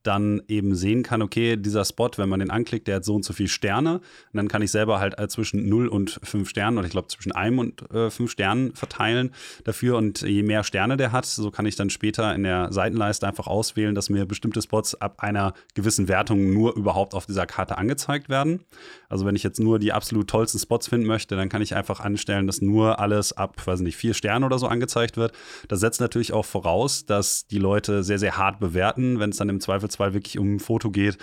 dann 0.07 0.41
eben 0.47 0.75
sehen 0.75 1.03
kann, 1.03 1.21
okay, 1.21 1.57
dieser 1.57 1.85
Spot, 1.85 2.09
wenn 2.17 2.29
man 2.29 2.39
den 2.39 2.51
anklickt, 2.51 2.87
der 2.87 2.97
hat 2.97 3.05
so 3.05 3.15
und 3.15 3.25
so 3.25 3.33
viele 3.33 3.49
Sterne. 3.49 3.95
Und 3.95 4.33
dann 4.33 4.47
kann 4.47 4.61
ich 4.61 4.71
selber 4.71 4.99
halt 4.99 5.19
äh, 5.19 5.27
zwischen 5.27 5.67
0 5.67 5.87
und 5.87 6.19
5 6.23 6.49
Sternen 6.49 6.77
oder 6.77 6.85
ich 6.85 6.91
glaube 6.91 7.07
zwischen 7.07 7.31
einem 7.31 7.59
und 7.59 7.89
äh, 7.91 8.09
5 8.09 8.31
Sternen 8.31 8.75
verteilen 8.75 9.31
dafür. 9.63 9.97
Und 9.97 10.21
je 10.21 10.43
mehr 10.43 10.63
Sterne 10.63 10.97
der 10.97 11.11
hat, 11.11 11.25
so 11.25 11.51
kann 11.51 11.65
ich 11.65 11.75
dann 11.75 11.89
später 11.89 12.33
in 12.33 12.43
der 12.43 12.71
Seitenleiste 12.71 13.27
einfach 13.27 13.47
auswählen, 13.47 13.95
dass 13.95 14.09
mir 14.09 14.25
bestimmte 14.25 14.61
Spots 14.61 14.95
ab 14.95 15.15
einer 15.19 15.53
gewissen 15.73 16.07
Wertung 16.07 16.53
nur 16.53 16.75
überhaupt 16.75 17.13
auf 17.13 17.25
dieser 17.25 17.45
Karte 17.45 17.77
angezeigt 17.77 18.29
werden. 18.29 18.61
Also 19.09 19.25
wenn 19.25 19.35
ich 19.35 19.43
jetzt 19.43 19.59
nur 19.59 19.79
die 19.79 19.91
absolut 19.91 20.29
tollsten 20.29 20.59
Spots 20.59 20.87
finden 20.87 21.07
möchte, 21.07 21.35
dann 21.35 21.49
kann 21.49 21.61
ich 21.61 21.75
einfach 21.75 21.99
anstellen, 21.99 22.47
dass 22.47 22.61
nur 22.61 22.99
alles 22.99 23.33
ab, 23.33 23.55
weiß 23.65 23.81
nicht, 23.81 23.97
vier 23.97 24.13
Sternen 24.13 24.45
oder 24.45 24.59
so 24.59 24.67
angezeigt 24.67 25.17
wird. 25.17 25.33
Das 25.67 25.79
setzt 25.79 25.99
natürlich 25.99 26.33
auch 26.33 26.45
voraus, 26.45 27.05
dass 27.05 27.47
die 27.47 27.57
Leute 27.57 28.03
sehr, 28.03 28.19
sehr 28.19 28.37
hart 28.37 28.59
bewerten, 28.59 29.19
wenn 29.19 29.31
es 29.31 29.37
dann 29.37 29.49
im 29.49 29.59
Zweifelsfall 29.59 29.94
Zweifelsfall 29.95 30.13
wirklich 30.13 30.37
um 30.37 30.55
ein 30.55 30.59
Foto 30.59 30.91
geht, 30.91 31.17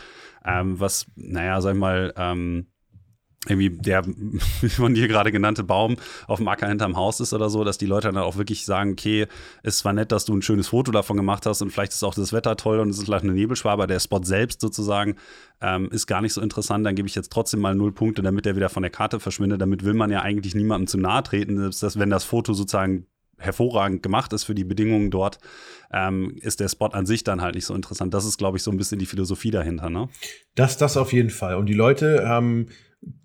ähm, 0.44 0.80
was, 0.80 1.06
naja, 1.16 1.60
sag 1.60 1.74
ich 1.74 1.80
mal, 1.80 2.12
ähm, 2.16 2.66
irgendwie 3.48 3.70
der 3.70 4.04
von 4.68 4.94
dir 4.94 5.08
gerade 5.08 5.32
genannte 5.32 5.64
Baum 5.64 5.96
auf 6.28 6.38
dem 6.38 6.46
Acker 6.46 6.68
hinterm 6.68 6.96
Haus 6.96 7.18
ist 7.18 7.32
oder 7.32 7.50
so, 7.50 7.64
dass 7.64 7.76
die 7.76 7.86
Leute 7.86 8.12
dann 8.12 8.22
auch 8.22 8.36
wirklich 8.36 8.64
sagen, 8.64 8.92
okay, 8.92 9.26
es 9.64 9.84
war 9.84 9.92
nett, 9.92 10.12
dass 10.12 10.24
du 10.24 10.32
ein 10.32 10.42
schönes 10.42 10.68
Foto 10.68 10.92
davon 10.92 11.16
gemacht 11.16 11.44
hast 11.44 11.60
und 11.60 11.70
vielleicht 11.70 11.92
ist 11.92 12.04
auch 12.04 12.14
das 12.14 12.32
Wetter 12.32 12.56
toll 12.56 12.78
und 12.78 12.90
es 12.90 12.98
ist 12.98 13.04
vielleicht 13.04 13.24
eine 13.24 13.32
Nebelschwabe, 13.32 13.88
der 13.88 13.98
Spot 13.98 14.22
selbst 14.22 14.60
sozusagen 14.60 15.16
ähm, 15.60 15.88
ist 15.90 16.06
gar 16.06 16.20
nicht 16.20 16.34
so 16.34 16.40
interessant, 16.40 16.86
dann 16.86 16.94
gebe 16.94 17.08
ich 17.08 17.16
jetzt 17.16 17.32
trotzdem 17.32 17.60
mal 17.60 17.74
null 17.74 17.92
Punkte, 17.92 18.22
damit 18.22 18.46
er 18.46 18.54
wieder 18.54 18.68
von 18.68 18.82
der 18.82 18.90
Karte 18.90 19.18
verschwindet. 19.18 19.60
Damit 19.60 19.84
will 19.84 19.94
man 19.94 20.10
ja 20.10 20.22
eigentlich 20.22 20.54
niemandem 20.54 20.86
zu 20.86 20.98
nahe 20.98 21.24
treten, 21.24 21.58
selbst 21.58 21.82
dass, 21.82 21.98
wenn 21.98 22.10
das 22.10 22.22
Foto 22.22 22.52
sozusagen 22.52 23.06
hervorragend 23.42 24.02
gemacht 24.02 24.32
ist 24.32 24.44
für 24.44 24.54
die 24.54 24.64
Bedingungen 24.64 25.10
dort, 25.10 25.38
ähm, 25.92 26.36
ist 26.40 26.60
der 26.60 26.68
Spot 26.68 26.86
an 26.86 27.06
sich 27.06 27.24
dann 27.24 27.42
halt 27.42 27.54
nicht 27.54 27.66
so 27.66 27.74
interessant. 27.74 28.14
Das 28.14 28.24
ist, 28.24 28.38
glaube 28.38 28.56
ich, 28.56 28.62
so 28.62 28.70
ein 28.70 28.76
bisschen 28.76 28.98
die 28.98 29.06
Philosophie 29.06 29.50
dahinter, 29.50 29.90
ne? 29.90 30.08
Das, 30.54 30.76
das 30.76 30.96
auf 30.96 31.12
jeden 31.12 31.30
Fall. 31.30 31.56
Und 31.56 31.66
die 31.66 31.74
Leute 31.74 32.28
haben, 32.28 32.68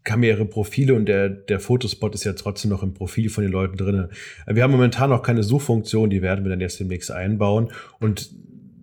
haben 0.08 0.23
ihre 0.23 0.45
Profile 0.45 0.93
und 0.93 1.06
der, 1.06 1.30
der 1.30 1.60
Fotospot 1.60 2.15
ist 2.15 2.23
ja 2.23 2.34
trotzdem 2.34 2.71
noch 2.71 2.84
im 2.84 2.93
Profil 2.93 3.30
von 3.30 3.43
den 3.43 3.51
Leuten 3.51 3.77
drin. 3.77 4.08
Wir 4.47 4.63
haben 4.63 4.71
momentan 4.71 5.10
noch 5.10 5.21
keine 5.21 5.43
Suchfunktion, 5.43 6.10
die 6.10 6.21
werden 6.21 6.43
wir 6.43 6.49
dann 6.49 6.62
jetzt 6.62 6.80
demnächst 6.80 7.12
einbauen. 7.12 7.71
Und 7.99 8.32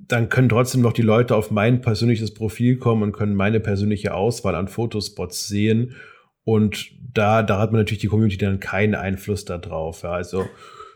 dann 0.08 0.28
können 0.28 0.48
trotzdem 0.48 0.82
noch 0.82 0.92
die 0.92 1.02
Leute 1.02 1.34
auf 1.34 1.50
mein 1.50 1.80
persönliches 1.80 2.34
Profil 2.34 2.76
kommen 2.76 3.02
und 3.02 3.12
können 3.12 3.34
meine 3.34 3.60
persönliche 3.60 4.14
Auswahl 4.14 4.54
an 4.54 4.68
Fotospots 4.68 5.48
sehen. 5.48 5.94
Und 6.44 6.92
da, 7.12 7.42
da 7.42 7.58
hat 7.58 7.72
man 7.72 7.80
natürlich 7.80 8.02
die 8.02 8.08
Community 8.08 8.38
dann 8.38 8.60
keinen 8.60 8.94
Einfluss 8.94 9.44
darauf. 9.44 10.02
Ja. 10.02 10.12
Also 10.12 10.44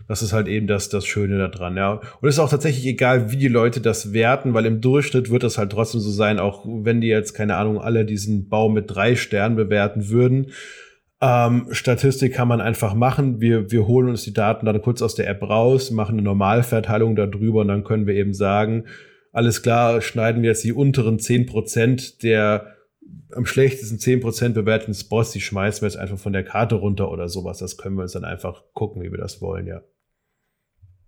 das 0.09 0.23
ist 0.23 0.33
halt 0.33 0.49
eben 0.49 0.67
das, 0.67 0.89
das 0.89 1.07
Schöne 1.07 1.37
daran, 1.37 1.77
ja. 1.77 1.93
Und 1.93 2.29
es 2.29 2.37
ist 2.37 2.39
auch 2.39 2.51
tatsächlich 2.51 2.87
egal, 2.87 3.31
wie 3.31 3.37
die 3.37 3.49
Leute 3.49 3.81
das 3.81 4.13
werten, 4.15 4.55
weil 4.55 4.65
im 4.67 4.81
Durchschnitt 4.81 5.31
wird 5.31 5.43
das 5.43 5.59
halt 5.59 5.71
trotzdem 5.71 6.01
so 6.01 6.11
sein, 6.11 6.39
auch 6.39 6.65
wenn 6.67 7.03
die 7.03 7.09
jetzt, 7.09 7.35
keine 7.35 7.57
Ahnung, 7.57 7.79
alle 7.79 8.07
diesen 8.07 8.49
Baum 8.49 8.73
mit 8.73 8.87
drei 8.89 9.15
Sternen 9.17 9.55
bewerten 9.55 10.09
würden. 10.09 10.53
Ähm, 11.21 11.67
Statistik 11.73 12.33
kann 12.33 12.49
man 12.49 12.61
einfach 12.63 12.95
machen. 12.95 13.41
Wir, 13.41 13.71
wir 13.71 13.87
holen 13.87 14.09
uns 14.09 14.23
die 14.23 14.33
Daten 14.33 14.65
dann 14.65 14.81
kurz 14.81 15.03
aus 15.03 15.15
der 15.15 15.29
App 15.29 15.43
raus, 15.43 15.91
machen 15.91 16.15
eine 16.15 16.23
Normalverteilung 16.23 17.15
darüber 17.15 17.61
und 17.61 17.69
dann 17.69 17.85
können 17.85 18.07
wir 18.07 18.15
eben 18.15 18.33
sagen, 18.33 18.85
alles 19.33 19.63
klar, 19.63 20.01
schneiden 20.01 20.43
wir 20.43 20.51
jetzt 20.51 20.65
die 20.65 20.73
unteren 20.73 21.19
zehn 21.19 21.45
Prozent 21.45 22.23
der 22.23 22.79
am 23.35 23.47
schlechtesten 23.47 23.99
10% 23.99 24.51
bewerteten 24.51 24.95
Spots, 24.95 25.33
die 25.33 25.41
schmeißen 25.41 25.83
wir 25.83 25.89
jetzt 25.89 25.99
einfach 25.99 26.19
von 26.19 26.33
der 26.33 26.45
Karte 26.45 26.77
runter 26.77 27.11
oder 27.11 27.29
sowas. 27.29 27.59
Das 27.59 27.77
können 27.77 27.97
wir 27.97 28.03
uns 28.03 28.13
dann 28.13 28.25
einfach 28.25 28.65
gucken, 28.73 29.03
wie 29.03 29.11
wir 29.11 29.19
das 29.19 29.41
wollen, 29.41 29.67
ja. 29.67 29.83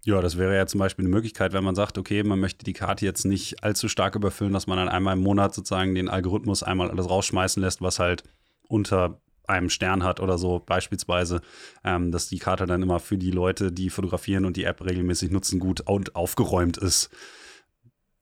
Ja, 0.05 0.23
das 0.23 0.39
wäre 0.39 0.57
ja 0.57 0.67
zum 0.67 0.79
Beispiel 0.79 1.05
eine 1.05 1.15
Möglichkeit, 1.15 1.53
wenn 1.53 1.65
man 1.65 1.75
sagt, 1.75 1.99
okay, 1.99 2.23
man 2.23 2.41
möchte 2.41 2.65
die 2.65 2.73
Karte 2.73 3.05
jetzt 3.05 3.25
nicht 3.25 3.63
allzu 3.63 3.89
stark 3.89 4.15
überfüllen, 4.15 4.55
dass 4.55 4.67
man 4.67 4.79
dann 4.79 4.89
einmal 4.89 5.17
im 5.17 5.23
Monat 5.23 5.55
sozusagen 5.55 5.95
den 5.95 6.09
Algorithmus 6.09 6.63
einmal 6.63 6.91
alles 6.91 7.09
rausschmeißen 7.09 7.63
lässt, 7.63 7.83
was 7.83 7.99
halt 7.99 8.25
unter 8.67 9.21
einem 9.47 9.69
Stern 9.69 10.03
hat 10.03 10.21
oder 10.21 10.39
so 10.39 10.63
beispielsweise, 10.65 11.43
ähm, 11.85 12.13
dass 12.13 12.29
die 12.29 12.39
Karte 12.39 12.67
dann 12.67 12.83
immer 12.83 13.01
für 13.01 13.19
die 13.19 13.31
Leute, 13.33 13.73
die 13.73 13.91
fotografieren 13.91 14.47
und 14.47 14.57
die 14.57 14.65
App 14.65 14.83
regelmäßig 14.83 15.31
nutzen, 15.31 15.59
gut 15.59 15.83
und 15.83 16.17
aufgeräumt 16.17 16.79
ist 16.79 17.11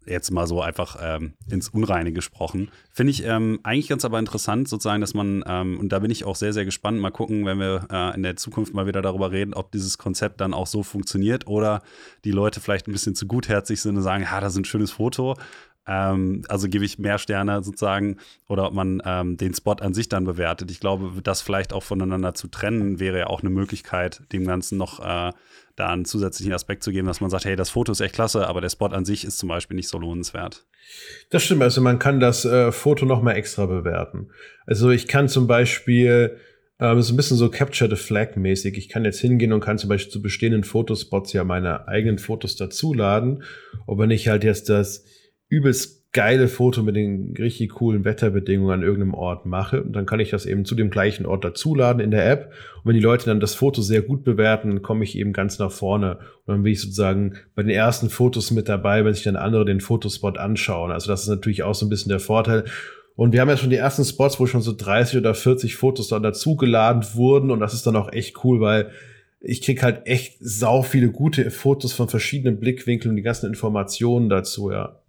jetzt 0.09 0.31
mal 0.31 0.47
so 0.47 0.61
einfach 0.61 0.97
ähm, 1.01 1.35
ins 1.51 1.69
Unreine 1.69 2.13
gesprochen. 2.13 2.71
Finde 2.93 3.11
ich 3.11 3.25
ähm, 3.25 3.61
eigentlich 3.63 3.89
ganz 3.89 4.05
aber 4.05 4.19
interessant, 4.19 4.69
sozusagen, 4.69 5.01
dass 5.01 5.15
man, 5.15 5.45
ähm, 5.47 5.79
und 5.79 5.91
da 5.91 6.01
bin 6.01 6.11
ich 6.11 6.25
auch 6.25 6.37
sehr, 6.37 6.53
sehr 6.53 6.65
gespannt, 6.65 7.01
mal 7.01 7.11
gucken, 7.11 7.47
wenn 7.47 7.59
wir 7.59 7.87
äh, 7.91 8.15
in 8.15 8.23
der 8.23 8.37
Zukunft 8.37 8.75
mal 8.75 8.87
wieder 8.87 9.03
darüber 9.03 9.31
reden, 9.31 9.55
ob 9.55 9.71
dieses 9.73 9.99
Konzept 9.99 10.41
dann 10.41 10.55
auch 10.55 10.67
so 10.67 10.83
funktioniert 10.83 11.47
oder 11.47 11.83
die 12.25 12.33
Leute 12.33 12.61
vielleicht 12.61 12.89
ein 12.89 12.93
bisschen 12.93 13.15
zu 13.15 13.27
gutherzig 13.27 13.81
sind 13.81 13.97
und 13.97 14.03
sagen, 14.03 14.25
ja, 14.25 14.41
das 14.41 14.55
ist 14.55 14.59
ein 14.59 14.65
schönes 14.65 14.91
Foto, 14.91 15.37
ähm, 15.89 16.45
also 16.49 16.69
gebe 16.69 16.85
ich 16.85 16.99
mehr 16.99 17.19
Sterne 17.19 17.65
sozusagen 17.65 18.19
oder 18.47 18.67
ob 18.67 18.75
man 18.75 19.03
ähm, 19.05 19.37
den 19.37 19.55
Spot 19.55 19.73
an 19.73 19.95
sich 19.95 20.09
dann 20.09 20.25
bewertet. 20.25 20.71
Ich 20.71 20.81
glaube, 20.81 21.11
das 21.23 21.41
vielleicht 21.41 21.73
auch 21.73 21.83
voneinander 21.83 22.35
zu 22.35 22.49
trennen, 22.49 23.01
wäre 23.01 23.19
ja 23.19 23.27
auch 23.29 23.41
eine 23.41 23.51
Möglichkeit, 23.51 24.23
dem 24.33 24.47
Ganzen 24.47 24.79
noch 24.79 25.01
äh, 25.01 25.33
da 25.75 25.89
einen 25.89 26.05
zusätzlichen 26.05 26.53
Aspekt 26.53 26.83
zu 26.83 26.93
geben, 26.93 27.07
dass 27.07 27.21
man 27.21 27.31
sagt, 27.31 27.45
hey, 27.47 27.57
das 27.57 27.71
Foto 27.71 27.93
ist 27.93 28.01
echt 28.01 28.15
klasse, 28.15 28.47
aber 28.47 28.61
der 28.61 28.71
Spot 28.71 28.87
an 28.87 29.05
sich 29.05 29.25
ist 29.25 29.39
zum 29.39 29.49
Beispiel 29.49 29.77
nicht 29.77 29.89
so 29.89 29.99
lohnenswert. 29.99 30.67
Das 31.31 31.43
stimmt, 31.43 31.63
also 31.63 31.81
man 31.81 31.99
kann 31.99 32.21
das 32.21 32.45
äh, 32.45 32.71
Foto 32.71 33.07
noch 33.07 33.23
mal 33.23 33.33
extra 33.33 33.67
bewerten. 33.67 34.29
Also 34.67 34.91
ich 34.91 35.09
kann 35.09 35.29
zum 35.29 35.47
Beispiel 35.47 36.37
Ähm, 36.81 36.99
ist 36.99 37.11
ein 37.11 37.17
bisschen 37.17 37.37
so 37.37 37.51
Capture 37.51 37.91
the 37.91 38.01
Flag 38.01 38.37
mäßig. 38.37 38.79
Ich 38.79 38.89
kann 38.89 39.05
jetzt 39.05 39.19
hingehen 39.19 39.53
und 39.53 39.59
kann 39.59 39.79
zum 39.79 39.89
Beispiel 39.89 40.13
zu 40.13 40.23
bestehenden 40.23 40.63
Fotospots 40.63 41.33
ja 41.33 41.43
meine 41.43 41.89
eigenen 41.89 42.19
Fotos 42.19 42.55
dazuladen. 42.55 43.43
Und 43.87 43.99
wenn 43.99 44.13
ich 44.13 44.29
halt 44.29 44.45
jetzt 44.45 44.69
das 44.69 45.05
übelst 45.49 45.99
geile 46.13 46.49
Foto 46.49 46.83
mit 46.83 46.97
den 46.97 47.35
richtig 47.39 47.71
coolen 47.71 48.05
Wetterbedingungen 48.05 48.73
an 48.73 48.83
irgendeinem 48.83 49.15
Ort 49.15 49.45
mache, 49.45 49.83
und 49.83 49.93
dann 49.93 50.07
kann 50.07 50.21
ich 50.21 50.31
das 50.31 50.47
eben 50.47 50.65
zu 50.65 50.75
dem 50.75 50.91
gleichen 50.91 51.27
Ort 51.27 51.45
dazuladen 51.45 52.01
in 52.01 52.11
der 52.11 52.31
App. 52.31 52.53
Und 52.77 52.87
wenn 52.87 52.95
die 52.95 53.03
Leute 53.03 53.27
dann 53.27 53.41
das 53.41 53.55
Foto 53.55 53.83
sehr 53.83 54.03
gut 54.03 54.25
bewerten, 54.25 54.81
komme 54.81 55.05
ich 55.05 55.19
eben 55.19 55.33
ganz 55.33 55.59
nach 55.59 55.71
vorne. 55.71 56.19
Und 56.47 56.55
dann 56.55 56.63
bin 56.63 56.73
ich 56.73 56.81
sozusagen 56.81 57.35
bei 57.55 57.63
den 57.63 57.71
ersten 57.71 58.09
Fotos 58.09 58.51
mit 58.51 58.69
dabei, 58.69 59.05
wenn 59.05 59.13
sich 59.13 59.25
dann 59.25 59.37
andere 59.37 59.67
den 59.67 59.81
Fotospot 59.81 60.39
anschauen. 60.39 60.91
Also 60.91 61.09
das 61.09 61.23
ist 61.23 61.29
natürlich 61.29 61.63
auch 61.63 61.75
so 61.75 61.85
ein 61.85 61.91
bisschen 61.91 62.11
der 62.11 62.21
Vorteil. 62.21 62.65
Und 63.15 63.33
wir 63.33 63.41
haben 63.41 63.49
ja 63.49 63.57
schon 63.57 63.71
die 63.71 63.77
ersten 63.77 64.05
Spots, 64.05 64.41
wo 64.41 64.47
schon 64.47 64.63
so 64.63 64.73
30 64.73 65.19
oder 65.19 65.35
40 65.35 65.77
Fotos 65.77 66.09
dann 66.09 66.23
dazugeladen 66.23 67.05
wurden. 67.15 67.51
Und 67.51 67.61
das 67.61 67.75
ist 67.75 67.87
dann 67.87 67.97
auch 67.97 68.13
echt 68.13 68.45
cool, 68.45 68.61
weil 68.61 68.91
ich 69.41 69.61
krieg 69.61 69.83
halt 69.83 70.07
echt 70.07 70.39
sau 70.41 70.83
viele 70.83 71.11
gute 71.11 71.51
Fotos 71.51 71.93
von 71.93 72.09
verschiedenen 72.09 72.59
Blickwinkeln 72.59 73.11
und 73.11 73.17
die 73.17 73.23
ganzen 73.23 73.47
Informationen 73.47 74.29
dazu, 74.29 74.71
ja. 74.71 75.01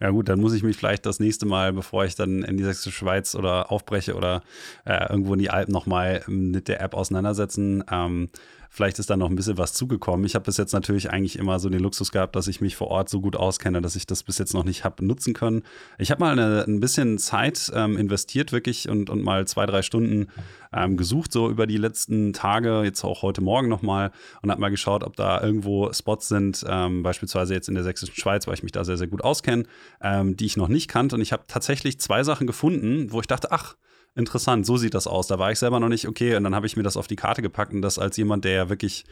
Ja 0.00 0.10
gut, 0.10 0.30
dann 0.30 0.40
muss 0.40 0.54
ich 0.54 0.62
mich 0.62 0.78
vielleicht 0.78 1.04
das 1.04 1.20
nächste 1.20 1.44
Mal, 1.44 1.74
bevor 1.74 2.06
ich 2.06 2.14
dann 2.14 2.42
in 2.42 2.56
die 2.56 2.64
Sächsische 2.64 2.90
Schweiz 2.90 3.34
oder 3.34 3.70
aufbreche 3.70 4.14
oder 4.14 4.42
äh, 4.86 5.10
irgendwo 5.10 5.34
in 5.34 5.40
die 5.40 5.50
Alpen 5.50 5.72
nochmal 5.72 6.22
mit 6.26 6.68
der 6.68 6.80
App 6.80 6.94
auseinandersetzen. 6.94 7.84
Ähm, 7.90 8.30
Vielleicht 8.72 9.00
ist 9.00 9.10
da 9.10 9.16
noch 9.16 9.28
ein 9.28 9.34
bisschen 9.34 9.58
was 9.58 9.72
zugekommen. 9.72 10.24
Ich 10.24 10.36
habe 10.36 10.44
bis 10.44 10.56
jetzt 10.56 10.72
natürlich 10.72 11.10
eigentlich 11.10 11.36
immer 11.36 11.58
so 11.58 11.68
den 11.68 11.80
Luxus 11.80 12.12
gehabt, 12.12 12.36
dass 12.36 12.46
ich 12.46 12.60
mich 12.60 12.76
vor 12.76 12.86
Ort 12.86 13.08
so 13.08 13.20
gut 13.20 13.34
auskenne, 13.34 13.80
dass 13.80 13.96
ich 13.96 14.06
das 14.06 14.22
bis 14.22 14.38
jetzt 14.38 14.54
noch 14.54 14.62
nicht 14.62 14.84
habe 14.84 15.04
nutzen 15.04 15.34
können. 15.34 15.64
Ich 15.98 16.12
habe 16.12 16.20
mal 16.20 16.32
eine, 16.38 16.64
ein 16.68 16.78
bisschen 16.78 17.18
Zeit 17.18 17.72
ähm, 17.74 17.96
investiert 17.96 18.52
wirklich 18.52 18.88
und, 18.88 19.10
und 19.10 19.24
mal 19.24 19.44
zwei, 19.48 19.66
drei 19.66 19.82
Stunden 19.82 20.28
ähm, 20.72 20.96
gesucht, 20.96 21.32
so 21.32 21.50
über 21.50 21.66
die 21.66 21.78
letzten 21.78 22.32
Tage, 22.32 22.82
jetzt 22.84 23.02
auch 23.02 23.22
heute 23.22 23.40
Morgen 23.40 23.68
nochmal 23.68 24.12
und 24.40 24.52
habe 24.52 24.60
mal 24.60 24.70
geschaut, 24.70 25.02
ob 25.02 25.16
da 25.16 25.42
irgendwo 25.42 25.92
Spots 25.92 26.28
sind, 26.28 26.64
ähm, 26.68 27.02
beispielsweise 27.02 27.54
jetzt 27.54 27.68
in 27.68 27.74
der 27.74 27.82
sächsischen 27.82 28.14
Schweiz, 28.14 28.46
weil 28.46 28.54
ich 28.54 28.62
mich 28.62 28.72
da 28.72 28.84
sehr, 28.84 28.96
sehr 28.96 29.08
gut 29.08 29.24
auskenne, 29.24 29.64
ähm, 30.00 30.36
die 30.36 30.46
ich 30.46 30.56
noch 30.56 30.68
nicht 30.68 30.86
kannte. 30.86 31.16
Und 31.16 31.22
ich 31.22 31.32
habe 31.32 31.42
tatsächlich 31.48 31.98
zwei 31.98 32.22
Sachen 32.22 32.46
gefunden, 32.46 33.10
wo 33.10 33.20
ich 33.20 33.26
dachte, 33.26 33.50
ach, 33.50 33.74
interessant, 34.14 34.66
so 34.66 34.76
sieht 34.76 34.94
das 34.94 35.06
aus. 35.06 35.26
Da 35.26 35.38
war 35.38 35.52
ich 35.52 35.58
selber 35.58 35.80
noch 35.80 35.88
nicht 35.88 36.08
okay 36.08 36.36
und 36.36 36.44
dann 36.44 36.54
habe 36.54 36.66
ich 36.66 36.76
mir 36.76 36.82
das 36.82 36.96
auf 36.96 37.06
die 37.06 37.16
Karte 37.16 37.42
gepackt 37.42 37.72
und 37.72 37.82
das 37.82 37.98
als 37.98 38.16
jemand, 38.16 38.44
der 38.44 38.52
ja 38.52 38.68
wirklich 38.68 39.04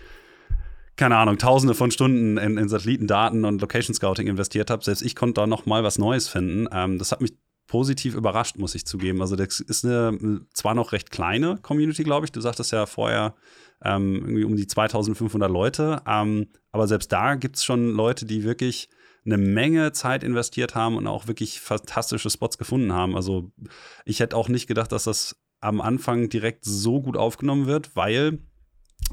keine 0.97 1.17
Ahnung, 1.17 1.39
tausende 1.39 1.75
von 1.75 1.93
Stunden 1.93 2.39
in, 2.39 2.59
in 2.59 2.69
Satellitendaten 2.69 3.45
und 3.45 3.61
Location 3.61 3.95
Scouting 3.95 4.27
investiert 4.27 4.69
habe. 4.69 4.85
Selbst 4.85 5.03
ich 5.03 5.15
konnte 5.15 5.41
da 5.41 5.47
noch 5.47 5.65
mal 5.65 5.85
was 5.85 5.97
Neues 5.97 6.27
finden. 6.27 6.67
Ähm, 6.73 6.99
das 6.99 7.13
hat 7.13 7.21
mich 7.21 7.35
positiv 7.69 8.17
überrascht, 8.17 8.59
muss 8.59 8.75
ich 8.75 8.85
zugeben. 8.85 9.23
Also 9.23 9.37
das 9.37 9.61
ist 9.61 9.85
eine 9.85 10.41
zwar 10.53 10.75
noch 10.75 10.93
recht 10.93 11.13
kleine 11.13 11.59
Community, 11.63 12.03
glaube 12.03 12.27
ich. 12.27 12.33
Du 12.33 12.41
sagtest 12.41 12.73
ja 12.73 12.87
vorher 12.87 13.37
ähm, 13.85 14.17
irgendwie 14.17 14.45
um 14.45 14.57
die 14.57 14.67
2500 14.67 15.49
Leute. 15.49 16.03
Ähm, 16.05 16.49
aber 16.73 16.89
selbst 16.89 17.13
da 17.13 17.37
gibt 17.37 17.57
es 17.57 17.65
schon 17.65 17.93
Leute, 17.93 18.27
die 18.27 18.43
wirklich 18.43 18.89
eine 19.25 19.39
Menge 19.39 19.93
Zeit 19.93 20.25
investiert 20.25 20.75
haben 20.75 20.97
und 20.97 21.07
auch 21.07 21.27
wirklich 21.27 21.61
fantastische 21.61 22.31
Spots 22.31 22.59
gefunden 22.59 22.93
haben. 22.93 23.17
Also 23.17 23.51
ich 24.05 24.21
hätte 24.21 24.37
auch 24.37 24.49
nicht 24.49 24.67
gedacht, 24.67 24.93
dass 24.93 25.05
das 25.05 25.37
am 25.61 25.81
Anfang 25.81 26.29
direkt 26.29 26.65
so 26.65 27.01
gut 27.01 27.17
aufgenommen 27.17 27.67
wird, 27.67 27.95
weil 27.97 28.39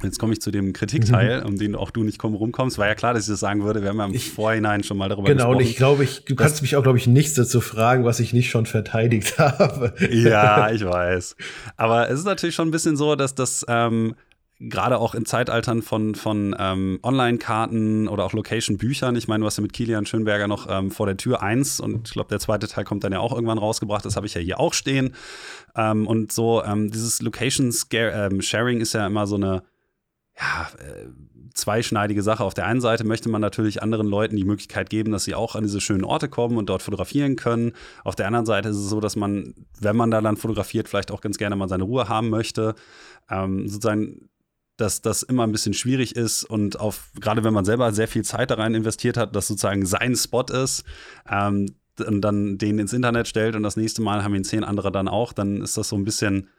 Jetzt 0.04 0.20
komme 0.20 0.34
ich 0.34 0.42
zu 0.42 0.52
dem 0.52 0.74
Kritikteil, 0.74 1.44
um 1.44 1.58
den 1.58 1.74
auch 1.74 1.90
du 1.90 2.04
nicht 2.04 2.20
komm, 2.20 2.34
rumkommst. 2.36 2.78
War 2.78 2.88
ja 2.88 2.96
klar, 2.96 3.14
dass 3.14 3.24
ich 3.24 3.30
das 3.30 3.40
sagen 3.40 3.64
würde. 3.64 3.82
Wir 3.82 3.90
haben 3.90 4.00
ja 4.00 4.06
im 4.06 4.14
ich, 4.14 4.30
Vorhinein 4.30 4.84
schon 4.84 4.98
mal 4.98 5.08
darüber 5.08 5.28
genau, 5.28 5.52
gesprochen. 5.52 5.58
Genau, 5.58 5.64
und 5.64 5.70
ich 5.70 5.78
glaube, 5.78 6.04
ich, 6.04 6.26
du 6.26 6.36
kannst 6.36 6.62
mich 6.62 6.76
auch, 6.76 6.84
glaube 6.84 6.98
ich, 6.98 7.08
nichts 7.08 7.36
dazu 7.36 7.62
fragen, 7.62 8.04
was 8.04 8.20
ich 8.20 8.34
nicht 8.34 8.50
schon 8.50 8.66
verteidigt 8.66 9.38
habe. 9.40 9.94
Ja, 10.12 10.70
ich 10.70 10.84
weiß. 10.84 11.38
Aber 11.78 12.10
es 12.10 12.20
ist 12.20 12.26
natürlich 12.26 12.56
schon 12.56 12.68
ein 12.68 12.72
bisschen 12.72 12.98
so, 12.98 13.16
dass 13.16 13.36
das 13.36 13.66
ähm, 13.70 14.16
gerade 14.60 15.00
auch 15.00 15.16
in 15.16 15.26
Zeitaltern 15.26 15.82
von, 15.82 16.16
von 16.16 16.56
ähm, 16.58 17.00
Online-Karten 17.04 18.08
oder 18.08 18.24
auch 18.24 18.34
Location-Büchern. 18.34 19.16
Ich 19.16 19.28
meine, 19.28 19.42
du 19.42 19.48
hast 19.48 19.58
ja 19.58 19.62
mit 19.62 19.74
Kilian 19.74 20.06
Schönberger 20.06 20.48
noch 20.48 20.68
ähm, 20.70 20.92
vor 20.92 21.06
der 21.06 21.18
Tür 21.18 21.42
eins 21.42 21.80
und 21.80 22.08
ich 22.08 22.14
glaube, 22.14 22.30
der 22.30 22.40
zweite 22.40 22.68
Teil 22.68 22.86
kommt 22.86 23.04
dann 23.04 23.12
ja 23.12 23.20
auch 23.20 23.34
irgendwann 23.34 23.58
rausgebracht. 23.58 24.06
Das 24.06 24.16
habe 24.16 24.26
ich 24.26 24.34
ja 24.34 24.42
hier 24.42 24.60
auch 24.60 24.74
stehen. 24.74 25.14
Ähm, 25.76 26.08
und 26.08 26.32
so, 26.32 26.64
ähm, 26.64 26.90
dieses 26.90 27.22
Location-Sharing 27.22 28.78
ähm, 28.78 28.82
ist 28.82 28.94
ja 28.94 29.06
immer 29.06 29.28
so 29.28 29.36
eine, 29.36 29.64
ja, 30.38 30.70
äh, 30.80 31.08
zweischneidige 31.54 32.22
Sache. 32.22 32.44
Auf 32.44 32.54
der 32.54 32.66
einen 32.68 32.82
Seite 32.82 33.06
möchte 33.06 33.30
man 33.30 33.42
natürlich 33.42 33.82
anderen 33.82 34.08
Leuten 34.08 34.36
die 34.36 34.44
Möglichkeit 34.44 34.90
geben, 34.90 35.12
dass 35.12 35.24
sie 35.24 35.36
auch 35.36 35.56
an 35.56 35.64
diese 35.64 35.80
schönen 35.80 36.04
Orte 36.04 36.28
kommen 36.28 36.58
und 36.58 36.68
dort 36.68 36.82
fotografieren 36.82 37.38
können. 37.38 37.72
Auf 38.04 38.16
der 38.16 38.28
anderen 38.28 38.46
Seite 38.46 38.70
ist 38.70 38.78
es 38.78 38.90
so, 38.90 39.00
dass 39.00 39.16
man, 39.16 39.56
wenn 39.80 39.96
man 39.96 40.12
da 40.12 40.22
dann 40.22 40.38
fotografiert, 40.38 40.90
vielleicht 40.90 41.12
auch 41.12 41.22
ganz 41.22 41.38
gerne 41.38 41.56
mal 41.56 41.70
seine 41.70 41.86
Ruhe 41.86 42.10
haben 42.10 42.30
möchte. 42.30 42.76
Ähm, 43.30 43.70
sozusagen 43.70 44.30
dass 44.78 45.02
das 45.02 45.24
immer 45.24 45.44
ein 45.44 45.52
bisschen 45.52 45.74
schwierig 45.74 46.16
ist 46.16 46.44
und 46.44 46.80
auf, 46.80 47.12
gerade 47.20 47.44
wenn 47.44 47.54
man 47.54 47.66
selber 47.66 47.92
sehr 47.94 48.08
viel 48.08 48.24
Zeit 48.24 48.52
da 48.52 48.56
rein 48.56 48.76
investiert 48.76 49.18
hat, 49.18 49.36
dass 49.36 49.48
sozusagen 49.48 49.86
sein 49.86 50.16
Spot 50.16 50.46
ist, 50.52 50.84
ähm, 51.30 51.68
und 52.00 52.22
dann 52.22 52.58
den 52.58 52.80
ins 52.80 52.94
Internet 52.94 53.28
stellt 53.28 53.56
und 53.56 53.64
das 53.64 53.78
nächste 53.78 54.02
Mal 54.02 54.24
haben 54.24 54.36
ihn 54.36 54.44
zehn 54.44 54.64
andere 54.64 54.92
dann 54.92 55.08
auch, 55.08 55.34
dann 55.34 55.62
ist 55.62 55.78
das 55.78 55.90
so 55.90 55.96
ein 55.96 56.04
bisschen, 56.04 56.50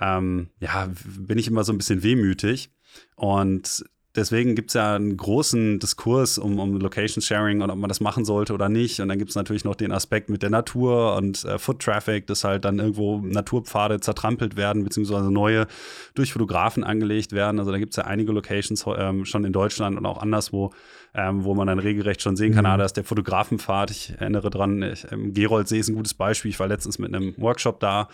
ähm, 0.00 0.50
ja, 0.60 0.88
bin 1.18 1.38
ich 1.38 1.48
immer 1.48 1.64
so 1.64 1.72
ein 1.72 1.78
bisschen 1.78 2.02
wehmütig. 2.02 2.70
Und 3.16 3.84
deswegen 4.16 4.54
gibt 4.54 4.70
es 4.70 4.74
ja 4.74 4.94
einen 4.94 5.16
großen 5.16 5.78
Diskurs 5.78 6.38
um, 6.38 6.58
um 6.58 6.78
Location 6.78 7.22
Sharing 7.22 7.62
und 7.62 7.70
ob 7.70 7.78
man 7.78 7.88
das 7.88 8.00
machen 8.00 8.24
sollte 8.24 8.52
oder 8.52 8.68
nicht. 8.68 9.00
Und 9.00 9.08
dann 9.08 9.18
gibt 9.18 9.30
es 9.30 9.36
natürlich 9.36 9.64
noch 9.64 9.74
den 9.74 9.92
Aspekt 9.92 10.30
mit 10.30 10.42
der 10.42 10.50
Natur 10.50 11.16
und 11.16 11.44
äh, 11.44 11.58
Foot 11.58 11.80
Traffic, 11.80 12.26
dass 12.26 12.44
halt 12.44 12.64
dann 12.64 12.78
irgendwo 12.78 13.18
Naturpfade 13.18 14.00
zertrampelt 14.00 14.56
werden, 14.56 14.84
beziehungsweise 14.84 15.30
neue 15.30 15.66
durch 16.14 16.32
Fotografen 16.32 16.84
angelegt 16.84 17.32
werden. 17.32 17.58
Also 17.58 17.72
da 17.72 17.78
gibt 17.78 17.92
es 17.92 17.96
ja 17.96 18.04
einige 18.04 18.32
Locations 18.32 18.84
ähm, 18.96 19.24
schon 19.24 19.44
in 19.44 19.52
Deutschland 19.52 19.98
und 19.98 20.06
auch 20.06 20.20
anderswo, 20.20 20.72
ähm, 21.14 21.44
wo 21.44 21.54
man 21.54 21.66
dann 21.66 21.78
regelrecht 21.78 22.22
schon 22.22 22.36
sehen 22.36 22.54
kann, 22.54 22.64
mhm. 22.64 22.70
ah, 22.70 22.76
da 22.76 22.84
ist 22.84 22.96
der 22.96 23.04
Fotografenpfad. 23.04 23.90
Ich 23.90 24.14
erinnere 24.18 24.50
dran, 24.50 24.82
ich, 24.82 25.06
ähm, 25.12 25.32
Geroldsee 25.32 25.78
ist 25.78 25.88
ein 25.88 25.94
gutes 25.94 26.14
Beispiel. 26.14 26.50
Ich 26.50 26.60
war 26.60 26.68
letztens 26.68 26.98
mit 26.98 27.14
einem 27.14 27.34
Workshop 27.36 27.80
da 27.80 28.08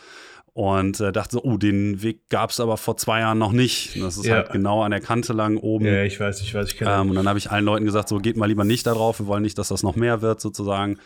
und 0.53 1.01
äh, 1.01 1.13
dachte 1.13 1.37
so, 1.37 1.43
oh, 1.43 1.57
den 1.57 2.03
Weg 2.03 2.29
gab 2.29 2.51
es 2.51 2.61
aber 2.61 2.77
vor 2.77 2.97
zwei 2.97 3.21
Jahren 3.21 3.39
noch 3.39 3.53
nicht. 3.53 3.97
Und 3.97 4.03
das 4.03 4.17
ist 4.17 4.27
ja. 4.27 4.37
halt 4.37 4.51
genau 4.51 4.83
an 4.83 4.91
der 4.91 5.01
Kante 5.01 5.33
lang 5.33 5.57
oben. 5.57 5.87
Ja, 5.87 6.03
ich 6.03 6.19
weiß, 6.19 6.41
ich 6.41 6.55
weiß, 6.55 6.69
ich 6.69 6.77
kenne 6.77 6.93
ähm, 6.93 7.11
Und 7.11 7.17
dann 7.17 7.29
habe 7.29 7.39
ich 7.39 7.51
allen 7.51 7.65
Leuten 7.65 7.85
gesagt, 7.85 8.09
so 8.09 8.19
geht 8.19 8.37
mal 8.37 8.47
lieber 8.47 8.65
nicht 8.65 8.87
da 8.87 8.95
drauf, 8.95 9.21
wir 9.21 9.27
wollen 9.27 9.43
nicht, 9.43 9.59
dass 9.59 9.69
das 9.69 9.83
noch 9.83 9.97
mehr 9.97 10.23
wird 10.23 10.41
sozusagen. 10.41 10.99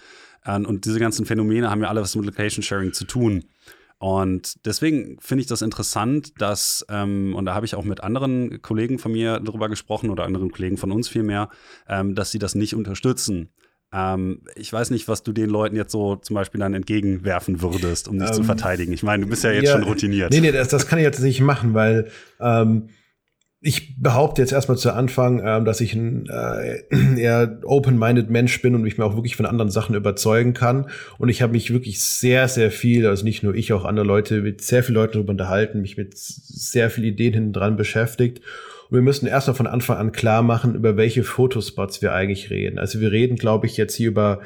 Ähm, 0.47 0.67
und 0.67 0.85
diese 0.85 0.99
ganzen 0.99 1.27
Phänomene 1.27 1.71
haben 1.71 1.83
ja 1.83 1.89
alle 1.89 2.01
was 2.01 2.17
mit 2.17 2.25
Location 2.25 2.63
Sharing 2.63 2.93
zu 2.93 3.05
tun. 3.05 3.45
Und 3.99 4.67
deswegen 4.67 5.19
finde 5.21 5.43
ich 5.43 5.47
das 5.47 5.63
interessant, 5.63 6.33
dass, 6.41 6.85
ähm, 6.91 7.35
und 7.35 7.45
da 7.47 7.55
habe 7.55 7.65
ich 7.65 7.75
auch 7.75 7.85
mit 7.85 8.03
anderen 8.03 8.61
Kollegen 8.61 8.99
von 8.99 9.13
mir 9.13 9.41
darüber 9.41 9.69
gesprochen 9.69 10.11
oder 10.11 10.25
anderen 10.25 10.51
Kollegen 10.51 10.77
von 10.77 10.93
uns 10.93 11.09
vielmehr, 11.09 11.49
ähm, 11.89 12.15
dass 12.15 12.31
sie 12.31 12.39
das 12.39 12.55
nicht 12.55 12.75
unterstützen. 12.75 13.51
Ähm, 13.93 14.41
ich 14.57 14.72
weiß 14.72 14.91
nicht, 14.91 15.09
was 15.09 15.22
du 15.22 15.32
den 15.32 15.51
Leuten 15.51 15.76
jetzt 15.76 15.93
so 15.93 16.16
zum 16.16 16.35
Beispiel 16.35 16.61
dann 16.61 16.74
entgegenwerfen 16.74 17.62
würdest, 17.62 18.09
um 18.09 18.18
dich 18.18 18.28
ähm, 18.28 18.35
zu 18.35 18.43
verteidigen. 18.45 18.93
Ich 18.93 19.03
meine, 19.03 19.24
du 19.24 19.30
bist 19.30 19.45
ja 19.45 19.53
jetzt 19.53 19.66
ja, 19.66 19.72
schon 19.72 19.85
routiniert. 19.85 20.32
Nee, 20.32 20.41
nee, 20.41 20.53
das, 20.53 20.68
das 20.68 20.87
kann 20.87 20.99
ich 20.99 21.05
jetzt 21.05 21.20
nicht 21.20 21.41
machen, 21.41 21.74
weil 21.74 22.11
ähm, 22.41 22.89
ich 23.66 23.97
behaupte 23.99 24.43
jetzt 24.43 24.53
erstmal 24.53 24.76
zu 24.76 24.93
Anfang, 24.93 25.41
ähm, 25.43 25.64
dass 25.64 25.80
ich 25.80 25.95
ein 25.95 26.28
äh, 26.28 26.82
eher 27.18 27.61
open-minded 27.64 28.28
Mensch 28.28 28.61
bin 28.61 28.74
und 28.74 28.82
mich 28.82 28.99
mir 28.99 29.07
auch 29.07 29.14
wirklich 29.14 29.37
von 29.37 29.47
anderen 29.47 29.70
Sachen 29.70 29.95
überzeugen 29.95 30.53
kann. 30.53 30.91
Und 31.16 31.30
ich 31.30 31.41
habe 31.41 31.53
mich 31.53 31.72
wirklich 31.72 32.03
sehr, 32.03 32.49
sehr 32.49 32.70
viel, 32.70 33.07
also 33.07 33.24
nicht 33.24 33.43
nur 33.43 33.55
ich, 33.55 33.72
auch 33.72 33.87
andere 33.87 34.05
Leute, 34.05 34.43
mit 34.43 34.61
sehr 34.61 34.82
vielen 34.82 34.97
Leuten 34.97 35.14
darüber 35.14 35.30
unterhalten, 35.30 35.80
mich 35.80 35.97
mit 35.97 36.12
sehr 36.14 36.91
vielen 36.91 37.07
Ideen 37.07 37.32
hinten 37.32 37.53
dran 37.55 37.76
beschäftigt. 37.76 38.43
Und 38.91 38.97
wir 38.97 39.03
müssen 39.03 39.26
erstmal 39.26 39.57
von 39.57 39.66
Anfang 39.66 39.97
an 39.97 40.12
klar 40.12 40.43
machen, 40.43 40.74
über 40.74 40.97
welche 40.97 41.24
Fotospots 41.24 42.03
wir 42.03 42.12
eigentlich 42.12 42.51
reden. 42.51 42.78
Also 42.78 43.01
wir 43.01 43.12
reden, 43.12 43.37
glaube 43.37 43.66
ich, 43.66 43.76
jetzt 43.76 43.95
hier 43.95 44.09
über 44.09 44.41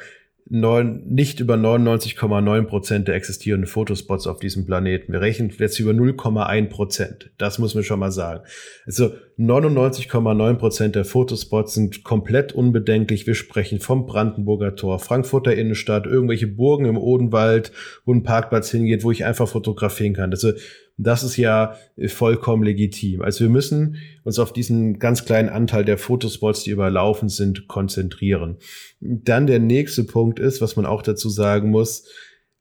neun, 0.51 1.03
nicht 1.07 1.41
über 1.41 1.55
99,9 1.55 2.63
Prozent 2.65 3.09
der 3.09 3.15
existierenden 3.15 3.69
Fotospots 3.69 4.27
auf 4.27 4.41
diesem 4.41 4.65
Planeten. 4.65 5.13
Wir 5.13 5.21
rechnen 5.21 5.53
jetzt 5.59 5.79
über 5.79 5.93
0,1 5.93 6.69
Prozent. 6.69 7.31
Das 7.39 7.59
muss 7.59 7.75
man 7.75 7.85
schon 7.85 8.01
mal 8.01 8.11
sagen. 8.11 8.45
Also 8.87 9.13
99,9 9.39 10.55
Prozent 10.55 10.95
der 10.95 11.05
Fotospots 11.05 11.75
sind 11.75 12.05
komplett 12.05 12.53
unbedenklich. 12.53 13.27
Wir 13.27 13.35
sprechen 13.35 13.81
vom 13.81 14.07
Brandenburger 14.07 14.75
Tor, 14.75 14.99
Frankfurter 14.99 15.55
Innenstadt, 15.55 16.07
irgendwelche 16.07 16.47
Burgen 16.47 16.87
im 16.87 16.97
Odenwald, 16.97 17.73
wo 18.05 18.15
ein 18.15 18.23
Parkplatz 18.23 18.71
hingeht, 18.71 19.05
wo 19.05 19.11
ich 19.11 19.25
einfach 19.25 19.49
fotografieren 19.49 20.15
kann. 20.15 20.31
Also 20.31 20.53
das 20.99 21.23
ist 21.23 21.37
ja 21.37 21.77
vollkommen 22.09 22.65
legitim. 22.65 23.23
Also 23.23 23.45
wir 23.45 23.51
müssen 23.51 23.97
uns 24.25 24.41
auf 24.41 24.53
diesen 24.53 24.99
ganz 24.99 25.25
kleinen 25.25 25.49
Anteil 25.49 25.85
der 25.85 25.97
Fotospots, 25.97 26.65
die 26.65 26.71
überlaufen 26.71 27.29
sind, 27.29 27.69
konzentrieren. 27.69 28.57
Dann 29.01 29.47
der 29.47 29.61
nächste 29.61 30.03
Punkt 30.03 30.41
ist, 30.41 30.61
was 30.61 30.75
man 30.75 30.87
auch 30.87 31.03
dazu 31.03 31.29
sagen 31.31 31.71
muss, 31.71 32.09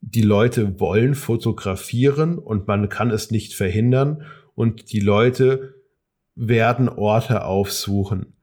die 0.02 0.22
Leute 0.22 0.80
wollen 0.80 1.16
fotografieren 1.16 2.38
und 2.38 2.68
man 2.68 2.90
kann 2.90 3.10
es 3.10 3.32
nicht 3.32 3.56
verhindern 3.56 4.24
und 4.54 4.92
die 4.92 5.00
Leute 5.00 5.74
werden 6.36 6.90
Orte 6.90 7.44
aufsuchen. 7.44 8.34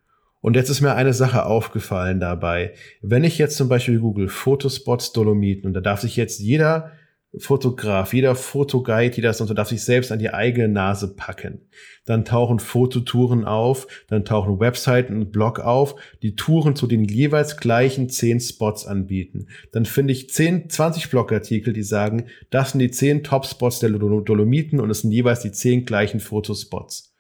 Und 0.41 0.57
jetzt 0.57 0.69
ist 0.69 0.81
mir 0.81 0.95
eine 0.95 1.15
Sache 1.15 1.47
aufgefallen 1.47 2.19
dabei. 2.19 2.75
Wenn 3.01 3.23
ich 3.23 3.39
jetzt 3.39 3.57
zum 3.57 3.69
Beispiel 3.69 4.01
Google 4.01 4.29
Fotospots 4.29 5.13
Dolomiten 5.13 5.69
und 5.69 5.75
da 5.75 5.81
darf 5.81 6.01
sich 6.01 6.17
jetzt 6.17 6.41
jeder 6.41 6.91
Fotograf, 7.39 8.15
jeder 8.15 8.35
Fotoguide, 8.35 9.17
jeder 9.17 9.33
sonst 9.33 9.55
darf 9.55 9.69
sich 9.69 9.83
selbst 9.83 10.13
an 10.13 10.19
die 10.19 10.33
eigene 10.33 10.69
Nase 10.69 11.15
packen. 11.15 11.63
Dann 12.05 12.25
tauchen 12.25 12.59
Fototouren 12.59 13.45
auf, 13.45 13.87
dann 14.09 14.25
tauchen 14.25 14.61
Webseiten 14.61 15.17
und 15.17 15.33
Blog 15.33 15.59
auf, 15.59 15.97
die 16.23 16.37
Touren 16.37 16.77
zu 16.77 16.87
den 16.87 17.05
jeweils 17.05 17.57
gleichen 17.57 18.09
zehn 18.09 18.41
Spots 18.41 18.87
anbieten. 18.87 19.49
Dann 19.73 19.85
finde 19.85 20.13
ich 20.13 20.31
10, 20.31 20.71
20 20.71 21.11
Blogartikel, 21.11 21.73
die 21.73 21.83
sagen, 21.83 22.27
das 22.51 22.73
sind 22.73 22.81
die 22.81 22.91
zehn 22.91 23.25
Top-Spots 23.25 23.81
der 23.81 23.91
Dolomiten 23.91 24.81
und 24.81 24.91
es 24.91 25.01
sind 25.01 25.13
jeweils 25.13 25.41
die 25.41 25.53
zehn 25.53 25.85
gleichen 25.85 26.21
Fotospots. 26.21 27.14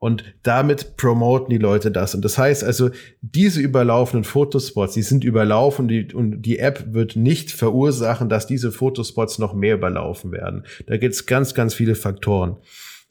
Und 0.00 0.22
damit 0.44 0.96
promoten 0.96 1.50
die 1.50 1.58
Leute 1.58 1.90
das. 1.90 2.14
Und 2.14 2.24
das 2.24 2.38
heißt 2.38 2.62
also, 2.62 2.90
diese 3.20 3.60
überlaufenden 3.60 4.22
Fotospots, 4.22 4.94
die 4.94 5.02
sind 5.02 5.24
überlaufen 5.24 5.88
die, 5.88 6.14
und 6.14 6.42
die 6.42 6.60
App 6.60 6.92
wird 6.92 7.16
nicht 7.16 7.50
verursachen, 7.50 8.28
dass 8.28 8.46
diese 8.46 8.70
Fotospots 8.70 9.40
noch 9.40 9.54
mehr 9.54 9.74
überlaufen 9.74 10.30
werden. 10.30 10.64
Da 10.86 10.96
gibt 10.98 11.14
es 11.14 11.26
ganz, 11.26 11.52
ganz 11.52 11.74
viele 11.74 11.96
Faktoren. 11.96 12.58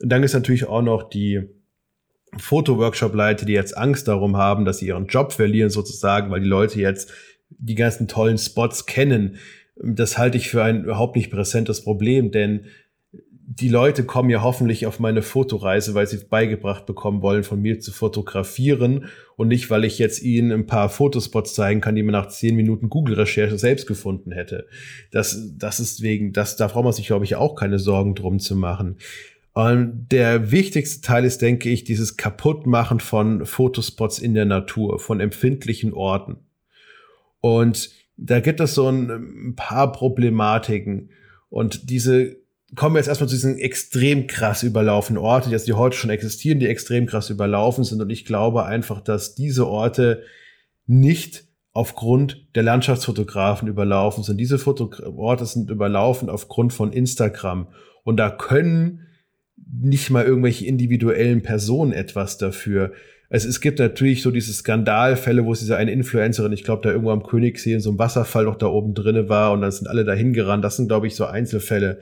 Und 0.02 0.10
dann 0.10 0.24
ist 0.24 0.34
natürlich 0.34 0.66
auch 0.66 0.82
noch 0.82 1.10
die 1.10 1.50
Fotoworkshop-Leute, 2.38 3.46
die 3.46 3.54
jetzt 3.54 3.78
Angst 3.78 4.08
darum 4.08 4.38
haben, 4.38 4.64
dass 4.64 4.80
sie 4.80 4.88
ihren 4.88 5.08
Job 5.08 5.34
verlieren 5.34 5.70
sozusagen, 5.70 6.32
weil 6.32 6.42
die 6.42 6.48
Leute 6.48 6.80
jetzt 6.80 7.12
die 7.50 7.76
ganzen 7.76 8.08
tollen 8.08 8.38
Spots 8.38 8.86
kennen. 8.86 9.38
Das 9.76 10.18
halte 10.18 10.38
ich 10.38 10.50
für 10.50 10.64
ein 10.64 10.84
überhaupt 10.84 11.16
nicht 11.16 11.32
präsentes 11.32 11.84
Problem, 11.84 12.32
denn 12.32 12.66
die 13.60 13.70
Leute 13.70 14.04
kommen 14.04 14.30
ja 14.30 14.44
hoffentlich 14.44 14.86
auf 14.86 15.00
meine 15.00 15.24
Fotoreise, 15.24 15.96
weil 15.96 16.06
sie 16.06 16.18
beigebracht 16.18 16.86
bekommen 16.86 17.24
wollen, 17.24 17.44
von 17.44 17.60
mir 17.60 17.80
zu 17.80 17.92
fotografieren 17.92 19.06
und 19.36 19.48
nicht, 19.48 19.72
weil 19.72 19.84
ich 19.84 19.98
jetzt 19.98 20.22
ihnen 20.22 20.52
ein 20.52 20.68
paar 20.68 20.90
Fotospots 20.90 21.56
zeigen 21.56 21.82
kann, 21.82 21.96
die 21.96 22.04
man 22.04 22.12
nach 22.12 22.28
zehn 22.28 22.56
Minuten 22.56 22.90
Google-Recherche 22.90 23.58
selbst 23.58 23.88
gefunden 23.88 24.32
hätte. 24.32 24.68
Das, 25.12 25.54
das 25.58 25.80
ist 25.80 26.04
wegen, 26.04 26.34
das, 26.34 26.56
da 26.56 26.68
braucht 26.68 26.84
man 26.84 26.94
sich, 26.94 27.08
glaube 27.08 27.26
ich, 27.26 27.36
auch 27.36 27.56
keine 27.56 27.80
Sorgen 27.80 28.14
drum 28.14 28.40
zu 28.40 28.56
machen. 28.56 28.98
Und 29.54 30.10
der 30.12 30.52
wichtigste 30.52 31.02
Teil 31.02 31.26
ist, 31.26 31.42
denke 31.42 31.70
ich, 31.70 31.84
dieses 31.84 32.16
Kaputtmachen 32.16 33.00
von 33.00 33.44
Fotospots 33.44 34.20
in 34.20 34.36
der 34.36 34.46
Natur, 34.46 35.00
von 35.00 35.20
empfindlichen 35.20 35.94
Orten. 35.94 36.38
Und 37.42 37.90
da 38.18 38.40
gibt 38.40 38.60
es 38.60 38.76
so 38.76 38.88
ein, 38.88 39.56
paar 39.56 39.92
Problematiken. 39.92 41.10
Und 41.50 41.90
diese 41.90 42.38
kommen 42.76 42.96
wir 42.96 43.00
jetzt 43.00 43.08
erstmal 43.08 43.30
zu 43.30 43.36
diesen 43.36 43.58
extrem 43.58 44.28
krass 44.28 44.64
überlaufenen 44.64 45.22
Orten, 45.22 45.50
die 45.50 45.58
die 45.58 45.74
heute 45.74 45.96
schon 45.96 46.10
existieren, 46.10 46.60
die 46.60 46.68
extrem 46.68 47.06
krass 47.06 47.30
überlaufen 47.30 47.84
sind. 47.84 48.02
Und 48.02 48.10
ich 48.10 48.26
glaube 48.26 48.66
einfach, 48.66 49.02
dass 49.02 49.36
diese 49.36 49.68
Orte 49.68 50.24
nicht 50.86 51.46
aufgrund 51.72 52.46
der 52.56 52.64
Landschaftsfotografen 52.64 53.68
überlaufen 53.68 54.24
sind. 54.24 54.38
Diese 54.38 54.58
Foto 54.58 54.92
Orte 55.16 55.46
sind 55.46 55.70
überlaufen 55.70 56.30
aufgrund 56.30 56.74
von 56.74 56.92
Instagram. 56.92 57.68
Und 58.04 58.18
da 58.18 58.30
können 58.30 59.08
nicht 59.56 60.10
mal 60.10 60.26
irgendwelche 60.26 60.66
individuellen 60.66 61.44
Personen 61.44 61.94
etwas 61.94 62.38
dafür. 62.38 62.94
Also 63.30 63.48
es 63.48 63.62
gibt 63.62 63.80
natürlich 63.80 64.22
so 64.22 64.32
diese 64.32 64.54
Skandalfälle, 64.54 65.46
wo 65.46 65.52
es 65.52 65.60
diese 65.60 65.76
eine 65.76 65.92
Influencerin, 65.92 66.54
ich 66.54 66.64
glaube, 66.64 66.82
da 66.84 66.90
irgendwo 66.90 67.12
am 67.12 67.24
Königssee 67.24 67.74
in 67.74 67.82
so 67.82 67.90
einem 67.90 68.00
Wasserfall 68.00 68.46
noch 68.46 68.56
da 68.56 68.68
oben 68.68 68.94
drinne 68.94 69.30
war 69.30 69.52
und 69.52 69.62
dann 69.62 69.72
sind 69.72 69.88
alle 69.88 70.06
dahin 70.06 70.34
gerannt. 70.34 70.64
Das 70.64 70.78
sind, 70.78 70.88
glaube 70.88 71.08
ich, 71.08 71.16
so 71.16 71.26
Einzelfälle. 71.26 72.00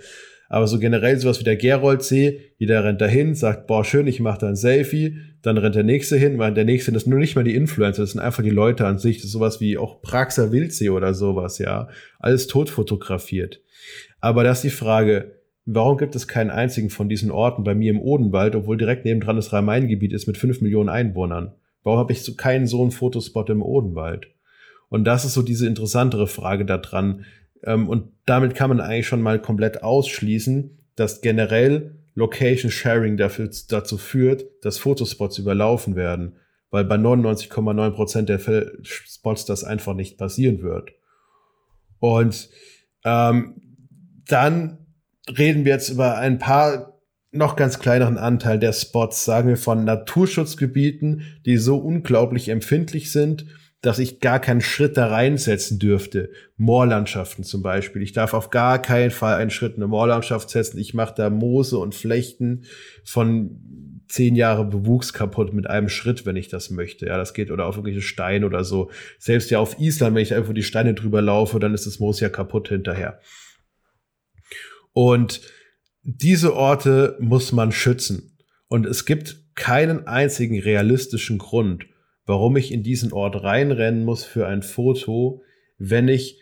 Aber 0.50 0.68
so 0.68 0.80
generell 0.80 1.18
sowas 1.18 1.40
wie 1.40 1.44
der 1.44 1.56
Geroldsee, 1.56 2.42
jeder 2.58 2.84
rennt 2.84 3.02
dahin, 3.02 3.36
sagt, 3.36 3.68
boah, 3.68 3.84
schön, 3.84 4.08
ich 4.08 4.20
mache 4.20 4.40
da 4.40 4.48
ein 4.48 4.56
Selfie, 4.56 5.18
dann 5.42 5.58
rennt 5.58 5.76
der 5.76 5.84
nächste 5.84 6.18
hin, 6.18 6.38
weil 6.38 6.54
der 6.54 6.66
nächste, 6.66 6.92
das 6.92 7.04
sind 7.04 7.12
nur 7.12 7.20
nicht 7.20 7.36
mal 7.36 7.44
die 7.44 7.56
Influencer, 7.56 8.04
das 8.04 8.12
sind 8.12 8.22
einfach 8.22 8.44
die 8.44 8.50
Leute 8.50 8.86
an 8.86 9.00
sich, 9.00 9.18
das 9.18 9.26
ist 9.26 9.32
sowas 9.32 9.60
wie 9.60 9.78
auch 9.78 10.02
Praxer 10.02 10.52
Wildsee 10.52 10.90
oder 10.90 11.14
sowas, 11.14 11.58
ja. 11.58 11.88
Alles 12.20 12.48
tot 12.48 12.70
fotografiert. 12.70 13.62
Aber 14.22 14.44
das 14.44 14.60
ist 14.60 14.72
die 14.72 14.78
Frage, 14.78 15.40
warum 15.66 15.98
gibt 15.98 16.16
es 16.16 16.28
keinen 16.28 16.52
einzigen 16.52 16.90
von 16.90 17.10
diesen 17.10 17.32
Orten 17.32 17.64
bei 17.64 17.76
mir 17.76 17.92
im 17.92 18.02
Odenwald, 18.02 18.56
obwohl 18.56 18.78
direkt 18.78 19.06
nebendran 19.06 19.36
das 19.36 19.52
Rhein-Main-Gebiet 19.52 20.14
ist 20.14 20.28
mit 20.28 20.38
fünf 20.38 20.62
Millionen 20.62 20.90
Einwohnern? 20.90 21.54
Warum 21.84 22.00
habe 22.00 22.14
ich 22.14 22.24
so 22.24 22.34
keinen 22.34 22.68
so 22.68 22.82
einen 22.82 22.92
Fotospot 22.92 23.50
im 23.50 23.62
Odenwald? 23.62 24.28
Und 24.90 25.04
das 25.06 25.26
ist 25.26 25.34
so 25.34 25.42
diese 25.42 25.68
interessantere 25.68 26.28
Frage 26.28 26.66
da 26.66 26.78
dran. 26.78 27.26
Ähm, 27.66 27.90
und 27.90 28.12
damit 28.26 28.56
kann 28.56 28.70
man 28.70 28.80
eigentlich 28.80 29.08
schon 29.08 29.22
mal 29.22 29.42
komplett 29.42 29.84
ausschließen, 29.84 30.78
dass 30.96 31.22
generell 31.22 31.96
Location 32.16 32.72
Sharing 32.72 33.18
dafür, 33.18 33.50
dazu 33.70 33.98
führt, 33.98 34.46
dass 34.62 34.78
Fotospots 34.78 35.38
überlaufen 35.38 35.96
werden, 35.96 36.38
weil 36.72 36.86
bei 36.86 36.96
99,9 36.96 37.92
Prozent 37.92 38.30
der 38.30 38.40
Spots 38.84 39.46
das 39.46 39.64
einfach 39.64 39.94
nicht 39.94 40.18
passieren 40.18 40.62
wird. 40.62 40.92
Und 42.00 42.50
ähm, 43.04 43.62
dann 44.28 44.86
reden 45.38 45.66
wir 45.66 45.74
jetzt 45.74 45.90
über 45.90 46.18
ein 46.18 46.40
paar 46.40 47.00
noch 47.32 47.58
ganz 47.58 47.80
kleineren 47.80 48.18
Anteil 48.18 48.60
der 48.60 48.72
Spots, 48.72 49.26
sagen 49.26 49.50
wir 49.50 49.58
von 49.58 49.84
Naturschutzgebieten, 49.84 51.40
die 51.46 51.58
so 51.58 51.78
unglaublich 51.78 52.48
empfindlich 52.48 53.12
sind, 53.12 53.46
dass 53.86 54.00
ich 54.00 54.20
gar 54.20 54.40
keinen 54.40 54.62
Schritt 54.62 54.98
da 54.98 55.08
reinsetzen 55.08 55.78
dürfte. 55.78 56.32
Moorlandschaften 56.58 57.44
zum 57.44 57.62
Beispiel. 57.62 58.02
Ich 58.02 58.14
darf 58.14 58.34
auf 58.34 58.50
gar 58.50 58.82
keinen 58.82 59.12
Fall 59.12 59.36
einen 59.36 59.52
Schritt 59.52 59.76
in 59.76 59.84
eine 59.84 59.88
Moorlandschaft 59.88 60.50
setzen. 60.50 60.80
Ich 60.80 60.94
mache 60.94 61.14
da 61.16 61.30
Moose 61.30 61.78
und 61.78 61.94
Flechten 61.94 62.64
von 63.04 64.02
zehn 64.08 64.36
Jahre 64.36 64.66
Bewuchs 64.66 65.14
kaputt 65.14 65.54
mit 65.54 65.68
einem 65.68 65.90
Schritt, 65.90 66.26
wenn 66.26 66.36
ich 66.36 66.48
das 66.48 66.72
möchte. 66.72 67.06
Ja, 67.06 67.18
das 67.18 67.34
geht 67.34 67.52
oder 67.52 67.66
auf 67.68 67.76
irgendwelche 67.76 68.02
Steine 68.02 68.46
oder 68.46 68.64
so. 68.64 68.90
Selbst 69.20 69.52
ja 69.52 69.60
auf 69.60 69.80
Island, 69.80 70.16
wenn 70.16 70.24
ich 70.24 70.34
einfach 70.34 70.54
die 70.54 70.64
Steine 70.64 70.96
drüber 70.96 71.22
laufe, 71.22 71.60
dann 71.60 71.74
ist 71.74 71.86
das 71.86 72.00
Moos 72.00 72.20
ja 72.20 72.30
kaputt 72.30 72.70
hinterher. 72.70 73.20
Und 74.94 75.42
diese 76.02 76.56
Orte 76.56 77.18
muss 77.20 77.52
man 77.52 77.72
schützen. 77.72 78.38
Und 78.68 78.86
es 78.86 79.06
gibt 79.06 79.44
keinen 79.56 80.08
einzigen 80.08 80.60
realistischen 80.60 81.38
Grund, 81.38 81.86
warum 82.26 82.58
ich 82.58 82.72
in 82.72 82.84
diesen 82.84 83.14
Ort 83.14 83.44
reinrennen 83.44 84.04
muss 84.04 84.24
für 84.24 84.48
ein 84.48 84.64
Foto, 84.64 85.44
wenn 85.78 86.08
ich 86.08 86.42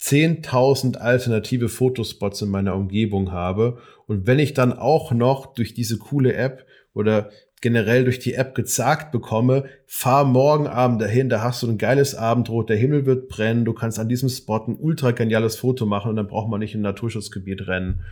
10.000 0.00 0.96
alternative 0.96 1.68
Fotospots 1.68 2.42
in 2.42 2.50
meiner 2.50 2.74
Umgebung 2.74 3.32
habe 3.32 3.78
und 4.06 4.26
wenn 4.26 4.38
ich 4.38 4.52
dann 4.52 4.72
auch 4.72 5.12
noch 5.12 5.54
durch 5.54 5.72
diese 5.72 5.98
coole 5.98 6.34
App 6.34 6.66
oder 6.92 7.30
generell 7.64 8.04
durch 8.04 8.18
die 8.18 8.34
App 8.34 8.54
gezagt 8.54 9.10
bekomme, 9.10 9.64
fahr 9.86 10.26
morgen 10.26 10.66
Abend 10.66 11.00
dahin, 11.00 11.30
da 11.30 11.40
hast 11.40 11.62
du 11.62 11.68
ein 11.68 11.78
geiles 11.78 12.14
Abendrot, 12.14 12.68
der 12.68 12.76
Himmel 12.76 13.06
wird 13.06 13.28
brennen, 13.28 13.64
du 13.64 13.72
kannst 13.72 13.98
an 13.98 14.08
diesem 14.08 14.28
Spot 14.28 14.66
ein 14.66 14.76
ultra 14.76 15.12
geniales 15.12 15.56
Foto 15.56 15.86
machen 15.86 16.10
und 16.10 16.16
dann 16.16 16.26
braucht 16.26 16.50
man 16.50 16.60
nicht 16.60 16.74
im 16.74 16.82
Naturschutzgebiet 16.82 17.66
rennen. 17.66 18.02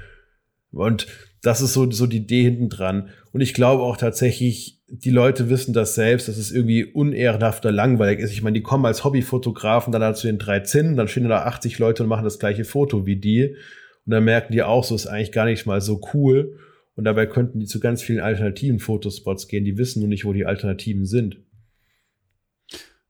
Und 0.71 1.07
das 1.43 1.61
ist 1.61 1.73
so, 1.73 1.91
so 1.91 2.07
die 2.07 2.19
Idee 2.19 2.43
hinten 2.43 2.69
dran. 2.69 3.09
Und 3.33 3.41
ich 3.41 3.53
glaube 3.53 3.83
auch 3.83 3.97
tatsächlich, 3.97 4.81
die 4.89 5.11
Leute 5.11 5.51
wissen 5.51 5.73
das 5.73 5.95
selbst, 5.95 6.29
dass 6.29 6.37
es 6.37 6.53
irgendwie 6.53 6.85
unehrenhaft 6.85 7.65
oder 7.65 7.73
langweilig 7.73 8.21
ist. 8.21 8.33
Ich 8.33 8.43
meine, 8.43 8.55
die 8.55 8.63
kommen 8.63 8.87
als 8.87 9.05
Hobbyfotografen 9.05 9.93
dann 9.93 10.15
zu 10.15 10.29
den 10.29 10.39
drei 10.39 10.61
Zinnen, 10.61 10.97
dann 10.97 11.09
stehen 11.09 11.29
da 11.29 11.45
80 11.45 11.79
Leute 11.79 12.05
und 12.05 12.09
machen 12.09 12.25
das 12.25 12.39
gleiche 12.39 12.65
Foto 12.65 13.07
wie 13.07 13.17
die. 13.17 13.57
Und 14.07 14.11
dann 14.13 14.25
merken 14.25 14.53
die 14.53 14.63
auch 14.63 14.85
so, 14.85 14.95
ist 14.95 15.07
eigentlich 15.07 15.33
gar 15.33 15.47
nicht 15.47 15.67
mal 15.67 15.81
so 15.81 16.01
cool. 16.15 16.59
Und 16.95 17.05
dabei 17.05 17.27
könnten 17.27 17.59
die 17.59 17.67
zu 17.67 17.81
ganz 17.81 18.03
vielen 18.03 18.21
alternativen 18.21 18.79
Fotospots 18.79 19.49
gehen. 19.49 19.65
Die 19.65 19.79
wissen 19.79 20.01
nur 20.01 20.09
nicht, 20.09 20.25
wo 20.25 20.33
die 20.33 20.47
Alternativen 20.47 21.07
sind. 21.07 21.39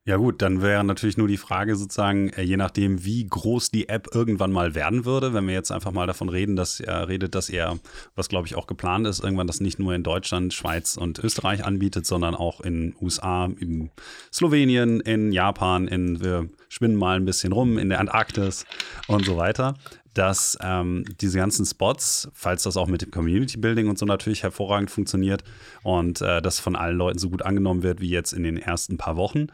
Ja 0.04 0.16
gut, 0.16 0.42
dann 0.42 0.62
wäre 0.62 0.82
natürlich 0.82 1.16
nur 1.16 1.28
die 1.28 1.36
Frage 1.36 1.76
sozusagen, 1.76 2.30
äh, 2.30 2.42
je 2.42 2.56
nachdem, 2.56 3.04
wie 3.04 3.24
groß 3.24 3.70
die 3.70 3.88
App 3.88 4.08
irgendwann 4.12 4.50
mal 4.50 4.74
werden 4.74 5.04
würde, 5.04 5.32
wenn 5.32 5.46
wir 5.46 5.54
jetzt 5.54 5.70
einfach 5.70 5.92
mal 5.92 6.08
davon 6.08 6.28
reden, 6.28 6.56
dass 6.56 6.80
er 6.80 7.06
redet, 7.06 7.36
dass 7.36 7.48
er, 7.48 7.78
was 8.16 8.28
glaube 8.28 8.48
ich 8.48 8.56
auch 8.56 8.66
geplant 8.66 9.06
ist, 9.06 9.22
irgendwann 9.22 9.46
das 9.46 9.60
nicht 9.60 9.78
nur 9.78 9.94
in 9.94 10.02
Deutschland, 10.02 10.52
Schweiz 10.54 10.96
und 10.96 11.20
Österreich 11.20 11.64
anbietet, 11.64 12.04
sondern 12.04 12.34
auch 12.34 12.60
in 12.60 12.96
USA, 13.00 13.44
in 13.44 13.90
Slowenien, 14.32 14.98
in 14.98 15.30
Japan, 15.30 15.86
in 15.86 16.20
wir 16.20 16.48
schwimmen 16.68 16.96
mal 16.96 17.14
ein 17.14 17.24
bisschen 17.24 17.52
rum, 17.52 17.78
in 17.78 17.88
der 17.88 18.00
Antarktis 18.00 18.66
und 19.06 19.24
so 19.24 19.36
weiter 19.36 19.76
dass 20.14 20.58
ähm, 20.60 21.04
diese 21.20 21.38
ganzen 21.38 21.64
Spots, 21.64 22.28
falls 22.34 22.64
das 22.64 22.76
auch 22.76 22.86
mit 22.86 23.02
dem 23.02 23.10
Community 23.10 23.56
Building 23.56 23.88
und 23.88 23.98
so 23.98 24.04
natürlich 24.04 24.42
hervorragend 24.42 24.90
funktioniert 24.90 25.42
und 25.82 26.20
äh, 26.20 26.42
das 26.42 26.60
von 26.60 26.76
allen 26.76 26.96
Leuten 26.96 27.18
so 27.18 27.30
gut 27.30 27.42
angenommen 27.42 27.82
wird 27.82 28.00
wie 28.00 28.10
jetzt 28.10 28.32
in 28.32 28.42
den 28.42 28.58
ersten 28.58 28.98
paar 28.98 29.16
Wochen, 29.16 29.46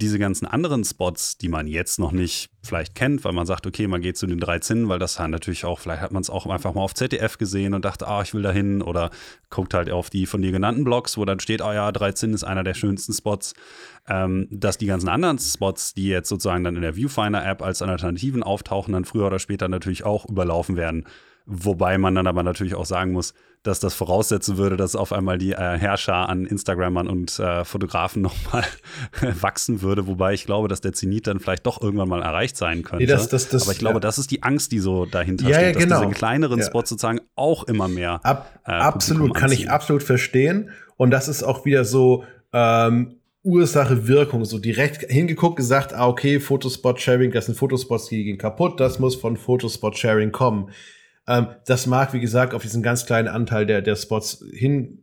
diese 0.00 0.18
ganzen 0.18 0.46
anderen 0.46 0.84
Spots, 0.84 1.36
die 1.36 1.48
man 1.48 1.66
jetzt 1.66 1.98
noch 1.98 2.12
nicht 2.12 2.50
vielleicht 2.62 2.94
kennt, 2.94 3.24
weil 3.24 3.32
man 3.32 3.46
sagt, 3.46 3.66
okay, 3.66 3.86
man 3.86 4.00
geht 4.00 4.16
zu 4.16 4.26
den 4.26 4.40
drei 4.40 4.58
Zinnen, 4.58 4.88
weil 4.88 4.98
das 4.98 5.18
natürlich 5.18 5.64
auch, 5.64 5.78
vielleicht 5.78 6.00
hat 6.00 6.12
man 6.12 6.22
es 6.22 6.30
auch 6.30 6.46
einfach 6.46 6.74
mal 6.74 6.82
auf 6.82 6.94
ZDF 6.94 7.38
gesehen 7.38 7.74
und 7.74 7.84
dachte, 7.84 8.08
ah, 8.08 8.22
ich 8.22 8.34
will 8.34 8.42
da 8.42 8.50
hin 8.50 8.82
oder 8.82 9.10
guckt 9.50 9.74
halt 9.74 9.90
auf 9.90 10.10
die 10.10 10.26
von 10.26 10.42
dir 10.42 10.52
genannten 10.52 10.84
Blogs, 10.84 11.16
wo 11.16 11.24
dann 11.24 11.40
steht, 11.40 11.62
ah 11.62 11.74
ja, 11.74 11.92
drei 11.92 12.12
Zinnen 12.12 12.34
ist 12.34 12.44
einer 12.44 12.64
der 12.64 12.74
schönsten 12.74 13.12
Spots, 13.12 13.54
ähm, 14.08 14.48
dass 14.50 14.78
die 14.78 14.86
ganzen 14.86 15.08
anderen 15.08 15.38
Spots, 15.38 15.94
die 15.94 16.08
jetzt 16.08 16.28
sozusagen 16.28 16.64
dann 16.64 16.76
in 16.76 16.82
der 16.82 16.96
Viewfinder-App 16.96 17.62
als 17.62 17.82
Alternativen 17.82 18.42
auftauchen, 18.42 18.92
dann 18.92 19.04
früher 19.04 19.26
oder 19.26 19.38
später 19.38 19.68
natürlich 19.68 20.04
auch 20.04 20.28
überlaufen 20.28 20.76
werden, 20.76 21.04
Wobei 21.52 21.98
man 21.98 22.14
dann 22.14 22.28
aber 22.28 22.44
natürlich 22.44 22.76
auch 22.76 22.86
sagen 22.86 23.10
muss, 23.10 23.34
dass 23.64 23.80
das 23.80 23.92
voraussetzen 23.92 24.56
würde, 24.56 24.76
dass 24.76 24.94
auf 24.94 25.12
einmal 25.12 25.36
die 25.36 25.50
äh, 25.50 25.56
Herrscher 25.56 26.28
an 26.28 26.46
Instagrammern 26.46 27.08
und 27.08 27.40
äh, 27.40 27.64
Fotografen 27.64 28.22
nochmal 28.22 28.64
wachsen 29.40 29.82
würde. 29.82 30.06
Wobei 30.06 30.32
ich 30.32 30.46
glaube, 30.46 30.68
dass 30.68 30.80
der 30.80 30.92
Zenit 30.92 31.26
dann 31.26 31.40
vielleicht 31.40 31.66
doch 31.66 31.82
irgendwann 31.82 32.08
mal 32.08 32.22
erreicht 32.22 32.56
sein 32.56 32.84
könnte. 32.84 33.04
Nee, 33.04 33.10
das, 33.10 33.28
das, 33.28 33.48
das, 33.48 33.64
Aber 33.64 33.72
ich 33.72 33.80
glaube, 33.80 33.96
ja. 33.96 34.00
das 34.00 34.18
ist 34.18 34.30
die 34.30 34.44
Angst, 34.44 34.70
die 34.70 34.78
so 34.78 35.06
dahinter 35.06 35.48
ja, 35.48 35.56
steht, 35.56 35.74
ja, 35.74 35.80
genau. 35.80 35.96
dass 35.96 36.00
diese 36.02 36.14
kleineren. 36.14 36.62
Spots 36.62 36.90
sozusagen 36.90 37.20
auch 37.34 37.64
immer 37.64 37.88
mehr. 37.88 38.20
Ab, 38.22 38.60
äh, 38.64 38.70
absolut, 38.70 39.34
kann 39.34 39.50
ich 39.50 39.70
absolut 39.70 40.04
verstehen. 40.04 40.70
Und 40.96 41.10
das 41.10 41.26
ist 41.26 41.42
auch 41.42 41.64
wieder 41.64 41.84
so 41.84 42.24
ähm, 42.52 43.16
Ursache, 43.42 44.06
Wirkung, 44.06 44.44
so 44.44 44.58
direkt 44.58 45.10
hingeguckt, 45.10 45.56
gesagt, 45.56 45.94
ah, 45.94 46.06
okay, 46.06 46.38
Fotospot-Sharing, 46.38 47.32
das 47.32 47.46
sind 47.46 47.56
Fotospots, 47.56 48.08
die 48.08 48.24
gehen 48.24 48.38
kaputt, 48.38 48.78
das 48.78 48.98
muss 48.98 49.16
von 49.16 49.36
Fotospot-Sharing 49.36 50.30
kommen. 50.30 50.70
Ähm, 51.26 51.48
das 51.66 51.86
mag, 51.86 52.12
wie 52.12 52.20
gesagt, 52.20 52.54
auf 52.54 52.62
diesen 52.62 52.82
ganz 52.82 53.06
kleinen 53.06 53.28
Anteil 53.28 53.66
der, 53.66 53.82
der 53.82 53.96
Spots 53.96 54.44
hin 54.52 55.02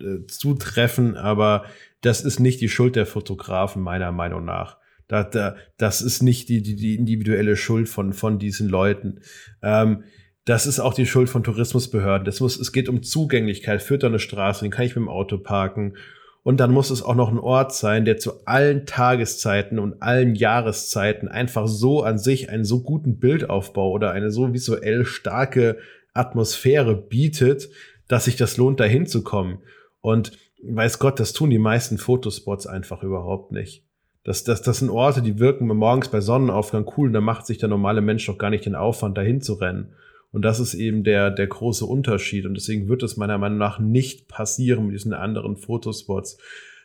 äh, 0.00 0.26
zutreffen, 0.26 1.16
aber 1.16 1.64
das 2.00 2.22
ist 2.22 2.40
nicht 2.40 2.60
die 2.60 2.68
Schuld 2.68 2.96
der 2.96 3.06
Fotografen, 3.06 3.82
meiner 3.82 4.12
Meinung 4.12 4.44
nach. 4.44 4.78
Da, 5.08 5.24
da, 5.24 5.56
das 5.76 6.02
ist 6.02 6.22
nicht 6.22 6.48
die, 6.48 6.62
die, 6.62 6.76
die 6.76 6.94
individuelle 6.94 7.56
Schuld 7.56 7.88
von, 7.88 8.12
von 8.12 8.38
diesen 8.38 8.68
Leuten. 8.68 9.20
Ähm, 9.60 10.04
das 10.44 10.66
ist 10.66 10.80
auch 10.80 10.94
die 10.94 11.06
Schuld 11.06 11.28
von 11.28 11.44
Tourismusbehörden. 11.44 12.24
Das 12.24 12.40
muss, 12.40 12.58
es 12.58 12.72
geht 12.72 12.88
um 12.88 13.02
Zugänglichkeit. 13.02 13.82
Führt 13.82 14.02
da 14.02 14.06
eine 14.06 14.18
Straße, 14.18 14.64
den 14.64 14.70
kann 14.70 14.86
ich 14.86 14.96
mit 14.96 15.04
dem 15.04 15.08
Auto 15.08 15.38
parken. 15.38 15.96
Und 16.42 16.58
dann 16.58 16.72
muss 16.72 16.90
es 16.90 17.02
auch 17.02 17.14
noch 17.14 17.30
ein 17.30 17.38
Ort 17.38 17.74
sein, 17.74 18.04
der 18.04 18.16
zu 18.16 18.46
allen 18.46 18.86
Tageszeiten 18.86 19.78
und 19.78 20.02
allen 20.02 20.34
Jahreszeiten 20.34 21.28
einfach 21.28 21.68
so 21.68 22.02
an 22.02 22.18
sich 22.18 22.48
einen 22.48 22.64
so 22.64 22.82
guten 22.82 23.18
Bildaufbau 23.18 23.90
oder 23.90 24.12
eine 24.12 24.30
so 24.30 24.52
visuell 24.52 25.04
starke 25.04 25.76
Atmosphäre 26.14 26.96
bietet, 26.96 27.68
dass 28.08 28.24
sich 28.24 28.36
das 28.36 28.56
lohnt, 28.56 28.80
dahin 28.80 29.06
zu 29.06 29.22
kommen. 29.22 29.58
Und 30.00 30.32
weiß 30.62 30.98
Gott, 30.98 31.20
das 31.20 31.34
tun 31.34 31.50
die 31.50 31.58
meisten 31.58 31.98
Fotospots 31.98 32.66
einfach 32.66 33.02
überhaupt 33.02 33.52
nicht. 33.52 33.84
Das, 34.24 34.44
das, 34.44 34.62
das 34.62 34.78
sind 34.78 34.90
Orte, 34.90 35.22
die 35.22 35.38
wirken 35.38 35.66
morgens 35.66 36.08
bei 36.08 36.20
Sonnenaufgang 36.20 36.90
cool 36.96 37.08
und 37.08 37.14
da 37.14 37.20
macht 37.20 37.46
sich 37.46 37.58
der 37.58 37.68
normale 37.68 38.00
Mensch 38.00 38.26
doch 38.26 38.38
gar 38.38 38.50
nicht 38.50 38.66
den 38.66 38.74
Aufwand, 38.74 39.16
dahin 39.16 39.40
zu 39.40 39.54
rennen. 39.54 39.94
Und 40.32 40.42
das 40.42 40.60
ist 40.60 40.74
eben 40.74 41.02
der, 41.02 41.30
der 41.30 41.46
große 41.46 41.84
Unterschied. 41.84 42.46
Und 42.46 42.54
deswegen 42.54 42.88
wird 42.88 43.02
es 43.02 43.16
meiner 43.16 43.38
Meinung 43.38 43.58
nach 43.58 43.78
nicht 43.78 44.28
passieren 44.28 44.86
mit 44.86 44.94
diesen 44.94 45.12
anderen 45.12 45.56
Fotospots. 45.56 46.38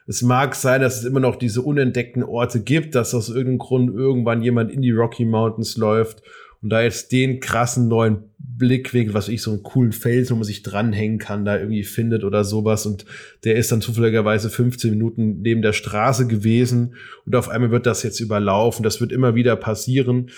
Es 0.07 0.21
mag 0.21 0.55
sein, 0.55 0.81
dass 0.81 0.99
es 0.99 1.05
immer 1.05 1.19
noch 1.19 1.35
diese 1.35 1.61
unentdeckten 1.61 2.23
Orte 2.23 2.61
gibt, 2.61 2.95
dass 2.95 3.13
aus 3.13 3.29
irgendeinem 3.29 3.57
Grund 3.57 3.95
irgendwann 3.95 4.43
jemand 4.43 4.71
in 4.71 4.81
die 4.81 4.91
Rocky 4.91 5.25
Mountains 5.25 5.77
läuft 5.77 6.21
und 6.61 6.69
da 6.69 6.81
jetzt 6.81 7.11
den 7.11 7.39
krassen 7.39 7.87
neuen 7.87 8.23
Blickwinkel, 8.39 9.13
was 9.13 9.29
ich 9.29 9.41
so 9.41 9.51
einen 9.51 9.63
coolen 9.63 9.91
Fels, 9.91 10.31
wo 10.31 10.35
man 10.35 10.43
sich 10.43 10.63
dranhängen 10.63 11.17
kann, 11.17 11.45
da 11.45 11.57
irgendwie 11.57 11.83
findet 11.83 12.23
oder 12.23 12.43
sowas 12.43 12.85
und 12.85 13.05
der 13.43 13.55
ist 13.55 13.71
dann 13.71 13.81
zufälligerweise 13.81 14.49
15 14.49 14.91
Minuten 14.91 15.41
neben 15.41 15.61
der 15.61 15.73
Straße 15.73 16.27
gewesen 16.27 16.95
und 17.25 17.35
auf 17.35 17.49
einmal 17.49 17.71
wird 17.71 17.85
das 17.85 18.03
jetzt 18.03 18.19
überlaufen. 18.19 18.83
Das 18.83 19.01
wird 19.01 19.11
immer 19.11 19.35
wieder 19.35 19.55
passieren 19.55 20.31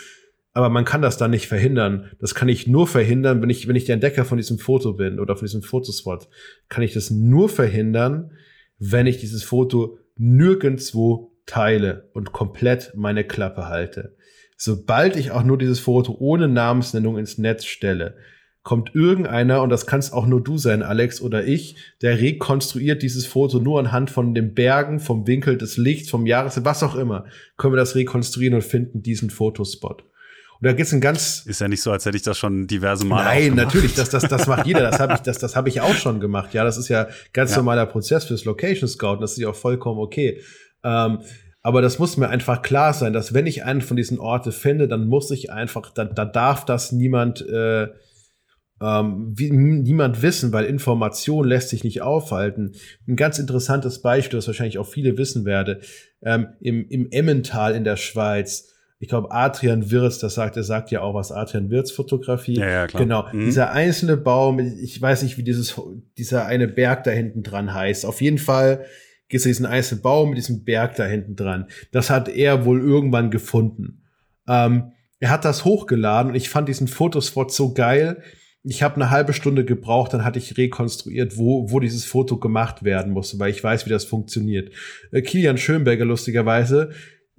aber 0.58 0.70
man 0.70 0.86
kann 0.86 1.04
das 1.04 1.18
dann 1.18 1.30
nicht 1.30 1.48
verhindern. 1.48 2.10
Das 2.20 2.34
kann 2.34 2.50
ich 2.50 2.66
nur 2.66 2.88
verhindern, 2.88 3.44
wenn 3.44 3.50
ich, 3.52 3.68
wenn 3.68 3.76
ich 3.76 3.86
der 3.86 3.94
Entdecker 3.94 4.26
von 4.26 4.40
diesem 4.40 4.58
Foto 4.58 4.94
bin 4.94 5.20
oder 5.20 5.36
von 5.36 5.46
diesem 5.46 5.62
Fotospot, 5.62 6.30
kann 6.68 6.84
ich 6.84 6.94
das 6.94 7.12
nur 7.12 7.48
verhindern, 7.48 8.32
wenn 8.80 9.06
ich 9.06 9.20
dieses 9.20 9.44
Foto 9.44 10.00
nirgendwo 10.16 11.32
teile 11.46 12.10
und 12.16 12.32
komplett 12.32 12.94
meine 12.96 13.24
Klappe 13.24 13.68
halte. 13.68 14.16
Sobald 14.58 15.16
ich 15.16 15.30
auch 15.30 15.44
nur 15.44 15.60
dieses 15.60 15.80
Foto 15.80 16.16
ohne 16.18 16.48
Namensnennung 16.48 17.20
ins 17.20 17.38
Netz 17.38 17.66
stelle, 17.66 18.16
kommt 18.64 18.96
irgendeiner, 18.96 19.62
und 19.62 19.70
das 19.70 19.86
kannst 19.86 20.12
auch 20.12 20.26
nur 20.26 20.44
du 20.44 20.58
sein, 20.58 20.82
Alex 20.82 21.22
oder 21.22 21.46
ich, 21.46 21.76
der 22.02 22.20
rekonstruiert 22.20 23.04
dieses 23.04 23.28
Foto 23.28 23.60
nur 23.60 23.80
anhand 23.80 24.10
von 24.10 24.34
den 24.34 24.56
Bergen, 24.56 25.00
vom 25.00 25.28
Winkel 25.28 25.56
des 25.56 25.78
Lichts, 25.78 26.10
vom 26.10 26.26
Jahres, 26.26 26.66
was 26.66 26.82
auch 26.82 26.96
immer, 26.96 27.26
können 27.58 27.74
wir 27.74 27.78
das 27.78 27.94
rekonstruieren 27.94 28.56
und 28.56 28.64
finden 28.64 29.04
diesen 29.04 29.30
Fotospot. 29.30 30.04
Und 30.60 30.66
da 30.66 30.74
gibt's 30.74 30.92
ein 30.92 31.02
ganz 31.02 31.46
ist 31.46 31.62
ja 31.62 31.68
nicht 31.68 31.82
so, 31.82 31.92
als 31.92 32.06
hätte 32.06 32.18
ich 32.18 32.24
das 32.24 32.38
schon 32.38 32.66
diverse 32.66 33.06
Mal. 33.06 33.24
Nein, 33.24 33.56
natürlich, 33.56 33.94
das, 33.94 34.10
das, 34.10 34.24
das 34.24 34.48
macht 34.48 34.66
jeder. 34.66 34.82
Das 34.82 35.00
habe 35.00 35.14
ich, 35.14 35.20
das, 35.20 35.38
das 35.38 35.56
habe 35.56 35.70
ich 35.70 35.82
auch 35.82 35.94
schon 35.94 36.20
gemacht. 36.20 36.54
Ja, 36.54 36.64
das 36.64 36.78
ist 36.78 36.90
ja 36.90 37.08
ganz 37.32 37.52
ja. 37.52 37.58
normaler 37.58 37.86
Prozess 37.86 38.26
fürs 38.26 38.44
Location 38.46 38.90
Scout. 38.90 39.18
Das 39.18 39.34
ist 39.34 39.38
ja 39.38 39.50
auch 39.50 39.56
vollkommen 39.56 40.00
okay. 40.00 40.42
Ähm, 40.84 41.20
aber 41.62 41.82
das 41.82 42.00
muss 42.00 42.18
mir 42.18 42.30
einfach 42.30 42.62
klar 42.62 42.94
sein, 42.94 43.14
dass 43.14 43.34
wenn 43.34 43.46
ich 43.46 43.66
einen 43.66 43.82
von 43.82 43.98
diesen 43.98 44.20
Orte 44.20 44.52
finde, 44.52 44.88
dann 44.88 45.08
muss 45.08 45.30
ich 45.32 45.52
einfach, 45.52 45.92
da, 45.94 46.06
da 46.06 46.26
darf 46.26 46.66
das 46.66 46.92
niemand, 46.92 47.42
äh, 47.48 47.88
ähm, 48.82 49.34
wie, 49.36 49.52
niemand 49.52 50.22
wissen, 50.22 50.54
weil 50.54 50.66
Information 50.66 51.48
lässt 51.48 51.70
sich 51.70 51.84
nicht 51.84 52.02
aufhalten. 52.02 52.74
Ein 53.08 53.16
ganz 53.16 53.38
interessantes 53.38 54.02
Beispiel, 54.02 54.38
das 54.38 54.48
wahrscheinlich 54.48 54.78
auch 54.78 54.88
viele 54.88 55.18
wissen 55.18 55.46
werde, 55.46 55.82
ähm, 56.22 56.48
im, 56.62 56.88
im 56.88 57.10
Emmental 57.12 57.76
in 57.76 57.84
der 57.84 57.98
Schweiz 57.98 58.74
ich 59.00 59.08
glaube, 59.10 59.32
Adrian 59.32 59.92
Wirz, 59.92 60.18
das 60.18 60.34
sagt, 60.34 60.58
er 60.58 60.64
sagt 60.64 60.90
ja 60.90 61.02
auch 61.02 61.14
was, 61.14 61.32
Adrian 61.32 61.70
Wirz 61.70 61.92
Fotografie. 61.92 62.56
Ja, 62.56 62.68
ja, 62.68 62.88
klar. 62.88 63.04
Genau. 63.04 63.28
Mhm. 63.32 63.46
Dieser 63.46 63.72
einzelne 63.72 64.18
Baum, 64.18 64.60
ich 64.60 65.00
weiß 65.00 65.22
nicht, 65.22 65.38
wie 65.38 65.44
dieses, 65.44 65.80
dieser 66.18 66.48
eine 66.48 66.68
Berg 66.68 67.04
da 67.04 67.12
hinten 67.12 67.44
dran 67.44 67.74
heißt. 67.74 68.06
Auf 68.06 68.22
jeden 68.22 68.40
Fall 68.40 68.86
gibt 69.30 69.40
es 69.40 69.44
diesen 69.44 69.68
einzelnen 69.68 70.02
Baum 70.02 70.30
mit 70.30 70.40
diesem 70.40 70.64
Berg 70.64 70.96
da 70.96 71.06
hinten 71.06 71.36
dran. 71.36 71.68
Das 71.92 72.10
hat 72.10 72.28
er 72.28 72.66
wohl 72.66 72.82
irgendwann 72.82 73.30
gefunden. 73.30 74.04
Ähm, 74.48 74.94
er 75.20 75.30
hat 75.30 75.46
das 75.46 75.64
hochgeladen 75.64 76.32
und 76.32 76.36
ich 76.36 76.50
fand 76.50 76.68
diesen 76.68 76.88
Fotospot 76.88 77.52
so 77.52 77.74
geil. 77.74 78.24
Ich 78.64 78.82
habe 78.84 78.96
eine 78.96 79.12
halbe 79.12 79.34
Stunde 79.34 79.64
gebraucht, 79.64 80.14
dann 80.14 80.26
hatte 80.26 80.40
ich 80.40 80.58
rekonstruiert, 80.58 81.38
wo, 81.38 81.72
wo 81.72 81.80
dieses 81.80 82.06
Foto 82.06 82.38
gemacht 82.38 82.84
werden 82.84 83.14
musste, 83.14 83.40
weil 83.40 83.52
ich 83.52 83.64
weiß, 83.64 83.86
wie 83.86 83.92
das 83.92 84.06
funktioniert. 84.06 84.74
Äh, 85.12 85.22
Kilian 85.22 85.58
Schönberger 85.58 86.06
lustigerweise 86.06 86.92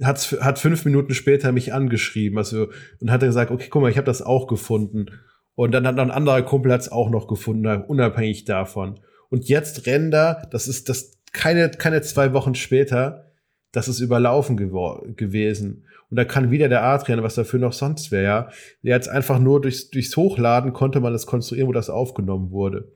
hat, 0.03 0.19
hat 0.41 0.59
fünf 0.59 0.85
Minuten 0.85 1.15
später 1.15 1.53
mich 1.53 1.73
angeschrieben, 1.73 2.39
also 2.39 2.69
und 3.01 3.11
hat 3.11 3.21
gesagt, 3.21 3.51
okay, 3.51 3.69
guck 3.69 3.83
mal, 3.83 3.91
ich 3.91 3.97
habe 3.97 4.07
das 4.07 4.23
auch 4.23 4.47
gefunden. 4.47 5.07
Und 5.55 5.73
dann 5.73 5.87
hat 5.87 5.99
ein 5.99 6.11
anderer 6.11 6.43
Kumpel 6.43 6.73
hat's 6.73 6.91
auch 6.91 7.11
noch 7.11 7.27
gefunden, 7.27 7.67
unabhängig 7.83 8.45
davon. 8.45 9.01
Und 9.29 9.49
jetzt 9.49 9.87
Render, 9.87 10.47
das 10.51 10.69
ist 10.69 10.89
das 10.89 11.19
keine 11.33 11.71
keine 11.71 12.01
zwei 12.03 12.33
Wochen 12.33 12.55
später, 12.55 13.33
das 13.73 13.89
ist 13.89 14.01
überlaufen 14.01 14.57
gewesen. 14.57 15.85
Und 16.11 16.17
da 16.17 16.25
kann 16.25 16.51
wieder 16.51 16.69
der 16.69 16.85
Adrian, 16.85 17.23
was 17.23 17.35
dafür 17.35 17.61
noch 17.61 17.75
sonst 17.75 18.11
wäre, 18.11 18.25
ja. 18.25 18.51
Jetzt 18.83 19.09
einfach 19.09 19.39
nur 19.39 19.61
durchs, 19.61 19.91
durchs 19.91 20.17
Hochladen 20.17 20.73
konnte 20.73 21.01
man 21.01 21.13
das 21.13 21.27
konstruieren, 21.27 21.69
wo 21.69 21.73
das 21.73 21.91
aufgenommen 21.91 22.51
wurde. 22.51 22.93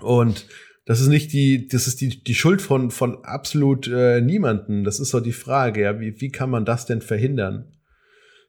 Und 0.00 0.46
das 0.88 1.02
ist 1.02 1.08
nicht 1.08 1.34
die, 1.34 1.68
das 1.68 1.86
ist 1.86 2.00
die, 2.00 2.24
die 2.24 2.34
Schuld 2.34 2.62
von, 2.62 2.90
von 2.90 3.22
absolut 3.22 3.86
äh, 3.88 4.22
niemanden. 4.22 4.84
Das 4.84 5.00
ist 5.00 5.10
so 5.10 5.20
die 5.20 5.32
Frage, 5.34 5.82
ja. 5.82 6.00
Wie, 6.00 6.18
wie 6.18 6.30
kann 6.30 6.48
man 6.48 6.64
das 6.64 6.86
denn 6.86 7.02
verhindern? 7.02 7.76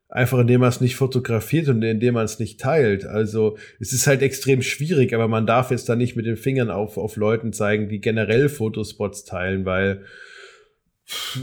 Einfach 0.08 0.40
indem 0.40 0.62
man 0.62 0.70
es 0.70 0.80
nicht 0.80 0.96
fotografiert 0.96 1.68
und 1.68 1.84
indem 1.84 2.14
man 2.14 2.24
es 2.24 2.40
nicht 2.40 2.58
teilt. 2.58 3.06
Also 3.06 3.58
es 3.82 3.92
ist 3.92 4.08
halt 4.08 4.22
extrem 4.22 4.62
schwierig, 4.62 5.14
aber 5.14 5.28
man 5.28 5.48
darf 5.48 5.70
jetzt 5.70 5.90
da 5.90 5.98
nicht 5.98 6.16
mit 6.16 6.26
den 6.26 6.38
Fingern 6.38 6.70
auf, 6.70 6.98
auf 6.98 7.18
Leuten 7.18 7.52
zeigen, 7.52 7.90
die 7.90 8.00
generell 8.00 8.48
Fotospots 8.48 9.26
teilen, 9.26 9.66
weil, 9.66 10.06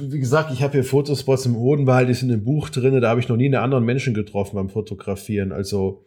wie 0.00 0.18
gesagt, 0.18 0.50
ich 0.50 0.62
habe 0.62 0.72
hier 0.72 0.84
Fotospots 0.84 1.44
im 1.44 1.56
Odenwald, 1.56 2.08
die 2.08 2.14
sind 2.14 2.30
im 2.30 2.42
Buch 2.42 2.70
drin, 2.70 2.98
da 3.02 3.10
habe 3.10 3.20
ich 3.20 3.28
noch 3.28 3.36
nie 3.36 3.44
einen 3.44 3.56
anderen 3.56 3.84
Menschen 3.84 4.14
getroffen 4.14 4.56
beim 4.56 4.70
Fotografieren. 4.70 5.52
Also 5.52 6.06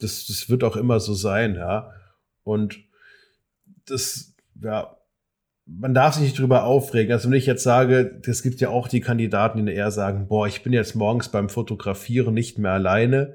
das, 0.00 0.26
das 0.26 0.50
wird 0.50 0.64
auch 0.64 0.76
immer 0.76 0.98
so 0.98 1.14
sein, 1.14 1.54
ja. 1.54 1.92
Und 2.42 2.87
das, 3.90 4.34
ja, 4.62 4.96
man 5.66 5.94
darf 5.94 6.14
sich 6.14 6.24
nicht 6.24 6.38
drüber 6.38 6.64
aufregen. 6.64 7.12
Also 7.12 7.28
wenn 7.28 7.36
ich 7.36 7.46
jetzt 7.46 7.62
sage, 7.62 8.20
es 8.26 8.42
gibt 8.42 8.60
ja 8.60 8.70
auch 8.70 8.88
die 8.88 9.00
Kandidaten, 9.00 9.66
die 9.66 9.72
eher 9.72 9.90
sagen, 9.90 10.28
boah, 10.28 10.46
ich 10.46 10.62
bin 10.62 10.72
jetzt 10.72 10.94
morgens 10.94 11.28
beim 11.30 11.48
Fotografieren 11.48 12.32
nicht 12.32 12.58
mehr 12.58 12.72
alleine. 12.72 13.34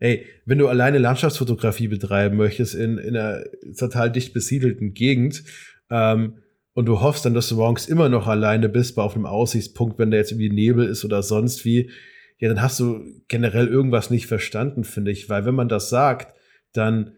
Ey, 0.00 0.26
wenn 0.46 0.58
du 0.58 0.68
alleine 0.68 0.98
Landschaftsfotografie 0.98 1.88
betreiben 1.88 2.36
möchtest 2.36 2.74
in, 2.74 2.98
in 2.98 3.16
einer 3.16 3.44
total 3.78 4.10
dicht 4.10 4.32
besiedelten 4.32 4.94
Gegend, 4.94 5.44
ähm, 5.90 6.38
und 6.72 6.86
du 6.86 7.00
hoffst 7.00 7.24
dann, 7.24 7.34
dass 7.34 7.48
du 7.48 7.56
morgens 7.56 7.88
immer 7.88 8.08
noch 8.08 8.26
alleine 8.26 8.68
bist 8.68 8.94
bei 8.94 9.02
auf 9.02 9.14
einem 9.14 9.26
Aussichtspunkt, 9.26 9.98
wenn 9.98 10.10
da 10.10 10.16
jetzt 10.16 10.30
irgendwie 10.30 10.50
Nebel 10.50 10.86
ist 10.86 11.04
oder 11.04 11.22
sonst 11.22 11.64
wie, 11.64 11.90
ja, 12.38 12.48
dann 12.48 12.62
hast 12.62 12.80
du 12.80 13.04
generell 13.28 13.66
irgendwas 13.66 14.10
nicht 14.10 14.26
verstanden, 14.26 14.84
finde 14.84 15.10
ich. 15.10 15.28
Weil 15.28 15.44
wenn 15.44 15.54
man 15.54 15.68
das 15.68 15.90
sagt, 15.90 16.34
dann 16.72 17.16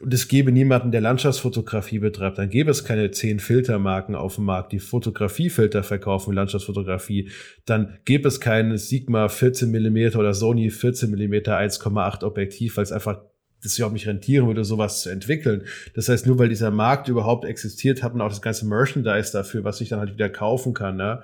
und 0.00 0.14
es 0.14 0.28
gäbe 0.28 0.52
niemanden, 0.52 0.92
der 0.92 1.00
Landschaftsfotografie 1.00 1.98
betreibt, 1.98 2.38
dann 2.38 2.50
gäbe 2.50 2.70
es 2.70 2.84
keine 2.84 3.10
zehn 3.10 3.40
Filtermarken 3.40 4.14
auf 4.14 4.36
dem 4.36 4.44
Markt, 4.44 4.72
die 4.72 4.78
Fotografiefilter 4.78 5.82
verkaufen, 5.82 6.34
Landschaftsfotografie, 6.34 7.30
dann 7.64 7.98
gäbe 8.04 8.28
es 8.28 8.40
kein 8.40 8.76
Sigma 8.76 9.28
14 9.28 9.70
mm 9.70 10.16
oder 10.16 10.34
Sony 10.34 10.70
14 10.70 11.10
mm 11.10 11.34
1,8 11.34 12.24
Objektiv, 12.24 12.76
weil 12.76 12.84
es 12.84 12.92
einfach 12.92 13.20
das 13.62 13.80
auch 13.80 13.90
nicht 13.90 14.06
rentieren 14.06 14.46
würde, 14.46 14.64
sowas 14.64 15.02
zu 15.02 15.10
entwickeln. 15.10 15.64
Das 15.94 16.08
heißt, 16.08 16.26
nur 16.26 16.38
weil 16.38 16.48
dieser 16.48 16.70
Markt 16.70 17.08
überhaupt 17.08 17.44
existiert, 17.44 18.02
hat 18.02 18.14
man 18.14 18.24
auch 18.24 18.30
das 18.30 18.42
ganze 18.42 18.66
Merchandise 18.66 19.32
dafür, 19.32 19.64
was 19.64 19.80
ich 19.80 19.88
dann 19.88 19.98
halt 19.98 20.12
wieder 20.12 20.28
kaufen 20.28 20.74
kann, 20.74 20.96
ne? 20.96 21.22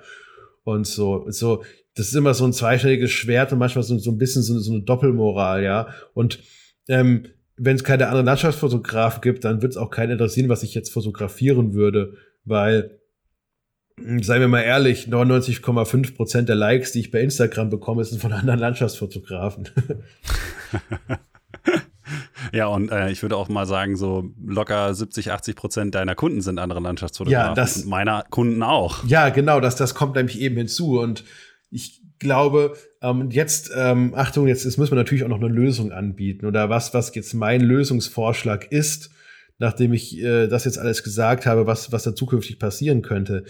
Und 0.63 0.87
so, 0.87 1.25
so, 1.29 1.63
das 1.95 2.07
ist 2.07 2.15
immer 2.15 2.33
so 2.33 2.43
ein 2.43 2.51
zweischneidiges 2.51 3.11
Schwert 3.11 3.53
und 3.53 3.59
manchmal 3.59 3.83
so, 3.83 3.97
so 3.97 4.11
ein 4.11 4.17
bisschen 4.17 4.41
so, 4.41 4.57
so 4.59 4.73
eine 4.73 4.81
Doppelmoral, 4.81 5.63
ja. 5.63 5.87
Und 6.13 6.39
ähm, 6.89 7.27
wenn 7.57 7.75
es 7.75 7.83
keine 7.83 8.07
anderen 8.07 8.25
Landschaftsfotografen 8.25 9.21
gibt, 9.21 9.45
dann 9.45 9.61
wird 9.61 9.71
es 9.71 9.77
auch 9.77 9.89
keinen 9.89 10.11
interessieren, 10.11 10.49
was 10.49 10.63
ich 10.63 10.73
jetzt 10.73 10.91
fotografieren 10.91 11.73
würde, 11.73 12.15
weil, 12.43 12.99
hm, 13.99 14.23
seien 14.23 14.41
wir 14.41 14.47
mal 14.47 14.61
ehrlich, 14.61 15.07
99,5 15.07 16.15
Prozent 16.15 16.49
der 16.49 16.55
Likes, 16.55 16.91
die 16.91 16.99
ich 16.99 17.11
bei 17.11 17.21
Instagram 17.21 17.69
bekomme, 17.69 18.03
sind 18.03 18.21
von 18.21 18.33
anderen 18.33 18.59
Landschaftsfotografen. 18.59 19.69
Ja, 22.51 22.67
und 22.67 22.91
äh, 22.91 23.09
ich 23.09 23.21
würde 23.21 23.35
auch 23.35 23.49
mal 23.49 23.65
sagen, 23.65 23.97
so 23.97 24.31
locker 24.45 24.93
70, 24.93 25.31
80 25.31 25.55
Prozent 25.55 25.95
deiner 25.95 26.15
Kunden 26.15 26.41
sind 26.41 26.59
andere 26.59 26.79
Landschaftsfotografen. 26.79 27.49
Ja, 27.49 27.53
das, 27.53 27.77
und 27.77 27.89
meiner 27.89 28.23
Kunden 28.29 28.63
auch. 28.63 29.03
Ja, 29.05 29.29
genau, 29.29 29.59
das, 29.59 29.75
das 29.75 29.95
kommt 29.95 30.15
nämlich 30.15 30.39
eben 30.39 30.55
hinzu. 30.55 30.99
Und 30.99 31.23
ich 31.69 32.04
glaube, 32.25 32.75
ähm, 33.03 33.29
jetzt, 33.29 33.71
ähm, 33.75 34.13
Achtung, 34.15 34.47
jetzt, 34.47 34.65
jetzt 34.65 34.77
müssen 34.77 34.91
wir 34.91 34.97
natürlich 34.97 35.23
auch 35.23 35.29
noch 35.29 35.39
eine 35.39 35.53
Lösung 35.53 35.91
anbieten. 35.91 36.47
Oder 36.47 36.69
was, 36.69 36.93
was 36.93 37.13
jetzt 37.13 37.35
mein 37.35 37.61
Lösungsvorschlag 37.61 38.71
ist, 38.71 39.11
nachdem 39.59 39.93
ich 39.93 40.17
äh, 40.17 40.47
das 40.47 40.65
jetzt 40.65 40.79
alles 40.79 41.03
gesagt 41.03 41.45
habe, 41.45 41.67
was, 41.67 41.91
was 41.91 42.03
da 42.03 42.15
zukünftig 42.15 42.57
passieren 42.57 43.03
könnte. 43.03 43.45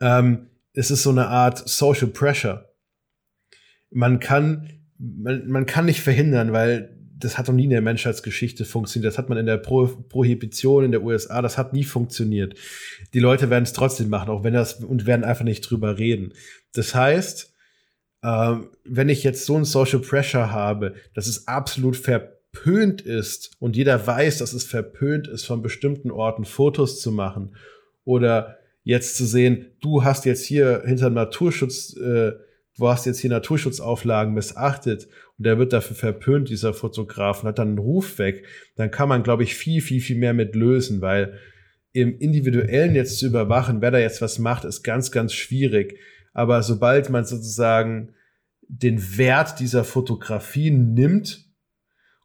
Ähm, 0.00 0.50
es 0.74 0.90
ist 0.90 1.02
so 1.02 1.10
eine 1.10 1.28
Art 1.28 1.66
Social 1.66 2.08
Pressure. 2.08 2.68
Man 3.90 4.20
kann, 4.20 4.68
man, 4.98 5.48
man 5.48 5.64
kann 5.64 5.86
nicht 5.86 6.02
verhindern, 6.02 6.52
weil 6.52 6.94
das 7.16 7.38
hat 7.38 7.48
noch 7.48 7.54
nie 7.54 7.64
in 7.64 7.70
der 7.70 7.80
Menschheitsgeschichte 7.80 8.66
funktioniert. 8.66 9.10
Das 9.10 9.18
hat 9.18 9.30
man 9.30 9.38
in 9.38 9.46
der 9.46 9.56
Pro 9.56 9.86
Prohibition 9.86 10.84
in 10.84 10.92
der 10.92 11.02
USA, 11.02 11.40
das 11.40 11.56
hat 11.56 11.72
nie 11.72 11.84
funktioniert. 11.84 12.58
Die 13.14 13.20
Leute 13.20 13.48
werden 13.48 13.64
es 13.64 13.72
trotzdem 13.72 14.10
machen, 14.10 14.28
auch 14.28 14.44
wenn 14.44 14.52
das 14.52 14.74
und 14.74 15.06
werden 15.06 15.24
einfach 15.24 15.44
nicht 15.44 15.62
drüber 15.62 15.96
reden. 15.96 16.34
Das 16.74 16.94
heißt, 16.94 17.53
äh, 18.24 18.56
wenn 18.84 19.08
ich 19.08 19.22
jetzt 19.22 19.44
so 19.46 19.56
ein 19.56 19.64
Social 19.64 20.00
Pressure 20.00 20.50
habe, 20.50 20.94
dass 21.14 21.26
es 21.26 21.46
absolut 21.46 21.96
verpönt 21.96 23.02
ist 23.02 23.52
und 23.60 23.76
jeder 23.76 24.04
weiß, 24.04 24.38
dass 24.38 24.54
es 24.54 24.64
verpönt 24.64 25.28
ist, 25.28 25.44
von 25.44 25.62
bestimmten 25.62 26.10
Orten 26.10 26.44
Fotos 26.44 27.00
zu 27.00 27.12
machen 27.12 27.54
oder 28.04 28.56
jetzt 28.82 29.16
zu 29.16 29.26
sehen, 29.26 29.66
du 29.80 30.04
hast 30.04 30.24
jetzt 30.24 30.44
hier 30.44 30.82
hinter 30.86 31.10
Naturschutz 31.10 31.96
äh, 31.96 32.32
du 32.76 32.88
hast 32.88 33.06
jetzt 33.06 33.20
hier 33.20 33.30
Naturschutzauflagen 33.30 34.34
missachtet 34.34 35.06
und 35.38 35.46
der 35.46 35.58
wird 35.58 35.72
dafür 35.72 35.96
verpönt, 35.96 36.48
dieser 36.48 36.74
Fotograf, 36.74 37.42
und 37.42 37.48
hat 37.48 37.58
dann 37.58 37.68
einen 37.68 37.78
Ruf 37.78 38.18
weg, 38.18 38.46
dann 38.76 38.90
kann 38.90 39.08
man, 39.08 39.22
glaube 39.22 39.44
ich, 39.44 39.54
viel, 39.54 39.80
viel, 39.80 40.00
viel 40.00 40.16
mehr 40.16 40.34
mit 40.34 40.56
lösen, 40.56 41.00
weil 41.00 41.38
im 41.92 42.18
Individuellen 42.18 42.94
jetzt 42.94 43.18
zu 43.18 43.26
überwachen, 43.26 43.80
wer 43.80 43.92
da 43.92 43.98
jetzt 43.98 44.20
was 44.20 44.40
macht, 44.40 44.64
ist 44.64 44.82
ganz, 44.82 45.12
ganz 45.12 45.32
schwierig. 45.32 45.98
Aber 46.34 46.62
sobald 46.62 47.08
man 47.08 47.24
sozusagen 47.24 48.12
den 48.68 49.16
Wert 49.16 49.60
dieser 49.60 49.84
Fotografie 49.84 50.70
nimmt, 50.70 51.44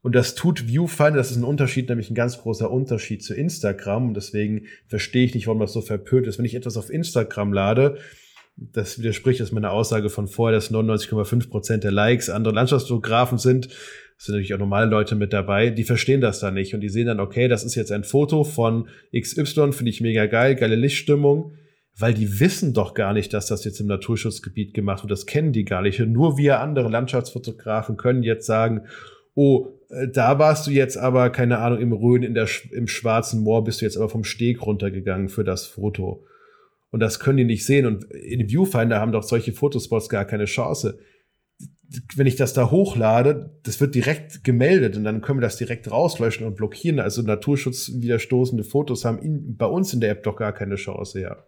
und 0.02 0.16
das 0.16 0.36
tut 0.36 0.68
Viewfinder, 0.68 1.18
das 1.18 1.32
ist 1.32 1.38
ein 1.38 1.44
Unterschied, 1.44 1.90
nämlich 1.90 2.10
ein 2.10 2.16
ganz 2.16 2.38
großer 2.40 2.72
Unterschied 2.72 3.24
zu 3.24 3.34
Instagram. 3.34 4.10
Und 4.10 4.14
deswegen 4.14 4.66
verstehe 4.88 5.26
ich 5.26 5.36
nicht, 5.36 5.48
warum 5.48 5.60
das 5.60 5.74
so 5.74 5.82
verpönt 5.82 6.26
ist. 6.26 6.38
Wenn 6.38 6.46
ich 6.46 6.56
etwas 6.56 6.78
auf 6.78 6.90
Instagram 6.90 7.52
lade, 7.52 7.98
das 8.56 9.00
widerspricht 9.00 9.40
jetzt 9.40 9.52
meiner 9.52 9.72
Aussage 9.72 10.10
von 10.10 10.28
vorher, 10.28 10.56
dass 10.56 10.72
99,5 10.72 11.50
Prozent 11.50 11.84
der 11.84 11.92
Likes 11.92 12.30
andere 12.30 12.54
Landschaftsfotografen 12.54 13.38
sind. 13.38 13.68
Es 14.18 14.26
sind 14.26 14.34
natürlich 14.34 14.54
auch 14.54 14.60
normale 14.60 14.90
Leute 14.90 15.16
mit 15.16 15.32
dabei, 15.32 15.70
die 15.70 15.86
verstehen 15.86 16.20
das 16.20 16.40
dann 16.40 16.54
nicht 16.54 16.74
und 16.74 16.82
die 16.82 16.90
sehen 16.90 17.08
dann, 17.08 17.22
okay, 17.22 17.48
das 17.48 17.64
ist 17.64 17.76
jetzt 17.76 17.92
ein 17.92 18.04
Foto 18.04 18.44
von 18.44 18.90
XY, 19.18 19.72
finde 19.72 19.92
ich 19.92 20.02
mega 20.02 20.26
geil, 20.26 20.56
geile 20.56 20.76
Lichtstimmung, 20.76 21.54
weil 22.00 22.14
die 22.14 22.40
wissen 22.40 22.74
doch 22.74 22.94
gar 22.94 23.14
nicht, 23.14 23.34
dass 23.34 23.48
das 23.48 23.66
jetzt 23.66 23.82
im 23.82 23.88
Naturschutzgebiet 23.88 24.74
gemacht 24.74 25.04
wird. 25.04 25.12
Das 25.12 25.26
kennen 25.26 25.52
die 25.52 25.66
gar 25.66 25.82
nicht. 25.82 26.02
Und 26.02 26.14
nur 26.14 26.38
wir 26.38 26.62
andere 26.62 26.90
Landschaftsfotografen 26.90 27.98
können 27.98 28.24
jetzt 28.24 28.46
sagen, 28.46 28.86
oh, 29.36 29.68
äh, 29.90 30.08
da 30.08 30.40
warst 30.40 30.66
du 30.66 30.72
jetzt 30.72 30.98
aber, 30.98 31.30
keine 31.30 31.60
Ahnung, 31.60 31.80
im 31.80 31.92
Rhön, 31.92 32.24
in 32.24 32.34
der, 32.34 32.48
im 32.72 32.88
Schwarzen 32.88 33.42
Moor 33.42 33.66
bist 33.66 33.82
du 33.82 33.86
jetzt 33.86 33.98
aber 33.98 34.10
vom 34.10 34.24
Steg 34.24 34.66
runtergegangen 34.66 35.28
für 35.28 35.44
das 35.44 35.66
Foto. 35.66 36.26
Und 36.92 37.02
das 37.02 37.20
können 37.20 37.38
die 37.38 37.44
nicht 37.44 37.66
sehen. 37.66 37.86
Und 37.86 38.06
in 38.06 38.48
Viewfinder 38.48 39.00
haben 39.00 39.12
doch 39.12 39.24
solche 39.24 39.52
Fotospots 39.52 40.08
gar 40.08 40.26
keine 40.26 40.46
Chance. 40.46 41.00
Wenn 42.16 42.28
ich 42.28 42.36
das 42.36 42.54
da 42.54 42.72
hochlade, 42.72 43.60
das 43.64 43.82
wird 43.82 43.94
direkt 43.94 44.44
gemeldet 44.44 44.96
und 44.96 45.04
dann 45.04 45.22
können 45.22 45.40
wir 45.40 45.46
das 45.46 45.58
direkt 45.58 45.92
rauslöschen 45.92 46.46
und 46.46 46.56
blockieren. 46.56 47.00
Also 47.00 47.24
naturschutzwiderstoßende 47.24 48.64
Fotos 48.64 49.06
haben 49.06 49.20
in, 49.20 49.58
bei 49.58 49.66
uns 49.66 49.94
in 49.94 50.00
der 50.00 50.12
App 50.12 50.24
doch 50.24 50.36
gar 50.36 50.54
keine 50.54 50.76
Chance, 50.76 51.20
ja. 51.20 51.44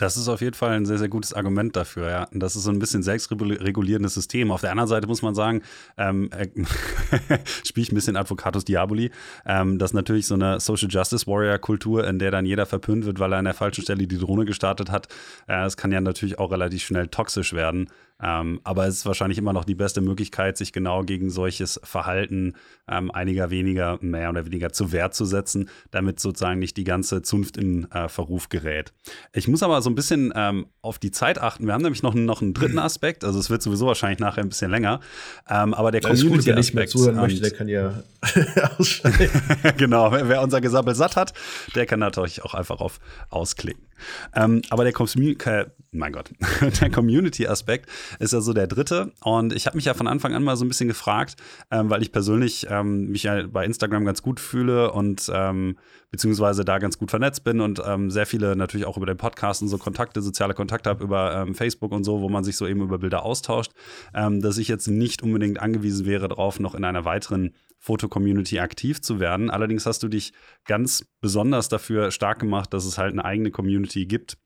Das 0.00 0.16
ist 0.16 0.28
auf 0.28 0.40
jeden 0.40 0.54
Fall 0.54 0.70
ein 0.70 0.86
sehr, 0.86 0.96
sehr 0.96 1.10
gutes 1.10 1.34
Argument 1.34 1.76
dafür, 1.76 2.08
ja. 2.08 2.26
Das 2.32 2.56
ist 2.56 2.62
so 2.62 2.70
ein 2.70 2.78
bisschen 2.78 3.02
selbstregulierendes 3.02 4.14
System. 4.14 4.50
Auf 4.50 4.62
der 4.62 4.70
anderen 4.70 4.88
Seite 4.88 5.06
muss 5.06 5.20
man 5.20 5.34
sagen, 5.34 5.60
ähm, 5.98 6.30
äh, 6.32 6.48
spiele 7.66 7.82
ich 7.82 7.92
ein 7.92 7.96
bisschen 7.96 8.16
Advocatus 8.16 8.64
Diaboli, 8.64 9.10
ähm, 9.44 9.78
dass 9.78 9.92
natürlich 9.92 10.26
so 10.26 10.36
eine 10.36 10.58
Social 10.58 10.88
Justice 10.90 11.26
Warrior 11.26 11.58
Kultur, 11.58 12.06
in 12.08 12.18
der 12.18 12.30
dann 12.30 12.46
jeder 12.46 12.64
verpönt 12.64 13.04
wird, 13.04 13.18
weil 13.18 13.34
er 13.34 13.40
an 13.40 13.44
der 13.44 13.52
falschen 13.52 13.82
Stelle 13.82 14.06
die 14.06 14.16
Drohne 14.16 14.46
gestartet 14.46 14.90
hat, 14.90 15.08
äh, 15.48 15.64
das 15.64 15.76
kann 15.76 15.92
ja 15.92 16.00
natürlich 16.00 16.38
auch 16.38 16.50
relativ 16.50 16.82
schnell 16.82 17.08
toxisch 17.08 17.52
werden. 17.52 17.90
Ähm, 18.22 18.60
aber 18.64 18.86
es 18.86 18.98
ist 18.98 19.06
wahrscheinlich 19.06 19.38
immer 19.38 19.52
noch 19.52 19.64
die 19.64 19.74
beste 19.74 20.00
Möglichkeit, 20.00 20.56
sich 20.56 20.72
genau 20.72 21.02
gegen 21.02 21.30
solches 21.30 21.80
Verhalten 21.82 22.54
ähm, 22.88 23.10
einiger 23.10 23.50
weniger, 23.50 23.98
mehr 24.00 24.30
oder 24.30 24.44
weniger 24.44 24.72
zu 24.72 24.92
Wehr 24.92 25.10
zu 25.10 25.24
setzen, 25.24 25.68
damit 25.90 26.20
sozusagen 26.20 26.58
nicht 26.58 26.76
die 26.76 26.84
ganze 26.84 27.22
Zunft 27.22 27.56
in 27.56 27.90
äh, 27.92 28.08
Verruf 28.08 28.48
gerät. 28.48 28.92
Ich 29.32 29.48
muss 29.48 29.62
aber 29.62 29.80
so 29.82 29.90
ein 29.90 29.94
bisschen 29.94 30.32
ähm, 30.34 30.66
auf 30.82 30.98
die 30.98 31.10
Zeit 31.10 31.40
achten. 31.40 31.66
Wir 31.66 31.74
haben 31.74 31.82
nämlich 31.82 32.02
noch, 32.02 32.14
noch 32.14 32.42
einen 32.42 32.54
dritten 32.54 32.78
Aspekt, 32.80 33.24
also 33.24 33.38
es 33.38 33.50
wird 33.50 33.62
sowieso 33.62 33.86
wahrscheinlich 33.86 34.18
nachher 34.18 34.42
ein 34.42 34.48
bisschen 34.48 34.70
länger, 34.70 35.00
ähm, 35.48 35.74
aber 35.74 35.90
der 35.90 36.00
Community-Aspekt. 36.00 36.74
Wer 36.74 36.86
zuhören 36.86 37.16
möchte, 37.16 37.40
der 37.40 37.50
kann 37.50 37.68
ja 37.68 38.02
ausschalten. 38.78 39.30
genau, 39.76 40.12
wer, 40.12 40.28
wer 40.28 40.42
unser 40.42 40.60
Gesabbel 40.60 40.94
satt 40.94 41.16
hat, 41.16 41.32
der 41.74 41.86
kann 41.86 42.00
natürlich 42.00 42.42
auch 42.44 42.54
einfach 42.54 42.80
auf 42.80 43.00
ausklicken. 43.30 43.89
Ähm, 44.34 44.62
aber 44.70 44.84
der 44.84 44.92
Community, 44.92 45.66
mein 45.92 46.12
Gott, 46.12 46.32
der 46.80 46.90
Community-Aspekt 46.90 47.88
ist 48.18 48.32
ja 48.32 48.40
so 48.40 48.52
der 48.52 48.66
dritte. 48.66 49.12
Und 49.22 49.52
ich 49.52 49.66
habe 49.66 49.76
mich 49.76 49.86
ja 49.86 49.94
von 49.94 50.06
Anfang 50.06 50.34
an 50.34 50.42
mal 50.42 50.56
so 50.56 50.64
ein 50.64 50.68
bisschen 50.68 50.88
gefragt, 50.88 51.36
ähm, 51.70 51.90
weil 51.90 52.02
ich 52.02 52.12
persönlich 52.12 52.66
ähm, 52.70 53.08
mich 53.08 53.24
ja 53.24 53.46
bei 53.46 53.64
Instagram 53.64 54.04
ganz 54.04 54.22
gut 54.22 54.40
fühle 54.40 54.92
und 54.92 55.30
ähm, 55.32 55.76
beziehungsweise 56.10 56.64
da 56.64 56.78
ganz 56.78 56.98
gut 56.98 57.10
vernetzt 57.10 57.44
bin 57.44 57.60
und 57.60 57.82
ähm, 57.84 58.10
sehr 58.10 58.26
viele 58.26 58.56
natürlich 58.56 58.86
auch 58.86 58.96
über 58.96 59.06
den 59.06 59.16
Podcast 59.16 59.62
und 59.62 59.68
so 59.68 59.78
Kontakte, 59.78 60.22
soziale 60.22 60.54
Kontakte 60.54 60.90
habe 60.90 61.04
über 61.04 61.34
ähm, 61.34 61.54
Facebook 61.54 61.92
und 61.92 62.04
so, 62.04 62.20
wo 62.20 62.28
man 62.28 62.44
sich 62.44 62.56
so 62.56 62.66
eben 62.66 62.82
über 62.82 62.98
Bilder 62.98 63.24
austauscht, 63.24 63.72
dass 64.12 64.58
ich 64.58 64.68
jetzt 64.68 64.88
nicht 64.88 65.22
unbedingt 65.22 65.60
angewiesen 65.60 66.06
wäre 66.06 66.28
darauf, 66.28 66.58
noch 66.60 66.74
in 66.74 66.84
einer 66.84 67.04
weiteren 67.04 67.52
Foto-Community 67.80 68.60
aktiv 68.60 69.00
zu 69.00 69.18
werden. 69.20 69.50
Allerdings 69.50 69.86
hast 69.86 70.02
du 70.02 70.08
dich 70.08 70.32
ganz 70.66 71.04
besonders 71.20 71.68
dafür 71.68 72.10
stark 72.10 72.38
gemacht, 72.38 72.72
dass 72.72 72.84
es 72.84 72.98
halt 72.98 73.12
eine 73.12 73.24
eigene 73.24 73.50
Community 73.50 74.06
gibt, 74.06 74.36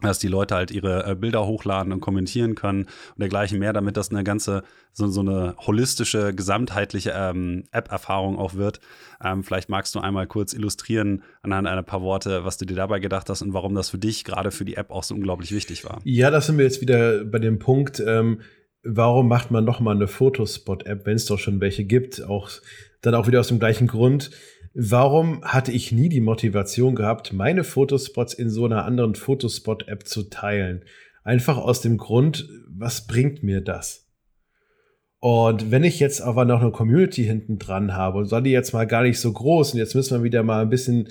dass 0.00 0.18
die 0.18 0.28
Leute 0.28 0.54
halt 0.54 0.70
ihre 0.70 1.06
äh, 1.06 1.14
Bilder 1.14 1.46
hochladen 1.46 1.92
und 1.92 2.00
kommentieren 2.00 2.54
können 2.54 2.84
und 2.84 3.20
dergleichen 3.20 3.58
mehr, 3.58 3.72
damit 3.72 3.96
das 3.96 4.10
eine 4.10 4.24
ganze, 4.24 4.62
so, 4.92 5.06
so 5.06 5.20
eine 5.20 5.54
holistische, 5.58 6.34
gesamtheitliche 6.34 7.12
ähm, 7.14 7.64
App-Erfahrung 7.72 8.38
auch 8.38 8.54
wird. 8.54 8.80
Ähm, 9.22 9.44
vielleicht 9.44 9.68
magst 9.68 9.94
du 9.94 10.00
einmal 10.00 10.26
kurz 10.26 10.54
illustrieren 10.54 11.22
anhand 11.42 11.68
einer 11.68 11.82
paar 11.82 12.02
Worte, 12.02 12.44
was 12.44 12.56
du 12.56 12.64
dir 12.64 12.74
dabei 12.74 13.00
gedacht 13.00 13.28
hast 13.28 13.42
und 13.42 13.52
warum 13.52 13.74
das 13.74 13.90
für 13.90 13.98
dich 13.98 14.24
gerade 14.24 14.50
für 14.50 14.64
die 14.64 14.76
App 14.76 14.90
auch 14.90 15.04
so 15.04 15.14
unglaublich 15.14 15.52
wichtig 15.52 15.84
war. 15.84 16.00
Ja, 16.04 16.30
da 16.30 16.40
sind 16.40 16.58
wir 16.58 16.64
jetzt 16.64 16.80
wieder 16.80 17.24
bei 17.24 17.38
dem 17.38 17.58
Punkt, 17.58 18.02
ähm, 18.04 18.40
warum 18.84 19.28
macht 19.28 19.50
man 19.50 19.64
noch 19.64 19.80
mal 19.80 19.94
eine 19.94 20.08
Fotospot-App, 20.08 21.06
wenn 21.06 21.16
es 21.16 21.26
doch 21.26 21.38
schon 21.38 21.60
welche 21.60 21.84
gibt? 21.84 22.22
Auch 22.22 22.50
dann 23.00 23.14
auch 23.14 23.26
wieder 23.26 23.40
aus 23.40 23.48
dem 23.48 23.58
gleichen 23.58 23.86
Grund. 23.86 24.30
Warum 24.74 25.44
hatte 25.44 25.72
ich 25.72 25.92
nie 25.92 26.08
die 26.08 26.20
Motivation 26.20 26.94
gehabt, 26.94 27.32
meine 27.32 27.64
Fotospots 27.64 28.32
in 28.34 28.48
so 28.48 28.64
einer 28.64 28.84
anderen 28.84 29.14
Fotospot-App 29.14 30.06
zu 30.06 30.24
teilen? 30.24 30.84
Einfach 31.24 31.58
aus 31.58 31.80
dem 31.80 31.98
Grund, 31.98 32.48
was 32.68 33.06
bringt 33.06 33.42
mir 33.42 33.60
das? 33.60 34.08
Und 35.20 35.70
wenn 35.70 35.84
ich 35.84 36.00
jetzt 36.00 36.20
aber 36.20 36.44
noch 36.44 36.62
eine 36.62 36.72
Community 36.72 37.22
hinten 37.22 37.58
dran 37.58 37.94
habe 37.94 38.18
und 38.18 38.24
soll 38.26 38.42
die 38.42 38.50
jetzt 38.50 38.72
mal 38.72 38.86
gar 38.86 39.02
nicht 39.02 39.20
so 39.20 39.32
groß 39.32 39.74
und 39.74 39.78
jetzt 39.78 39.94
müssen 39.94 40.18
wir 40.18 40.24
wieder 40.24 40.42
mal 40.42 40.62
ein 40.62 40.70
bisschen 40.70 41.10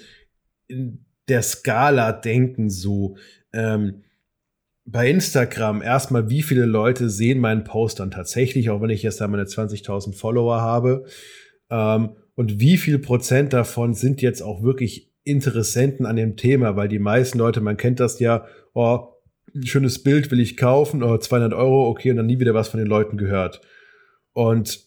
in 0.67 1.05
der 1.29 1.41
Skala 1.41 2.11
denken, 2.11 2.69
so, 2.69 3.15
ähm, 3.53 4.03
bei 4.85 5.09
Instagram 5.09 5.81
erstmal, 5.81 6.29
wie 6.29 6.41
viele 6.41 6.65
Leute 6.65 7.09
sehen 7.09 7.39
meinen 7.39 7.63
Post 7.63 7.99
dann 7.99 8.11
tatsächlich, 8.11 8.69
auch 8.69 8.81
wenn 8.81 8.89
ich 8.89 9.03
jetzt 9.03 9.21
da 9.21 9.27
meine 9.27 9.43
20.000 9.43 10.15
Follower 10.15 10.61
habe. 10.61 11.05
Ähm, 11.69 12.15
und 12.35 12.59
wie 12.59 12.77
viel 12.77 12.99
Prozent 12.99 13.53
davon 13.53 13.93
sind 13.93 14.21
jetzt 14.21 14.41
auch 14.41 14.63
wirklich 14.63 15.11
Interessenten 15.23 16.05
an 16.05 16.15
dem 16.15 16.35
Thema, 16.35 16.75
weil 16.75 16.87
die 16.87 16.99
meisten 16.99 17.37
Leute, 17.37 17.61
man 17.61 17.77
kennt 17.77 17.99
das 17.99 18.19
ja, 18.19 18.45
oh, 18.73 19.07
ein 19.53 19.67
schönes 19.67 20.01
Bild 20.01 20.31
will 20.31 20.39
ich 20.39 20.57
kaufen, 20.57 21.03
oh, 21.03 21.17
200 21.17 21.53
Euro, 21.53 21.87
okay, 21.87 22.09
und 22.09 22.17
dann 22.17 22.25
nie 22.25 22.39
wieder 22.39 22.53
was 22.53 22.69
von 22.69 22.79
den 22.79 22.87
Leuten 22.87 23.17
gehört. 23.17 23.61
Und 24.33 24.79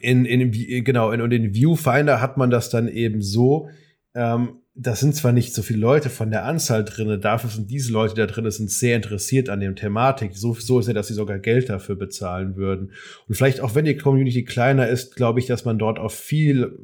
in, 0.00 0.24
in 0.26 0.52
genau, 0.84 1.10
in, 1.10 1.20
und 1.20 1.32
in 1.32 1.54
Viewfinder 1.54 2.20
hat 2.20 2.36
man 2.36 2.50
das 2.50 2.70
dann 2.70 2.86
eben 2.86 3.22
so, 3.22 3.68
ähm, 4.14 4.60
das 4.78 5.00
sind 5.00 5.16
zwar 5.16 5.32
nicht 5.32 5.54
so 5.54 5.62
viele 5.62 5.78
Leute 5.78 6.10
von 6.10 6.30
der 6.30 6.44
Anzahl 6.44 6.84
drinne, 6.84 7.18
dafür 7.18 7.48
sind 7.48 7.70
diese 7.70 7.92
Leute, 7.92 8.14
da 8.14 8.26
drin 8.26 8.50
sind 8.50 8.70
sehr 8.70 8.94
interessiert 8.94 9.48
an 9.48 9.60
dem 9.60 9.74
Thematik. 9.74 10.36
So, 10.36 10.52
so 10.52 10.78
ist 10.78 10.86
ja, 10.86 10.92
dass 10.92 11.08
sie 11.08 11.14
sogar 11.14 11.38
Geld 11.38 11.70
dafür 11.70 11.96
bezahlen 11.96 12.56
würden. 12.56 12.92
Und 13.26 13.34
vielleicht 13.34 13.60
auch 13.60 13.74
wenn 13.74 13.86
die 13.86 13.96
Community 13.96 14.44
kleiner 14.44 14.86
ist, 14.86 15.16
glaube 15.16 15.40
ich, 15.40 15.46
dass 15.46 15.64
man 15.64 15.78
dort 15.78 15.98
auf 15.98 16.14
viel, 16.14 16.78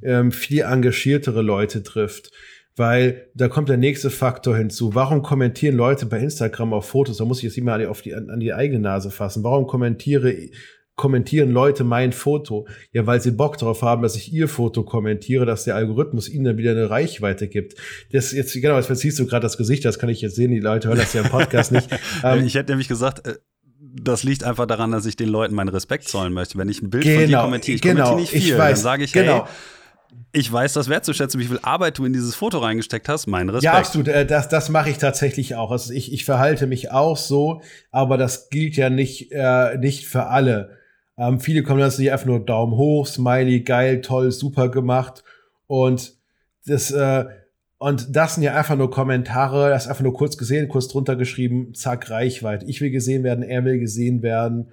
ähm, 0.00 0.30
viel 0.30 0.60
engagiertere 0.60 1.42
Leute 1.42 1.82
trifft. 1.82 2.30
Weil 2.74 3.28
da 3.34 3.48
kommt 3.48 3.68
der 3.68 3.76
nächste 3.76 4.08
Faktor 4.08 4.56
hinzu. 4.56 4.94
Warum 4.94 5.22
kommentieren 5.22 5.76
Leute 5.76 6.06
bei 6.06 6.20
Instagram 6.20 6.72
auf 6.72 6.88
Fotos? 6.88 7.18
Da 7.18 7.26
muss 7.26 7.38
ich 7.38 7.44
jetzt 7.44 7.58
immer 7.58 7.90
auf 7.90 8.00
die, 8.00 8.14
an 8.14 8.40
die 8.40 8.54
eigene 8.54 8.80
Nase 8.80 9.10
fassen. 9.10 9.44
Warum 9.44 9.66
kommentiere 9.66 10.32
kommentieren 10.96 11.50
Leute 11.50 11.84
mein 11.84 12.12
Foto? 12.12 12.66
Ja, 12.92 13.06
weil 13.06 13.20
sie 13.20 13.30
Bock 13.30 13.58
darauf 13.58 13.82
haben, 13.82 14.02
dass 14.02 14.16
ich 14.16 14.32
ihr 14.32 14.48
Foto 14.48 14.82
kommentiere, 14.82 15.46
dass 15.46 15.64
der 15.64 15.76
Algorithmus 15.76 16.28
ihnen 16.28 16.44
dann 16.44 16.56
wieder 16.56 16.72
eine 16.72 16.90
Reichweite 16.90 17.48
gibt. 17.48 17.74
Das 18.12 18.32
jetzt, 18.32 18.52
genau, 18.54 18.76
jetzt 18.76 18.86
verziehst 18.86 19.18
du 19.18 19.26
gerade 19.26 19.42
das 19.42 19.56
Gesicht, 19.56 19.84
das 19.84 19.98
kann 19.98 20.08
ich 20.08 20.20
jetzt 20.20 20.36
sehen, 20.36 20.50
die 20.50 20.60
Leute 20.60 20.88
hören 20.88 20.98
das 20.98 21.12
ja 21.12 21.22
im 21.22 21.28
Podcast 21.28 21.72
nicht. 21.72 21.88
Ähm, 22.24 22.44
ich 22.44 22.54
hätte 22.54 22.72
nämlich 22.72 22.88
gesagt, 22.88 23.26
äh, 23.26 23.34
das 23.78 24.22
liegt 24.22 24.44
einfach 24.44 24.66
daran, 24.66 24.92
dass 24.92 25.06
ich 25.06 25.16
den 25.16 25.28
Leuten 25.28 25.54
meinen 25.54 25.68
Respekt 25.68 26.08
zollen 26.08 26.32
möchte. 26.32 26.58
Wenn 26.58 26.68
ich 26.68 26.82
ein 26.82 26.90
Bild 26.90 27.04
genau, 27.04 27.14
von 27.14 27.20
dir 27.20 27.26
genau, 27.26 27.42
kommentiere, 27.42 27.74
ich 27.74 27.82
genau, 27.82 28.10
kommentiere 28.10 28.20
nicht 28.20 28.44
viel, 28.44 28.54
ich 28.54 28.58
weiß, 28.58 28.78
dann 28.78 28.82
sage 28.82 29.04
ich, 29.04 29.12
genau. 29.12 29.44
hey, 29.44 29.52
ich 30.32 30.50
weiß 30.50 30.72
das 30.72 30.88
wertzuschätzen, 30.88 31.40
wie 31.40 31.44
viel 31.44 31.58
Arbeit 31.62 31.98
du 31.98 32.04
in 32.04 32.12
dieses 32.12 32.34
Foto 32.34 32.58
reingesteckt 32.58 33.08
hast. 33.08 33.26
Mein 33.26 33.48
Respekt. 33.48 33.64
Ja, 33.64 33.78
absolut. 33.78 34.08
Äh, 34.08 34.26
das, 34.26 34.48
das 34.48 34.68
mache 34.68 34.90
ich 34.90 34.98
tatsächlich 34.98 35.56
auch. 35.56 35.70
Also 35.70 35.92
ich, 35.92 36.12
ich 36.12 36.24
verhalte 36.24 36.66
mich 36.66 36.90
auch 36.90 37.16
so, 37.16 37.62
aber 37.90 38.16
das 38.16 38.48
gilt 38.48 38.76
ja 38.76 38.88
nicht, 38.88 39.30
äh, 39.32 39.76
nicht 39.78 40.06
für 40.06 40.26
alle. 40.26 40.78
Ähm, 41.18 41.40
viele 41.40 41.62
kommen 41.62 41.80
dann 41.80 41.90
sich 41.90 42.10
einfach 42.10 42.26
nur 42.26 42.44
Daumen 42.44 42.76
hoch, 42.76 43.06
Smiley, 43.06 43.60
geil, 43.60 44.00
toll, 44.00 44.30
super 44.32 44.70
gemacht. 44.70 45.22
Und 45.66 46.14
das, 46.66 46.90
äh, 46.90 47.24
und 47.78 48.14
das 48.14 48.34
sind 48.34 48.44
ja 48.44 48.54
einfach 48.54 48.76
nur 48.76 48.90
Kommentare, 48.90 49.70
das 49.70 49.84
ist 49.84 49.88
einfach 49.90 50.04
nur 50.04 50.14
kurz 50.14 50.36
gesehen, 50.36 50.68
kurz 50.68 50.88
drunter 50.88 51.16
geschrieben, 51.16 51.74
zack, 51.74 52.10
Reichweite. 52.10 52.66
Ich 52.66 52.80
will 52.80 52.90
gesehen 52.90 53.24
werden, 53.24 53.42
er 53.42 53.64
will 53.64 53.78
gesehen 53.78 54.22
werden. 54.22 54.68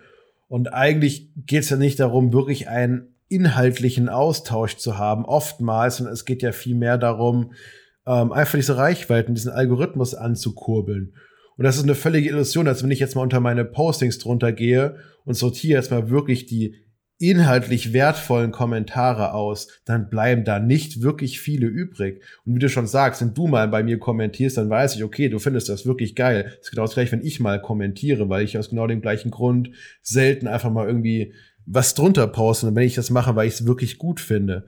Und 0.48 0.74
eigentlich 0.74 1.30
geht 1.46 1.64
es 1.64 1.70
ja 1.70 1.78
nicht 1.78 2.00
darum, 2.00 2.34
wirklich 2.34 2.70
einen 2.70 3.16
inhaltlichen 3.28 4.10
Austausch 4.10 4.78
zu 4.78 4.98
haben, 4.98 5.26
oftmals, 5.26 5.98
sondern 5.98 6.14
es 6.14 6.26
geht 6.26 6.42
ja 6.42 6.52
viel 6.52 6.76
mehr 6.76 6.98
darum, 6.98 7.54
ähm, 8.08 8.32
einfach 8.32 8.56
diese 8.56 8.78
Reichweiten, 8.78 9.36
diesen 9.36 9.52
Algorithmus 9.52 10.16
anzukurbeln. 10.16 11.14
Und 11.60 11.66
das 11.66 11.76
ist 11.76 11.84
eine 11.84 11.96
völlige 11.96 12.30
Illusion, 12.30 12.70
als 12.70 12.84
wenn 12.84 12.92
ich 12.92 13.00
jetzt 13.00 13.16
mal 13.16 13.22
unter 13.22 13.42
meine 13.42 13.66
Postings 13.66 14.18
drunter 14.18 14.54
gehe 14.54 14.96
und 15.26 15.34
sortiere 15.34 15.78
jetzt 15.78 15.92
mal 15.92 16.10
wirklich 16.10 16.46
die 16.46 16.76
inhaltlich 17.18 17.92
wertvollen 17.92 18.52
Kommentare 18.52 19.34
aus, 19.34 19.68
dann 19.84 20.10
bleiben 20.10 20.46
da 20.46 20.60
nicht 20.60 21.02
wirklich 21.02 21.42
viele 21.42 21.68
übrig. 21.68 22.24
Und 22.46 22.56
wie 22.56 22.60
du 22.60 22.70
schon 22.70 22.88
sagst, 22.88 23.20
wenn 23.20 23.34
du 23.34 23.48
mal 23.48 23.68
bei 23.68 23.84
mir 23.84 24.00
kommentierst, 24.00 24.56
dann 24.56 24.70
weiß 24.70 24.96
ich, 24.96 25.04
okay, 25.04 25.28
du 25.28 25.38
findest 25.38 25.68
das 25.68 25.86
wirklich 25.86 26.16
geil. 26.16 26.46
Das 26.46 26.68
ist 26.68 26.72
genau 26.72 26.84
das 26.84 26.94
gleiche, 26.94 27.12
wenn 27.12 27.26
ich 27.26 27.42
mal 27.42 27.62
kommentiere, 27.62 28.30
weil 28.30 28.46
ich 28.46 28.58
aus 28.58 28.70
genau 28.70 28.88
dem 28.88 29.02
gleichen 29.02 29.30
Grund 29.30 29.72
selten 30.02 30.48
einfach 30.48 30.72
mal 30.72 30.88
irgendwie 30.88 31.34
was 31.66 31.94
drunter 31.94 32.28
poste. 32.28 32.74
Wenn 32.74 32.88
ich 32.88 32.96
das 32.96 33.10
mache, 33.10 33.36
weil 33.36 33.50
ich 33.50 33.56
es 33.56 33.66
wirklich 33.66 33.98
gut 33.98 34.22
finde. 34.22 34.66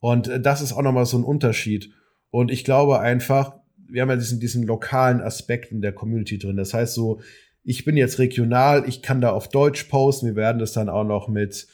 Und 0.00 0.26
äh, 0.26 0.40
das 0.40 0.62
ist 0.62 0.72
auch 0.72 0.82
nochmal 0.82 1.06
so 1.06 1.16
ein 1.16 1.22
Unterschied. 1.22 1.92
Und 2.30 2.50
ich 2.50 2.64
glaube 2.64 2.98
einfach, 2.98 3.60
wir 3.88 4.02
haben 4.02 4.10
ja 4.10 4.16
diesen, 4.16 4.40
diesen 4.40 4.64
lokalen 4.64 5.20
Aspekt 5.20 5.72
in 5.72 5.80
der 5.80 5.92
Community 5.92 6.38
drin. 6.38 6.56
Das 6.56 6.74
heißt 6.74 6.94
so, 6.94 7.20
ich 7.62 7.84
bin 7.84 7.96
jetzt 7.96 8.18
regional, 8.18 8.84
ich 8.86 9.02
kann 9.02 9.20
da 9.20 9.30
auf 9.30 9.48
Deutsch 9.48 9.84
posten. 9.84 10.26
Wir 10.26 10.36
werden 10.36 10.58
das 10.58 10.72
dann 10.72 10.88
auch 10.88 11.04
noch 11.04 11.28
mit 11.28 11.66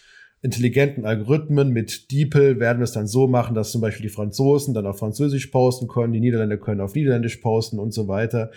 intelligenten 0.42 1.04
Algorithmen, 1.04 1.70
mit 1.70 2.10
DeepL 2.10 2.58
werden 2.58 2.78
wir 2.78 2.84
es 2.84 2.92
dann 2.92 3.06
so 3.06 3.26
machen, 3.26 3.54
dass 3.54 3.72
zum 3.72 3.82
Beispiel 3.82 4.04
die 4.04 4.12
Franzosen 4.12 4.72
dann 4.72 4.86
auf 4.86 4.98
Französisch 4.98 5.48
posten 5.48 5.86
können, 5.86 6.14
die 6.14 6.20
Niederländer 6.20 6.56
können 6.56 6.80
auf 6.80 6.94
Niederländisch 6.94 7.36
posten 7.38 7.78
und 7.78 7.92
so 7.92 8.08
weiter. 8.08 8.50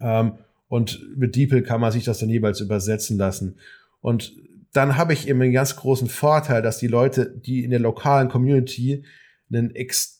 Ähm, 0.00 0.32
und 0.66 1.00
mit 1.16 1.36
DeepL 1.36 1.62
kann 1.62 1.80
man 1.80 1.92
sich 1.92 2.04
das 2.04 2.18
dann 2.18 2.28
jeweils 2.28 2.60
übersetzen 2.60 3.18
lassen. 3.18 3.56
Und 4.00 4.34
dann 4.72 4.96
habe 4.96 5.12
ich 5.12 5.28
eben 5.28 5.40
einen 5.40 5.52
ganz 5.52 5.76
großen 5.76 6.08
Vorteil, 6.08 6.60
dass 6.60 6.78
die 6.78 6.88
Leute, 6.88 7.32
die 7.34 7.64
in 7.64 7.70
der 7.70 7.80
lokalen 7.80 8.28
Community 8.28 9.04
einen 9.50 9.74
extrem 9.74 10.17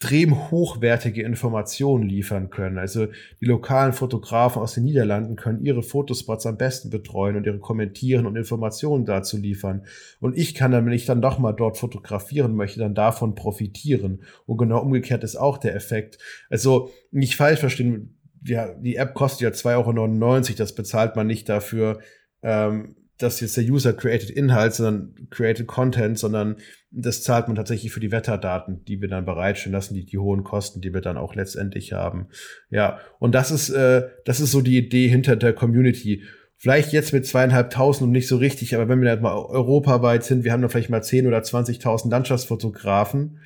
extrem 0.00 0.50
hochwertige 0.50 1.22
Informationen 1.22 2.08
liefern 2.08 2.48
können. 2.48 2.78
Also 2.78 3.08
die 3.40 3.44
lokalen 3.44 3.92
Fotografen 3.92 4.62
aus 4.62 4.72
den 4.72 4.84
Niederlanden 4.84 5.36
können 5.36 5.62
ihre 5.62 5.82
Fotospots 5.82 6.46
am 6.46 6.56
besten 6.56 6.88
betreuen 6.88 7.36
und 7.36 7.44
ihre 7.44 7.58
kommentieren 7.58 8.24
und 8.24 8.34
Informationen 8.34 9.04
dazu 9.04 9.36
liefern. 9.36 9.84
Und 10.18 10.38
ich 10.38 10.54
kann 10.54 10.70
dann, 10.70 10.86
wenn 10.86 10.94
ich 10.94 11.04
dann 11.04 11.20
doch 11.20 11.38
mal 11.38 11.52
dort 11.52 11.76
fotografieren 11.76 12.54
möchte, 12.54 12.80
dann 12.80 12.94
davon 12.94 13.34
profitieren. 13.34 14.22
Und 14.46 14.56
genau 14.56 14.80
umgekehrt 14.80 15.22
ist 15.22 15.36
auch 15.36 15.58
der 15.58 15.74
Effekt. 15.74 16.16
Also 16.48 16.90
nicht 17.10 17.36
falsch 17.36 17.60
verstehen, 17.60 18.18
ja, 18.42 18.72
die 18.72 18.96
App 18.96 19.12
kostet 19.12 19.40
ja 19.42 19.50
2,99 19.50 20.48
Euro, 20.48 20.56
das 20.56 20.74
bezahlt 20.74 21.14
man 21.14 21.26
nicht 21.26 21.46
dafür, 21.46 22.00
ähm, 22.42 22.96
dass 23.22 23.40
jetzt 23.40 23.56
der 23.56 23.64
User 23.64 23.92
created 23.92 24.30
Inhalt, 24.30 24.74
sondern 24.74 25.28
created 25.30 25.66
Content, 25.66 26.18
sondern 26.18 26.56
das 26.90 27.22
zahlt 27.22 27.46
man 27.46 27.56
tatsächlich 27.56 27.92
für 27.92 28.00
die 28.00 28.12
Wetterdaten, 28.12 28.84
die 28.86 29.00
wir 29.00 29.08
dann 29.08 29.24
bereitstellen 29.24 29.74
lassen, 29.74 29.94
die, 29.94 30.04
die 30.04 30.18
hohen 30.18 30.42
Kosten, 30.42 30.80
die 30.80 30.92
wir 30.92 31.00
dann 31.00 31.16
auch 31.16 31.34
letztendlich 31.34 31.92
haben. 31.92 32.28
Ja, 32.70 32.98
und 33.18 33.34
das 33.34 33.50
ist, 33.50 33.70
äh, 33.70 34.08
das 34.24 34.40
ist 34.40 34.50
so 34.50 34.60
die 34.60 34.78
Idee 34.78 35.08
hinter 35.08 35.36
der 35.36 35.52
Community. 35.52 36.24
Vielleicht 36.56 36.92
jetzt 36.92 37.12
mit 37.12 37.26
zweieinhalbtausend 37.26 38.06
und 38.06 38.12
nicht 38.12 38.28
so 38.28 38.36
richtig, 38.36 38.74
aber 38.74 38.88
wenn 38.88 39.00
wir 39.00 39.10
jetzt 39.10 39.22
mal 39.22 39.34
europaweit 39.34 40.24
sind, 40.24 40.44
wir 40.44 40.52
haben 40.52 40.60
dann 40.60 40.70
vielleicht 40.70 40.90
mal 40.90 41.02
zehn 41.02 41.26
oder 41.26 41.42
zwanzigtausend 41.42 42.12
Landschaftsfotografen, 42.12 43.38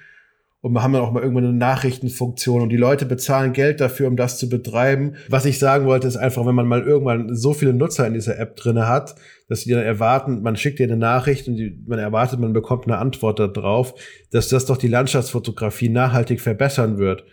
und 0.65 0.73
wir 0.73 0.83
haben 0.83 0.95
dann 0.95 1.03
auch 1.03 1.13
mal 1.13 1.23
irgendwann 1.23 1.45
eine 1.45 1.53
Nachrichtenfunktion 1.53 2.63
und 2.63 2.71
die 2.71 2.79
Leute 2.79 3.05
bezahlen 3.05 3.53
Geld 3.53 3.83
dafür, 3.83 4.09
um 4.09 4.17
das 4.17 4.39
zu 4.39 4.49
betreiben. 4.49 5.17
Was 5.29 5.45
ich 5.45 5.59
sagen 5.59 5.85
wollte, 5.85 6.09
ist 6.09 6.17
einfach, 6.17 6.47
wenn 6.47 6.55
man 6.55 6.67
mal 6.67 6.81
irgendwann 6.81 7.37
so 7.37 7.53
viele 7.53 7.75
Nutzer 7.75 8.07
in 8.07 8.15
dieser 8.15 8.39
App 8.39 8.57
drinne 8.57 8.89
hat, 8.89 9.15
dass 9.47 9.65
die 9.65 9.73
dann 9.73 9.83
erwarten, 9.83 10.41
man 10.41 10.57
schickt 10.57 10.79
dir 10.79 10.85
eine 10.85 10.97
Nachricht 10.97 11.49
und 11.49 11.57
die, 11.57 11.79
man 11.87 11.99
erwartet, 11.99 12.41
man 12.41 12.55
bekommt 12.55 12.87
eine 12.87 12.97
Antwort 12.97 13.41
darauf, 13.41 13.93
dass 14.31 14.49
das 14.49 14.65
doch 14.65 14.79
die 14.79 14.89
Landschaftsfotografie 14.89 15.91
nachhaltig 15.91 16.41
verbessern 16.41 16.97
wird. 16.97 17.27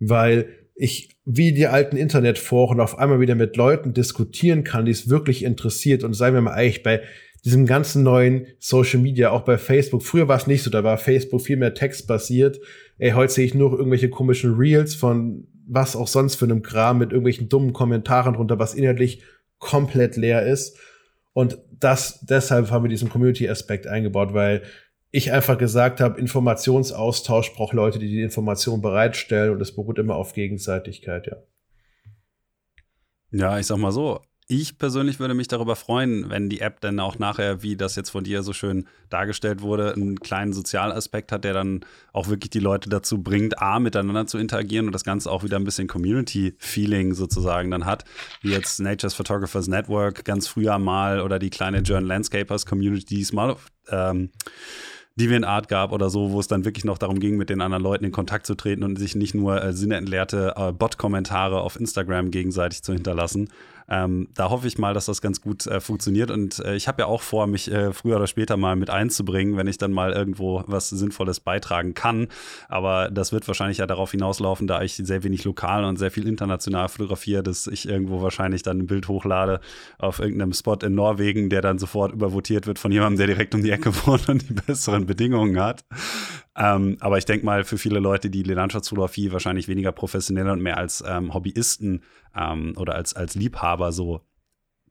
Weil 0.00 0.48
ich 0.74 1.16
wie 1.24 1.52
die 1.52 1.68
alten 1.68 1.96
Internetforen 1.96 2.80
auf 2.80 2.98
einmal 2.98 3.20
wieder 3.20 3.36
mit 3.36 3.56
Leuten 3.56 3.94
diskutieren 3.94 4.64
kann, 4.64 4.84
die 4.84 4.90
es 4.90 5.08
wirklich 5.08 5.44
interessiert 5.44 6.02
und 6.02 6.14
seien 6.14 6.34
wir 6.34 6.40
mal 6.40 6.54
eigentlich 6.54 6.82
bei 6.82 7.02
diesem 7.44 7.66
ganzen 7.66 8.02
neuen 8.02 8.46
Social 8.58 9.00
Media, 9.00 9.30
auch 9.30 9.42
bei 9.42 9.58
Facebook. 9.58 10.02
Früher 10.02 10.28
war 10.28 10.36
es 10.36 10.46
nicht 10.46 10.62
so, 10.62 10.70
da 10.70 10.82
war 10.82 10.96
Facebook 10.96 11.42
viel 11.42 11.56
mehr 11.56 11.74
textbasiert. 11.74 12.58
Ey, 12.98 13.10
heute 13.10 13.32
sehe 13.32 13.44
ich 13.44 13.54
nur 13.54 13.72
irgendwelche 13.72 14.08
komischen 14.08 14.54
Reels 14.54 14.94
von 14.94 15.46
was 15.66 15.96
auch 15.96 16.08
sonst 16.08 16.36
für 16.36 16.44
einem 16.44 16.62
Kram 16.62 16.98
mit 16.98 17.10
irgendwelchen 17.10 17.48
dummen 17.48 17.72
Kommentaren 17.72 18.34
drunter, 18.34 18.58
was 18.58 18.74
inhaltlich 18.74 19.22
komplett 19.58 20.16
leer 20.16 20.44
ist. 20.46 20.78
Und 21.32 21.58
das, 21.70 22.20
deshalb 22.20 22.70
haben 22.70 22.84
wir 22.84 22.88
diesen 22.88 23.08
Community-Aspekt 23.08 23.86
eingebaut, 23.86 24.34
weil 24.34 24.62
ich 25.10 25.32
einfach 25.32 25.58
gesagt 25.58 26.00
habe, 26.00 26.20
Informationsaustausch 26.20 27.54
braucht 27.54 27.72
Leute, 27.72 27.98
die 27.98 28.08
die 28.08 28.22
Information 28.22 28.82
bereitstellen 28.82 29.52
und 29.52 29.60
es 29.60 29.74
beruht 29.74 29.98
immer 29.98 30.16
auf 30.16 30.32
Gegenseitigkeit, 30.32 31.26
ja. 31.26 31.36
Ja, 33.30 33.58
ich 33.58 33.66
sag 33.66 33.78
mal 33.78 33.90
so, 33.90 34.20
ich 34.46 34.76
persönlich 34.76 35.20
würde 35.20 35.32
mich 35.32 35.48
darüber 35.48 35.74
freuen, 35.74 36.28
wenn 36.28 36.50
die 36.50 36.60
App 36.60 36.80
dann 36.82 37.00
auch 37.00 37.18
nachher, 37.18 37.62
wie 37.62 37.76
das 37.76 37.96
jetzt 37.96 38.10
von 38.10 38.24
dir 38.24 38.42
so 38.42 38.52
schön 38.52 38.86
dargestellt 39.08 39.62
wurde, 39.62 39.94
einen 39.94 40.20
kleinen 40.20 40.52
Sozialaspekt 40.52 41.32
hat, 41.32 41.44
der 41.44 41.54
dann 41.54 41.80
auch 42.12 42.28
wirklich 42.28 42.50
die 42.50 42.58
Leute 42.58 42.90
dazu 42.90 43.22
bringt, 43.22 43.62
A, 43.62 43.78
miteinander 43.78 44.26
zu 44.26 44.36
interagieren 44.36 44.86
und 44.86 44.92
das 44.92 45.04
Ganze 45.04 45.30
auch 45.30 45.44
wieder 45.44 45.56
ein 45.56 45.64
bisschen 45.64 45.88
Community-Feeling 45.88 47.14
sozusagen 47.14 47.70
dann 47.70 47.86
hat, 47.86 48.04
wie 48.42 48.50
jetzt 48.50 48.80
Nature's 48.80 49.14
Photographers 49.14 49.66
Network 49.66 50.26
ganz 50.26 50.46
früher 50.46 50.78
mal 50.78 51.20
oder 51.20 51.38
die 51.38 51.50
kleine 51.50 51.78
Journal 51.78 52.08
Landscapers 52.08 52.66
Community, 52.66 53.14
die 53.14 53.22
es 53.22 53.32
mal 53.32 53.56
ähm, 53.88 54.30
DeviantArt 55.16 55.68
gab 55.68 55.92
oder 55.92 56.10
so, 56.10 56.32
wo 56.32 56.40
es 56.40 56.48
dann 56.48 56.64
wirklich 56.64 56.84
noch 56.84 56.98
darum 56.98 57.20
ging, 57.20 57.36
mit 57.36 57.48
den 57.48 57.60
anderen 57.60 57.82
Leuten 57.82 58.04
in 58.04 58.12
Kontakt 58.12 58.46
zu 58.46 58.56
treten 58.56 58.82
und 58.82 58.96
sich 58.96 59.14
nicht 59.14 59.34
nur 59.34 59.62
äh, 59.62 59.72
sinnentleerte 59.72 60.54
äh, 60.56 60.72
Bot-Kommentare 60.72 61.60
auf 61.60 61.78
Instagram 61.78 62.30
gegenseitig 62.30 62.82
zu 62.82 62.92
hinterlassen. 62.92 63.48
Ähm, 63.88 64.28
da 64.34 64.50
hoffe 64.50 64.66
ich 64.66 64.78
mal, 64.78 64.94
dass 64.94 65.06
das 65.06 65.20
ganz 65.20 65.40
gut 65.40 65.66
äh, 65.66 65.80
funktioniert. 65.80 66.30
Und 66.30 66.58
äh, 66.60 66.74
ich 66.74 66.88
habe 66.88 67.02
ja 67.02 67.06
auch 67.06 67.22
vor, 67.22 67.46
mich 67.46 67.70
äh, 67.70 67.92
früher 67.92 68.16
oder 68.16 68.26
später 68.26 68.56
mal 68.56 68.76
mit 68.76 68.90
einzubringen, 68.90 69.56
wenn 69.56 69.66
ich 69.66 69.78
dann 69.78 69.92
mal 69.92 70.12
irgendwo 70.12 70.64
was 70.66 70.88
Sinnvolles 70.90 71.40
beitragen 71.40 71.94
kann. 71.94 72.28
Aber 72.68 73.10
das 73.10 73.32
wird 73.32 73.46
wahrscheinlich 73.46 73.78
ja 73.78 73.86
darauf 73.86 74.10
hinauslaufen, 74.12 74.66
da 74.66 74.82
ich 74.82 74.96
sehr 74.96 75.22
wenig 75.22 75.44
lokal 75.44 75.84
und 75.84 75.98
sehr 75.98 76.10
viel 76.10 76.26
international 76.26 76.88
fotografiere, 76.88 77.42
dass 77.42 77.66
ich 77.66 77.88
irgendwo 77.88 78.22
wahrscheinlich 78.22 78.62
dann 78.62 78.78
ein 78.78 78.86
Bild 78.86 79.08
hochlade 79.08 79.60
auf 79.98 80.18
irgendeinem 80.18 80.52
Spot 80.52 80.78
in 80.82 80.94
Norwegen, 80.94 81.50
der 81.50 81.60
dann 81.60 81.78
sofort 81.78 82.12
übervotiert 82.12 82.66
wird 82.66 82.78
von 82.78 82.92
jemandem, 82.92 83.18
der 83.18 83.26
direkt 83.28 83.54
um 83.54 83.62
die 83.62 83.70
Ecke 83.70 83.94
wohnt 84.06 84.28
und 84.28 84.48
die 84.48 84.54
besseren 84.54 85.06
Bedingungen 85.06 85.60
hat. 85.60 85.84
Ähm, 86.56 86.96
aber 87.00 87.18
ich 87.18 87.24
denke 87.24 87.44
mal, 87.44 87.64
für 87.64 87.78
viele 87.78 87.98
Leute, 87.98 88.30
die 88.30 88.42
Landschaftsfotografie 88.42 89.32
wahrscheinlich 89.32 89.66
weniger 89.66 89.90
professionell 89.90 90.48
und 90.50 90.62
mehr 90.62 90.76
als 90.76 91.02
ähm, 91.06 91.34
Hobbyisten 91.34 92.02
ähm, 92.36 92.74
oder 92.76 92.94
als, 92.94 93.14
als 93.14 93.34
Liebhaber 93.34 93.92
so 93.92 94.22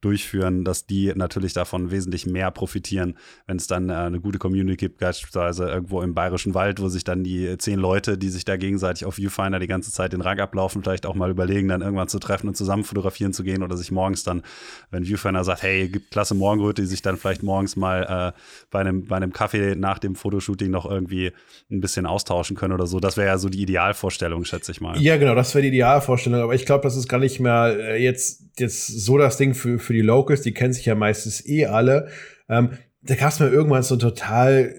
durchführen, 0.03 0.63
dass 0.63 0.85
die 0.85 1.13
natürlich 1.15 1.53
davon 1.53 1.91
wesentlich 1.91 2.25
mehr 2.25 2.51
profitieren, 2.51 3.17
wenn 3.47 3.57
es 3.57 3.67
dann 3.67 3.89
äh, 3.89 3.93
eine 3.93 4.19
gute 4.19 4.39
Community 4.39 4.77
gibt, 4.77 4.99
beispielsweise 4.99 5.69
irgendwo 5.69 6.01
im 6.01 6.13
Bayerischen 6.13 6.53
Wald, 6.53 6.81
wo 6.81 6.89
sich 6.89 7.03
dann 7.03 7.23
die 7.23 7.57
zehn 7.57 7.79
Leute, 7.79 8.17
die 8.17 8.29
sich 8.29 8.45
da 8.45 8.57
gegenseitig 8.57 9.05
auf 9.05 9.15
Viewfinder 9.15 9.59
die 9.59 9.67
ganze 9.67 9.91
Zeit 9.91 10.13
den 10.13 10.21
Rang 10.21 10.39
ablaufen, 10.39 10.83
vielleicht 10.83 11.05
auch 11.05 11.15
mal 11.15 11.29
überlegen, 11.29 11.67
dann 11.67 11.81
irgendwann 11.81 12.07
zu 12.07 12.19
treffen 12.19 12.47
und 12.47 12.57
zusammen 12.57 12.83
fotografieren 12.83 13.33
zu 13.33 13.43
gehen 13.43 13.63
oder 13.63 13.77
sich 13.77 13.91
morgens 13.91 14.23
dann, 14.23 14.43
wenn 14.91 15.05
Viewfinder 15.05 15.43
sagt, 15.43 15.63
hey, 15.63 15.87
gibt 15.87 16.11
klasse 16.11 16.35
Morgenröte, 16.35 16.81
die 16.81 16.87
sich 16.87 17.01
dann 17.01 17.17
vielleicht 17.17 17.43
morgens 17.43 17.75
mal 17.75 18.33
äh, 18.35 18.39
bei, 18.71 18.79
einem, 18.79 19.05
bei 19.05 19.15
einem 19.15 19.31
Kaffee 19.31 19.75
nach 19.75 19.99
dem 19.99 20.15
Fotoshooting 20.15 20.69
noch 20.69 20.89
irgendwie 20.89 21.31
ein 21.71 21.81
bisschen 21.81 22.05
austauschen 22.05 22.55
können 22.55 22.73
oder 22.73 22.87
so. 22.87 22.99
Das 22.99 23.17
wäre 23.17 23.27
ja 23.27 23.37
so 23.37 23.49
die 23.49 23.61
Idealvorstellung, 23.61 24.45
schätze 24.45 24.71
ich 24.71 24.81
mal. 24.81 24.99
Ja, 24.99 25.17
genau, 25.17 25.35
das 25.35 25.53
wäre 25.55 25.61
die 25.61 25.69
Idealvorstellung. 25.69 26.41
Aber 26.41 26.55
ich 26.55 26.65
glaube, 26.65 26.83
das 26.83 26.95
ist 26.95 27.07
gar 27.07 27.19
nicht 27.19 27.39
mehr 27.39 27.75
äh, 27.79 28.03
jetzt, 28.03 28.43
jetzt 28.57 28.87
so 28.87 29.17
das 29.17 29.37
Ding 29.37 29.53
für, 29.53 29.79
für 29.79 29.92
die 29.93 30.01
Locals. 30.01 30.41
Die 30.41 30.53
kennen 30.53 30.73
sich 30.73 30.85
ja 30.85 30.95
meistens 30.95 31.47
eh 31.47 31.65
alle. 31.65 32.07
Ähm, 32.49 32.71
da 33.01 33.15
gab 33.15 33.31
es 33.31 33.39
mal 33.39 33.51
irgendwann 33.51 33.83
so 33.83 33.95
ein 33.95 33.99
total 33.99 34.75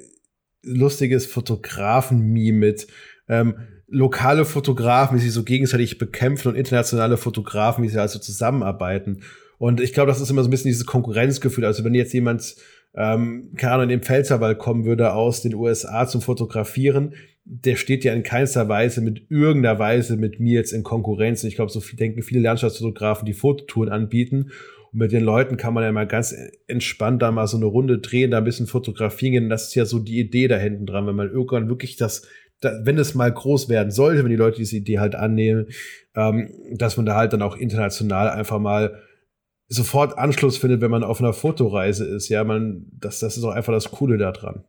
lustiges 0.63 1.27
Fotografen-Meme 1.27 2.59
mit 2.59 2.87
ähm, 3.29 3.55
lokale 3.87 4.45
Fotografen, 4.45 5.17
wie 5.17 5.23
sie 5.23 5.31
so 5.31 5.45
gegenseitig 5.45 5.99
bekämpfen 5.99 6.49
und 6.49 6.57
internationale 6.57 7.17
Fotografen, 7.17 7.85
wie 7.85 7.89
sie 7.89 8.01
also 8.01 8.19
zusammenarbeiten. 8.19 9.21
Und 9.59 9.81
ich 9.81 9.93
glaube, 9.93 10.09
das 10.09 10.21
ist 10.21 10.31
immer 10.31 10.43
so 10.43 10.49
ein 10.49 10.51
bisschen 10.51 10.69
dieses 10.69 10.87
Konkurrenzgefühl. 10.87 11.65
Also 11.65 11.85
wenn 11.85 11.95
jetzt 11.95 12.13
jemand, 12.13 12.57
ähm, 12.95 13.53
keine 13.57 13.75
Ahnung, 13.75 13.85
in 13.85 13.89
den 13.91 14.03
Pfälzerwald 14.03 14.59
kommen 14.59 14.85
würde 14.85 15.13
aus 15.13 15.43
den 15.43 15.55
USA 15.55 16.07
zum 16.07 16.23
Fotografieren, 16.23 17.15
der 17.45 17.77
steht 17.77 18.05
ja 18.05 18.15
in 18.15 18.23
keinster 18.23 18.69
Weise 18.69 19.03
mit 19.03 19.31
irgendeiner 19.31 19.79
Weise 19.79 20.17
mit 20.17 20.41
mir 20.41 20.55
jetzt 20.55 20.73
in 20.73 20.83
Konkurrenz. 20.83 21.43
Und 21.43 21.49
ich 21.49 21.57
glaube, 21.57 21.71
so 21.71 21.81
viel 21.81 21.99
denken 21.99 22.23
viele 22.23 22.41
Landschaftsfotografen, 22.41 23.27
die 23.27 23.35
Fototouren 23.35 23.91
anbieten. 23.91 24.51
Und 24.95 25.01
mit 25.01 25.13
den 25.13 25.25
Leuten 25.25 25.57
kann 25.57 25.75
man 25.75 25.83
ja 25.83 25.91
mal 25.91 26.07
ganz 26.07 26.33
entspannt 26.69 27.21
da 27.21 27.33
mal 27.33 27.49
so 27.49 27.57
eine 27.57 27.67
Runde 27.67 27.99
drehen, 27.99 28.31
da 28.31 28.39
ein 28.39 28.45
bisschen 28.45 28.69
fotografieren. 28.69 29.49
Das 29.49 29.69
ist 29.69 29.75
ja 29.75 29.85
so 29.85 29.99
die 29.99 30.21
Idee 30.21 30.47
da 30.47 30.57
hinten 30.57 30.87
dran, 30.87 31.07
wenn 31.09 31.17
man 31.17 31.31
irgendwann 31.31 31.69
wirklich 31.69 31.97
das, 31.97 32.23
wenn 32.61 32.97
es 32.97 33.17
mal 33.17 33.33
groß 33.33 33.69
werden 33.69 33.91
sollte, 33.91 34.23
wenn 34.23 34.31
die 34.31 34.37
Leute 34.37 34.59
diese 34.59 34.77
Idee 34.77 35.01
halt 35.01 35.17
annehmen, 35.17 35.67
ähm, 36.15 36.49
dass 36.73 36.97
man 36.97 37.07
da 37.07 37.17
halt 37.17 37.33
dann 37.33 37.43
auch 37.43 37.57
international 37.57 38.31
einfach 38.31 38.61
mal 38.61 39.03
sofort 39.67 40.17
Anschluss 40.17 40.59
findet, 40.59 40.81
wenn 40.81 40.93
man 40.93 41.03
auf 41.03 41.21
einer 41.21 41.33
Fotoreise 41.33 42.05
ist. 42.05 42.29
Ja, 42.29 42.45
man, 42.45 42.87
das, 42.93 43.19
das 43.19 43.37
ist 43.37 43.43
auch 43.43 43.51
einfach 43.51 43.73
das 43.73 43.91
Coole 43.91 44.17
daran. 44.17 44.63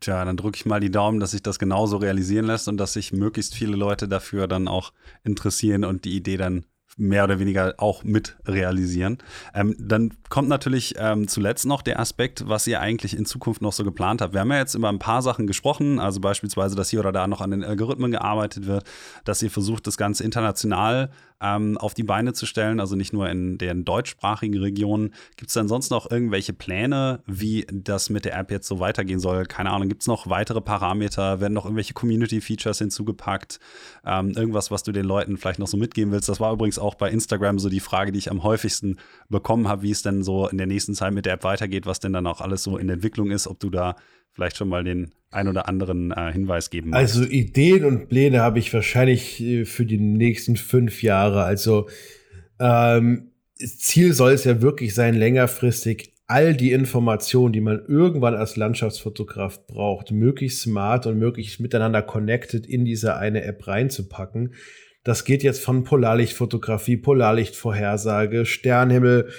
Tja, 0.00 0.24
dann 0.24 0.36
drücke 0.36 0.56
ich 0.56 0.66
mal 0.66 0.80
die 0.80 0.90
Daumen, 0.90 1.20
dass 1.20 1.32
sich 1.32 1.42
das 1.42 1.58
genauso 1.58 1.98
realisieren 1.98 2.46
lässt 2.46 2.66
und 2.68 2.78
dass 2.78 2.94
sich 2.94 3.12
möglichst 3.12 3.54
viele 3.54 3.76
Leute 3.76 4.08
dafür 4.08 4.48
dann 4.48 4.66
auch 4.66 4.92
interessieren 5.22 5.84
und 5.84 6.04
die 6.04 6.16
Idee 6.16 6.38
dann 6.38 6.64
mehr 6.96 7.24
oder 7.24 7.38
weniger 7.38 7.74
auch 7.78 8.04
mit 8.04 8.36
realisieren. 8.46 9.18
Ähm, 9.54 9.74
dann 9.78 10.12
kommt 10.28 10.48
natürlich 10.48 10.94
ähm, 10.98 11.28
zuletzt 11.28 11.66
noch 11.66 11.82
der 11.82 11.98
Aspekt, 11.98 12.48
was 12.48 12.66
ihr 12.66 12.80
eigentlich 12.80 13.16
in 13.16 13.24
Zukunft 13.24 13.62
noch 13.62 13.72
so 13.72 13.84
geplant 13.84 14.20
habt. 14.20 14.34
Wir 14.34 14.40
haben 14.40 14.50
ja 14.50 14.58
jetzt 14.58 14.74
über 14.74 14.88
ein 14.88 14.98
paar 14.98 15.22
Sachen 15.22 15.46
gesprochen, 15.46 15.98
also 15.98 16.20
beispielsweise, 16.20 16.76
dass 16.76 16.90
hier 16.90 17.00
oder 17.00 17.12
da 17.12 17.26
noch 17.26 17.40
an 17.40 17.52
den 17.52 17.64
Algorithmen 17.64 18.10
gearbeitet 18.10 18.66
wird, 18.66 18.84
dass 19.24 19.42
ihr 19.42 19.50
versucht, 19.50 19.86
das 19.86 19.96
Ganze 19.96 20.24
international 20.24 21.10
ähm, 21.40 21.78
auf 21.78 21.94
die 21.94 22.02
Beine 22.02 22.32
zu 22.32 22.46
stellen, 22.46 22.80
also 22.80 22.96
nicht 22.96 23.12
nur 23.12 23.28
in 23.28 23.58
den 23.58 23.84
deutschsprachigen 23.84 24.58
Regionen. 24.58 25.14
Gibt 25.36 25.48
es 25.48 25.54
denn 25.54 25.68
sonst 25.68 25.90
noch 25.90 26.10
irgendwelche 26.10 26.52
Pläne, 26.52 27.22
wie 27.26 27.66
das 27.72 28.10
mit 28.10 28.24
der 28.24 28.36
App 28.36 28.50
jetzt 28.50 28.68
so 28.68 28.78
weitergehen 28.78 29.20
soll? 29.20 29.46
Keine 29.46 29.70
Ahnung, 29.70 29.88
gibt 29.88 30.02
es 30.02 30.08
noch 30.08 30.28
weitere 30.28 30.60
Parameter? 30.60 31.40
Werden 31.40 31.54
noch 31.54 31.64
irgendwelche 31.64 31.94
Community-Features 31.94 32.78
hinzugepackt? 32.78 33.58
Ähm, 34.04 34.30
irgendwas, 34.30 34.70
was 34.70 34.82
du 34.82 34.92
den 34.92 35.06
Leuten 35.06 35.36
vielleicht 35.36 35.58
noch 35.58 35.68
so 35.68 35.76
mitgeben 35.76 36.12
willst? 36.12 36.28
Das 36.28 36.40
war 36.40 36.52
übrigens 36.52 36.78
auch 36.78 36.94
bei 36.94 37.10
Instagram 37.10 37.58
so 37.58 37.68
die 37.68 37.80
Frage, 37.80 38.12
die 38.12 38.18
ich 38.18 38.30
am 38.30 38.42
häufigsten 38.42 38.98
bekommen 39.28 39.68
habe, 39.68 39.82
wie 39.82 39.90
es 39.90 40.02
denn 40.02 40.22
so 40.22 40.48
in 40.48 40.58
der 40.58 40.66
nächsten 40.66 40.94
Zeit 40.94 41.14
mit 41.14 41.26
der 41.26 41.34
App 41.34 41.44
weitergeht, 41.44 41.86
was 41.86 42.00
denn 42.00 42.12
dann 42.12 42.26
auch 42.26 42.40
alles 42.40 42.62
so 42.62 42.76
in 42.76 42.88
Entwicklung 42.88 43.30
ist, 43.30 43.46
ob 43.46 43.58
du 43.60 43.70
da 43.70 43.96
vielleicht 44.32 44.56
schon 44.56 44.68
mal 44.68 44.84
den 44.84 45.12
ein 45.30 45.48
oder 45.48 45.68
anderen 45.68 46.10
äh, 46.10 46.32
Hinweis 46.32 46.70
geben 46.70 46.90
magst. 46.90 47.16
Also 47.16 47.28
Ideen 47.28 47.84
und 47.84 48.08
Pläne 48.08 48.40
habe 48.40 48.58
ich 48.58 48.72
wahrscheinlich 48.74 49.40
äh, 49.40 49.64
für 49.64 49.86
die 49.86 49.98
nächsten 49.98 50.56
fünf 50.56 51.02
Jahre. 51.02 51.44
Also 51.44 51.88
ähm, 52.58 53.30
Ziel 53.54 54.12
soll 54.12 54.32
es 54.32 54.44
ja 54.44 54.60
wirklich 54.60 54.94
sein, 54.94 55.14
längerfristig 55.14 56.14
all 56.26 56.54
die 56.54 56.70
Informationen, 56.70 57.52
die 57.52 57.60
man 57.60 57.84
irgendwann 57.86 58.36
als 58.36 58.56
Landschaftsfotograf 58.56 59.66
braucht, 59.66 60.12
möglichst 60.12 60.60
smart 60.60 61.06
und 61.06 61.18
möglichst 61.18 61.58
miteinander 61.58 62.02
connected 62.02 62.66
in 62.66 62.84
diese 62.84 63.16
eine 63.16 63.42
App 63.42 63.66
reinzupacken. 63.66 64.54
Das 65.02 65.24
geht 65.24 65.42
jetzt 65.42 65.64
von 65.64 65.82
Polarlichtfotografie, 65.82 66.98
Polarlichtvorhersage, 66.98 68.46
Sternhimmel, 68.46 69.30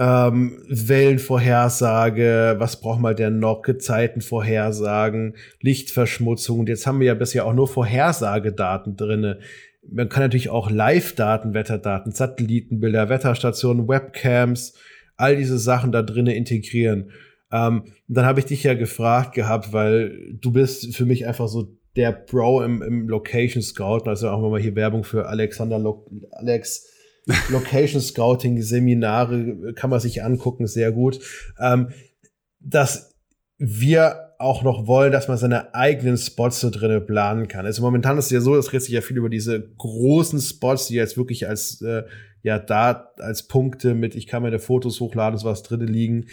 ähm, 0.00 0.64
Wellenvorhersage, 0.66 2.54
was 2.56 2.80
braucht 2.80 3.00
man 3.00 3.14
denn 3.14 3.38
noch, 3.38 3.60
Gezeitenvorhersagen, 3.60 5.36
Lichtverschmutzung. 5.60 6.60
Und 6.60 6.70
jetzt 6.70 6.86
haben 6.86 7.00
wir 7.00 7.08
ja 7.08 7.14
bisher 7.14 7.44
auch 7.44 7.52
nur 7.52 7.68
Vorhersagedaten 7.68 8.96
drinne. 8.96 9.40
Man 9.86 10.08
kann 10.08 10.22
natürlich 10.22 10.48
auch 10.48 10.70
Live-Daten, 10.70 11.52
Wetterdaten, 11.52 12.12
Satellitenbilder, 12.12 13.10
Wetterstationen, 13.10 13.88
Webcams, 13.88 14.72
all 15.18 15.36
diese 15.36 15.58
Sachen 15.58 15.92
da 15.92 16.00
drinnen 16.00 16.34
integrieren. 16.34 17.10
Ähm, 17.52 17.92
dann 18.08 18.24
habe 18.24 18.40
ich 18.40 18.46
dich 18.46 18.64
ja 18.64 18.72
gefragt 18.72 19.34
gehabt, 19.34 19.74
weil 19.74 20.32
du 20.32 20.50
bist 20.50 20.96
für 20.96 21.04
mich 21.04 21.26
einfach 21.26 21.48
so 21.48 21.76
der 21.94 22.12
Bro 22.12 22.62
im, 22.62 22.80
im 22.80 23.06
Location 23.06 23.62
Scout. 23.62 24.08
Also 24.08 24.30
auch 24.30 24.40
mal 24.40 24.60
hier 24.60 24.76
Werbung 24.76 25.04
für 25.04 25.26
Alexander 25.26 25.78
Lo 25.78 26.06
Alex 26.30 26.86
Location 27.48 28.00
Scouting 28.00 28.60
Seminare 28.62 29.74
kann 29.74 29.90
man 29.90 30.00
sich 30.00 30.22
angucken, 30.22 30.66
sehr 30.66 30.92
gut. 30.92 31.20
Ähm, 31.58 31.88
dass 32.60 33.16
wir 33.58 34.30
auch 34.38 34.62
noch 34.62 34.86
wollen, 34.86 35.12
dass 35.12 35.28
man 35.28 35.36
seine 35.36 35.74
eigenen 35.74 36.16
Spots 36.16 36.60
so 36.60 36.70
drinnen 36.70 37.04
planen 37.04 37.46
kann. 37.46 37.66
Also 37.66 37.82
momentan 37.82 38.16
ist 38.16 38.26
es 38.26 38.30
ja 38.30 38.40
so, 38.40 38.56
es 38.56 38.72
redet 38.72 38.84
sich 38.84 38.94
ja 38.94 39.02
viel 39.02 39.18
über 39.18 39.28
diese 39.28 39.70
großen 39.76 40.40
Spots, 40.40 40.86
die 40.86 40.94
jetzt 40.94 41.18
wirklich 41.18 41.46
als 41.46 41.82
äh, 41.82 42.04
ja 42.42 42.58
da 42.58 43.12
als 43.18 43.46
Punkte 43.46 43.94
mit 43.94 44.14
ich 44.14 44.26
kann 44.26 44.42
meine 44.42 44.58
Fotos 44.58 44.98
hochladen 45.00 45.34
und 45.34 45.40
sowas 45.40 45.62
drinnen 45.62 45.88
liegen. 45.88 46.26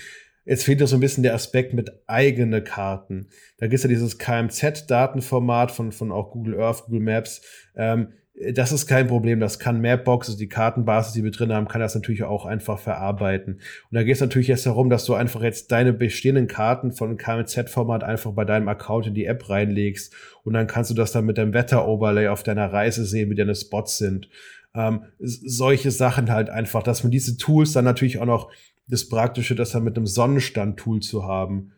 Jetzt 0.45 0.63
fehlt 0.63 0.79
ja 0.79 0.87
so 0.87 0.95
ein 0.95 1.01
bisschen 1.01 1.23
der 1.23 1.33
Aspekt 1.33 1.73
mit 1.73 1.91
eigene 2.07 2.63
Karten. 2.63 3.27
Da 3.57 3.67
gibt's 3.67 3.83
ja 3.83 3.89
dieses 3.89 4.17
KMZ-Datenformat 4.17 5.71
von, 5.71 5.91
von 5.91 6.13
auch 6.13 6.31
Google 6.31 6.57
Earth, 6.61 6.85
Google 6.85 7.01
Maps. 7.01 7.41
Ähm, 7.75 8.13
das 8.53 8.71
ist 8.71 8.85
kein 8.85 9.07
Problem. 9.07 9.39
Das 9.39 9.57
kann 9.57 9.81
Mapbox, 9.81 10.27
also 10.27 10.37
die 10.37 10.47
Kartenbasis, 10.47 11.13
die 11.13 11.23
wir 11.23 11.31
drin 11.31 11.51
haben, 11.51 11.67
kann 11.67 11.81
das 11.81 11.95
natürlich 11.95 12.23
auch 12.23 12.45
einfach 12.45 12.77
verarbeiten. 12.77 13.55
Und 13.55 13.61
da 13.91 14.03
geht 14.03 14.15
es 14.15 14.21
natürlich 14.21 14.47
jetzt 14.47 14.65
darum, 14.65 14.89
dass 14.89 15.05
du 15.05 15.15
einfach 15.15 15.41
jetzt 15.41 15.71
deine 15.71 15.91
bestehenden 15.91 16.47
Karten 16.47 16.91
von 16.91 17.17
KMZ-Format 17.17 18.03
einfach 18.03 18.31
bei 18.33 18.45
deinem 18.45 18.67
Account 18.67 19.07
in 19.07 19.15
die 19.15 19.25
App 19.25 19.49
reinlegst. 19.49 20.13
Und 20.43 20.53
dann 20.53 20.67
kannst 20.67 20.91
du 20.91 20.93
das 20.93 21.11
dann 21.11 21.25
mit 21.25 21.37
deinem 21.39 21.53
Wetter-Overlay 21.53 22.27
auf 22.27 22.43
deiner 22.43 22.71
Reise 22.71 23.05
sehen, 23.05 23.31
wie 23.31 23.35
deine 23.35 23.55
Spots 23.55 23.97
sind. 23.97 24.29
Ähm, 24.75 25.05
solche 25.19 25.89
Sachen 25.89 26.29
halt 26.31 26.51
einfach, 26.51 26.83
dass 26.83 27.03
man 27.03 27.11
diese 27.11 27.37
Tools 27.37 27.73
dann 27.73 27.85
natürlich 27.85 28.19
auch 28.19 28.25
noch 28.25 28.51
das 28.87 29.09
Praktische, 29.09 29.55
das 29.55 29.71
dann 29.71 29.83
mit 29.83 29.97
einem 29.97 30.05
Sonnenstand-Tool 30.05 30.99
zu 30.99 31.23
haben 31.23 31.71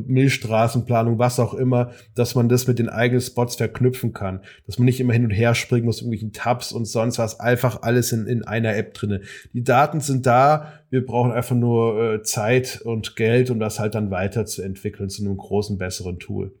Milchstraßenplanung, 0.00 1.18
was 1.18 1.38
auch 1.38 1.54
immer, 1.54 1.92
dass 2.14 2.34
man 2.34 2.48
das 2.48 2.66
mit 2.66 2.78
den 2.78 2.88
eigenen 2.88 3.20
Spots 3.20 3.56
verknüpfen 3.56 4.12
kann. 4.12 4.40
Dass 4.66 4.78
man 4.78 4.86
nicht 4.86 5.00
immer 5.00 5.12
hin 5.12 5.24
und 5.24 5.30
her 5.30 5.54
springen 5.54 5.86
muss, 5.86 5.98
irgendwelchen 5.98 6.32
Tabs 6.32 6.72
und 6.72 6.86
sonst 6.86 7.18
was, 7.18 7.40
einfach 7.40 7.82
alles 7.82 8.12
in, 8.12 8.26
in 8.26 8.44
einer 8.44 8.76
App 8.76 8.94
drinne. 8.94 9.22
Die 9.52 9.64
Daten 9.64 10.00
sind 10.00 10.26
da, 10.26 10.72
wir 10.90 11.04
brauchen 11.04 11.32
einfach 11.32 11.56
nur 11.56 12.14
äh, 12.14 12.22
Zeit 12.22 12.80
und 12.84 13.16
Geld, 13.16 13.50
um 13.50 13.60
das 13.60 13.78
halt 13.78 13.94
dann 13.94 14.10
weiterzuentwickeln 14.10 15.08
zu 15.08 15.24
einem 15.24 15.36
großen, 15.36 15.78
besseren 15.78 16.18
Tool. 16.18 16.54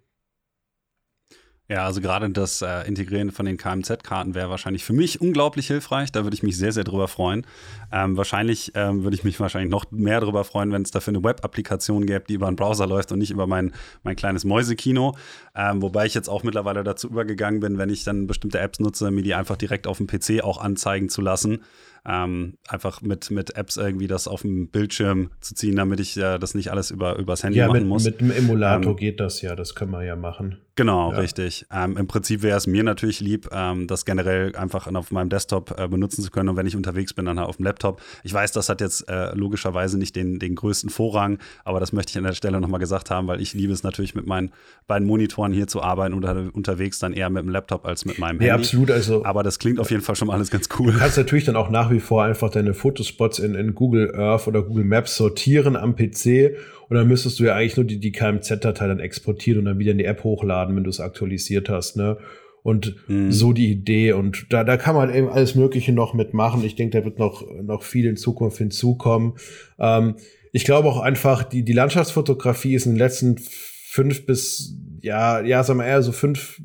Ja, 1.72 1.86
also 1.86 2.02
gerade 2.02 2.28
das 2.28 2.60
äh, 2.60 2.86
Integrieren 2.86 3.30
von 3.30 3.46
den 3.46 3.56
KMZ-Karten 3.56 4.34
wäre 4.34 4.50
wahrscheinlich 4.50 4.84
für 4.84 4.92
mich 4.92 5.22
unglaublich 5.22 5.68
hilfreich. 5.68 6.12
Da 6.12 6.22
würde 6.22 6.34
ich 6.34 6.42
mich 6.42 6.58
sehr, 6.58 6.70
sehr 6.70 6.84
drüber 6.84 7.08
freuen. 7.08 7.46
Ähm, 7.90 8.18
wahrscheinlich 8.18 8.72
ähm, 8.74 9.04
würde 9.04 9.14
ich 9.14 9.24
mich 9.24 9.40
wahrscheinlich 9.40 9.70
noch 9.70 9.90
mehr 9.90 10.20
drüber 10.20 10.44
freuen, 10.44 10.70
wenn 10.70 10.82
es 10.82 10.90
dafür 10.90 11.12
eine 11.14 11.24
Web-Applikation 11.24 12.04
gäbe, 12.04 12.26
die 12.28 12.34
über 12.34 12.46
einen 12.46 12.56
Browser 12.56 12.86
läuft 12.86 13.10
und 13.10 13.20
nicht 13.20 13.30
über 13.30 13.46
mein, 13.46 13.72
mein 14.02 14.16
kleines 14.16 14.44
Mäusekino. 14.44 15.16
Ähm, 15.54 15.80
wobei 15.80 16.04
ich 16.04 16.12
jetzt 16.12 16.28
auch 16.28 16.42
mittlerweile 16.42 16.84
dazu 16.84 17.08
übergegangen 17.08 17.60
bin, 17.60 17.78
wenn 17.78 17.88
ich 17.88 18.04
dann 18.04 18.26
bestimmte 18.26 18.58
Apps 18.58 18.78
nutze, 18.78 19.10
mir 19.10 19.22
die 19.22 19.32
einfach 19.32 19.56
direkt 19.56 19.86
auf 19.86 19.96
dem 19.96 20.06
PC 20.08 20.44
auch 20.44 20.58
anzeigen 20.58 21.08
zu 21.08 21.22
lassen 21.22 21.62
ähm, 22.04 22.54
einfach 22.68 23.00
mit, 23.00 23.30
mit 23.30 23.56
Apps 23.56 23.76
irgendwie 23.76 24.08
das 24.08 24.26
auf 24.26 24.42
dem 24.42 24.68
Bildschirm 24.68 25.30
zu 25.40 25.54
ziehen, 25.54 25.76
damit 25.76 26.00
ich 26.00 26.16
äh, 26.16 26.38
das 26.38 26.54
nicht 26.54 26.70
alles 26.70 26.90
über, 26.90 27.16
übers 27.16 27.44
Handy 27.44 27.58
ja, 27.58 27.68
machen 27.68 27.80
mit, 27.80 27.88
muss. 27.88 28.04
Mit 28.04 28.20
dem 28.20 28.30
Emulator 28.30 28.92
ähm, 28.92 28.96
geht 28.96 29.20
das 29.20 29.40
ja, 29.42 29.54
das 29.54 29.74
können 29.74 29.92
wir 29.92 30.02
ja 30.02 30.16
machen. 30.16 30.58
Genau, 30.74 31.12
ja. 31.12 31.18
richtig. 31.18 31.66
Ähm, 31.72 31.96
Im 31.96 32.06
Prinzip 32.06 32.42
wäre 32.42 32.56
es 32.56 32.66
mir 32.66 32.82
natürlich 32.82 33.20
lieb, 33.20 33.48
ähm, 33.52 33.86
das 33.86 34.04
generell 34.04 34.56
einfach 34.56 34.92
auf 34.92 35.10
meinem 35.10 35.28
Desktop 35.28 35.78
äh, 35.78 35.86
benutzen 35.86 36.22
zu 36.22 36.30
können 36.30 36.48
und 36.48 36.56
wenn 36.56 36.66
ich 36.66 36.74
unterwegs 36.74 37.12
bin, 37.12 37.26
dann 37.26 37.38
halt 37.38 37.48
auf 37.48 37.58
dem 37.58 37.66
Laptop. 37.66 38.00
Ich 38.24 38.32
weiß, 38.32 38.52
das 38.52 38.68
hat 38.68 38.80
jetzt 38.80 39.08
äh, 39.08 39.34
logischerweise 39.34 39.98
nicht 39.98 40.16
den, 40.16 40.38
den 40.38 40.54
größten 40.54 40.90
Vorrang, 40.90 41.38
aber 41.64 41.78
das 41.78 41.92
möchte 41.92 42.10
ich 42.10 42.18
an 42.18 42.24
der 42.24 42.32
Stelle 42.32 42.60
nochmal 42.60 42.80
gesagt 42.80 43.10
haben, 43.10 43.28
weil 43.28 43.40
ich 43.40 43.52
liebe 43.52 43.72
es 43.72 43.82
natürlich 43.82 44.14
mit 44.14 44.26
meinen 44.26 44.50
beiden 44.86 45.06
Monitoren 45.06 45.52
hier 45.52 45.66
zu 45.66 45.82
arbeiten 45.82 46.14
oder 46.14 46.48
unterwegs 46.52 46.98
dann 46.98 47.12
eher 47.12 47.28
mit 47.30 47.44
dem 47.44 47.50
Laptop 47.50 47.86
als 47.86 48.04
mit 48.06 48.18
meinem 48.18 48.40
Handy. 48.40 48.46
Ja, 48.46 48.54
absolut. 48.54 48.90
Also, 48.90 49.24
aber 49.24 49.42
das 49.42 49.58
klingt 49.58 49.78
auf 49.78 49.90
jeden 49.90 50.02
Fall 50.02 50.16
schon 50.16 50.28
mal 50.28 50.34
alles 50.34 50.50
ganz 50.50 50.68
cool. 50.78 50.92
Du 50.92 50.98
kannst 50.98 51.16
natürlich 51.16 51.44
dann 51.44 51.56
auch 51.56 51.68
nach 51.68 51.91
wie 51.92 52.00
vor 52.00 52.24
einfach 52.24 52.50
deine 52.50 52.74
Fotospots 52.74 53.38
in, 53.38 53.54
in 53.54 53.74
Google 53.74 54.14
Earth 54.14 54.48
oder 54.48 54.62
Google 54.62 54.84
Maps 54.84 55.16
sortieren 55.16 55.76
am 55.76 55.94
PC 55.94 56.56
und 56.92 56.96
dann 56.98 57.08
müsstest 57.08 57.40
du 57.40 57.44
ja 57.44 57.54
eigentlich 57.54 57.78
nur 57.78 57.86
die, 57.86 57.98
die 57.98 58.12
KMZ-Datei 58.12 58.86
dann 58.86 59.00
exportieren 59.00 59.60
und 59.60 59.64
dann 59.64 59.78
wieder 59.78 59.92
in 59.92 59.98
die 59.98 60.04
App 60.04 60.24
hochladen, 60.24 60.76
wenn 60.76 60.84
du 60.84 60.90
es 60.90 61.00
aktualisiert 61.00 61.70
hast, 61.70 61.96
ne? 61.96 62.18
Und 62.62 63.08
mhm. 63.08 63.32
so 63.32 63.54
die 63.54 63.70
Idee. 63.70 64.12
Und 64.12 64.44
da, 64.50 64.62
da 64.62 64.76
kann 64.76 64.94
man 64.94 65.12
eben 65.12 65.30
alles 65.30 65.54
Mögliche 65.54 65.92
noch 65.92 66.12
mitmachen. 66.12 66.62
Ich 66.64 66.76
denke, 66.76 66.98
da 66.98 67.04
wird 67.06 67.18
noch, 67.18 67.44
noch 67.62 67.82
viel 67.82 68.04
in 68.04 68.18
Zukunft 68.18 68.58
hinzukommen. 68.58 69.36
Ähm, 69.78 70.16
ich 70.52 70.64
glaube 70.64 70.88
auch 70.88 71.00
einfach, 71.00 71.44
die, 71.44 71.64
die 71.64 71.72
Landschaftsfotografie 71.72 72.74
ist 72.74 72.84
in 72.84 72.92
den 72.92 72.98
letzten 72.98 73.38
fünf 73.38 74.26
bis, 74.26 74.76
ja, 75.00 75.40
ja, 75.40 75.64
sagen 75.64 75.78
wir 75.78 75.86
eher 75.86 76.02
so 76.02 76.12
fünf, 76.12 76.60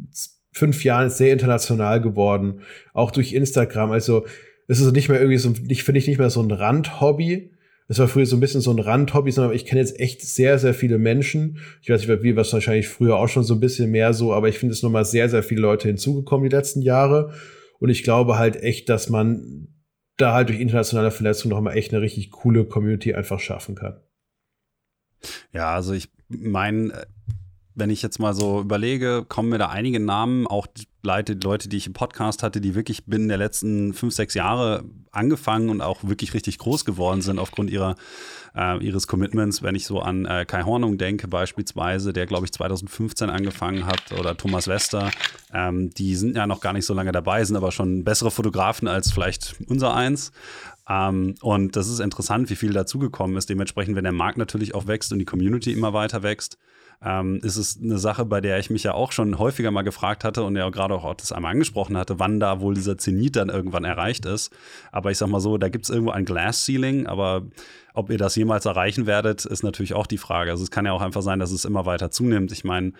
fünf 0.51 0.84
Jahren 0.84 1.09
sehr 1.09 1.32
international 1.32 2.01
geworden. 2.01 2.63
Auch 2.93 3.11
durch 3.11 3.32
Instagram. 3.32 3.91
Also, 3.91 4.25
es 4.68 4.80
ist 4.80 4.91
nicht 4.93 5.09
mehr 5.09 5.20
irgendwie 5.20 5.38
so, 5.38 5.53
ich 5.68 5.84
finde 5.84 5.99
ich 5.99 6.07
nicht 6.07 6.20
mehr 6.20 6.30
so 6.30 6.41
ein 6.41 6.51
Randhobby, 6.51 7.51
das 7.88 7.99
war 7.99 8.07
früher 8.09 8.26
so 8.26 8.36
ein 8.36 8.41
bisschen 8.41 8.59
so 8.61 8.72
ein 8.72 8.80
Randhobby, 8.80 9.32
sondern 9.32 9.55
ich 9.55 9.65
kenne 9.65 9.80
jetzt 9.80 9.99
echt 9.99 10.22
sehr, 10.22 10.59
sehr 10.59 10.74
viele 10.74 10.97
Menschen. 10.97 11.59
Ich 11.82 11.89
weiß 11.89 12.05
nicht, 12.05 12.24
wie 12.24 12.36
was 12.36 12.51
wahrscheinlich 12.51 12.89
früher 12.89 13.15
auch 13.15 13.30
schon 13.30 13.43
so 13.43 13.53
ein 13.53 13.61
bisschen 13.61 13.91
mehr 13.91 14.13
so, 14.13 14.34
aber 14.34 14.49
ich 14.49 14.59
finde 14.59 14.74
es 14.74 14.84
nochmal 14.84 15.05
sehr, 15.05 15.30
sehr 15.30 15.41
viele 15.41 15.61
Leute 15.61 15.88
hinzugekommen 15.88 16.49
die 16.49 16.55
letzten 16.55 16.82
Jahre. 16.82 17.34
Und 17.80 17.89
ich 17.89 18.03
glaube 18.03 18.38
halt 18.38 18.57
echt, 18.57 18.89
dass 18.89 19.09
man 19.09 19.70
da 20.18 20.34
halt 20.34 20.49
durch 20.49 20.59
internationale 20.59 21.11
Vernetzung 21.11 21.49
nochmal 21.49 21.78
echt 21.78 21.93
eine 21.93 22.01
richtig 22.01 22.32
coole 22.32 22.65
Community 22.65 23.13
einfach 23.13 23.39
schaffen 23.39 23.76
kann. 23.76 24.01
Ja, 25.53 25.74
also 25.74 25.93
ich 25.93 26.09
meine, 26.28 27.07
wenn 27.78 27.91
ich 27.91 28.01
jetzt 28.01 28.19
mal 28.19 28.34
so 28.34 28.59
überlege, 28.59 29.23
kommen 29.28 29.49
mir 29.49 29.59
da 29.59 29.69
einige 29.69 29.99
Namen, 29.99 30.47
auch 30.47 30.67
Leute, 31.03 31.38
Leute, 31.41 31.69
die 31.69 31.78
ich 31.78 31.88
im 31.88 31.93
Podcast 31.93 32.41
hatte, 32.41 32.59
die 32.59 32.73
wirklich 32.73 33.05
binnen 33.05 33.28
der 33.28 33.38
letzten 33.38 33.93
fünf, 33.93 34.13
sechs 34.13 34.34
Jahre 34.34 34.84
angefangen 35.11 35.69
und 35.69 35.82
auch 35.82 36.03
wirklich 36.03 36.34
richtig 36.34 36.57
groß 36.57 36.86
geworden 36.86 37.21
sind 37.21 37.39
aufgrund 37.39 37.69
ihrer, 37.69 37.95
äh, 38.55 38.84
ihres 38.84 39.07
Commitments. 39.07 39.61
Wenn 39.61 39.75
ich 39.75 39.86
so 39.86 39.99
an 40.01 40.25
äh, 40.25 40.45
Kai 40.45 40.63
Hornung 40.63 40.97
denke 40.97 41.28
beispielsweise, 41.28 42.13
der 42.13 42.25
glaube 42.25 42.45
ich 42.45 42.51
2015 42.51 43.30
angefangen 43.30 43.86
hat, 43.86 44.11
oder 44.19 44.36
Thomas 44.36 44.67
Wester, 44.67 45.11
ähm, 45.53 45.91
die 45.91 46.15
sind 46.15 46.36
ja 46.36 46.47
noch 46.47 46.61
gar 46.61 46.73
nicht 46.73 46.86
so 46.86 46.95
lange 46.95 47.11
dabei, 47.11 47.43
sind 47.45 47.55
aber 47.55 47.71
schon 47.71 48.03
bessere 48.03 48.32
Fotografen 48.32 48.88
als 48.88 49.11
vielleicht 49.11 49.55
unser 49.67 49.93
eins. 49.93 50.32
Um, 50.89 50.95
ähm, 50.95 51.36
und 51.41 51.75
das 51.75 51.89
ist 51.89 51.99
interessant, 51.99 52.49
wie 52.49 52.55
viel 52.55 52.71
dazugekommen 52.71 53.36
ist. 53.36 53.49
Dementsprechend, 53.49 53.97
wenn 53.97 54.05
der 54.05 54.13
Markt 54.13 54.38
natürlich 54.38 54.73
auch 54.73 54.88
wächst 54.88 55.11
und 55.11 55.19
die 55.19 55.25
Community 55.25 55.73
immer 55.73 55.91
weiter 55.91 56.23
wächst, 56.23 56.57
ähm, 57.03 57.39
ist 57.43 57.57
es 57.57 57.79
eine 57.81 57.99
Sache, 57.99 58.25
bei 58.25 58.41
der 58.41 58.57
ich 58.57 58.69
mich 58.69 58.83
ja 58.83 58.93
auch 58.93 59.11
schon 59.11 59.37
häufiger 59.37 59.69
mal 59.69 59.83
gefragt 59.83 60.23
hatte 60.23 60.43
und 60.43 60.55
ja 60.55 60.67
gerade 60.69 60.95
auch 60.95 61.13
das 61.13 61.31
einmal 61.31 61.51
angesprochen 61.51 61.95
hatte, 61.95 62.19
wann 62.19 62.39
da 62.39 62.59
wohl 62.59 62.73
dieser 62.73 62.97
Zenit 62.97 63.35
dann 63.35 63.49
irgendwann 63.49 63.83
erreicht 63.83 64.25
ist. 64.25 64.51
Aber 64.91 65.11
ich 65.11 65.17
sag 65.17 65.29
mal 65.29 65.39
so, 65.39 65.57
da 65.57 65.69
gibt 65.69 65.85
es 65.85 65.91
irgendwo 65.91 66.11
ein 66.11 66.25
Glass 66.25 66.65
Ceiling, 66.65 67.05
aber 67.05 67.43
ob 67.93 68.09
ihr 68.09 68.17
das 68.17 68.35
jemals 68.35 68.65
erreichen 68.65 69.05
werdet, 69.05 69.45
ist 69.45 69.63
natürlich 69.63 69.93
auch 69.93 70.07
die 70.07 70.17
Frage. 70.17 70.51
Also 70.51 70.63
es 70.63 70.71
kann 70.71 70.85
ja 70.85 70.91
auch 70.91 71.01
einfach 71.01 71.21
sein, 71.21 71.39
dass 71.39 71.51
es 71.51 71.65
immer 71.65 71.85
weiter 71.85 72.09
zunimmt. 72.09 72.51
Ich 72.51 72.63
meine, 72.63 72.93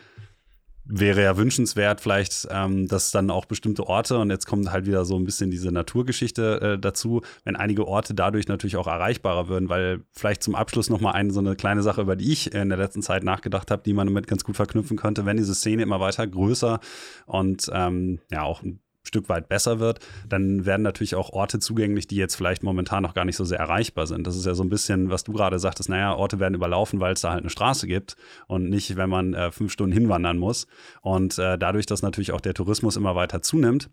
wäre 0.90 1.22
ja 1.22 1.38
wünschenswert, 1.38 2.02
vielleicht, 2.02 2.48
ähm, 2.50 2.88
dass 2.88 3.12
dann 3.12 3.30
auch 3.30 3.46
bestimmte 3.46 3.86
Orte, 3.88 4.18
und 4.18 4.30
jetzt 4.30 4.46
kommt 4.48 4.72
halt 4.72 4.86
wieder 4.86 5.06
so 5.06 5.18
ein 5.18 5.26
bisschen 5.26 5.52
diese 5.52 5.72
Naturgeschichte 5.72 6.62
äh, 6.62 6.80
dazu, 6.80 7.22
wenn 7.44 7.56
einige 7.56 7.88
Orte 7.88 8.14
dadurch 8.14 8.48
natürlich 8.48 8.78
auch 8.78 8.88
erreichbarer 8.88 9.48
würden, 9.48 9.70
weil 9.70 10.02
vielleicht 10.14 10.44
zum 10.44 10.56
Abschluss 10.56 10.90
nochmal 10.90 11.14
eine 11.14 11.32
so 11.32 11.40
eine 11.40 11.56
kleine 11.56 11.84
Sache, 11.84 12.02
über 12.02 12.16
die 12.16 12.32
ich 12.32 12.54
in 12.54 12.70
der 12.70 12.78
letzten 12.78 13.02
Zeit 13.02 13.24
nachgedacht 13.24 13.70
habe, 13.72 13.84
die 13.84 13.94
man 13.94 14.08
damit 14.08 14.28
ganz 14.28 14.44
gut 14.44 14.56
verknüpfen 14.56 14.98
könnte, 14.98 15.26
wenn 15.26 15.38
diese 15.38 15.56
Szene 15.56 15.84
immer 15.84 16.00
weiter 16.00 16.26
größer 16.26 16.80
und 17.26 17.70
ähm, 17.74 18.20
ja 18.32 18.44
auch 18.44 18.64
ein 18.64 18.80
Stück 19.08 19.30
weit 19.30 19.50
besser 19.50 19.80
wird, 19.80 20.00
dann 20.28 20.66
werden 20.66 20.84
natürlich 20.84 21.16
auch 21.16 21.32
Orte 21.32 21.60
zugänglich, 21.60 22.08
die 22.08 22.16
jetzt 22.16 22.36
vielleicht 22.36 22.64
momentan 22.64 23.04
noch 23.04 23.14
gar 23.14 23.26
nicht 23.26 23.36
so 23.36 23.46
sehr 23.46 23.60
erreichbar 23.60 24.08
sind. 24.08 24.28
Das 24.28 24.36
ist 24.36 24.46
ja 24.46 24.54
so 24.54 24.64
ein 24.64 24.70
bisschen, 24.70 25.10
was 25.10 25.24
du 25.24 25.34
gerade 25.34 25.60
sagtest, 25.60 25.90
naja, 25.90 26.14
Orte 26.16 26.40
werden 26.40 26.56
überlaufen, 26.56 27.00
weil 27.00 27.14
es 27.14 27.22
da 27.22 27.32
halt 27.32 27.42
eine 27.42 27.50
Straße 27.50 27.88
gibt 27.88 28.16
und 28.48 28.70
nicht, 28.70 28.96
wenn 28.96 29.10
man 29.10 29.34
äh, 29.34 29.52
fünf 29.52 29.72
Stunden 29.72 29.94
hinwandern 29.94 30.38
muss. 30.38 30.68
Und 31.02 31.40
äh, 31.40 31.58
dadurch, 31.58 31.86
dass 31.86 32.02
natürlich 32.02 32.32
auch 32.32 32.42
der 32.42 32.54
Tourismus 32.54 32.96
immer 32.96 33.16
weiter 33.16 33.42
zunimmt, 33.42 33.90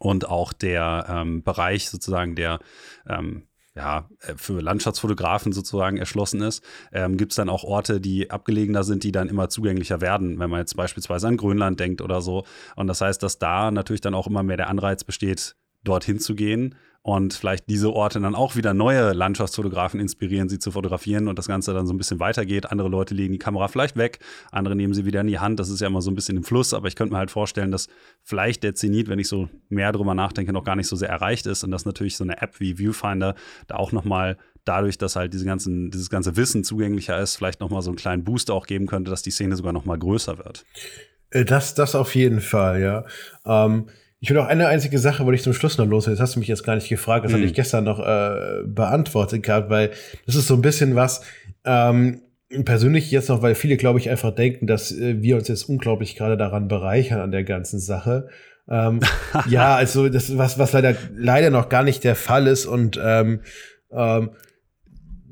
und 0.00 0.28
auch 0.28 0.52
der 0.52 1.06
ähm, 1.08 1.42
Bereich 1.42 1.88
sozusagen 1.88 2.34
der 2.34 2.58
ähm, 3.08 3.46
ja, 3.76 4.08
äh, 4.20 4.34
für 4.36 4.60
Landschaftsfotografen 4.60 5.52
sozusagen 5.52 5.96
erschlossen 5.96 6.40
ist, 6.40 6.64
ähm, 6.92 7.16
gibt 7.16 7.32
es 7.32 7.36
dann 7.36 7.48
auch 7.48 7.64
Orte, 7.64 8.00
die 8.00 8.30
abgelegener 8.30 8.84
sind, 8.84 9.04
die 9.04 9.12
dann 9.12 9.28
immer 9.28 9.48
zugänglicher 9.48 10.00
werden, 10.00 10.38
wenn 10.38 10.50
man 10.50 10.60
jetzt 10.60 10.76
beispielsweise 10.76 11.28
an 11.28 11.36
Grönland 11.36 11.80
denkt 11.80 12.00
oder 12.00 12.20
so. 12.20 12.44
Und 12.76 12.86
das 12.86 13.00
heißt, 13.00 13.22
dass 13.22 13.38
da 13.38 13.70
natürlich 13.70 14.00
dann 14.00 14.14
auch 14.14 14.26
immer 14.26 14.42
mehr 14.42 14.56
der 14.56 14.68
Anreiz 14.68 15.04
besteht, 15.04 15.56
dorthin 15.82 16.18
zu 16.18 16.34
gehen 16.34 16.76
und 17.06 17.34
vielleicht 17.34 17.68
diese 17.68 17.92
Orte 17.92 18.18
dann 18.18 18.34
auch 18.34 18.56
wieder 18.56 18.72
neue 18.72 19.12
Landschaftsfotografen 19.12 20.00
inspirieren, 20.00 20.48
sie 20.48 20.58
zu 20.58 20.70
fotografieren 20.70 21.28
und 21.28 21.38
das 21.38 21.46
Ganze 21.46 21.74
dann 21.74 21.86
so 21.86 21.92
ein 21.92 21.98
bisschen 21.98 22.18
weitergeht. 22.18 22.72
Andere 22.72 22.88
Leute 22.88 23.14
legen 23.14 23.34
die 23.34 23.38
Kamera 23.38 23.68
vielleicht 23.68 23.98
weg, 23.98 24.20
andere 24.50 24.74
nehmen 24.74 24.94
sie 24.94 25.04
wieder 25.04 25.20
in 25.20 25.26
die 25.26 25.38
Hand. 25.38 25.60
Das 25.60 25.68
ist 25.68 25.82
ja 25.82 25.86
immer 25.86 26.00
so 26.00 26.10
ein 26.10 26.14
bisschen 26.14 26.38
im 26.38 26.44
Fluss, 26.44 26.72
aber 26.72 26.88
ich 26.88 26.96
könnte 26.96 27.12
mir 27.12 27.18
halt 27.18 27.30
vorstellen, 27.30 27.70
dass 27.70 27.88
vielleicht 28.22 28.62
der 28.62 28.74
Zenit, 28.74 29.10
wenn 29.10 29.18
ich 29.18 29.28
so 29.28 29.50
mehr 29.68 29.92
drüber 29.92 30.14
nachdenke, 30.14 30.54
noch 30.54 30.64
gar 30.64 30.76
nicht 30.76 30.86
so 30.86 30.96
sehr 30.96 31.10
erreicht 31.10 31.44
ist 31.44 31.62
und 31.62 31.70
dass 31.72 31.84
natürlich 31.84 32.16
so 32.16 32.24
eine 32.24 32.40
App 32.40 32.58
wie 32.58 32.78
Viewfinder 32.78 33.34
da 33.66 33.76
auch 33.76 33.92
nochmal 33.92 34.38
dadurch, 34.64 34.96
dass 34.96 35.14
halt 35.14 35.34
diese 35.34 35.44
ganzen, 35.44 35.90
dieses 35.90 36.08
ganze 36.08 36.38
Wissen 36.38 36.64
zugänglicher 36.64 37.20
ist, 37.20 37.36
vielleicht 37.36 37.60
nochmal 37.60 37.82
so 37.82 37.90
einen 37.90 37.98
kleinen 37.98 38.24
Boost 38.24 38.50
auch 38.50 38.66
geben 38.66 38.86
könnte, 38.86 39.10
dass 39.10 39.20
die 39.20 39.30
Szene 39.30 39.56
sogar 39.56 39.74
nochmal 39.74 39.98
größer 39.98 40.38
wird. 40.38 40.64
Äh, 41.28 41.44
das, 41.44 41.74
das 41.74 41.94
auf 41.94 42.14
jeden 42.14 42.40
Fall, 42.40 42.80
ja. 42.80 43.04
Ähm 43.44 43.88
ich 44.24 44.30
will 44.30 44.38
auch 44.38 44.46
eine 44.46 44.68
einzige 44.68 44.98
Sache, 44.98 45.26
wollte 45.26 45.36
ich 45.36 45.42
zum 45.42 45.52
Schluss 45.52 45.76
noch 45.76 45.84
los. 45.84 46.06
Das 46.06 46.18
hast 46.18 46.34
du 46.34 46.38
mich 46.38 46.48
jetzt 46.48 46.64
gar 46.64 46.76
nicht 46.76 46.88
gefragt, 46.88 47.26
das 47.26 47.32
mhm. 47.32 47.36
hatte 47.36 47.44
ich 47.44 47.52
gestern 47.52 47.84
noch 47.84 48.00
äh, 48.00 48.62
beantwortet 48.64 49.42
gehabt, 49.42 49.68
weil 49.68 49.90
das 50.24 50.34
ist 50.34 50.46
so 50.46 50.54
ein 50.54 50.62
bisschen 50.62 50.94
was, 50.94 51.20
ähm, 51.66 52.22
persönlich 52.64 53.10
jetzt 53.10 53.28
noch, 53.28 53.42
weil 53.42 53.54
viele, 53.54 53.76
glaube 53.76 53.98
ich, 53.98 54.08
einfach 54.08 54.34
denken, 54.34 54.66
dass 54.66 54.92
äh, 54.92 55.20
wir 55.20 55.36
uns 55.36 55.48
jetzt 55.48 55.64
unglaublich 55.64 56.16
gerade 56.16 56.38
daran 56.38 56.68
bereichern 56.68 57.20
an 57.20 57.32
der 57.32 57.44
ganzen 57.44 57.78
Sache. 57.78 58.28
Ähm, 58.66 59.00
ja, 59.50 59.74
also 59.74 60.08
das 60.08 60.38
was, 60.38 60.58
was 60.58 60.72
leider, 60.72 60.96
leider 61.14 61.50
noch 61.50 61.68
gar 61.68 61.82
nicht 61.82 62.02
der 62.02 62.16
Fall 62.16 62.46
ist 62.46 62.64
und 62.64 62.98
ähm, 63.04 63.40
ähm, 63.92 64.30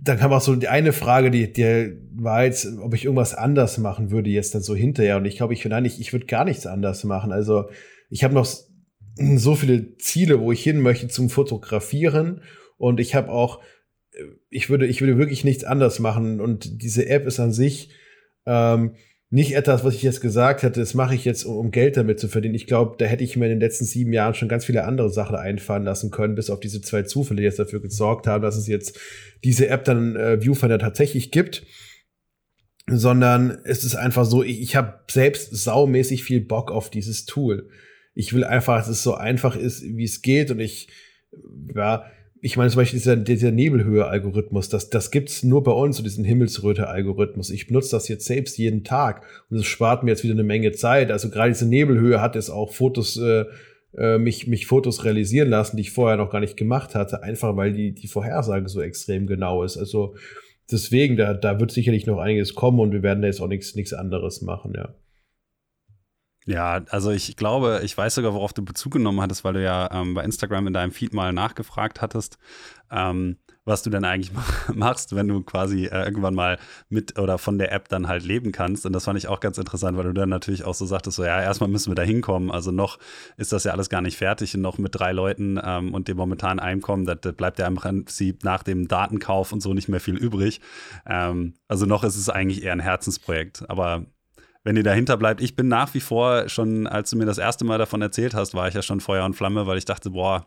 dann 0.02 0.18
kam 0.18 0.34
auch 0.34 0.42
so 0.42 0.54
die 0.54 0.68
eine 0.68 0.92
Frage, 0.92 1.30
die, 1.30 1.50
die 1.50 1.96
war 2.14 2.44
jetzt, 2.44 2.68
ob 2.78 2.92
ich 2.92 3.06
irgendwas 3.06 3.32
anders 3.32 3.78
machen 3.78 4.10
würde 4.10 4.28
jetzt 4.28 4.54
dann 4.54 4.60
so 4.60 4.74
hinterher. 4.74 5.16
Und 5.16 5.24
ich 5.24 5.38
glaube, 5.38 5.54
ich, 5.54 5.64
nein, 5.64 5.86
ich, 5.86 5.98
ich 5.98 6.12
würde 6.12 6.26
gar 6.26 6.44
nichts 6.44 6.66
anders 6.66 7.04
machen. 7.04 7.32
Also 7.32 7.70
ich 8.10 8.22
habe 8.22 8.34
noch 8.34 8.44
so 9.16 9.54
viele 9.54 9.96
Ziele, 9.98 10.40
wo 10.40 10.52
ich 10.52 10.62
hin 10.62 10.80
möchte 10.80 11.08
zum 11.08 11.30
Fotografieren. 11.30 12.42
Und 12.78 13.00
ich 13.00 13.14
habe 13.14 13.30
auch, 13.30 13.60
äh, 14.12 14.24
ich 14.50 14.70
würde, 14.70 14.86
ich 14.86 15.00
würde 15.00 15.18
wirklich 15.18 15.44
nichts 15.44 15.64
anders 15.64 15.98
machen. 15.98 16.40
Und 16.40 16.82
diese 16.82 17.08
App 17.08 17.26
ist 17.26 17.40
an 17.40 17.52
sich 17.52 17.90
ähm, 18.46 18.94
nicht 19.30 19.54
etwas, 19.54 19.82
was 19.82 19.94
ich 19.94 20.02
jetzt 20.02 20.20
gesagt 20.20 20.62
hätte, 20.62 20.80
das 20.80 20.92
mache 20.92 21.14
ich 21.14 21.24
jetzt, 21.24 21.44
um, 21.44 21.56
um 21.56 21.70
Geld 21.70 21.96
damit 21.96 22.20
zu 22.20 22.28
verdienen. 22.28 22.54
Ich 22.54 22.66
glaube, 22.66 22.96
da 22.98 23.06
hätte 23.06 23.24
ich 23.24 23.36
mir 23.36 23.46
in 23.46 23.52
den 23.52 23.60
letzten 23.60 23.84
sieben 23.84 24.12
Jahren 24.12 24.34
schon 24.34 24.48
ganz 24.48 24.64
viele 24.64 24.84
andere 24.84 25.10
Sachen 25.10 25.36
einfallen 25.36 25.84
lassen 25.84 26.10
können, 26.10 26.34
bis 26.34 26.50
auf 26.50 26.60
diese 26.60 26.82
zwei 26.82 27.02
Zufälle, 27.02 27.38
die 27.38 27.44
jetzt 27.44 27.58
dafür 27.58 27.80
gesorgt 27.80 28.26
haben, 28.26 28.42
dass 28.42 28.56
es 28.56 28.66
jetzt 28.66 28.98
diese 29.42 29.68
App 29.68 29.84
dann 29.84 30.16
äh, 30.16 30.40
Viewfinder 30.40 30.78
tatsächlich 30.78 31.30
gibt 31.30 31.64
sondern 32.90 33.58
es 33.64 33.84
ist 33.84 33.94
einfach 33.94 34.24
so, 34.24 34.42
ich, 34.42 34.60
ich 34.60 34.76
habe 34.76 35.00
selbst 35.10 35.54
saumäßig 35.54 36.24
viel 36.24 36.40
Bock 36.40 36.70
auf 36.70 36.90
dieses 36.90 37.26
Tool 37.26 37.68
ich 38.14 38.32
will 38.32 38.44
einfach, 38.44 38.78
dass 38.78 38.88
es 38.88 39.02
so 39.02 39.14
einfach 39.14 39.56
ist, 39.56 39.82
wie 39.82 40.04
es 40.04 40.22
geht. 40.22 40.50
Und 40.50 40.60
ich, 40.60 40.88
ja, 41.74 42.04
ich 42.40 42.56
meine 42.56 42.70
zum 42.70 42.78
Beispiel 42.78 42.98
dieser, 42.98 43.16
dieser 43.16 43.52
Nebelhöhe-Algorithmus, 43.52 44.68
das, 44.68 44.90
das 44.90 45.10
gibt's 45.10 45.42
nur 45.42 45.62
bei 45.62 45.72
uns, 45.72 45.96
so 45.96 46.02
diesen 46.02 46.24
Himmelsröte-Algorithmus. 46.24 47.50
Ich 47.50 47.68
benutze 47.68 47.92
das 47.92 48.08
jetzt 48.08 48.26
selbst 48.26 48.58
jeden 48.58 48.84
Tag 48.84 49.24
und 49.48 49.58
es 49.58 49.66
spart 49.66 50.02
mir 50.02 50.10
jetzt 50.10 50.24
wieder 50.24 50.34
eine 50.34 50.42
Menge 50.42 50.72
Zeit. 50.72 51.10
Also 51.10 51.30
gerade 51.30 51.52
diese 51.52 51.68
Nebelhöhe 51.68 52.20
hat 52.20 52.36
es 52.36 52.50
auch 52.50 52.72
Fotos, 52.72 53.16
äh, 53.16 53.44
äh, 53.96 54.18
mich, 54.18 54.46
mich 54.48 54.66
Fotos 54.66 55.04
realisieren 55.04 55.50
lassen, 55.50 55.76
die 55.76 55.82
ich 55.82 55.92
vorher 55.92 56.16
noch 56.16 56.30
gar 56.30 56.40
nicht 56.40 56.56
gemacht 56.56 56.94
hatte, 56.94 57.22
einfach 57.22 57.56
weil 57.56 57.72
die, 57.72 57.92
die 57.92 58.08
Vorhersage 58.08 58.68
so 58.68 58.80
extrem 58.80 59.26
genau 59.26 59.62
ist. 59.62 59.76
Also 59.76 60.16
deswegen, 60.70 61.16
da, 61.16 61.34
da 61.34 61.60
wird 61.60 61.70
sicherlich 61.70 62.06
noch 62.06 62.18
einiges 62.18 62.54
kommen 62.54 62.80
und 62.80 62.92
wir 62.92 63.04
werden 63.04 63.22
da 63.22 63.28
jetzt 63.28 63.40
auch 63.40 63.48
nichts, 63.48 63.76
nichts 63.76 63.92
anderes 63.92 64.42
machen, 64.42 64.72
ja. 64.76 64.94
Ja, 66.44 66.82
also 66.90 67.10
ich 67.12 67.36
glaube, 67.36 67.82
ich 67.84 67.96
weiß 67.96 68.16
sogar, 68.16 68.34
worauf 68.34 68.52
du 68.52 68.64
Bezug 68.64 68.94
genommen 68.94 69.20
hattest, 69.20 69.44
weil 69.44 69.54
du 69.54 69.62
ja 69.62 69.88
ähm, 69.92 70.14
bei 70.14 70.24
Instagram 70.24 70.66
in 70.66 70.72
deinem 70.72 70.90
Feed 70.90 71.14
mal 71.14 71.32
nachgefragt 71.32 72.02
hattest, 72.02 72.36
ähm, 72.90 73.36
was 73.64 73.84
du 73.84 73.90
denn 73.90 74.04
eigentlich 74.04 74.32
machst, 74.74 75.14
wenn 75.14 75.28
du 75.28 75.42
quasi 75.42 75.84
äh, 75.84 76.04
irgendwann 76.04 76.34
mal 76.34 76.58
mit 76.88 77.16
oder 77.16 77.38
von 77.38 77.58
der 77.58 77.70
App 77.70 77.88
dann 77.88 78.08
halt 78.08 78.24
leben 78.24 78.50
kannst. 78.50 78.84
Und 78.86 78.92
das 78.92 79.04
fand 79.04 79.18
ich 79.18 79.28
auch 79.28 79.38
ganz 79.38 79.56
interessant, 79.56 79.96
weil 79.96 80.04
du 80.04 80.12
dann 80.12 80.30
natürlich 80.30 80.64
auch 80.64 80.74
so 80.74 80.84
sagtest, 80.84 81.16
so 81.16 81.24
ja, 81.24 81.40
erstmal 81.40 81.70
müssen 81.70 81.92
wir 81.92 81.94
da 81.94 82.02
hinkommen. 82.02 82.50
Also 82.50 82.72
noch 82.72 82.98
ist 83.36 83.52
das 83.52 83.62
ja 83.62 83.70
alles 83.70 83.88
gar 83.88 84.00
nicht 84.00 84.16
fertig 84.16 84.52
und 84.56 84.62
noch 84.62 84.78
mit 84.78 84.96
drei 84.96 85.12
Leuten 85.12 85.60
ähm, 85.62 85.94
und 85.94 86.08
dem 86.08 86.16
momentanen 86.16 86.58
Einkommen, 86.58 87.06
da 87.06 87.14
bleibt 87.14 87.60
ja 87.60 87.68
im 87.68 87.76
Prinzip 87.76 88.42
nach 88.42 88.64
dem 88.64 88.88
Datenkauf 88.88 89.52
und 89.52 89.60
so 89.60 89.74
nicht 89.74 89.88
mehr 89.88 90.00
viel 90.00 90.16
übrig. 90.16 90.60
Ähm, 91.06 91.54
also 91.68 91.86
noch 91.86 92.02
ist 92.02 92.16
es 92.16 92.28
eigentlich 92.28 92.64
eher 92.64 92.72
ein 92.72 92.80
Herzensprojekt. 92.80 93.70
Aber 93.70 94.06
wenn 94.64 94.76
ihr 94.76 94.82
dahinter 94.82 95.16
bleibt. 95.16 95.40
Ich 95.40 95.56
bin 95.56 95.68
nach 95.68 95.92
wie 95.94 96.00
vor 96.00 96.48
schon, 96.48 96.86
als 96.86 97.10
du 97.10 97.16
mir 97.16 97.26
das 97.26 97.38
erste 97.38 97.64
Mal 97.64 97.78
davon 97.78 98.02
erzählt 98.02 98.34
hast, 98.34 98.54
war 98.54 98.68
ich 98.68 98.74
ja 98.74 98.82
schon 98.82 99.00
Feuer 99.00 99.24
und 99.24 99.34
Flamme, 99.34 99.66
weil 99.66 99.78
ich 99.78 99.84
dachte, 99.84 100.10
boah, 100.10 100.46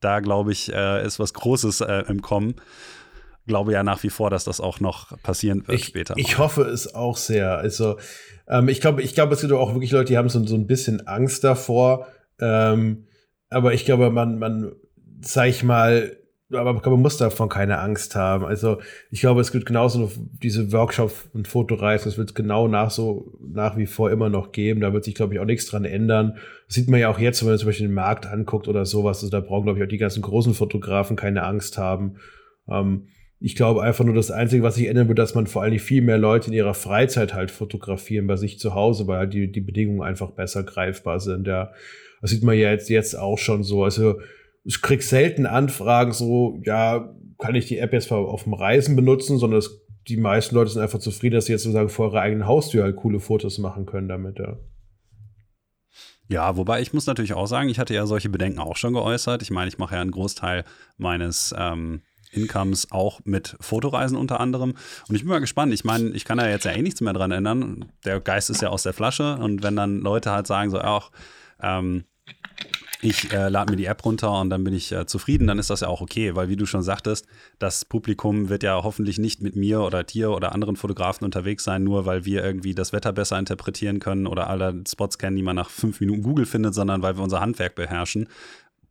Da 0.00 0.20
glaube 0.20 0.52
ich, 0.52 0.72
äh, 0.72 1.04
ist 1.06 1.18
was 1.18 1.34
Großes 1.34 1.82
äh, 1.82 2.04
im 2.08 2.22
Kommen. 2.22 2.54
Glaube 3.46 3.72
ja 3.72 3.82
nach 3.82 4.02
wie 4.02 4.10
vor, 4.10 4.30
dass 4.30 4.44
das 4.44 4.60
auch 4.60 4.80
noch 4.80 5.20
passieren 5.22 5.66
wird 5.66 5.80
ich, 5.80 5.86
später. 5.86 6.14
Ich 6.16 6.38
hoffe 6.38 6.62
es 6.62 6.94
auch 6.94 7.16
sehr. 7.16 7.58
Also 7.58 7.98
ähm, 8.48 8.68
ich 8.68 8.80
glaube, 8.80 9.02
ich 9.02 9.14
glaube, 9.14 9.34
es 9.34 9.40
gibt 9.40 9.52
auch 9.52 9.74
wirklich 9.74 9.90
Leute, 9.90 10.12
die 10.12 10.18
haben 10.18 10.28
so, 10.28 10.44
so 10.46 10.54
ein 10.54 10.66
bisschen 10.66 11.06
Angst 11.06 11.42
davor. 11.42 12.06
Ähm, 12.40 13.06
aber 13.50 13.74
ich 13.74 13.84
glaube, 13.84 14.10
man, 14.10 14.38
man, 14.38 14.72
sag 15.20 15.48
ich 15.48 15.64
mal, 15.64 16.16
aber 16.54 16.74
man 16.74 17.00
muss 17.00 17.16
davon 17.16 17.48
keine 17.48 17.78
Angst 17.78 18.14
haben. 18.14 18.44
Also 18.44 18.78
ich 19.10 19.20
glaube, 19.20 19.40
es 19.40 19.52
gibt 19.52 19.66
genauso 19.66 20.10
diese 20.42 20.72
Workshop 20.72 21.12
und 21.32 21.48
Fotoreisen, 21.48 22.10
es 22.10 22.18
wird 22.18 22.34
genau 22.34 22.68
nach 22.68 22.90
so 22.90 23.32
nach 23.40 23.76
wie 23.76 23.86
vor 23.86 24.10
immer 24.10 24.28
noch 24.28 24.52
geben. 24.52 24.80
Da 24.80 24.92
wird 24.92 25.04
sich, 25.04 25.14
glaube 25.14 25.34
ich, 25.34 25.40
auch 25.40 25.44
nichts 25.44 25.66
dran 25.66 25.84
ändern. 25.84 26.36
Das 26.66 26.74
sieht 26.74 26.88
man 26.88 27.00
ja 27.00 27.08
auch 27.08 27.18
jetzt, 27.18 27.42
wenn 27.42 27.50
man 27.50 27.58
zum 27.58 27.66
Beispiel 27.66 27.88
den 27.88 27.94
Markt 27.94 28.26
anguckt 28.26 28.68
oder 28.68 28.84
sowas. 28.84 29.18
Also 29.18 29.30
da 29.30 29.40
brauchen, 29.40 29.64
glaube 29.64 29.78
ich, 29.78 29.84
auch 29.84 29.88
die 29.88 29.98
ganzen 29.98 30.22
großen 30.22 30.54
Fotografen 30.54 31.16
keine 31.16 31.44
Angst 31.44 31.78
haben. 31.78 32.16
Ähm, 32.68 33.08
ich 33.44 33.56
glaube 33.56 33.82
einfach 33.82 34.04
nur, 34.04 34.14
das 34.14 34.30
Einzige, 34.30 34.62
was 34.62 34.76
sich 34.76 34.86
ändern 34.86 35.08
wird, 35.08 35.18
dass 35.18 35.34
man 35.34 35.48
vor 35.48 35.62
allem 35.62 35.78
viel 35.80 36.00
mehr 36.00 36.18
Leute 36.18 36.48
in 36.48 36.52
ihrer 36.52 36.74
Freizeit 36.74 37.34
halt 37.34 37.50
fotografieren 37.50 38.28
bei 38.28 38.36
sich 38.36 38.60
zu 38.60 38.74
Hause, 38.74 39.08
weil 39.08 39.18
halt 39.18 39.34
die, 39.34 39.50
die 39.50 39.60
Bedingungen 39.60 40.02
einfach 40.02 40.30
besser 40.30 40.62
greifbar 40.62 41.18
sind. 41.18 41.48
Ja, 41.48 41.72
das 42.20 42.30
sieht 42.30 42.44
man 42.44 42.56
ja 42.56 42.70
jetzt, 42.70 42.88
jetzt 42.88 43.18
auch 43.18 43.38
schon 43.38 43.64
so. 43.64 43.82
Also 43.82 44.20
ich 44.64 44.80
krieg 44.82 45.02
selten 45.02 45.46
Anfragen 45.46 46.12
so, 46.12 46.60
ja, 46.64 47.14
kann 47.38 47.54
ich 47.54 47.66
die 47.66 47.78
App 47.78 47.92
jetzt 47.92 48.10
auf 48.12 48.44
dem 48.44 48.54
Reisen 48.54 48.94
benutzen, 48.94 49.38
sondern 49.38 49.58
es, 49.58 49.84
die 50.08 50.16
meisten 50.16 50.54
Leute 50.54 50.70
sind 50.70 50.82
einfach 50.82 51.00
zufrieden, 51.00 51.34
dass 51.34 51.46
sie 51.46 51.52
jetzt 51.52 51.62
sozusagen 51.62 51.88
vor 51.88 52.10
ihrer 52.10 52.20
eigenen 52.20 52.46
Haustür 52.46 52.84
halt 52.84 52.96
coole 52.96 53.20
Fotos 53.20 53.58
machen 53.58 53.86
können 53.86 54.08
damit, 54.08 54.38
ja. 54.38 54.58
Ja, 56.28 56.56
wobei 56.56 56.80
ich 56.80 56.94
muss 56.94 57.06
natürlich 57.06 57.34
auch 57.34 57.46
sagen, 57.46 57.68
ich 57.68 57.78
hatte 57.78 57.94
ja 57.94 58.06
solche 58.06 58.30
Bedenken 58.30 58.60
auch 58.60 58.76
schon 58.76 58.94
geäußert. 58.94 59.42
Ich 59.42 59.50
meine, 59.50 59.68
ich 59.68 59.76
mache 59.76 59.96
ja 59.96 60.00
einen 60.00 60.12
Großteil 60.12 60.64
meines 60.96 61.54
ähm, 61.58 62.00
Incomes 62.30 62.90
auch 62.90 63.20
mit 63.24 63.56
Fotoreisen 63.60 64.16
unter 64.16 64.40
anderem. 64.40 64.74
Und 65.08 65.14
ich 65.14 65.22
bin 65.22 65.28
mal 65.28 65.40
gespannt. 65.40 65.74
Ich 65.74 65.84
meine, 65.84 66.10
ich 66.10 66.24
kann 66.24 66.38
da 66.38 66.48
jetzt 66.48 66.64
ja 66.64 66.72
eh 66.72 66.80
nichts 66.80 67.02
mehr 67.02 67.12
dran 67.12 67.32
ändern. 67.32 67.92
Der 68.06 68.18
Geist 68.20 68.48
ist 68.48 68.62
ja 68.62 68.70
aus 68.70 68.82
der 68.82 68.94
Flasche. 68.94 69.36
Und 69.36 69.62
wenn 69.62 69.76
dann 69.76 69.98
Leute 69.98 70.30
halt 70.30 70.46
sagen, 70.46 70.70
so, 70.70 70.80
ach, 70.80 71.10
ähm, 71.60 72.04
ich 73.02 73.32
äh, 73.32 73.48
lade 73.48 73.72
mir 73.72 73.76
die 73.76 73.86
App 73.86 74.04
runter 74.04 74.30
und 74.40 74.48
dann 74.48 74.62
bin 74.62 74.72
ich 74.72 74.92
äh, 74.92 75.06
zufrieden, 75.06 75.48
dann 75.48 75.58
ist 75.58 75.70
das 75.70 75.80
ja 75.80 75.88
auch 75.88 76.00
okay, 76.00 76.36
weil 76.36 76.48
wie 76.48 76.54
du 76.54 76.66
schon 76.66 76.84
sagtest, 76.84 77.26
das 77.58 77.84
Publikum 77.84 78.48
wird 78.48 78.62
ja 78.62 78.80
hoffentlich 78.84 79.18
nicht 79.18 79.42
mit 79.42 79.56
mir 79.56 79.80
oder 79.80 80.04
dir 80.04 80.30
oder 80.30 80.52
anderen 80.52 80.76
Fotografen 80.76 81.24
unterwegs 81.24 81.64
sein, 81.64 81.82
nur 81.82 82.06
weil 82.06 82.24
wir 82.24 82.44
irgendwie 82.44 82.76
das 82.76 82.92
Wetter 82.92 83.12
besser 83.12 83.40
interpretieren 83.40 83.98
können 83.98 84.28
oder 84.28 84.48
alle 84.48 84.84
Spots 84.88 85.18
kennen, 85.18 85.36
die 85.36 85.42
man 85.42 85.56
nach 85.56 85.68
fünf 85.68 86.00
Minuten 86.00 86.22
Google 86.22 86.46
findet, 86.46 86.74
sondern 86.74 87.02
weil 87.02 87.16
wir 87.16 87.24
unser 87.24 87.40
Handwerk 87.40 87.74
beherrschen. 87.74 88.28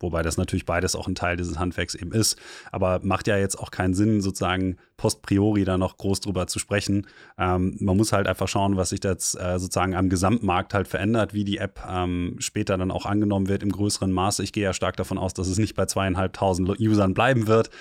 Wobei 0.01 0.21
das 0.21 0.37
natürlich 0.37 0.65
beides 0.65 0.95
auch 0.95 1.07
ein 1.07 1.15
Teil 1.15 1.37
dieses 1.37 1.59
Handwerks 1.59 1.95
eben 1.95 2.11
ist. 2.11 2.37
Aber 2.71 2.99
macht 3.03 3.27
ja 3.27 3.37
jetzt 3.37 3.57
auch 3.57 3.71
keinen 3.71 3.93
Sinn, 3.93 4.21
sozusagen 4.21 4.77
post 4.97 5.23
priori 5.23 5.65
da 5.65 5.77
noch 5.77 5.97
groß 5.97 6.19
drüber 6.19 6.45
zu 6.47 6.59
sprechen. 6.59 7.07
Ähm, 7.37 7.75
man 7.79 7.97
muss 7.97 8.13
halt 8.13 8.27
einfach 8.27 8.47
schauen, 8.47 8.77
was 8.77 8.89
sich 8.89 9.03
jetzt 9.03 9.39
äh, 9.39 9.57
sozusagen 9.57 9.95
am 9.95 10.09
Gesamtmarkt 10.09 10.73
halt 10.73 10.87
verändert, 10.87 11.33
wie 11.33 11.43
die 11.43 11.57
App 11.57 11.81
ähm, 11.89 12.35
später 12.39 12.77
dann 12.77 12.91
auch 12.91 13.05
angenommen 13.05 13.47
wird 13.47 13.63
im 13.63 13.71
größeren 13.71 14.11
Maße. 14.11 14.43
Ich 14.43 14.53
gehe 14.53 14.63
ja 14.63 14.73
stark 14.73 14.97
davon 14.97 15.17
aus, 15.17 15.33
dass 15.33 15.47
es 15.47 15.57
nicht 15.57 15.75
bei 15.75 15.85
zweieinhalbtausend 15.85 16.79
Usern 16.79 17.13
bleiben 17.13 17.47
wird. 17.47 17.71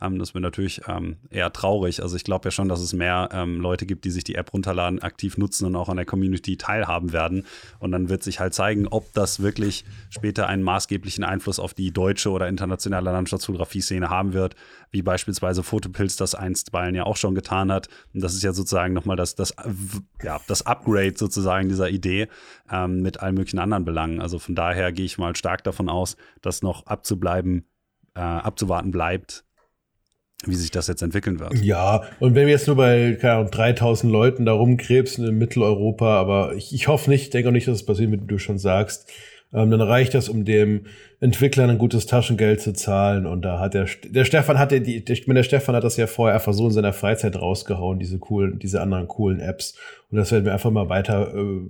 Ähm, 0.00 0.18
das 0.18 0.34
wäre 0.34 0.42
natürlich 0.42 0.82
ähm, 0.88 1.16
eher 1.30 1.52
traurig. 1.52 2.02
Also 2.02 2.16
ich 2.16 2.24
glaube 2.24 2.46
ja 2.48 2.50
schon, 2.50 2.68
dass 2.68 2.80
es 2.80 2.92
mehr 2.92 3.28
ähm, 3.32 3.60
Leute 3.60 3.86
gibt, 3.86 4.04
die 4.04 4.10
sich 4.10 4.24
die 4.24 4.34
App 4.34 4.52
runterladen, 4.52 5.02
aktiv 5.02 5.36
nutzen 5.36 5.66
und 5.66 5.76
auch 5.76 5.88
an 5.88 5.96
der 5.96 6.06
Community 6.06 6.56
teilhaben 6.56 7.12
werden. 7.12 7.46
Und 7.78 7.92
dann 7.92 8.08
wird 8.08 8.22
sich 8.22 8.40
halt 8.40 8.54
zeigen, 8.54 8.88
ob 8.88 9.12
das 9.12 9.40
wirklich 9.40 9.84
später 10.08 10.46
einen 10.46 10.62
maßgeblichen 10.62 11.24
Einfluss 11.24 11.58
auf 11.58 11.74
die 11.74 11.92
deutsche 11.92 12.30
oder 12.30 12.48
internationale 12.48 13.10
Landschaftsfotografie-Szene 13.10 14.08
haben 14.08 14.32
wird, 14.32 14.56
wie 14.90 15.02
beispielsweise 15.02 15.62
Fotopilz 15.62 16.16
das 16.16 16.34
einstweilen 16.34 16.94
ja 16.94 17.04
auch 17.04 17.16
schon 17.16 17.34
getan 17.34 17.70
hat. 17.70 17.88
Und 18.14 18.22
das 18.22 18.34
ist 18.34 18.42
ja 18.42 18.52
sozusagen 18.52 18.94
nochmal 18.94 19.16
das, 19.16 19.34
das, 19.34 19.54
ja, 20.22 20.40
das 20.46 20.66
Upgrade 20.66 21.14
sozusagen 21.16 21.68
dieser 21.68 21.90
Idee 21.90 22.28
ähm, 22.70 23.02
mit 23.02 23.20
allen 23.20 23.34
möglichen 23.34 23.58
anderen 23.58 23.84
Belangen. 23.84 24.20
Also 24.20 24.38
von 24.38 24.54
daher 24.54 24.92
gehe 24.92 25.04
ich 25.04 25.18
mal 25.18 25.36
stark 25.36 25.64
davon 25.64 25.88
aus, 25.88 26.16
dass 26.40 26.62
noch 26.62 26.86
abzubleiben, 26.86 27.66
äh, 28.14 28.20
abzuwarten 28.20 28.90
bleibt, 28.90 29.44
wie 30.46 30.54
sich 30.54 30.70
das 30.70 30.86
jetzt 30.86 31.02
entwickeln 31.02 31.38
wird. 31.38 31.54
Ja, 31.62 32.02
und 32.18 32.34
wenn 32.34 32.46
wir 32.46 32.52
jetzt 32.52 32.66
nur 32.66 32.76
bei 32.76 33.16
keine 33.20 33.34
Ahnung, 33.34 33.50
3000 33.50 34.10
Leuten 34.10 34.46
da 34.46 34.52
rumkrebsen 34.52 35.26
in 35.26 35.36
Mitteleuropa, 35.36 36.18
aber 36.18 36.54
ich, 36.54 36.74
ich 36.74 36.88
hoffe 36.88 37.10
nicht, 37.10 37.34
denke 37.34 37.48
auch 37.48 37.52
nicht, 37.52 37.68
dass 37.68 37.76
es 37.76 37.86
passiert, 37.86 38.10
wie 38.10 38.16
du 38.16 38.38
schon 38.38 38.58
sagst, 38.58 39.10
ähm, 39.52 39.70
dann 39.70 39.80
reicht 39.80 40.14
das, 40.14 40.28
um 40.28 40.44
dem 40.44 40.86
Entwickler 41.20 41.68
ein 41.68 41.78
gutes 41.78 42.06
Taschengeld 42.06 42.60
zu 42.60 42.72
zahlen. 42.72 43.26
Und 43.26 43.42
da 43.42 43.58
hat 43.58 43.74
der, 43.74 43.86
der 44.04 44.24
Stefan 44.24 44.58
hatte 44.58 44.80
die, 44.80 45.04
der, 45.04 45.16
der 45.16 45.42
Stefan 45.42 45.74
hat 45.74 45.84
das 45.84 45.96
ja 45.96 46.06
vorher 46.06 46.34
einfach 46.36 46.52
so 46.52 46.66
in 46.66 46.72
seiner 46.72 46.92
Freizeit 46.92 47.36
rausgehauen, 47.36 47.98
diese 47.98 48.18
coolen, 48.18 48.58
diese 48.58 48.80
anderen 48.80 49.08
coolen 49.08 49.40
Apps. 49.40 49.76
Und 50.10 50.18
das 50.18 50.32
werden 50.32 50.44
wir 50.44 50.52
einfach 50.52 50.70
mal 50.70 50.88
weiter 50.88 51.34
äh, 51.34 51.68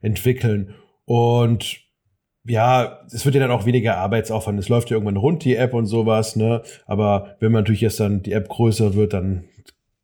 entwickeln. 0.00 0.74
Und 1.04 1.87
ja, 2.48 3.00
es 3.12 3.24
wird 3.24 3.34
ja 3.34 3.40
dann 3.40 3.50
auch 3.50 3.66
weniger 3.66 3.98
Arbeitsaufwand. 3.98 4.58
Es 4.58 4.68
läuft 4.68 4.90
ja 4.90 4.96
irgendwann 4.96 5.16
rund, 5.16 5.44
die 5.44 5.56
App 5.56 5.74
und 5.74 5.86
sowas, 5.86 6.36
ne? 6.36 6.62
Aber 6.86 7.36
wenn 7.40 7.52
man 7.52 7.62
natürlich 7.62 7.82
jetzt 7.82 8.00
dann 8.00 8.22
die 8.22 8.32
App 8.32 8.48
größer 8.48 8.94
wird, 8.94 9.12
dann 9.12 9.44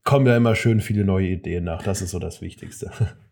kommen 0.05 0.27
ja 0.27 0.37
immer 0.37 0.55
schön 0.55 0.81
viele 0.81 1.05
neue 1.05 1.29
Ideen 1.29 1.65
nach. 1.65 1.83
Das 1.83 2.03
ist 2.03 2.11
so 2.11 2.19
das 2.19 2.41
Wichtigste. 2.41 2.91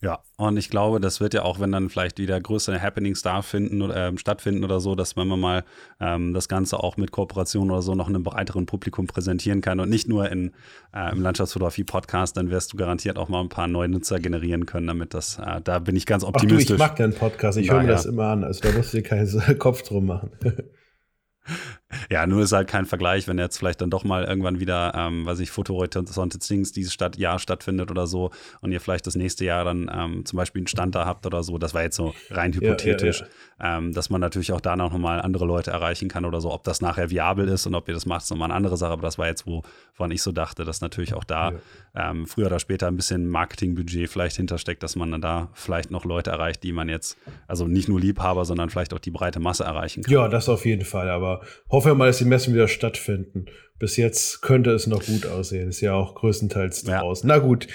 Ja, 0.00 0.20
und 0.36 0.56
ich 0.56 0.70
glaube, 0.70 1.00
das 1.00 1.20
wird 1.20 1.34
ja 1.34 1.42
auch, 1.42 1.60
wenn 1.60 1.70
dann 1.70 1.90
vielleicht 1.90 2.18
wieder 2.18 2.40
größere 2.40 2.80
Happenings 2.80 3.20
da 3.20 3.42
finden 3.42 3.82
oder 3.82 4.08
äh, 4.08 4.18
stattfinden 4.18 4.64
oder 4.64 4.80
so, 4.80 4.94
dass 4.94 5.16
wenn 5.16 5.28
man 5.28 5.38
mal 5.38 5.64
ähm, 6.00 6.32
das 6.32 6.48
Ganze 6.48 6.78
auch 6.78 6.96
mit 6.96 7.10
Kooperation 7.10 7.70
oder 7.70 7.82
so 7.82 7.94
noch 7.94 8.08
einem 8.08 8.22
breiteren 8.22 8.64
Publikum 8.64 9.06
präsentieren 9.06 9.60
kann 9.60 9.78
und 9.78 9.90
nicht 9.90 10.08
nur 10.08 10.30
in, 10.30 10.52
äh, 10.94 11.12
im 11.12 11.20
Landschaftsfotografie-Podcast, 11.20 12.36
dann 12.38 12.50
wirst 12.50 12.72
du 12.72 12.78
garantiert 12.78 13.18
auch 13.18 13.28
mal 13.28 13.40
ein 13.40 13.50
paar 13.50 13.68
neue 13.68 13.88
Nutzer 13.88 14.18
generieren 14.18 14.64
können, 14.64 14.86
damit 14.86 15.12
das, 15.12 15.38
äh, 15.38 15.60
da 15.62 15.78
bin 15.78 15.94
ich 15.94 16.06
ganz 16.06 16.24
optimistisch. 16.24 16.64
Ach 16.64 16.68
du, 16.68 16.74
ich 16.74 16.78
mag 16.78 16.96
deinen 16.96 17.14
Podcast, 17.14 17.58
ich 17.58 17.70
höre 17.70 17.82
mir 17.82 17.88
das 17.88 18.06
immer 18.06 18.28
an, 18.28 18.44
also 18.44 18.60
da 18.60 18.72
musst 18.72 18.94
du 18.94 18.98
dir 18.98 19.02
keinen 19.02 19.28
Kopf 19.58 19.82
drum 19.82 20.06
machen. 20.06 20.30
Ja, 22.10 22.26
nur 22.26 22.42
ist 22.42 22.52
halt 22.52 22.68
kein 22.68 22.86
Vergleich, 22.86 23.28
wenn 23.28 23.38
jetzt 23.38 23.58
vielleicht 23.58 23.80
dann 23.80 23.90
doch 23.90 24.04
mal 24.04 24.24
irgendwann 24.24 24.58
wieder, 24.58 24.92
ähm, 24.96 25.26
weiß 25.26 25.38
ich, 25.40 25.50
Fotohorizonte 25.50 26.38
Things 26.38 26.72
dieses 26.72 26.92
Stadt, 26.92 27.16
Jahr 27.16 27.38
stattfindet 27.38 27.90
oder 27.90 28.06
so 28.06 28.30
und 28.60 28.72
ihr 28.72 28.80
vielleicht 28.80 29.06
das 29.06 29.14
nächste 29.14 29.44
Jahr 29.44 29.64
dann 29.64 29.90
ähm, 29.92 30.24
zum 30.24 30.36
Beispiel 30.36 30.60
einen 30.60 30.66
Stand 30.66 30.94
da 30.94 31.06
habt 31.06 31.26
oder 31.26 31.42
so, 31.42 31.58
das 31.58 31.74
war 31.74 31.82
jetzt 31.82 31.96
so 31.96 32.14
rein 32.30 32.52
hypothetisch, 32.52 33.20
ja, 33.20 33.26
ja, 33.26 33.32
ja. 33.72 33.78
Ähm, 33.78 33.92
dass 33.92 34.10
man 34.10 34.20
natürlich 34.20 34.52
auch 34.52 34.60
da 34.60 34.76
noch 34.76 34.96
mal 34.96 35.20
andere 35.20 35.44
Leute 35.44 35.70
erreichen 35.70 36.08
kann 36.08 36.24
oder 36.24 36.40
so. 36.40 36.52
Ob 36.52 36.64
das 36.64 36.80
nachher 36.80 37.10
viabel 37.10 37.48
ist 37.48 37.66
und 37.66 37.74
ob 37.74 37.86
ihr 37.88 37.94
das 37.94 38.06
macht, 38.06 38.22
ist 38.22 38.30
nochmal 38.30 38.46
eine 38.46 38.54
andere 38.54 38.76
Sache, 38.76 38.92
aber 38.92 39.02
das 39.02 39.18
war 39.18 39.26
jetzt, 39.26 39.46
wovon 39.46 40.10
ich 40.10 40.22
so 40.22 40.32
dachte, 40.32 40.64
dass 40.64 40.80
natürlich 40.80 41.14
auch 41.14 41.24
da 41.24 41.52
ähm, 41.94 42.26
früher 42.26 42.46
oder 42.46 42.58
später 42.58 42.86
ein 42.86 42.96
bisschen 42.96 43.28
Marketingbudget 43.28 44.08
vielleicht 44.08 44.36
hintersteckt, 44.36 44.82
dass 44.82 44.96
man 44.96 45.10
dann 45.10 45.20
da 45.20 45.48
vielleicht 45.54 45.90
noch 45.90 46.04
Leute 46.04 46.30
erreicht, 46.30 46.62
die 46.62 46.72
man 46.72 46.88
jetzt, 46.88 47.18
also 47.46 47.66
nicht 47.66 47.88
nur 47.88 48.00
Liebhaber, 48.00 48.44
sondern 48.44 48.70
vielleicht 48.70 48.94
auch 48.94 48.98
die 48.98 49.10
breite 49.10 49.40
Masse 49.40 49.64
erreichen 49.64 50.02
kann. 50.02 50.12
Ja, 50.12 50.28
das 50.28 50.48
auf 50.48 50.64
jeden 50.64 50.84
Fall, 50.84 51.10
aber 51.10 51.42
hoffe 51.84 51.94
mal, 51.94 52.06
dass 52.06 52.18
die 52.18 52.24
Messen 52.24 52.52
wieder 52.52 52.68
stattfinden. 52.68 53.46
Bis 53.78 53.96
jetzt 53.96 54.42
könnte 54.42 54.70
es 54.72 54.86
noch 54.86 55.04
gut 55.04 55.26
aussehen. 55.26 55.68
Ist 55.68 55.80
ja 55.80 55.94
auch 55.94 56.14
größtenteils 56.14 56.84
draußen. 56.84 57.28
Ja. 57.28 57.36
Na 57.36 57.42
gut. 57.42 57.66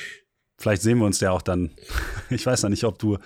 Vielleicht 0.57 0.84
sehen 0.84 0.99
wir 0.99 1.06
uns 1.06 1.19
ja 1.19 1.32
auch 1.32 1.41
dann. 1.41 1.72
Ich 2.32 2.44
weiß 2.44 2.64
noch 2.64 2.72
nicht, 2.72 2.84
ob 2.86 2.98
du 2.98 3.19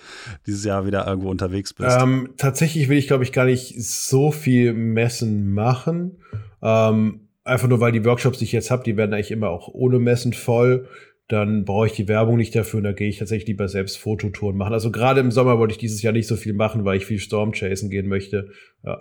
dieses 0.45 0.65
Jahr 0.65 0.85
wieder 0.85 1.07
irgendwo 1.07 1.29
unterwegs 1.29 1.73
bist. 1.73 1.97
Ähm, 2.01 2.33
tatsächlich 2.35 2.89
will 2.89 2.97
ich, 2.97 3.07
glaube 3.07 3.23
ich, 3.23 3.31
gar 3.31 3.45
nicht 3.45 3.81
so 3.81 4.29
viel 4.29 4.73
Messen 4.73 5.53
machen. 5.53 6.21
Ähm, 6.61 7.29
einfach 7.45 7.69
nur, 7.69 7.79
weil 7.79 7.93
die 7.93 8.03
Workshops, 8.03 8.39
die 8.39 8.43
ich 8.43 8.51
jetzt 8.51 8.71
habe, 8.71 8.83
die 8.83 8.97
werden 8.97 9.13
eigentlich 9.13 9.31
immer 9.31 9.49
auch 9.49 9.69
ohne 9.69 9.99
Messen 9.99 10.33
voll. 10.33 10.89
Dann 11.29 11.63
brauche 11.63 11.87
ich 11.87 11.93
die 11.93 12.09
Werbung 12.09 12.35
nicht 12.35 12.53
dafür 12.55 12.79
und 12.79 12.83
da 12.83 12.91
gehe 12.91 13.07
ich 13.07 13.19
tatsächlich 13.19 13.47
lieber 13.47 13.69
selbst 13.69 13.97
Fototouren 13.97 14.57
machen. 14.57 14.73
Also 14.73 14.91
gerade 14.91 15.21
im 15.21 15.31
Sommer 15.31 15.59
wollte 15.59 15.71
ich 15.71 15.77
dieses 15.77 16.01
Jahr 16.01 16.11
nicht 16.11 16.27
so 16.27 16.35
viel 16.35 16.53
machen, 16.53 16.83
weil 16.83 16.97
ich 16.97 17.05
viel 17.05 17.19
Stormchasen 17.19 17.89
gehen 17.89 18.09
möchte. 18.09 18.49
Ja. 18.83 18.99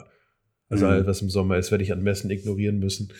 Also 0.69 0.86
mhm. 0.86 0.93
alles, 0.93 1.07
was 1.07 1.23
im 1.23 1.31
Sommer 1.31 1.57
ist, 1.57 1.70
werde 1.70 1.85
ich 1.85 1.93
an 1.93 2.03
Messen 2.03 2.31
ignorieren 2.31 2.78
müssen. 2.78 3.12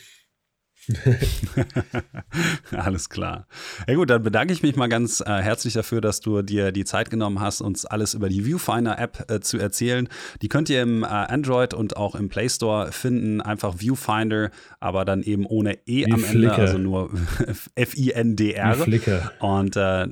alles 2.73 3.09
klar. 3.09 3.47
Ja 3.87 3.95
gut, 3.95 4.11
dann 4.11 4.23
bedanke 4.23 4.53
ich 4.53 4.63
mich 4.63 4.77
mal 4.77 4.89
ganz 4.89 5.21
äh, 5.21 5.25
herzlich 5.27 5.75
dafür, 5.75 6.01
dass 6.01 6.21
du 6.21 6.41
dir 6.43 6.73
die 6.73 6.85
Zeit 6.85 7.11
genommen 7.11 7.41
hast, 7.41 7.61
uns 7.61 7.85
alles 7.85 8.15
über 8.15 8.29
die 8.29 8.47
Viewfinder-App 8.47 9.31
äh, 9.31 9.41
zu 9.41 9.59
erzählen. 9.59 10.09
Die 10.41 10.49
könnt 10.49 10.71
ihr 10.71 10.83
im 10.83 11.03
äh, 11.03 11.07
Android 11.07 11.75
und 11.75 11.97
auch 11.97 12.15
im 12.15 12.29
Play 12.29 12.49
Store 12.49 12.93
finden. 12.93 13.41
Einfach 13.41 13.81
Viewfinder, 13.81 14.51
aber 14.81 15.05
dann 15.05 15.23
eben 15.23 15.47
ohne 15.47 15.75
E 15.87 16.07
wie 16.07 16.13
am 16.13 16.21
Flickr. 16.21 16.53
Ende, 16.53 16.63
also 16.63 16.79
nur 16.79 17.11
F-I-N-D-R. 17.75 18.75
Flickr. 18.75 19.33
Und 19.41 19.77
äh, 19.77 20.09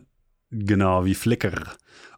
genau, 0.50 1.04
wie 1.04 1.14
Flickr. 1.14 1.76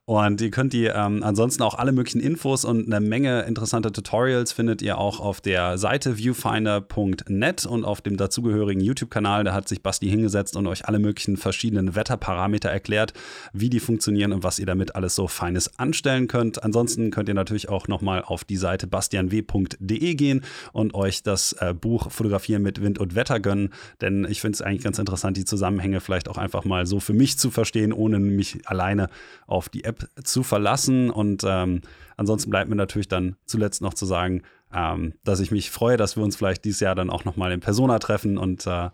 Und 0.09 0.41
ihr 0.41 0.51
könnt 0.51 0.73
die 0.73 0.87
ähm, 0.87 1.23
ansonsten 1.23 1.63
auch 1.63 1.75
alle 1.75 1.93
möglichen 1.93 2.21
Infos 2.21 2.65
und 2.65 2.87
eine 2.87 3.07
Menge 3.07 3.43
interessanter 3.43 3.93
Tutorials 3.93 4.53
findet 4.53 4.81
ihr 4.81 4.97
auch 4.97 5.21
auf 5.21 5.43
der 5.43 5.77
Seite 5.77 6.17
viewfinder.net 6.17 7.67
und 7.67 7.85
auf 7.85 8.01
dem 8.01 8.17
dazugehörigen 8.17 8.83
YouTube-Kanal. 8.83 9.45
Da 9.45 9.53
hat 9.53 9.69
sich 9.69 9.83
Basti 9.83 10.09
hingesetzt 10.09 10.57
und 10.57 10.67
euch 10.67 10.89
alle 10.89 10.99
möglichen 10.99 11.37
verschiedenen 11.37 11.95
Wetterparameter 11.95 12.71
erklärt, 12.71 13.13
wie 13.53 13.69
die 13.69 13.81
funktionieren 13.81 14.33
und 14.33 14.43
was 14.43 14.59
ihr 14.59 14.65
damit 14.65 14.97
alles 14.97 15.15
so 15.15 15.29
Feines 15.29 15.79
anstellen 15.79 16.27
könnt. 16.27 16.65
Ansonsten 16.65 17.11
könnt 17.11 17.29
ihr 17.29 17.35
natürlich 17.35 17.69
auch 17.69 17.87
nochmal 17.87 18.25
auf 18.25 18.45
die 18.45 18.57
Seite 18.57 18.87
bastianw.de 18.87 20.15
gehen 20.15 20.41
und 20.73 20.95
euch 20.95 21.23
das 21.23 21.53
äh, 21.61 21.75
Buch 21.75 22.11
Fotografieren 22.11 22.63
mit 22.63 22.81
Wind 22.81 22.99
und 22.99 23.15
Wetter 23.15 23.41
gönnen. 23.41 23.75
Denn 24.01 24.27
ich 24.27 24.41
finde 24.41 24.57
es 24.57 24.63
eigentlich 24.63 24.85
ganz 24.85 24.99
interessant, 24.99 25.37
die 25.37 25.45
Zusammenhänge 25.45 26.01
vielleicht 26.01 26.31
auch 26.31 26.39
einfach 26.39 26.65
mal 26.65 26.87
so 26.87 26.99
für 26.99 27.13
mich 27.13 27.37
zu 27.37 27.51
verstehen, 27.51 27.93
ohne 27.93 28.19
mich 28.19 28.67
alleine 28.67 29.11
auf 29.47 29.69
die 29.69 29.85
App 29.85 29.98
zu 30.23 30.43
verlassen. 30.43 31.11
Und 31.11 31.43
ähm, 31.47 31.83
ansonsten 32.17 32.51
bleibt 32.51 32.69
mir 32.69 32.77
natürlich 32.77 33.09
dann 33.09 33.37
zuletzt 33.47 33.83
noch 33.83 33.95
zu 33.95 34.07
sagen, 34.07 34.43
ähm, 34.73 35.15
dass 35.25 35.41
ich 35.41 35.51
mich 35.51 35.71
freue, 35.71 35.97
dass 35.97 36.17
wir 36.17 36.23
uns 36.23 36.37
vielleicht 36.37 36.65
dieses 36.65 36.81
Jahr 36.81 36.95
dann 36.95 37.11
auch 37.11 37.25
nochmal 37.25 37.53
in 37.53 37.61
Persona 37.61 37.99
treffen. 37.99 38.39
Und 38.39 38.67
äh, 38.67 38.91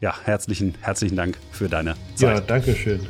ja, 0.00 0.14
herzlichen, 0.24 0.74
herzlichen 0.80 1.16
Dank 1.16 1.38
für 1.52 1.68
deine 1.68 1.94
Zeit. 2.14 2.36
Ja, 2.36 2.40
danke 2.40 2.74
schön. 2.74 3.00